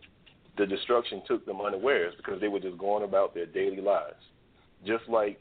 the 0.58 0.66
destruction 0.66 1.22
took 1.26 1.46
them 1.46 1.60
unawares 1.60 2.14
because 2.16 2.40
they 2.40 2.48
were 2.48 2.60
just 2.60 2.78
going 2.78 3.04
about 3.04 3.34
their 3.34 3.46
daily 3.46 3.80
lives. 3.80 4.16
Just 4.84 5.08
like 5.08 5.40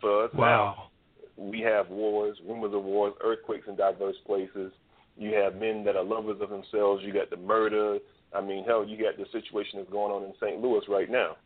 for 0.00 0.24
us 0.24 0.30
Wow. 0.34 0.90
now, 1.36 1.44
we 1.44 1.60
have 1.60 1.88
wars, 1.90 2.38
rumors 2.46 2.74
of 2.74 2.84
wars, 2.84 3.14
earthquakes 3.22 3.66
in 3.68 3.76
diverse 3.76 4.16
places. 4.26 4.72
You 5.16 5.34
have 5.34 5.56
men 5.56 5.84
that 5.84 5.96
are 5.96 6.04
lovers 6.04 6.40
of 6.40 6.50
themselves. 6.50 7.02
You 7.04 7.12
got 7.12 7.30
the 7.30 7.36
murder. 7.36 7.98
I 8.34 8.40
mean, 8.40 8.64
hell, 8.64 8.84
you 8.84 8.96
got 8.96 9.16
the 9.16 9.26
situation 9.30 9.78
that's 9.78 9.90
going 9.90 10.12
on 10.12 10.24
in 10.24 10.32
St. 10.40 10.60
Louis 10.60 10.82
right 10.88 11.10
now. 11.10 11.36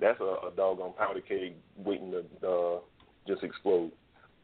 That's 0.00 0.20
a, 0.20 0.24
a 0.24 0.52
doggone 0.56 0.94
powder 0.94 1.20
keg 1.20 1.54
waiting 1.76 2.10
to 2.10 2.48
uh, 2.48 2.78
just 3.28 3.42
explode. 3.44 3.92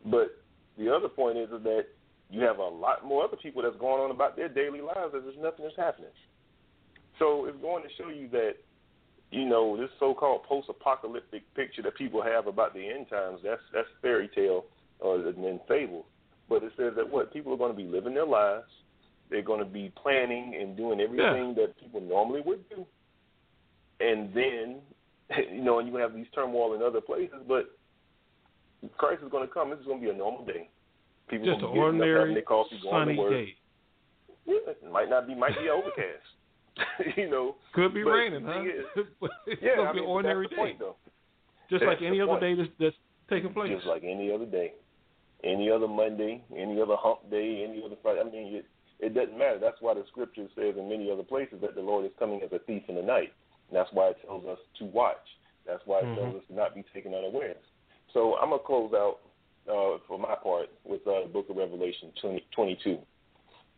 But 0.07 0.37
the 0.77 0.95
other 0.95 1.09
point 1.09 1.39
is 1.39 1.49
that 1.51 1.87
you 2.31 2.43
have 2.43 2.59
a 2.59 2.63
lot 2.63 3.05
more 3.05 3.25
other 3.25 3.37
people 3.37 3.63
that's 3.63 3.77
going 3.77 4.01
on 4.03 4.11
about 4.11 4.37
their 4.37 4.49
daily 4.49 4.81
lives 4.81 5.15
as 5.17 5.23
if 5.27 5.41
nothing 5.41 5.65
is 5.67 5.73
happening. 5.77 6.11
So 7.19 7.47
it's 7.47 7.61
going 7.61 7.83
to 7.83 7.89
show 7.97 8.09
you 8.09 8.29
that, 8.31 8.55
you 9.31 9.47
know, 9.47 9.77
this 9.77 9.91
so-called 9.99 10.45
post-apocalyptic 10.45 11.43
picture 11.55 11.83
that 11.83 11.97
people 11.97 12.23
have 12.23 12.47
about 12.47 12.75
the 12.75 12.87
end 12.89 13.09
times, 13.11 13.41
that's 13.43 13.61
that's 13.73 13.89
fairy 14.01 14.31
tale 14.35 14.65
uh, 15.03 15.09
or 15.09 15.29
and 15.29 15.61
fable. 15.69 16.07
But 16.49 16.63
it 16.63 16.73
says 16.77 16.93
that 16.97 17.11
what 17.11 17.33
people 17.33 17.53
are 17.53 17.59
going 17.59 17.73
to 17.73 17.77
be 17.77 17.85
living 17.85 18.15
their 18.15 18.27
lives, 18.27 18.69
they're 19.31 19.43
going 19.43 19.59
to 19.61 19.71
be 19.71 19.93
planning 20.03 20.57
and 20.59 20.77
doing 20.77 21.01
everything 21.01 21.55
that 21.57 21.75
people 21.79 22.01
normally 22.01 22.41
would 22.41 22.67
do, 22.71 22.87
and 24.01 24.33
then, 24.33 24.77
you 25.53 25.63
know, 25.63 25.79
and 25.79 25.89
you 25.89 25.97
have 25.97 26.15
these 26.15 26.27
turmoil 26.35 26.75
in 26.75 26.83
other 26.83 27.01
places, 27.01 27.37
but 27.47 27.77
Christ 28.97 29.23
is 29.25 29.31
going 29.31 29.47
to 29.47 29.53
come. 29.53 29.71
This 29.71 29.81
is 29.81 29.87
going 29.87 30.01
to 30.01 30.07
be 30.07 30.13
a 30.13 30.17
normal 30.17 30.45
day. 30.45 30.71
People 31.29 31.47
Just 31.47 31.59
an 31.59 31.65
up, 31.67 31.75
ordinary 31.75 32.41
coffee, 32.43 32.81
sunny 32.91 33.19
work. 33.19 33.33
day. 33.33 33.55
Yeah, 34.47 34.55
it 34.69 34.91
might 34.91 35.11
not 35.11 35.27
be, 35.27 35.35
might 35.35 35.59
be 35.61 35.69
overcast. 35.73 36.25
you 37.17 37.31
know, 37.31 37.57
Could 37.75 37.95
be 37.95 38.05
raining, 38.05 38.45
huh? 38.45 38.63
is- 38.63 39.07
yeah, 39.63 39.83
I 39.83 39.93
be 39.93 39.99
mean, 40.01 40.05
an 40.05 40.11
ordinary 40.11 40.47
that's 40.47 40.51
the 40.51 40.57
day, 40.57 40.63
point, 40.63 40.79
though. 40.79 40.97
just 41.71 41.85
That's 41.85 42.01
like 42.01 42.03
any 42.03 42.21
other 42.21 42.33
point. 42.39 42.41
day 42.43 42.55
that's, 42.55 42.71
that's 42.79 42.97
taking 43.31 43.53
place. 43.53 43.73
Just 43.75 43.87
like 43.87 44.03
any 44.05 44.33
other 44.33 44.47
day, 44.47 44.73
any 45.45 45.71
other 45.71 45.89
Monday, 45.89 46.43
any 46.57 46.81
other 46.81 46.97
hump 46.97 47.31
day, 47.31 47.65
any 47.69 47.83
other 47.85 47.97
Friday. 48.03 48.21
I 48.21 48.25
mean, 48.25 48.55
it, 48.55 48.67
it 49.01 49.15
doesn't 49.15 49.39
matter. 49.39 49.59
That's 49.61 49.81
why 49.81 49.95
the 49.95 50.05
scripture 50.09 50.47
says 50.55 50.75
in 50.77 50.89
many 50.89 51.11
other 51.11 51.23
places 51.23 51.59
that 51.63 51.75
the 51.75 51.81
Lord 51.83 52.05
is 52.05 52.13
coming 52.19 52.41
as 52.43 52.51
a 52.53 52.59
thief 52.61 52.83
in 52.89 52.97
the 52.97 53.03
night. 53.03 53.33
And 53.69 53.77
that's 53.77 53.91
why 53.93 54.09
it 54.09 54.17
tells 54.25 54.45
us 54.47 54.59
to 54.79 54.85
watch. 54.87 55.17
That's 55.67 55.83
why 55.85 56.01
it 56.01 56.15
tells 56.15 56.35
Mhm. 56.35 56.39
us 56.39 56.47
to 56.49 56.55
not 56.55 56.75
be 56.75 56.83
taken 56.95 57.15
unawares. 57.15 57.63
So 58.15 58.37
I'm 58.37 58.51
gonna 58.51 58.63
close 58.63 58.93
out 58.95 59.19
uh, 59.69 59.99
for 60.09 60.19
my 60.19 60.35
part 60.35 60.71
with 60.85 61.07
uh, 61.07 61.23
the 61.25 61.29
Book 61.29 61.51
of 61.51 61.57
Revelation 61.57 62.11
20, 62.23 62.43
22, 62.55 62.99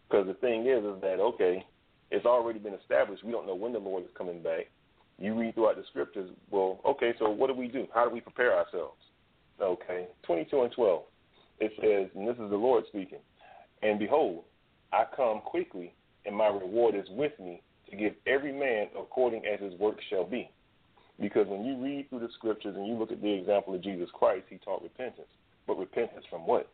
because 0.09 0.27
the 0.28 0.35
thing 0.35 0.66
is, 0.66 0.85
is 0.85 1.01
that 1.02 1.18
okay, 1.18 1.66
it's 2.11 2.27
already 2.27 2.59
been 2.59 2.74
established. 2.74 3.24
We 3.24 3.32
don't 3.32 3.47
know 3.47 3.55
when 3.55 3.73
the 3.73 3.78
Lord 3.78 4.05
is 4.05 4.11
coming 4.16 4.43
back. 4.43 4.66
You 5.19 5.39
read 5.39 5.55
throughout 5.55 5.77
the 5.77 5.85
scriptures. 5.91 6.31
Well, 6.51 6.81
okay, 6.87 7.12
so 7.19 7.28
what 7.31 7.49
do 7.49 7.55
we 7.55 7.69
do? 7.69 7.87
How 7.95 8.05
do 8.05 8.11
we 8.11 8.20
prepare 8.20 8.57
ourselves? 8.57 8.97
Okay, 9.61 10.07
22 10.27 10.62
and 10.62 10.73
12. 10.73 11.03
It 11.61 11.73
says, 11.81 12.11
and 12.19 12.27
this 12.27 12.43
is 12.43 12.51
the 12.51 12.57
Lord 12.57 12.85
speaking, 12.89 13.19
and 13.82 13.99
behold, 13.99 14.45
I 14.93 15.05
come 15.15 15.41
quickly, 15.41 15.93
and 16.24 16.35
my 16.35 16.47
reward 16.47 16.95
is 16.95 17.05
with 17.11 17.32
me 17.39 17.62
to 17.91 17.97
give 17.97 18.15
every 18.27 18.53
man 18.53 18.87
according 18.99 19.45
as 19.45 19.61
his 19.61 19.78
work 19.78 19.97
shall 20.09 20.24
be. 20.24 20.51
Because 21.20 21.47
when 21.49 21.65
you 21.66 21.77
read 21.77 22.09
through 22.09 22.20
the 22.20 22.31
scriptures 22.35 22.74
and 22.77 22.87
you 22.87 22.95
look 22.95 23.12
at 23.12 23.20
the 23.20 23.31
example 23.31 23.74
of 23.74 23.82
Jesus 23.82 24.09
Christ, 24.15 24.45
he 24.49 24.57
taught 24.57 24.82
repentance. 24.82 25.28
But 25.66 25.78
repentance 25.78 26.24
from 26.31 26.47
what? 26.47 26.70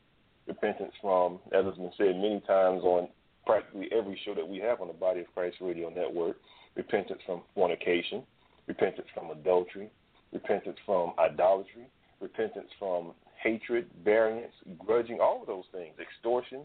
Repentance 0.47 0.93
from, 1.03 1.41
as 1.53 1.65
has 1.65 1.75
been 1.75 1.91
said 1.99 2.15
many 2.15 2.41
times 2.47 2.83
on 2.85 3.09
practically 3.47 3.89
every 3.97 4.21
show 4.25 4.35
that 4.35 4.47
we 4.47 4.59
have 4.59 4.81
on 4.81 4.89
the 4.89 4.95
Body 4.95 5.21
of 5.21 5.27
Christ 5.35 5.57
Radio 5.61 5.89
Network, 5.89 6.37
repentance 6.75 7.21
from 7.25 7.43
fornication, 7.55 8.23
repentance 8.67 9.07
from 9.15 9.31
adultery, 9.31 9.91
repentance 10.33 10.77
from 10.85 11.13
idolatry, 11.19 11.87
repentance 12.21 12.69
from 12.79 13.13
hatred, 13.43 13.87
variance, 14.05 14.53
grudging, 14.79 15.21
all 15.21 15.41
of 15.41 15.47
those 15.47 15.65
things, 15.73 15.95
extortion, 16.01 16.63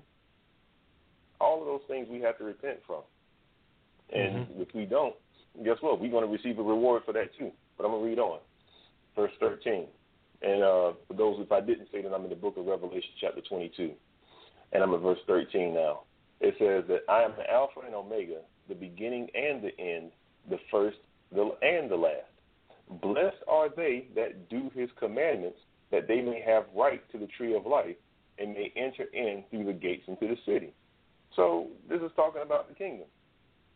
all 1.40 1.60
of 1.60 1.66
those 1.66 1.82
things 1.88 2.08
we 2.10 2.20
have 2.22 2.38
to 2.38 2.44
repent 2.44 2.80
from. 2.86 3.02
And 4.14 4.48
if 4.58 4.74
we 4.76 4.86
don't, 4.86 5.16
guess 5.64 5.78
what? 5.82 6.02
We're 6.02 6.12
going 6.12 6.26
to 6.26 6.32
receive 6.32 6.60
a 6.60 6.64
reward 6.64 7.04
for 7.06 7.14
that 7.14 7.36
too. 7.38 7.52
But 7.78 7.86
I'm 7.86 7.92
going 7.92 8.04
to 8.04 8.10
read 8.10 8.20
on. 8.20 8.40
Verse 9.16 9.32
13. 9.40 9.86
And 10.42 10.64
uh, 10.64 10.94
for 11.08 11.14
those, 11.16 11.38
if 11.40 11.52
I 11.52 11.62
didn't 11.62 11.88
say 11.92 12.02
that, 12.02 12.14
I'm 12.14 12.24
in 12.24 12.30
the 12.30 12.36
book 12.36 12.58
of 12.58 12.66
Revelation, 12.66 13.12
chapter 13.20 13.42
22. 13.48 13.92
And 14.74 14.84
I'm 14.84 14.94
at 14.94 15.02
verse 15.02 15.20
13 15.28 15.74
now. 15.74 16.02
It 16.42 16.56
says 16.58 16.84
that 16.88 17.02
I 17.08 17.22
am 17.22 17.34
the 17.38 17.50
Alpha 17.50 17.82
and 17.86 17.94
Omega, 17.94 18.42
the 18.68 18.74
beginning 18.74 19.28
and 19.36 19.64
the 19.64 19.80
end, 19.80 20.12
the 20.50 20.58
first 20.72 20.98
the, 21.32 21.52
and 21.62 21.90
the 21.90 21.96
last. 21.96 22.26
Blessed 23.02 23.38
are 23.48 23.70
they 23.70 24.08
that 24.16 24.50
do 24.50 24.72
his 24.74 24.90
commandments, 25.00 25.60
that 25.92 26.08
they 26.08 26.20
may 26.20 26.42
have 26.46 26.66
right 26.76 27.02
to 27.12 27.20
the 27.20 27.28
tree 27.38 27.56
of 27.56 27.66
life 27.68 27.96
and 28.40 28.54
may 28.54 28.74
enter 28.76 29.06
in 29.14 29.44
through 29.50 29.66
the 29.66 29.74
gates 29.74 30.04
into 30.08 30.28
the 30.28 30.38
city. 30.46 30.74
So 31.36 31.68
this 31.88 32.02
is 32.02 32.12
talking 32.16 32.42
about 32.42 32.68
the 32.68 32.76
kingdom. 32.76 33.08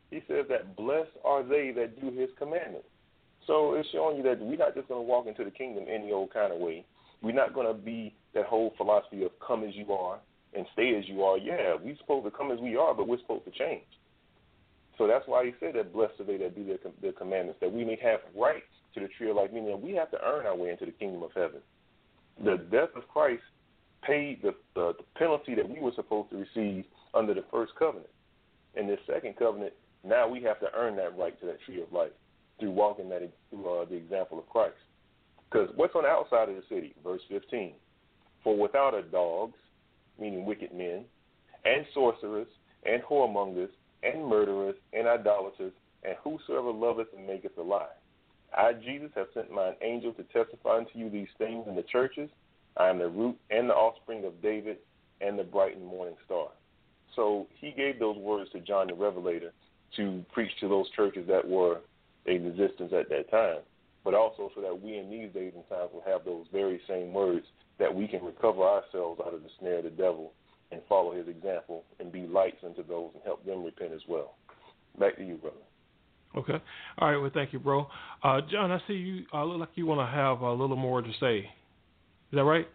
He 0.09 0.21
says 0.27 0.45
that 0.49 0.75
blessed 0.75 1.11
are 1.23 1.43
they 1.43 1.71
that 1.75 2.01
do 2.01 2.11
his 2.19 2.29
commandments. 2.37 2.87
So 3.45 3.75
it's 3.75 3.87
showing 3.91 4.17
you 4.17 4.23
that 4.23 4.39
we're 4.39 4.57
not 4.57 4.73
just 4.73 4.87
going 4.87 5.05
to 5.05 5.07
walk 5.07 5.27
into 5.27 5.43
the 5.43 5.51
kingdom 5.51 5.85
any 5.87 6.11
old 6.11 6.33
kind 6.33 6.51
of 6.51 6.59
way. 6.59 6.83
We're 7.21 7.35
not 7.35 7.53
going 7.53 7.67
to 7.67 7.79
be 7.79 8.15
that 8.33 8.45
whole 8.45 8.73
philosophy 8.75 9.23
of 9.23 9.31
come 9.45 9.63
as 9.63 9.75
you 9.75 9.91
are 9.93 10.19
and 10.56 10.65
stay 10.73 10.95
as 10.98 11.07
you 11.07 11.23
are. 11.23 11.38
Yeah, 11.38 11.76
we're 11.82 11.98
supposed 11.98 12.26
to 12.26 12.32
come 12.32 12.52
as 12.52 12.60
we 12.60 12.76
are, 12.76 12.94
but 12.94 13.07
we're 13.07 13.19
supposed 13.19 13.45
to 13.45 13.52
change. 13.52 13.86
So 14.98 15.07
that's 15.07 15.27
why 15.27 15.45
he 15.45 15.53
said 15.60 15.76
that 15.76 15.94
blessed 15.94 16.19
are 16.19 16.23
they 16.23 16.38
that 16.38 16.56
do 16.56 16.65
their, 16.65 16.77
their 17.02 17.11
commandments, 17.11 17.60
that 17.61 17.72
we 17.72 17.84
may 17.84 17.98
have 18.02 18.22
right 18.36 18.64
to 18.94 18.99
the 19.02 19.07
tree 19.18 19.30
of 19.30 19.36
life, 19.36 19.52
meaning 19.52 19.82
we 19.82 19.91
have 19.94 20.10
to 20.11 20.18
earn 20.23 20.45
our 20.45 20.56
way 20.56 20.69
into 20.69 20.86
the 20.86 20.91
kingdom 20.91 21.23
of 21.23 21.32
heaven. 21.36 21.60
The 22.44 22.57
death 22.72 22.90
of 22.95 23.07
Christ 23.07 23.44
paid 24.03 24.41
the, 24.41 24.56
the, 24.73 24.94
the 24.98 25.03
penalty 25.18 25.56
that 25.56 25.68
we 25.68 25.80
were 25.80 25.91
supposed 25.95 26.30
to 26.32 26.38
receive 26.38 26.86
under 27.14 27.34
the 27.34 27.44
first 27.52 27.73
covenant. 27.77 28.10
In 28.76 28.88
this 28.88 28.99
second 29.07 29.36
covenant, 29.38 29.73
now 30.06 30.27
we 30.27 30.41
have 30.44 30.60
to 30.60 30.68
earn 30.76 30.95
that 30.98 31.18
right 31.18 31.38
to 31.40 31.45
that 31.48 31.61
tree 31.65 31.82
of 31.82 31.91
life 31.91 32.11
through 32.60 32.72
walking 32.72 33.10
that 33.10 33.22
through 33.49 33.82
uh, 33.82 33.86
the 33.86 33.95
example 33.95 34.40
of 34.40 34.48
Christ. 34.49 34.76
Because 35.49 35.69
what's 35.76 35.95
on 35.95 36.03
the 36.03 36.10
outside 36.10 36.49
of 36.49 36.56
the 36.56 36.64
city? 36.69 36.94
Verse 37.03 37.22
15. 37.30 37.73
For 38.44 38.57
without 38.57 38.94
a 38.94 39.02
dogs, 39.02 39.57
meaning 40.19 40.45
wicked 40.45 40.73
men, 40.73 41.05
and 41.65 41.85
sorcerers, 41.93 42.47
and 42.85 43.01
whoremongers, 43.03 43.69
and 44.03 44.25
murderers, 44.25 44.75
and 44.93 45.07
idolaters, 45.07 45.73
and 46.03 46.15
whosoever 46.23 46.71
loveth 46.71 47.07
and 47.17 47.25
maketh 47.25 47.57
a 47.57 47.61
lie. 47.61 47.87
I, 48.55 48.73
Jesus, 48.73 49.09
have 49.15 49.27
sent 49.33 49.51
mine 49.51 49.73
angel 49.81 50.13
to 50.13 50.23
testify 50.23 50.77
unto 50.77 50.97
you 50.97 51.09
these 51.09 51.27
things 51.37 51.65
in 51.67 51.75
the 51.75 51.83
churches. 51.83 52.29
I 52.77 52.89
am 52.89 52.99
the 52.99 53.09
root 53.09 53.37
and 53.49 53.69
the 53.69 53.73
offspring 53.73 54.25
of 54.25 54.41
David 54.41 54.77
and 55.21 55.37
the 55.37 55.43
bright 55.43 55.75
and 55.75 55.85
morning 55.85 56.15
star. 56.25 56.49
So 57.15 57.47
he 57.59 57.71
gave 57.71 57.99
those 57.99 58.17
words 58.17 58.51
to 58.51 58.59
John 58.59 58.87
the 58.87 58.93
Revelator 58.93 59.53
to 59.95 60.23
preach 60.33 60.51
to 60.59 60.67
those 60.67 60.89
churches 60.91 61.27
that 61.27 61.47
were 61.47 61.79
in 62.25 62.45
existence 62.45 62.91
at 62.93 63.09
that 63.09 63.31
time, 63.31 63.59
but 64.03 64.13
also 64.13 64.51
so 64.55 64.61
that 64.61 64.81
we 64.81 64.97
in 64.97 65.09
these 65.09 65.31
days 65.33 65.53
and 65.55 65.67
times 65.69 65.91
will 65.93 66.03
have 66.05 66.25
those 66.25 66.45
very 66.51 66.81
same 66.87 67.13
words 67.13 67.45
that 67.80 67.93
we 67.93 68.07
can 68.07 68.23
recover 68.23 68.61
ourselves 68.64 69.22
out 69.26 69.34
of 69.34 69.43
the 69.43 69.49
snare 69.60 69.80
of 69.80 69.84
the 69.84 69.89
devil 69.89 70.31
and 70.72 70.81
follow 70.88 71.15
his 71.15 71.27
example 71.27 71.84
and 71.99 72.11
be 72.11 72.22
lights 72.22 72.57
unto 72.65 72.85
those 72.85 73.11
and 73.14 73.23
help 73.23 73.45
them 73.45 73.64
repent 73.64 73.93
as 73.93 74.02
well. 74.07 74.35
Back 74.99 75.18
to 75.18 75.26
you, 75.26 75.35
brother. 75.35 75.57
Okay. 76.38 76.64
All 76.97 77.11
right. 77.11 77.18
Well, 77.18 77.31
thank 77.34 77.53
you, 77.53 77.60
bro. 77.60 77.88
Uh, 78.23 78.41
John, 78.52 78.72
I 78.72 78.80
see 78.88 78.93
you 78.93 79.26
uh, 79.34 79.43
look 79.45 79.60
like 79.60 79.69
you 79.76 79.85
want 79.85 80.02
to 80.02 80.14
have 80.14 80.41
a 80.41 80.52
little 80.52 80.76
more 80.76 81.02
to 81.02 81.11
say. 81.19 81.38
Is 81.38 82.34
that 82.34 82.43
right? 82.43 82.68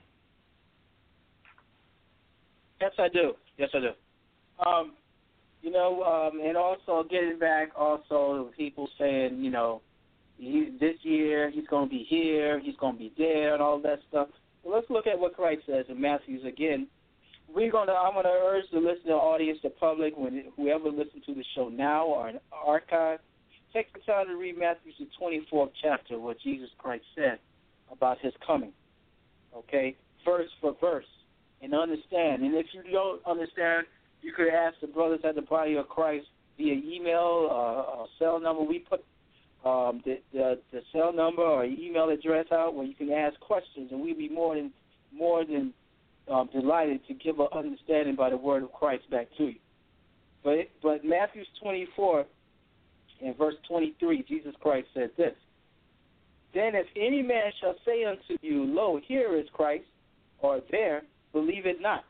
Yes, 2.81 2.93
I 2.99 3.09
do. 3.09 3.35
Yes, 3.59 3.69
I 3.75 3.81
do. 3.81 3.91
Um, 4.67 4.93
you 5.63 5.71
know, 5.71 6.03
um, 6.03 6.41
and 6.41 6.57
also 6.57 7.07
getting 7.11 7.39
back 7.39 7.71
also 7.77 8.51
people 8.57 8.89
saying, 8.99 9.43
you 9.43 9.51
know, 9.51 9.83
he, 10.39 10.71
this 10.81 10.95
year 11.03 11.51
he's 11.51 11.67
going 11.67 11.87
to 11.87 11.91
be 11.91 12.07
here, 12.09 12.59
he's 12.61 12.77
going 12.77 12.95
to 12.95 12.99
be 12.99 13.13
there, 13.19 13.53
and 13.53 13.63
all 13.63 13.79
that 13.83 13.99
stuff. 14.09 14.29
Let's 14.65 14.89
look 14.91 15.07
at 15.07 15.19
what 15.19 15.35
Christ 15.35 15.63
says 15.67 15.87
in 15.89 16.01
Matthew's 16.01 16.45
again. 16.45 16.87
We're 17.53 17.73
gonna. 17.73 17.93
I'm 17.93 18.15
gonna 18.15 18.29
urge 18.29 18.65
the 18.73 18.79
listener 18.79 19.15
audience, 19.15 19.59
the 19.63 19.71
public, 19.71 20.17
when 20.17 20.45
whoever 20.57 20.89
listens 20.89 21.25
to 21.27 21.35
the 21.35 21.45
show 21.55 21.69
now 21.69 22.07
or 22.07 22.29
in 22.29 22.39
archive, 22.53 23.19
take 23.73 23.93
the 23.93 24.01
time 24.01 24.27
to 24.27 24.37
read 24.37 24.57
Matthew's 24.59 24.95
the 24.99 25.07
24th 25.21 25.71
chapter, 25.83 26.19
what 26.19 26.39
Jesus 26.41 26.69
Christ 26.79 27.05
said 27.17 27.39
about 27.91 28.19
His 28.21 28.33
coming. 28.47 28.73
Okay, 29.57 29.97
verse 30.25 30.49
for 30.61 30.77
verse, 30.81 31.07
and 31.61 31.75
understand. 31.75 32.43
And 32.43 32.55
if 32.55 32.67
you 32.73 32.83
don't 32.93 33.21
understand, 33.27 33.87
you 34.23 34.33
could 34.33 34.49
ask 34.49 34.77
the 34.81 34.87
brothers 34.87 35.21
at 35.25 35.35
the 35.35 35.43
body 35.43 35.77
of 35.77 35.89
Christ 35.89 36.27
via 36.57 36.75
email 36.75 37.49
uh, 37.51 37.99
or 37.99 38.07
cell 38.19 38.39
number. 38.39 38.63
We 38.63 38.81
put 38.81 39.05
um, 39.65 40.01
the, 40.05 40.19
the 40.33 40.59
the 40.73 40.81
cell 40.93 41.13
number 41.13 41.43
or 41.43 41.65
email 41.65 42.09
address 42.09 42.47
out 42.53 42.75
where 42.75 42.87
you 42.87 42.95
can 42.95 43.11
ask 43.11 43.39
questions, 43.41 43.91
and 43.93 44.01
we'd 44.01 44.19
be 44.19 44.29
more 44.29 44.55
than 44.55 44.73
more 45.13 45.45
than 45.45 45.73
um, 46.31 46.49
delighted 46.53 47.07
to 47.09 47.15
give 47.15 47.39
an 47.41 47.49
understanding 47.53 48.17
by 48.17 48.31
the 48.31 48.37
word 48.37 48.63
of 48.63 48.73
Christ 48.73 49.11
back 49.11 49.29
to 49.37 49.45
you. 49.45 49.55
But 50.43 50.71
but 50.83 51.05
Matthew's 51.05 51.47
24 51.63 52.25
and 53.23 53.37
verse 53.37 53.55
23, 53.69 54.25
Jesus 54.27 54.55
Christ 54.61 54.89
said 54.95 55.11
this. 55.19 55.35
Then 56.55 56.75
if 56.75 56.87
any 56.97 57.23
man 57.23 57.53
shall 57.61 57.75
say 57.85 58.05
unto 58.05 58.37
you, 58.41 58.65
Lo, 58.65 58.99
here 59.07 59.37
is 59.39 59.47
Christ, 59.53 59.85
or 60.41 60.61
there, 60.71 61.03
believe 61.33 61.67
it 61.67 61.81
not. 61.81 62.05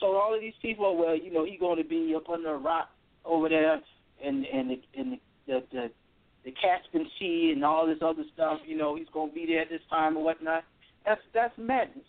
So 0.00 0.16
all 0.16 0.32
of 0.32 0.40
these 0.40 0.54
people, 0.62 0.96
well, 0.96 1.16
you 1.16 1.32
know, 1.32 1.44
he's 1.44 1.58
going 1.58 1.82
to 1.82 1.88
be 1.88 2.14
up 2.16 2.30
under 2.30 2.54
a 2.54 2.58
rock 2.58 2.88
over 3.24 3.48
there 3.48 3.80
and 4.24 4.46
and 4.46 4.70
the 4.70 4.80
in 4.94 5.10
the 5.10 5.18
the, 5.46 5.62
the, 5.72 5.90
the 6.48 6.54
Caspian 6.60 7.06
Sea 7.18 7.52
and 7.54 7.64
all 7.64 7.86
this 7.86 7.98
other 8.02 8.24
stuff. 8.34 8.58
You 8.66 8.76
know, 8.76 8.96
he's 8.96 9.06
going 9.12 9.28
to 9.30 9.34
be 9.34 9.46
there 9.46 9.60
at 9.62 9.68
this 9.68 9.80
time 9.90 10.16
and 10.16 10.24
whatnot. 10.24 10.64
That's 11.04 11.20
that's 11.34 11.52
madness. 11.58 12.04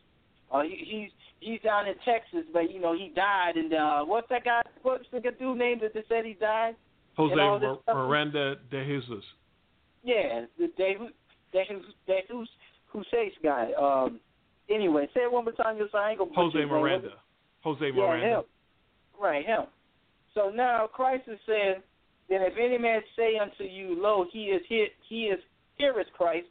Uh, 0.52 0.62
he, 0.62 0.84
he's 0.90 1.10
he's 1.40 1.62
down 1.62 1.88
in 1.88 1.96
Texas, 2.06 2.46
but 2.54 2.72
you 2.72 2.80
know 2.80 2.94
he 2.94 3.12
died. 3.16 3.56
And 3.56 3.74
uh, 3.74 4.04
what's 4.04 4.30
that 4.30 4.44
guy? 4.46 4.62
What's 4.82 5.06
the 5.12 5.20
dude 5.20 5.58
name 5.58 5.80
that 5.82 5.94
they 5.94 6.04
said 6.08 6.26
he 6.26 6.34
died? 6.34 6.76
Jose 7.18 7.36
Mir- 7.36 7.78
Miranda 7.88 8.56
de 8.72 8.86
Jesus. 8.86 9.24
Yeah, 10.04 10.46
the 10.58 10.68
De 10.78 10.96
De 11.52 11.64
De 12.08 12.46
Hussein 12.88 13.32
guy. 13.44 13.72
Um. 13.80 14.20
Anyway, 14.70 15.08
say 15.14 15.22
it 15.22 15.32
one 15.32 15.46
more 15.46 15.54
time. 15.54 15.78
You'll 15.78 15.90
I 15.94 16.12
ain't 16.12 16.20
gonna 16.20 16.32
Jose 16.34 16.52
put 16.52 16.60
your 16.60 16.68
name. 16.68 16.82
Miranda. 16.82 17.10
Jose 17.64 17.86
Yeah, 17.86 17.92
Miranda. 17.92 18.28
him. 18.28 18.44
Right, 19.20 19.46
him. 19.46 19.64
So 20.34 20.50
now 20.50 20.88
Christ 20.88 21.24
is 21.28 21.40
saying, 21.48 21.76
then 22.30 22.42
if 22.42 22.54
any 22.60 22.78
man 22.78 23.02
say 23.16 23.38
unto 23.38 23.64
you, 23.64 24.00
Lo, 24.00 24.26
he 24.32 24.46
is 24.46 24.62
here, 24.70 24.88
he 25.08 25.24
is 25.26 25.40
here 25.78 26.00
is 26.00 26.06
Christ, 26.16 26.48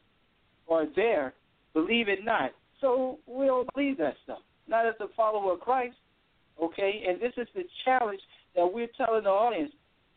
or 0.66 0.86
there, 0.96 1.34
believe 1.74 2.08
it 2.08 2.24
not. 2.24 2.50
So 2.80 3.18
we 3.26 3.46
don't 3.46 3.68
believe 3.74 3.98
that 3.98 4.14
stuff. 4.24 4.40
Not 4.66 4.86
as 4.86 4.94
a 5.00 5.06
follower 5.16 5.54
of 5.54 5.60
Christ, 5.60 5.96
okay? 6.62 7.04
And 7.08 7.20
this 7.20 7.32
is 7.36 7.46
the 7.54 7.64
challenge 7.84 8.20
that 8.56 8.66
we're 8.66 8.88
telling 8.96 9.24
the 9.24 9.30
audience. 9.30 9.72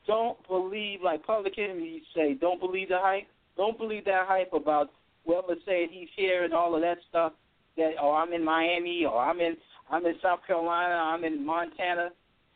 Don't 0.08 0.38
believe, 0.48 1.00
like 1.04 1.26
Public 1.26 1.58
Enemy 1.58 2.02
say, 2.16 2.34
don't 2.34 2.60
believe 2.60 2.90
the 2.90 2.98
hype. 3.00 3.28
Don't 3.58 3.78
believe 3.78 4.06
that 4.06 4.26
hype 4.28 4.54
about 4.54 4.90
whoever 5.26 5.56
saying 5.66 5.90
he's 5.92 6.10
here 6.16 6.44
and 6.44 6.54
all 6.54 6.76
of 6.76 6.82
that 6.82 6.98
stuff. 7.10 7.34
That 7.78 7.92
oh, 8.02 8.12
I'm 8.12 8.34
in 8.34 8.44
Miami 8.44 9.06
or 9.06 9.22
I'm 9.22 9.40
in 9.40 9.56
I'm 9.90 10.06
in 10.06 10.16
South 10.22 10.40
Carolina, 10.48 10.96
I'm 10.96 11.24
in 11.24 11.46
Montana. 11.46 12.10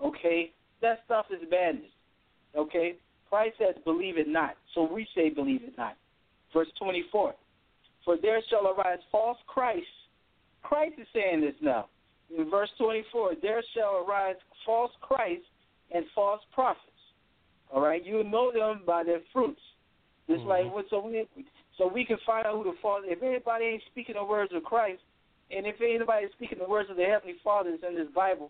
Okay, 0.04 0.52
that 0.82 1.00
stuff 1.06 1.26
is 1.32 1.48
madness. 1.50 1.92
Okay, 2.56 2.96
Christ 3.30 3.58
says, 3.58 3.76
"Believe 3.84 4.18
it 4.18 4.28
not." 4.28 4.56
So 4.74 4.84
we 4.84 5.08
say, 5.16 5.30
"Believe 5.30 5.64
it 5.64 5.78
not." 5.78 5.98
Verse 6.54 6.72
24. 6.80 7.36
For 8.04 8.18
there 8.18 8.42
shall 8.50 8.68
arise 8.68 9.00
false 9.12 9.38
Christs. 9.48 9.90
Christ 10.62 10.98
is 11.00 11.08
saying 11.12 11.42
this 11.42 11.56
now. 11.62 11.88
In 12.36 12.50
verse 12.50 12.70
24, 12.78 13.36
there 13.42 13.62
shall 13.74 14.06
arise 14.08 14.36
false 14.66 14.92
Christs 15.02 15.48
and 15.92 16.06
false 16.14 16.42
prophets. 16.52 16.82
All 17.72 17.82
right, 17.82 18.06
you 18.06 18.24
know 18.24 18.52
them 18.52 18.84
by 18.86 19.04
their 19.04 19.22
fruits. 19.34 19.62
Just 20.28 20.40
mm-hmm. 20.42 20.50
like 20.50 20.74
what 20.74 20.86
so 20.90 21.06
we 21.06 21.28
so 21.78 21.88
we 21.88 22.06
can 22.06 22.18
find 22.26 22.46
out 22.46 22.56
who 22.56 22.64
the 22.64 22.78
false. 22.82 23.04
If 23.06 23.22
anybody 23.22 23.66
ain't 23.66 23.84
speaking 23.92 24.16
the 24.16 24.24
words 24.24 24.52
of 24.56 24.64
Christ, 24.64 25.02
and 25.52 25.66
if 25.66 25.76
anybody 25.82 26.26
is 26.26 26.32
speaking 26.34 26.60
the 26.60 26.70
words 26.70 26.90
of 26.90 26.98
the 26.98 27.04
heavenly 27.04 27.36
fathers 27.44 27.80
in 27.88 27.96
this 27.96 28.08
Bible, 28.16 28.50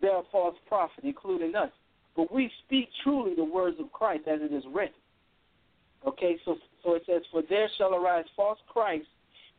they're 0.00 0.18
a 0.18 0.22
false 0.32 0.56
prophet, 0.68 1.04
including 1.04 1.54
us. 1.54 1.70
But 2.16 2.32
we 2.32 2.50
speak 2.64 2.88
truly 3.02 3.34
the 3.34 3.44
words 3.44 3.76
of 3.78 3.92
Christ 3.92 4.24
as 4.26 4.40
it 4.42 4.52
is 4.52 4.64
written. 4.72 4.94
Okay, 6.06 6.36
so 6.44 6.56
so 6.86 6.94
it 6.94 7.02
says, 7.06 7.22
For 7.32 7.42
there 7.48 7.68
shall 7.76 7.94
arise 7.94 8.24
false 8.36 8.58
Christs 8.68 9.08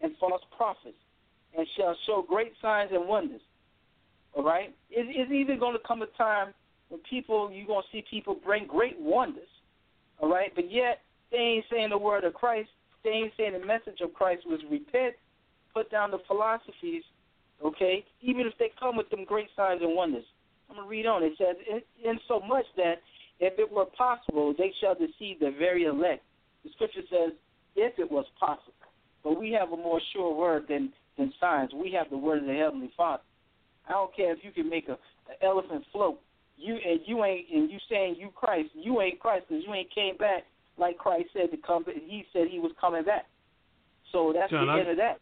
and 0.02 0.14
false 0.18 0.42
prophets, 0.56 0.98
and 1.56 1.68
shall 1.78 1.96
show 2.06 2.26
great 2.28 2.54
signs 2.62 2.92
and 2.94 3.08
wonders. 3.08 3.42
All 4.34 4.44
right? 4.44 4.74
It, 4.90 5.08
it's 5.10 5.32
even 5.32 5.60
going 5.60 5.74
to 5.74 5.88
come 5.88 6.02
a 6.02 6.08
time 6.18 6.54
when 6.90 7.02
people, 7.10 7.52
you're 7.52 7.68
going 7.68 7.82
to 7.82 7.98
see 7.98 8.04
people 8.10 8.38
bring 8.44 8.66
great 8.66 9.00
wonders. 9.00 9.50
All 10.20 10.30
right? 10.30 10.52
But 10.56 10.72
yet, 10.72 11.02
they 11.32 11.38
ain't 11.38 11.66
saying 11.70 11.90
the 11.90 11.98
word 11.98 12.24
of 12.24 12.34
Christ. 12.34 12.70
They 13.04 13.10
ain't 13.10 13.34
saying 13.36 13.54
the 13.54 13.66
message 13.66 14.00
of 14.02 14.14
Christ 14.14 14.44
was 14.48 14.60
repent, 14.72 15.16
put 15.74 15.92
down 15.92 16.12
the 16.12 16.20
philosophies, 16.28 17.04
okay? 17.64 18.06
Even 18.22 18.48
if 18.48 18.54
they 18.58 18.72
come 18.80 18.96
with 18.96 19.10
them 19.10 19.26
great 19.26 19.48
signs 19.56 19.82
and 19.82 19.96
wonders. 19.96 20.26
I'm 20.70 20.76
going 20.76 20.86
to 20.86 20.90
read 20.90 21.06
on. 21.06 21.24
It 21.24 21.34
says, 21.38 21.56
in, 22.04 22.20
so 22.28 22.40
much 22.40 22.66
that 22.76 22.96
if 23.40 23.58
it 23.60 23.72
were 23.72 23.86
possible, 23.86 24.54
they 24.58 24.74
shall 24.82 24.96
deceive 24.96 25.40
the 25.40 25.54
very 25.58 25.86
elect. 25.86 26.24
The 26.64 26.72
scripture 26.72 27.02
says, 27.10 27.34
if 27.76 27.98
it 28.00 28.12
was 28.12 28.26
possible. 28.40 28.74
But 29.24 29.40
we 29.40 29.52
have 29.52 29.72
a 29.72 29.78
more 29.78 30.02
sure 30.14 30.36
word 30.36 30.66
than, 30.68 30.92
than 31.18 31.32
signs. 31.40 31.72
We 31.74 31.92
have 31.92 32.10
the 32.10 32.18
word 32.18 32.40
of 32.40 32.48
the 32.48 32.54
Heavenly 32.54 32.92
Father. 32.98 33.24
I 33.88 33.94
don't 33.94 34.16
care 34.16 34.34
if 34.34 34.40
you 34.44 34.52
can 34.52 34.70
make 34.70 34.88
a, 34.90 34.94
an 34.94 35.38
elephant 35.42 35.84
float. 35.92 36.20
You 36.58 36.74
and 36.74 37.00
you 37.06 37.24
ain't 37.24 37.46
and 37.54 37.70
you 37.70 37.78
saying 37.88 38.16
you 38.18 38.30
Christ. 38.34 38.70
You 38.74 39.00
ain't 39.02 39.20
Christ 39.20 39.46
because 39.48 39.64
you 39.66 39.74
ain't 39.74 39.94
came 39.94 40.18
back 40.18 40.44
like 40.78 40.98
Christ 40.98 41.30
said 41.34 41.52
to 41.52 41.58
come. 41.58 41.86
He 41.86 42.26
said 42.34 42.48
he 42.50 42.60
was 42.60 42.72
coming 42.82 43.04
back. 43.04 43.26
So 44.12 44.34
that's 44.34 44.52
John, 44.52 44.66
the 44.66 44.74
I- 44.74 44.80
end 44.80 44.90
of 44.90 44.98
that. 44.98 45.20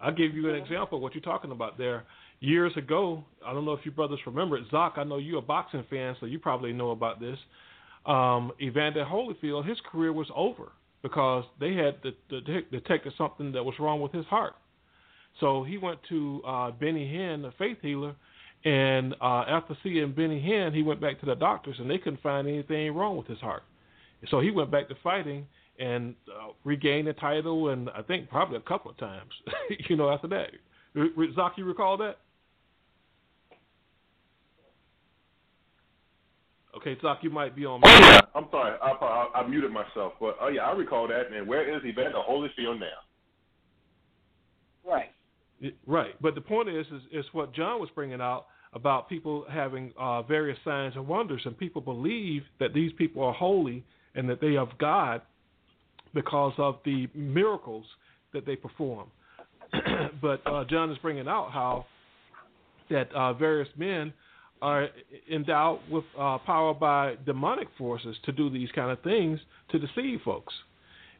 I'll 0.00 0.14
give 0.14 0.34
you 0.34 0.48
an 0.50 0.56
example 0.56 0.98
of 0.98 1.02
what 1.02 1.14
you're 1.14 1.22
talking 1.22 1.52
about 1.52 1.78
there. 1.78 2.04
Years 2.46 2.76
ago, 2.76 3.24
I 3.44 3.52
don't 3.52 3.64
know 3.64 3.72
if 3.72 3.84
you 3.84 3.90
brothers 3.90 4.20
remember 4.24 4.56
it. 4.56 4.70
Zoc, 4.70 4.98
I 4.98 5.02
know 5.02 5.18
you're 5.18 5.40
a 5.40 5.42
boxing 5.42 5.84
fan, 5.90 6.14
so 6.20 6.26
you 6.26 6.38
probably 6.38 6.72
know 6.72 6.92
about 6.92 7.18
this. 7.18 7.36
Um, 8.06 8.52
Evander 8.62 9.04
Holyfield, 9.04 9.68
his 9.68 9.78
career 9.90 10.12
was 10.12 10.28
over 10.32 10.70
because 11.02 11.42
they 11.58 11.74
had 11.74 12.00
de- 12.02 12.40
de- 12.42 12.62
detected 12.70 13.14
something 13.18 13.50
that 13.50 13.64
was 13.64 13.74
wrong 13.80 14.00
with 14.00 14.12
his 14.12 14.24
heart. 14.26 14.54
So 15.40 15.64
he 15.64 15.76
went 15.76 15.98
to 16.08 16.40
uh, 16.46 16.70
Benny 16.70 17.12
Hinn, 17.12 17.44
a 17.48 17.52
faith 17.58 17.78
healer, 17.82 18.14
and 18.64 19.14
uh, 19.20 19.42
after 19.48 19.76
seeing 19.82 20.12
Benny 20.12 20.40
Hinn, 20.40 20.72
he 20.72 20.84
went 20.84 21.00
back 21.00 21.18
to 21.18 21.26
the 21.26 21.34
doctors, 21.34 21.74
and 21.80 21.90
they 21.90 21.98
couldn't 21.98 22.22
find 22.22 22.46
anything 22.46 22.94
wrong 22.94 23.16
with 23.16 23.26
his 23.26 23.40
heart. 23.40 23.64
So 24.30 24.38
he 24.38 24.52
went 24.52 24.70
back 24.70 24.88
to 24.90 24.94
fighting 25.02 25.48
and 25.80 26.14
uh, 26.28 26.52
regained 26.62 27.08
the 27.08 27.12
title, 27.14 27.70
and 27.70 27.90
I 27.90 28.02
think 28.02 28.30
probably 28.30 28.58
a 28.58 28.60
couple 28.60 28.92
of 28.92 28.98
times, 28.98 29.32
you 29.88 29.96
know, 29.96 30.10
after 30.10 30.28
that. 30.28 30.50
R- 30.96 31.52
you 31.56 31.64
recall 31.64 31.96
that? 31.96 32.18
Okay, 36.76 36.96
Zoc, 36.96 37.18
you 37.22 37.30
might 37.30 37.56
be 37.56 37.64
on. 37.64 37.80
Oh 37.84 37.88
yeah, 37.88 38.20
I'm 38.34 38.46
sorry, 38.50 38.76
I, 38.82 38.90
I, 38.90 39.40
I 39.40 39.48
muted 39.48 39.72
myself, 39.72 40.12
but 40.20 40.36
oh 40.40 40.48
yeah, 40.48 40.62
I 40.62 40.72
recall 40.72 41.08
that. 41.08 41.32
And 41.32 41.46
where 41.48 41.74
is 41.74 41.82
Evander 41.84 42.20
Holyfield 42.28 42.80
now? 42.80 42.86
Right. 44.86 45.10
Y- 45.62 45.72
Right, 45.86 46.20
but 46.20 46.34
the 46.34 46.40
point 46.40 46.68
is, 46.68 46.86
is, 46.88 47.02
is 47.12 47.24
what 47.32 47.54
John 47.54 47.80
was 47.80 47.88
bringing 47.94 48.20
out 48.20 48.46
about 48.72 49.08
people 49.08 49.46
having 49.50 49.92
uh, 49.98 50.20
various 50.22 50.58
signs 50.64 50.94
and 50.96 51.08
wonders, 51.08 51.40
and 51.46 51.56
people 51.56 51.80
believe 51.80 52.42
that 52.60 52.74
these 52.74 52.92
people 52.98 53.22
are 53.24 53.32
holy 53.32 53.82
and 54.14 54.28
that 54.28 54.40
they 54.40 54.56
are 54.56 54.62
of 54.62 54.76
God 54.78 55.22
because 56.12 56.52
of 56.58 56.76
the 56.84 57.08
miracles 57.14 57.86
that 58.34 58.44
they 58.44 58.56
perform. 58.56 59.08
but 60.20 60.46
uh, 60.46 60.64
John 60.68 60.90
is 60.90 60.98
bringing 60.98 61.26
out 61.26 61.50
how 61.52 61.86
that 62.90 63.10
uh, 63.14 63.32
various 63.32 63.68
men 63.76 64.12
are 64.62 64.88
endowed 65.30 65.80
with 65.90 66.04
uh, 66.18 66.38
power 66.38 66.74
by 66.74 67.16
demonic 67.24 67.68
forces 67.76 68.16
to 68.24 68.32
do 68.32 68.50
these 68.50 68.70
kind 68.74 68.90
of 68.90 69.00
things 69.02 69.38
to 69.70 69.78
deceive 69.78 70.20
folks, 70.24 70.54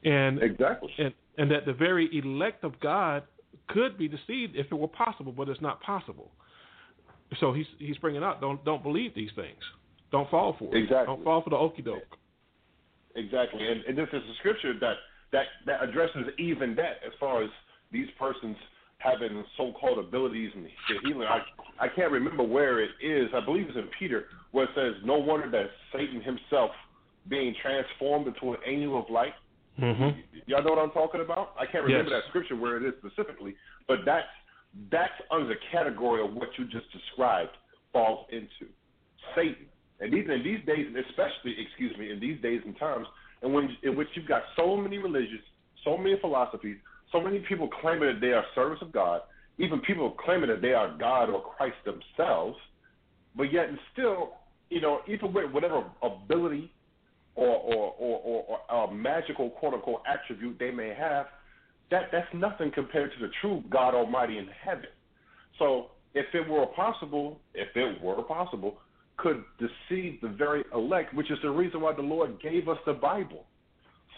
and 0.04 0.42
exactly, 0.42 0.90
and 0.98 1.12
and 1.38 1.50
that 1.50 1.66
the 1.66 1.72
very 1.72 2.08
elect 2.16 2.64
of 2.64 2.78
God 2.80 3.22
could 3.68 3.98
be 3.98 4.08
deceived 4.08 4.56
if 4.56 4.66
it 4.70 4.74
were 4.74 4.88
possible, 4.88 5.32
but 5.32 5.48
it's 5.48 5.60
not 5.60 5.80
possible. 5.82 6.30
So 7.40 7.52
he's 7.52 7.66
he's 7.78 7.98
bringing 7.98 8.22
out 8.22 8.40
don't 8.40 8.64
don't 8.64 8.82
believe 8.82 9.14
these 9.14 9.30
things, 9.34 9.58
don't 10.12 10.30
fall 10.30 10.56
for 10.58 10.74
it, 10.74 10.84
Exactly. 10.84 11.06
don't 11.06 11.24
fall 11.24 11.42
for 11.42 11.50
the 11.50 11.56
okey 11.56 11.82
doke. 11.82 12.16
Exactly, 13.14 13.66
and, 13.66 13.82
and 13.84 13.96
this 13.96 14.08
is 14.12 14.22
a 14.22 14.34
scripture 14.38 14.74
that 14.80 14.96
that 15.32 15.46
that 15.66 15.82
addresses 15.82 16.26
even 16.38 16.74
that 16.76 16.98
as 17.06 17.12
far 17.18 17.42
as 17.42 17.50
these 17.92 18.08
persons 18.18 18.56
having 18.98 19.44
so-called 19.56 19.98
abilities 19.98 20.50
and 20.54 20.66
healing. 21.02 21.28
I 21.28 21.40
I 21.78 21.88
can't 21.88 22.10
remember 22.10 22.42
where 22.42 22.80
it 22.80 22.90
is. 23.02 23.28
I 23.34 23.44
believe 23.44 23.66
it's 23.68 23.76
in 23.76 23.88
Peter 23.98 24.26
where 24.52 24.64
it 24.64 24.70
says, 24.74 24.94
"No 25.04 25.18
wonder 25.18 25.50
that 25.50 25.70
Satan 25.92 26.22
himself 26.22 26.70
being 27.28 27.54
transformed 27.60 28.26
into 28.26 28.52
an 28.52 28.58
angel 28.66 28.98
of 28.98 29.10
light." 29.10 29.34
Mm-hmm. 29.78 30.20
Y'all 30.46 30.64
know 30.64 30.70
what 30.70 30.78
I'm 30.78 30.90
talking 30.92 31.20
about? 31.20 31.52
I 31.60 31.66
can't 31.66 31.84
remember 31.84 32.10
Yes. 32.10 32.22
that 32.22 32.28
scripture 32.30 32.56
where 32.56 32.78
it 32.78 32.84
is 32.84 32.94
specifically, 32.98 33.54
but 33.86 33.98
that's 34.06 34.28
that's 34.90 35.12
under 35.30 35.48
the 35.48 35.60
category 35.70 36.24
of 36.24 36.34
what 36.34 36.48
you 36.58 36.64
just 36.64 36.90
described 36.92 37.50
falls 37.92 38.26
into 38.30 38.72
Satan. 39.34 39.66
And 40.00 40.12
these 40.12 40.28
in 40.28 40.42
these 40.42 40.64
days, 40.64 40.86
especially 41.08 41.56
excuse 41.60 41.96
me, 41.98 42.10
in 42.10 42.20
these 42.20 42.40
days 42.40 42.62
and 42.64 42.76
times, 42.78 43.06
and 43.42 43.52
when 43.52 43.76
in 43.82 43.96
which 43.96 44.08
you've 44.14 44.28
got 44.28 44.42
so 44.56 44.76
many 44.76 44.96
religions, 44.96 45.42
so 45.84 45.98
many 45.98 46.18
philosophies, 46.20 46.76
so 47.16 47.22
many 47.22 47.38
people 47.40 47.68
claiming 47.80 48.08
that 48.12 48.20
they 48.20 48.32
are 48.32 48.44
servants 48.54 48.82
of 48.82 48.92
God, 48.92 49.22
even 49.58 49.80
people 49.80 50.10
claiming 50.10 50.50
that 50.50 50.60
they 50.60 50.72
are 50.72 50.96
God 50.98 51.30
or 51.30 51.42
Christ 51.42 51.76
themselves, 51.84 52.56
but 53.34 53.44
yet 53.44 53.68
and 53.68 53.78
still, 53.92 54.34
you 54.70 54.80
know, 54.80 55.00
even 55.08 55.32
with 55.32 55.50
whatever 55.50 55.84
ability 56.02 56.70
or 57.34 57.48
or 57.48 57.94
or, 57.98 58.20
or, 58.20 58.58
or 58.68 58.84
uh, 58.84 58.92
magical 58.92 59.50
quote 59.50 59.74
unquote 59.74 60.02
attribute 60.06 60.58
they 60.58 60.70
may 60.70 60.94
have, 60.94 61.26
that 61.90 62.08
that's 62.12 62.28
nothing 62.34 62.70
compared 62.74 63.12
to 63.12 63.26
the 63.26 63.32
true 63.40 63.62
God 63.70 63.94
Almighty 63.94 64.38
in 64.38 64.48
heaven. 64.64 64.86
So 65.58 65.86
if 66.14 66.26
it 66.34 66.46
were 66.48 66.66
possible, 66.66 67.40
if 67.54 67.68
it 67.76 68.02
were 68.02 68.22
possible, 68.22 68.76
could 69.16 69.42
deceive 69.58 70.20
the 70.20 70.28
very 70.28 70.64
elect, 70.74 71.14
which 71.14 71.30
is 71.30 71.38
the 71.42 71.50
reason 71.50 71.80
why 71.80 71.94
the 71.94 72.02
Lord 72.02 72.40
gave 72.42 72.68
us 72.68 72.78
the 72.84 72.92
Bible, 72.92 73.44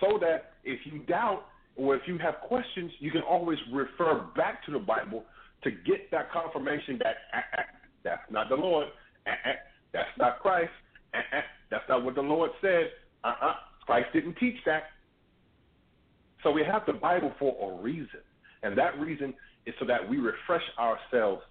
so 0.00 0.18
that 0.20 0.54
if 0.64 0.80
you 0.84 1.00
doubt 1.00 1.44
or 1.78 1.94
if 1.94 2.02
you 2.06 2.18
have 2.18 2.34
questions, 2.46 2.90
you 2.98 3.10
can 3.10 3.22
always 3.22 3.58
refer 3.72 4.26
back 4.36 4.64
to 4.66 4.72
the 4.72 4.78
Bible 4.78 5.24
to 5.62 5.70
get 5.70 6.10
that 6.10 6.30
confirmation 6.32 6.98
that 6.98 7.14
ah, 7.32 7.42
ah, 7.56 7.62
that's 8.04 8.30
not 8.30 8.48
the 8.48 8.56
Lord, 8.56 8.88
ah, 9.26 9.30
ah, 9.46 9.50
that's 9.92 10.08
not 10.18 10.40
Christ, 10.40 10.70
ah, 11.14 11.18
ah, 11.32 11.44
that's 11.70 11.84
not 11.88 12.04
what 12.04 12.16
the 12.16 12.20
Lord 12.20 12.50
said. 12.60 12.90
Uh-uh, 13.22 13.54
Christ 13.86 14.08
didn't 14.12 14.36
teach 14.38 14.56
that. 14.66 14.84
So 16.42 16.50
we 16.50 16.62
have 16.64 16.82
the 16.86 16.92
Bible 16.92 17.32
for 17.38 17.72
a 17.72 17.82
reason, 17.82 18.20
and 18.62 18.76
that 18.76 18.98
reason 18.98 19.32
is 19.66 19.74
so 19.78 19.86
that 19.86 20.08
we 20.08 20.18
refresh 20.18 20.62
ourselves 20.78 21.42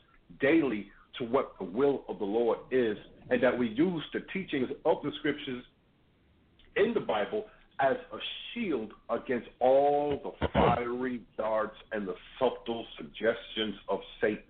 daily 0.41 0.87
to 1.19 1.25
what 1.25 1.53
the 1.59 1.65
will 1.65 2.03
of 2.09 2.19
the 2.19 2.25
Lord 2.25 2.59
is, 2.69 2.97
and 3.29 3.41
that 3.41 3.57
we 3.57 3.69
use 3.69 4.03
the 4.13 4.21
teachings 4.33 4.69
of 4.85 4.97
the 5.03 5.11
scriptures 5.19 5.63
in 6.75 6.93
the 6.93 6.99
Bible 6.99 7.45
as 7.79 7.95
a 8.11 8.17
shield 8.53 8.91
against 9.09 9.47
all 9.59 10.19
the 10.23 10.47
fiery 10.53 11.21
darts 11.37 11.75
and 11.91 12.07
the 12.07 12.15
subtle 12.39 12.85
suggestions 12.97 13.75
of 13.87 13.99
Satan. 14.19 14.43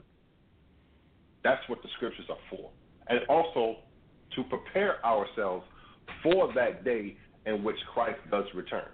That's 1.44 1.62
what 1.68 1.82
the 1.82 1.90
scriptures 1.98 2.26
are 2.30 2.38
for. 2.50 2.70
And 3.08 3.20
also 3.30 3.78
to 4.36 4.44
prepare 4.44 5.06
ourselves 5.06 5.66
for 6.24 6.54
that 6.54 6.84
day 6.84 7.18
in 7.46 7.64
which 7.64 7.78
Christ 7.94 8.20
does 8.32 8.46
return. 8.54 8.88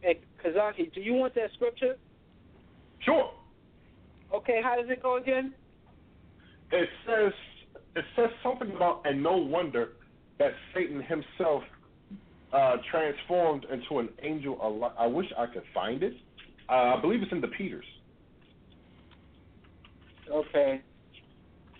Hey, 0.00 0.20
Kazaki, 0.44 0.92
do 0.92 1.00
you 1.00 1.14
want 1.14 1.34
that 1.34 1.50
scripture? 1.54 1.96
Sure. 3.00 3.30
Okay, 4.34 4.60
how 4.62 4.76
does 4.76 4.90
it 4.90 5.02
go 5.02 5.16
again? 5.16 5.54
It 6.72 6.88
says 7.06 7.32
it 7.96 8.04
says 8.16 8.30
something 8.42 8.74
about 8.74 9.02
and 9.04 9.22
no 9.22 9.36
wonder 9.36 9.90
that 10.38 10.52
Satan 10.74 11.02
himself 11.02 11.62
uh, 12.52 12.76
transformed 12.90 13.66
into 13.72 13.98
an 13.98 14.08
angel. 14.22 14.92
I 14.98 15.06
wish 15.06 15.26
I 15.38 15.46
could 15.46 15.64
find 15.72 16.02
it. 16.02 16.14
Uh, 16.68 16.96
I 16.96 17.00
believe 17.00 17.22
it's 17.22 17.32
in 17.32 17.40
the 17.40 17.48
Peters. 17.48 17.84
Okay. 20.30 20.80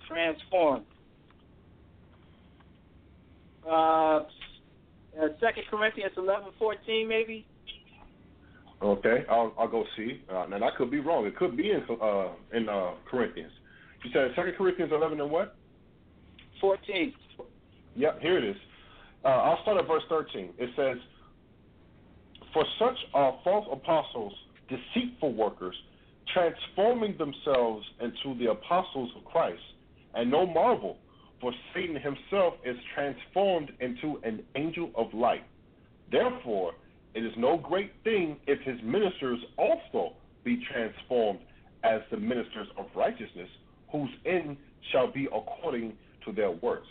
Transformed. 0.08 0.84
Uh, 3.68 4.20
Second 5.40 5.62
Corinthians 5.70 6.12
eleven 6.16 6.48
fourteen, 6.58 7.08
maybe. 7.08 7.46
Okay, 8.82 9.24
I'll 9.30 9.54
I'll 9.58 9.68
go 9.68 9.84
see. 9.96 10.20
Uh, 10.30 10.46
and 10.52 10.62
I 10.62 10.68
could 10.76 10.90
be 10.90 11.00
wrong. 11.00 11.24
It 11.24 11.36
could 11.36 11.56
be 11.56 11.70
in 11.70 11.82
uh, 12.02 12.28
in 12.52 12.68
uh, 12.68 12.90
Corinthians. 13.10 13.52
You 14.04 14.10
said 14.12 14.32
Second 14.36 14.54
Corinthians 14.58 14.92
eleven 14.92 15.20
and 15.20 15.30
what? 15.30 15.56
Fourteen. 16.60 17.14
Yep, 17.96 18.20
here 18.20 18.38
it 18.38 18.44
is. 18.44 18.56
Uh, 19.24 19.28
I'll 19.28 19.62
start 19.62 19.78
at 19.78 19.86
verse 19.86 20.02
13. 20.08 20.50
It 20.58 20.70
says, 20.76 20.96
For 22.52 22.64
such 22.78 22.96
are 23.14 23.38
false 23.44 23.66
apostles, 23.72 24.32
deceitful 24.68 25.34
workers, 25.34 25.74
transforming 26.32 27.16
themselves 27.16 27.86
into 28.00 28.38
the 28.38 28.50
apostles 28.50 29.10
of 29.16 29.24
Christ. 29.24 29.62
And 30.14 30.30
no 30.30 30.46
marvel, 30.46 30.98
for 31.40 31.52
Satan 31.74 31.96
himself 31.96 32.54
is 32.64 32.76
transformed 32.94 33.72
into 33.80 34.20
an 34.24 34.42
angel 34.56 34.90
of 34.94 35.12
light. 35.14 35.44
Therefore, 36.10 36.72
it 37.14 37.24
is 37.24 37.32
no 37.36 37.56
great 37.56 37.92
thing 38.02 38.36
if 38.46 38.60
his 38.62 38.80
ministers 38.82 39.38
also 39.56 40.14
be 40.44 40.62
transformed 40.72 41.40
as 41.84 42.00
the 42.10 42.16
ministers 42.16 42.68
of 42.76 42.86
righteousness, 42.96 43.48
whose 43.90 44.10
end 44.26 44.56
shall 44.90 45.10
be 45.10 45.26
according 45.26 45.92
to 46.24 46.32
their 46.32 46.50
works. 46.50 46.88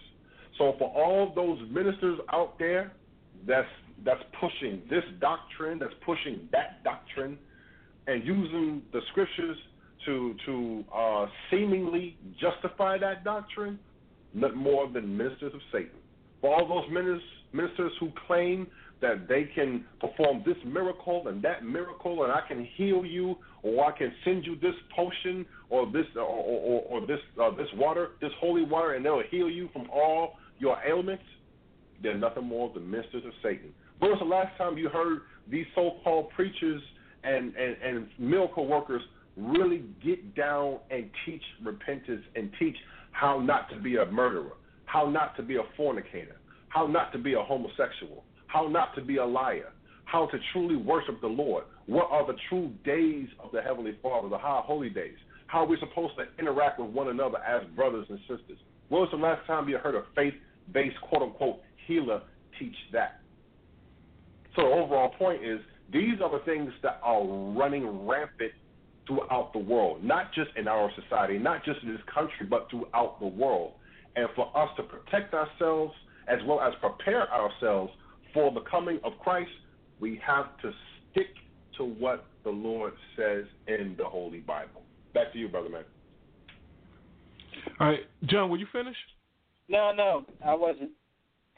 So 0.57 0.75
for 0.77 0.91
all 0.95 1.33
those 1.35 1.59
ministers 1.71 2.19
out 2.31 2.57
there 2.59 2.91
that's 3.47 3.67
that's 4.05 4.21
pushing 4.39 4.81
this 4.89 5.03
doctrine, 5.21 5.79
that's 5.79 5.93
pushing 6.05 6.47
that 6.51 6.83
doctrine, 6.83 7.37
and 8.07 8.23
using 8.25 8.81
the 8.91 8.99
scriptures 9.11 9.57
to 10.05 10.35
to 10.45 10.83
uh, 10.93 11.25
seemingly 11.49 12.17
justify 12.39 12.97
that 12.97 13.23
doctrine, 13.23 13.79
not 14.33 14.55
more 14.55 14.89
than 14.89 15.15
ministers 15.15 15.53
of 15.53 15.61
Satan. 15.71 15.91
For 16.41 16.53
all 16.53 16.67
those 16.67 16.91
ministers, 16.91 17.21
ministers 17.53 17.91
who 17.99 18.11
claim 18.27 18.67
that 19.01 19.27
they 19.27 19.49
can 19.55 19.85
perform 19.99 20.43
this 20.45 20.55
miracle 20.65 21.27
and 21.27 21.41
that 21.43 21.65
miracle, 21.65 22.23
and 22.23 22.31
I 22.31 22.41
can 22.47 22.67
heal 22.75 23.05
you, 23.05 23.35
or 23.61 23.85
I 23.85 23.97
can 23.97 24.11
send 24.23 24.45
you 24.45 24.55
this 24.55 24.75
potion 24.95 25.45
or 25.69 25.85
this 25.91 26.05
or, 26.15 26.21
or, 26.21 26.81
or 26.89 27.07
this 27.07 27.19
uh, 27.41 27.51
this 27.51 27.67
water, 27.75 28.11
this 28.21 28.31
holy 28.39 28.63
water, 28.63 28.93
and 28.93 29.05
they'll 29.05 29.23
heal 29.29 29.49
you 29.49 29.69
from 29.73 29.89
all 29.89 30.37
your 30.59 30.77
ailments, 30.87 31.23
they're 32.01 32.17
nothing 32.17 32.45
more 32.45 32.71
than 32.73 32.89
ministers 32.89 33.23
of 33.25 33.31
Satan. 33.41 33.73
When 33.99 34.11
was 34.11 34.19
the 34.19 34.25
last 34.25 34.57
time 34.57 34.77
you 34.77 34.89
heard 34.89 35.21
these 35.49 35.65
so-called 35.75 36.29
preachers 36.35 36.81
and, 37.23 37.55
and, 37.55 37.77
and 37.81 38.07
miracle 38.19 38.67
workers 38.67 39.01
really 39.37 39.83
get 40.03 40.35
down 40.35 40.79
and 40.91 41.09
teach 41.25 41.41
repentance 41.63 42.23
and 42.35 42.51
teach 42.59 42.75
how 43.11 43.39
not 43.39 43.69
to 43.69 43.79
be 43.79 43.97
a 43.97 44.05
murderer, 44.05 44.53
how 44.85 45.09
not 45.09 45.35
to 45.37 45.43
be 45.43 45.55
a 45.55 45.63
fornicator, 45.77 46.37
how 46.69 46.87
not 46.87 47.11
to 47.13 47.17
be 47.17 47.33
a 47.33 47.41
homosexual, 47.41 48.23
how 48.47 48.67
not 48.67 48.93
to 48.95 49.01
be 49.01 49.17
a 49.17 49.25
liar, 49.25 49.71
how 50.05 50.27
to 50.27 50.37
truly 50.51 50.75
worship 50.75 51.19
the 51.21 51.27
Lord? 51.27 51.63
What 51.85 52.07
are 52.11 52.25
the 52.25 52.37
true 52.49 52.71
days 52.85 53.27
of 53.43 53.51
the 53.51 53.61
Heavenly 53.61 53.97
Father, 54.01 54.29
the 54.29 54.37
high 54.37 54.61
holy 54.63 54.89
days? 54.89 55.17
How 55.47 55.59
are 55.59 55.67
we 55.67 55.77
supposed 55.79 56.13
to 56.17 56.25
interact 56.39 56.79
with 56.79 56.89
one 56.89 57.09
another 57.09 57.37
as 57.39 57.61
brothers 57.75 58.07
and 58.09 58.19
sisters? 58.21 58.57
When 58.93 59.01
was 59.01 59.09
the 59.09 59.17
last 59.17 59.47
time 59.47 59.67
you 59.67 59.79
heard 59.79 59.95
a 59.95 60.03
faith 60.13 60.35
based 60.71 61.01
quote 61.01 61.23
unquote 61.23 61.61
healer 61.87 62.21
teach 62.59 62.75
that? 62.91 63.21
So 64.55 64.61
the 64.61 64.67
overall 64.67 65.09
point 65.17 65.43
is 65.43 65.59
these 65.91 66.21
are 66.23 66.29
the 66.29 66.45
things 66.45 66.71
that 66.83 66.99
are 67.01 67.25
running 67.25 68.07
rampant 68.07 68.51
throughout 69.07 69.51
the 69.51 69.57
world, 69.57 70.03
not 70.03 70.31
just 70.31 70.51
in 70.57 70.67
our 70.67 70.91
society, 70.93 71.39
not 71.39 71.65
just 71.65 71.81
in 71.81 71.91
this 71.91 72.03
country, 72.13 72.45
but 72.47 72.67
throughout 72.69 73.19
the 73.19 73.25
world. 73.25 73.71
And 74.15 74.27
for 74.35 74.55
us 74.55 74.69
to 74.77 74.83
protect 74.83 75.33
ourselves 75.33 75.93
as 76.27 76.37
well 76.45 76.61
as 76.61 76.73
prepare 76.79 77.27
ourselves 77.33 77.91
for 78.31 78.51
the 78.51 78.61
coming 78.61 78.99
of 79.03 79.13
Christ, 79.23 79.49
we 79.99 80.21
have 80.23 80.55
to 80.61 80.71
stick 81.09 81.29
to 81.79 81.83
what 81.83 82.27
the 82.43 82.51
Lord 82.51 82.93
says 83.17 83.45
in 83.65 83.95
the 83.97 84.05
Holy 84.05 84.41
Bible. 84.41 84.83
Back 85.15 85.33
to 85.33 85.39
you, 85.39 85.47
brother 85.47 85.69
man. 85.69 85.83
All 87.79 87.87
right, 87.87 88.05
John, 88.25 88.49
will 88.49 88.59
you 88.59 88.67
finish? 88.71 88.95
No, 89.69 89.91
no, 89.95 90.25
I 90.45 90.53
wasn't. 90.53 90.91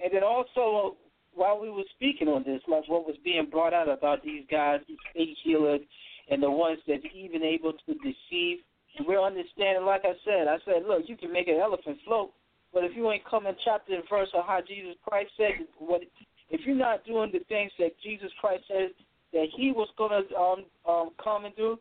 And 0.03 0.13
then 0.13 0.23
also, 0.23 0.95
while 1.33 1.59
we 1.59 1.69
were 1.69 1.83
speaking 1.95 2.27
on 2.27 2.43
this, 2.43 2.61
like 2.67 2.87
what 2.87 3.05
was 3.05 3.15
being 3.23 3.47
brought 3.49 3.73
out 3.73 3.89
about 3.89 4.23
these 4.23 4.43
guys, 4.49 4.79
these 4.87 4.97
fake 5.13 5.37
healers, 5.43 5.81
and 6.29 6.41
the 6.41 6.49
ones 6.49 6.79
that 6.87 6.99
even 7.13 7.43
able 7.43 7.73
to 7.73 7.93
deceive, 7.95 8.59
we're 9.05 9.21
understanding. 9.21 9.85
Like 9.85 10.03
I 10.05 10.13
said, 10.23 10.47
I 10.47 10.57
said, 10.65 10.83
look, 10.87 11.03
you 11.07 11.17
can 11.17 11.31
make 11.31 11.47
an 11.47 11.59
elephant 11.61 11.97
float, 12.05 12.31
but 12.73 12.83
if 12.83 12.95
you 12.95 13.09
ain't 13.11 13.25
coming 13.25 13.53
chapter 13.63 13.93
and 13.93 14.03
verse 14.09 14.29
of 14.33 14.45
how 14.45 14.61
Jesus 14.65 14.95
Christ 15.05 15.31
said 15.37 15.51
what, 15.77 16.01
if 16.49 16.61
you're 16.65 16.75
not 16.75 17.05
doing 17.05 17.31
the 17.31 17.39
things 17.47 17.71
that 17.79 17.91
Jesus 18.03 18.31
Christ 18.39 18.63
says 18.67 18.91
that 19.33 19.47
He 19.55 19.71
was 19.71 19.89
gonna 19.97 20.21
um 20.37 20.65
um 20.87 21.09
come 21.21 21.45
and 21.45 21.55
do, 21.55 21.77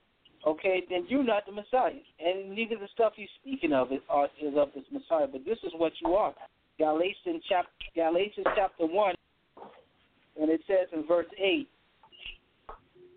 okay, 0.46 0.82
then 0.90 1.06
you're 1.08 1.24
not 1.24 1.46
the 1.46 1.52
Messiah, 1.52 1.92
and 2.24 2.54
neither 2.54 2.76
the 2.76 2.88
stuff 2.92 3.12
He's 3.16 3.28
speaking 3.40 3.72
of 3.72 3.92
is, 3.92 4.00
are, 4.08 4.28
is 4.40 4.54
of 4.56 4.68
this 4.74 4.84
Messiah. 4.92 5.26
But 5.30 5.44
this 5.44 5.58
is 5.64 5.72
what 5.76 5.92
you 6.04 6.14
are. 6.14 6.34
Galatians 6.78 7.42
chapter 7.48 7.70
Galatians 7.94 8.46
chapter 8.56 8.86
one 8.86 9.14
and 10.40 10.50
it 10.50 10.60
says 10.66 10.88
in 10.92 11.06
verse 11.06 11.26
8, 11.38 11.68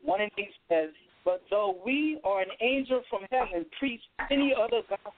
1 0.03 0.21
and 0.21 0.31
8 0.37 0.45
says, 0.69 0.89
But 1.25 1.41
though 1.49 1.77
we 1.85 2.19
or 2.23 2.41
an 2.41 2.49
angel 2.61 3.01
from 3.09 3.21
heaven 3.31 3.65
preach 3.79 4.01
any 4.29 4.53
other 4.55 4.81
gospel 4.89 5.13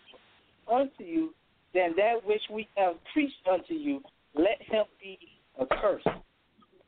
unto 0.71 1.03
you 1.03 1.33
than 1.73 1.93
that 1.97 2.25
which 2.25 2.41
we 2.51 2.67
have 2.75 2.95
preached 3.13 3.35
unto 3.51 3.73
you, 3.73 4.01
let 4.35 4.61
him 4.61 4.85
be 5.01 5.19
accursed. 5.61 6.07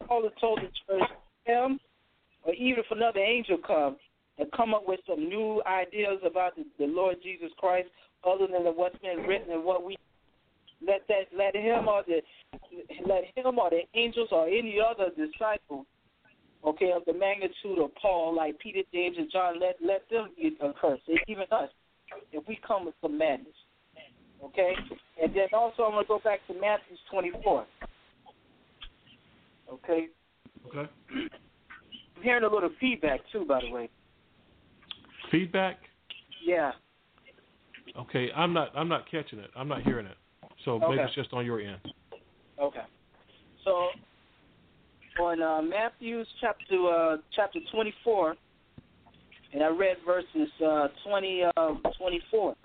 Paul 0.07 0.29
told 0.39 0.59
the 0.59 0.69
church, 0.87 1.09
him, 1.45 1.79
or 2.43 2.53
even 2.53 2.79
if 2.79 2.85
another 2.91 3.19
angel 3.19 3.57
comes 3.57 3.97
and 4.41 4.51
come 4.53 4.73
up 4.73 4.87
with 4.87 4.99
some 5.07 5.29
new 5.29 5.61
ideas 5.67 6.17
about 6.25 6.55
the, 6.55 6.65
the 6.79 6.87
Lord 6.87 7.17
Jesus 7.21 7.51
Christ, 7.59 7.87
other 8.27 8.47
than 8.51 8.63
what's 8.75 8.97
been 8.97 9.19
written 9.27 9.53
and 9.53 9.63
what 9.63 9.85
we 9.85 9.95
let 10.85 11.07
that 11.07 11.29
let 11.37 11.55
him 11.55 11.87
or 11.87 12.03
the 12.07 12.21
let 13.07 13.23
him 13.35 13.59
or 13.59 13.69
the 13.69 13.81
angels 13.93 14.29
or 14.31 14.47
any 14.47 14.79
other 14.81 15.09
disciple, 15.15 15.85
okay, 16.65 16.91
of 16.91 17.03
the 17.05 17.13
magnitude 17.13 17.77
of 17.79 17.93
Paul, 18.01 18.35
like 18.35 18.57
Peter, 18.57 18.81
James, 18.91 19.15
and 19.19 19.31
John, 19.31 19.59
let 19.59 19.75
let 19.85 20.09
them 20.09 20.29
get 20.41 20.53
accursed. 20.59 21.03
Even 21.27 21.45
us, 21.51 21.69
if 22.31 22.47
we 22.47 22.59
come 22.67 22.85
with 22.85 22.95
some 22.99 23.17
madness. 23.17 23.53
Okay? 24.43 24.73
And 25.21 25.35
then 25.35 25.47
also 25.53 25.83
I'm 25.83 25.91
gonna 25.91 26.07
go 26.07 26.19
back 26.23 26.39
to 26.47 26.53
Matthew 26.55 26.97
twenty 27.11 27.31
four. 27.43 27.67
Okay? 29.71 30.07
Okay. 30.67 30.89
I'm 31.13 32.23
hearing 32.23 32.43
a 32.43 32.51
little 32.51 32.71
feedback 32.79 33.19
too, 33.31 33.45
by 33.45 33.61
the 33.61 33.71
way. 33.71 33.89
Feedback? 35.31 35.77
Yeah. 36.45 36.71
Okay, 37.97 38.29
I'm 38.35 38.53
not 38.53 38.71
I'm 38.75 38.87
not 38.87 39.09
catching 39.09 39.39
it. 39.39 39.49
I'm 39.55 39.67
not 39.67 39.81
hearing 39.83 40.05
it. 40.05 40.17
So 40.65 40.77
maybe 40.79 40.93
Okay. 40.93 41.03
it's 41.03 41.15
just 41.15 41.33
on 41.33 41.45
your 41.45 41.59
end. 41.59 41.79
Okay. 42.61 42.83
So 43.63 43.87
on 45.19 45.41
uh, 45.41 45.61
Matthew's 45.61 46.27
chapter 46.39 46.75
uh, 46.87 47.17
chapter 47.35 47.59
24, 47.71 48.35
and 49.53 49.63
I 49.63 49.67
read 49.67 49.97
verses 50.05 50.49
uh, 50.65 50.87
20 51.05 51.43
uh, 51.57 51.73
24. 51.97 52.55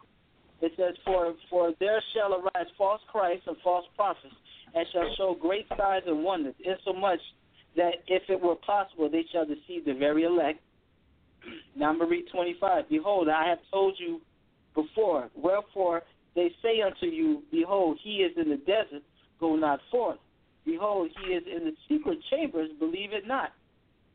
It 0.62 0.72
says, 0.76 0.94
"For 1.04 1.34
for 1.50 1.72
there 1.80 2.02
shall 2.14 2.34
arise 2.34 2.68
false 2.78 3.00
Christs 3.10 3.46
and 3.46 3.56
false 3.62 3.84
prophets, 3.96 4.34
and 4.74 4.86
shall 4.92 5.14
show 5.16 5.36
great 5.40 5.66
signs 5.76 6.04
and 6.06 6.22
wonders, 6.22 6.54
insomuch 6.64 7.20
that 7.76 7.96
if 8.06 8.22
it 8.28 8.40
were 8.40 8.56
possible, 8.56 9.10
they 9.10 9.24
shall 9.32 9.44
deceive 9.44 9.84
the 9.84 9.94
very 9.94 10.24
elect." 10.24 10.60
Now 11.76 11.90
I'm 11.90 11.98
gonna 11.98 12.10
read 12.10 12.26
25. 12.32 12.88
Behold, 12.88 13.28
I 13.28 13.48
have 13.48 13.58
told 13.70 13.96
you 13.98 14.20
before. 14.74 15.30
Wherefore 15.34 16.02
they 16.34 16.50
say 16.62 16.80
unto 16.82 17.06
you, 17.06 17.42
Behold, 17.50 17.98
he 18.02 18.16
is 18.16 18.32
in 18.36 18.50
the 18.50 18.56
desert, 18.58 19.02
go 19.40 19.56
not 19.56 19.80
forth. 19.90 20.18
Behold, 20.64 21.10
he 21.22 21.32
is 21.32 21.44
in 21.46 21.64
the 21.64 21.72
secret 21.88 22.18
chambers, 22.30 22.70
believe 22.78 23.12
it 23.12 23.26
not. 23.26 23.52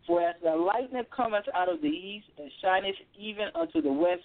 For 0.05 0.21
as 0.21 0.35
the 0.43 0.55
lightning 0.55 1.03
cometh 1.15 1.45
out 1.55 1.69
of 1.69 1.81
the 1.81 1.87
east 1.87 2.27
and 2.37 2.51
shineth 2.61 2.95
even 3.17 3.47
unto 3.55 3.81
the 3.81 3.91
west, 3.91 4.23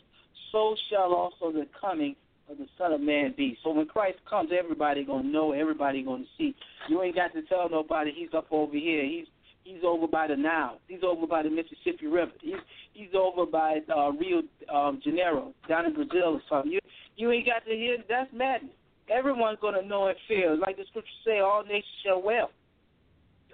so 0.51 0.75
shall 0.91 1.15
also 1.15 1.53
the 1.53 1.67
coming 1.79 2.17
of 2.51 2.59
the 2.59 2.67
Son 2.79 2.93
of 2.93 3.01
Man 3.01 3.35
be. 3.37 3.59
So 3.63 3.73
when 3.73 3.87
Christ 3.87 4.19
comes, 4.29 4.51
everybody 4.57 5.05
gonna 5.05 5.29
know, 5.29 5.53
everybody 5.53 6.03
gonna 6.03 6.25
see. 6.39 6.55
You 6.89 7.03
ain't 7.03 7.15
got 7.15 7.33
to 7.35 7.43
tell 7.43 7.69
nobody 7.69 8.13
he's 8.15 8.35
up 8.35 8.47
over 8.51 8.77
here. 8.77 9.05
He's 9.05 9.27
he's 9.67 9.83
over 9.85 10.07
by 10.07 10.29
the 10.29 10.37
Nile. 10.37 10.79
He's 10.89 11.03
over 11.03 11.27
by 11.27 11.43
the 11.43 11.51
Mississippi 11.51 12.07
River. 12.07 12.33
He's 12.41 12.55
he's 12.95 13.15
over 13.15 13.45
by 13.45 13.81
uh, 13.95 14.11
Rio 14.13 14.43
um, 14.73 15.01
Janeiro, 15.03 15.53
down 15.69 15.87
in 15.87 15.95
Brazil 15.95 16.39
or 16.39 16.43
something. 16.49 16.73
You 16.73 16.81
you 17.17 17.31
ain't 17.33 17.47
got 17.47 17.65
to 17.67 17.75
hear 17.75 17.99
that's 18.09 18.31
madness. 18.33 18.73
Everyone's 19.11 19.59
gonna 19.61 19.83
know 19.83 20.07
and 20.07 20.17
fear. 20.29 20.57
Like 20.57 20.77
the 20.77 20.85
scriptures 20.89 21.13
say, 21.25 21.41
all 21.41 21.63
nations 21.65 21.85
shall 22.05 22.23
well. 22.23 22.51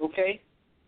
Okay? 0.03 0.41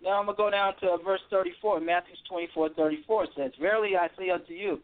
Now 0.02 0.20
I'm 0.20 0.26
gonna 0.26 0.36
go 0.36 0.50
down 0.50 0.74
to 0.80 0.90
uh, 0.90 0.96
verse 0.98 1.20
thirty 1.30 1.52
four. 1.60 1.80
Matthew 1.80 2.14
twenty 2.28 2.48
four 2.54 2.68
thirty 2.70 3.02
four 3.06 3.26
says, 3.36 3.52
Verily 3.60 3.96
I 3.96 4.08
say 4.18 4.30
unto 4.30 4.52
you, 4.52 4.80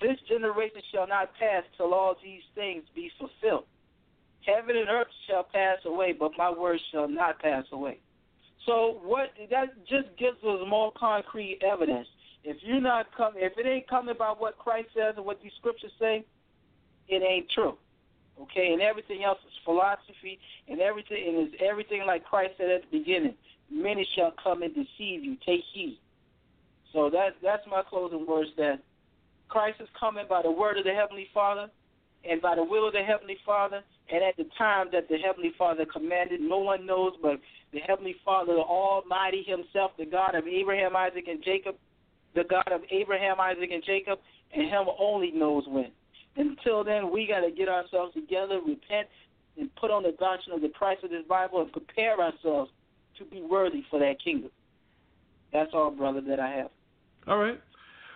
this 0.00 0.16
generation 0.28 0.80
shall 0.92 1.06
not 1.06 1.30
pass 1.38 1.64
till 1.76 1.94
all 1.94 2.16
these 2.22 2.42
things 2.54 2.82
be 2.94 3.10
fulfilled. 3.18 3.64
Heaven 4.46 4.76
and 4.76 4.88
earth 4.88 5.06
shall 5.28 5.44
pass 5.44 5.78
away, 5.84 6.12
but 6.18 6.32
my 6.36 6.50
words 6.50 6.82
shall 6.90 7.08
not 7.08 7.38
pass 7.38 7.64
away. 7.72 8.00
So 8.66 9.00
what 9.02 9.30
that 9.50 9.86
just 9.88 10.08
gives 10.18 10.38
us 10.38 10.60
more 10.68 10.92
concrete 10.96 11.60
evidence. 11.62 12.06
If 12.44 12.56
you're 12.62 12.80
not 12.80 13.06
coming, 13.16 13.42
if 13.42 13.56
it 13.56 13.66
ain't 13.66 13.88
coming 13.88 14.14
by 14.18 14.34
what 14.36 14.58
Christ 14.58 14.88
says 14.94 15.14
and 15.16 15.24
what 15.24 15.40
these 15.42 15.52
scriptures 15.58 15.92
say, 15.98 16.24
it 17.08 17.22
ain't 17.22 17.50
true. 17.50 17.76
Okay, 18.40 18.72
and 18.72 18.80
everything 18.80 19.22
else 19.24 19.38
is 19.46 19.52
philosophy, 19.64 20.38
and 20.68 20.80
everything 20.80 21.24
and 21.28 21.48
is 21.48 21.54
everything 21.60 22.02
like 22.06 22.24
Christ 22.24 22.54
said 22.56 22.70
at 22.70 22.82
the 22.82 22.98
beginning. 22.98 23.34
Many 23.70 24.06
shall 24.16 24.32
come 24.42 24.62
and 24.62 24.74
deceive 24.74 25.24
you. 25.24 25.36
Take 25.46 25.62
heed. 25.72 25.98
So 26.92 27.10
that 27.10 27.36
that's 27.42 27.62
my 27.70 27.82
closing 27.88 28.26
words. 28.26 28.50
That 28.56 28.80
Christ 29.48 29.80
is 29.80 29.88
coming 29.98 30.24
by 30.28 30.42
the 30.42 30.50
word 30.50 30.78
of 30.78 30.84
the 30.84 30.94
Heavenly 30.94 31.28
Father, 31.34 31.68
and 32.28 32.40
by 32.40 32.54
the 32.54 32.64
will 32.64 32.86
of 32.86 32.94
the 32.94 33.02
Heavenly 33.02 33.38
Father, 33.44 33.82
and 34.12 34.22
at 34.24 34.36
the 34.36 34.46
time 34.56 34.88
that 34.92 35.08
the 35.08 35.18
Heavenly 35.18 35.52
Father 35.58 35.84
commanded. 35.84 36.40
No 36.40 36.58
one 36.58 36.86
knows 36.86 37.12
but 37.22 37.38
the 37.72 37.80
Heavenly 37.80 38.16
Father, 38.24 38.54
the 38.54 38.60
Almighty 38.60 39.44
Himself, 39.46 39.92
the 39.98 40.06
God 40.06 40.34
of 40.34 40.46
Abraham, 40.46 40.94
Isaac, 40.96 41.24
and 41.28 41.42
Jacob, 41.42 41.76
the 42.34 42.44
God 42.44 42.70
of 42.72 42.82
Abraham, 42.90 43.40
Isaac, 43.40 43.70
and 43.72 43.82
Jacob, 43.84 44.18
and 44.54 44.68
Him 44.68 44.86
only 44.98 45.30
knows 45.30 45.64
when. 45.66 45.90
Until 46.36 46.84
then, 46.84 47.10
we 47.10 47.26
got 47.26 47.40
to 47.40 47.50
get 47.50 47.68
ourselves 47.68 48.14
together, 48.14 48.60
repent, 48.66 49.08
and 49.58 49.74
put 49.76 49.90
on 49.90 50.02
the 50.02 50.12
doctrine 50.12 50.54
of 50.54 50.62
the 50.62 50.68
Christ 50.68 51.04
of 51.04 51.10
this 51.10 51.24
Bible, 51.28 51.62
and 51.62 51.72
prepare 51.72 52.18
ourselves 52.20 52.70
to 53.18 53.24
be 53.24 53.42
worthy 53.42 53.82
for 53.90 53.98
that 54.00 54.16
kingdom. 54.22 54.50
That's 55.52 55.70
all, 55.74 55.90
brother, 55.90 56.22
that 56.28 56.40
I 56.40 56.50
have. 56.50 56.70
All 57.26 57.38
right. 57.38 57.60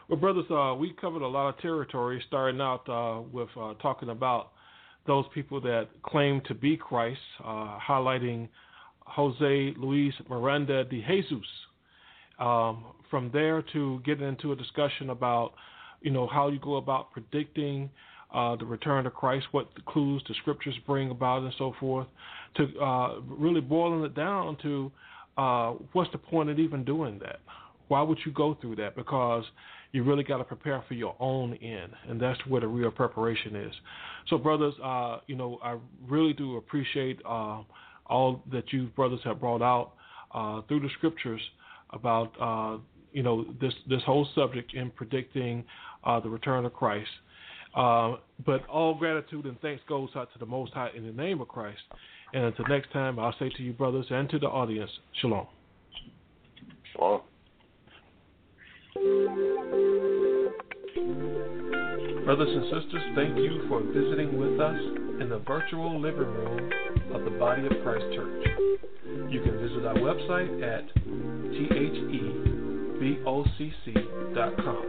Well, 0.08 0.18
brothers, 0.18 0.44
uh, 0.50 0.74
we 0.78 0.94
covered 1.00 1.22
a 1.22 1.26
lot 1.26 1.48
of 1.48 1.58
territory, 1.58 2.22
starting 2.28 2.60
out 2.60 2.88
uh, 2.88 3.20
with 3.20 3.48
uh, 3.60 3.74
talking 3.82 4.08
about 4.08 4.52
those 5.06 5.24
people 5.34 5.60
that 5.60 5.88
claim 6.02 6.40
to 6.48 6.54
be 6.54 6.76
Christ, 6.76 7.20
uh, 7.44 7.78
highlighting 7.78 8.48
Jose 9.06 9.74
Luis 9.78 10.14
Miranda 10.28 10.84
de 10.84 11.02
Jesus. 11.02 11.46
Um, 12.38 12.84
from 13.10 13.30
there 13.32 13.62
to 13.72 14.00
getting 14.04 14.26
into 14.26 14.52
a 14.52 14.56
discussion 14.56 15.10
about, 15.10 15.54
you 16.02 16.10
know, 16.10 16.26
how 16.26 16.48
you 16.48 16.58
go 16.58 16.76
about 16.76 17.12
predicting 17.12 17.88
uh, 18.34 18.56
the 18.56 18.64
return 18.64 19.06
of 19.06 19.14
Christ, 19.14 19.46
what 19.52 19.68
the 19.74 19.82
clues 19.82 20.22
the 20.28 20.34
scriptures 20.34 20.74
bring 20.86 21.10
about, 21.10 21.42
and 21.42 21.54
so 21.56 21.74
forth, 21.78 22.06
to 22.56 22.78
uh, 22.80 23.20
really 23.28 23.60
boiling 23.60 24.04
it 24.04 24.14
down 24.14 24.56
to 24.62 24.92
uh, 25.38 25.72
what's 25.92 26.10
the 26.12 26.18
point 26.18 26.50
of 26.50 26.58
even 26.58 26.84
doing 26.84 27.18
that? 27.20 27.40
Why 27.88 28.02
would 28.02 28.18
you 28.26 28.32
go 28.32 28.56
through 28.60 28.76
that? 28.76 28.96
Because 28.96 29.44
you 29.92 30.02
really 30.02 30.24
got 30.24 30.38
to 30.38 30.44
prepare 30.44 30.82
for 30.88 30.94
your 30.94 31.14
own 31.20 31.54
end, 31.54 31.92
and 32.08 32.20
that's 32.20 32.44
where 32.46 32.60
the 32.60 32.66
real 32.66 32.90
preparation 32.90 33.54
is. 33.54 33.72
So, 34.28 34.38
brothers, 34.38 34.74
uh, 34.82 35.18
you 35.26 35.36
know, 35.36 35.58
I 35.62 35.76
really 36.08 36.32
do 36.32 36.56
appreciate 36.56 37.20
uh, 37.24 37.62
all 38.08 38.42
that 38.52 38.72
you 38.72 38.86
brothers 38.88 39.20
have 39.24 39.40
brought 39.40 39.62
out 39.62 39.92
uh, 40.34 40.62
through 40.68 40.80
the 40.80 40.90
scriptures 40.98 41.40
about 41.90 42.32
uh, 42.40 42.78
you 43.12 43.22
know 43.22 43.44
this 43.60 43.72
this 43.88 44.02
whole 44.04 44.28
subject 44.34 44.74
in 44.74 44.90
predicting 44.90 45.64
uh, 46.04 46.20
the 46.20 46.28
return 46.28 46.64
of 46.64 46.72
Christ. 46.72 47.10
Uh, 47.74 48.16
but 48.44 48.66
all 48.68 48.94
gratitude 48.94 49.44
and 49.44 49.60
thanks 49.60 49.82
goes 49.88 50.08
out 50.16 50.32
to 50.32 50.38
the 50.38 50.46
Most 50.46 50.72
High 50.72 50.90
in 50.96 51.06
the 51.06 51.12
name 51.12 51.40
of 51.40 51.48
Christ. 51.48 51.82
And 52.32 52.44
until 52.44 52.64
next 52.68 52.90
time, 52.92 53.18
I'll 53.18 53.34
say 53.38 53.50
to 53.50 53.62
you, 53.62 53.72
brothers, 53.72 54.06
and 54.10 54.28
to 54.30 54.38
the 54.38 54.46
audience, 54.46 54.90
shalom. 55.20 55.46
Shalom. 56.92 57.20
Brothers 62.24 62.48
and 62.48 62.64
sisters, 62.64 63.02
thank 63.16 63.36
you 63.36 63.66
for 63.68 63.82
visiting 63.82 64.38
with 64.38 64.60
us 64.60 64.80
in 65.20 65.28
the 65.28 65.40
virtual 65.46 66.00
living 66.00 66.20
room 66.20 66.70
of 67.12 67.24
the 67.24 67.30
Body 67.30 67.66
of 67.66 67.72
Christ 67.82 68.04
Church. 68.14 68.46
You 69.28 69.42
can 69.42 69.58
visit 69.58 69.84
our 69.84 69.96
website 69.96 70.62
at 70.62 70.88
thebocc.com 73.00 74.84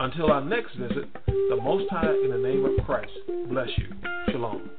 Until 0.00 0.30
our 0.30 0.40
next 0.40 0.76
visit, 0.76 1.12
the 1.26 1.58
Most 1.60 1.90
High 1.90 2.12
in 2.24 2.30
the 2.30 2.38
name 2.38 2.64
of 2.64 2.86
Christ 2.86 3.10
bless 3.48 3.68
you. 3.76 3.88
Shalom. 4.30 4.70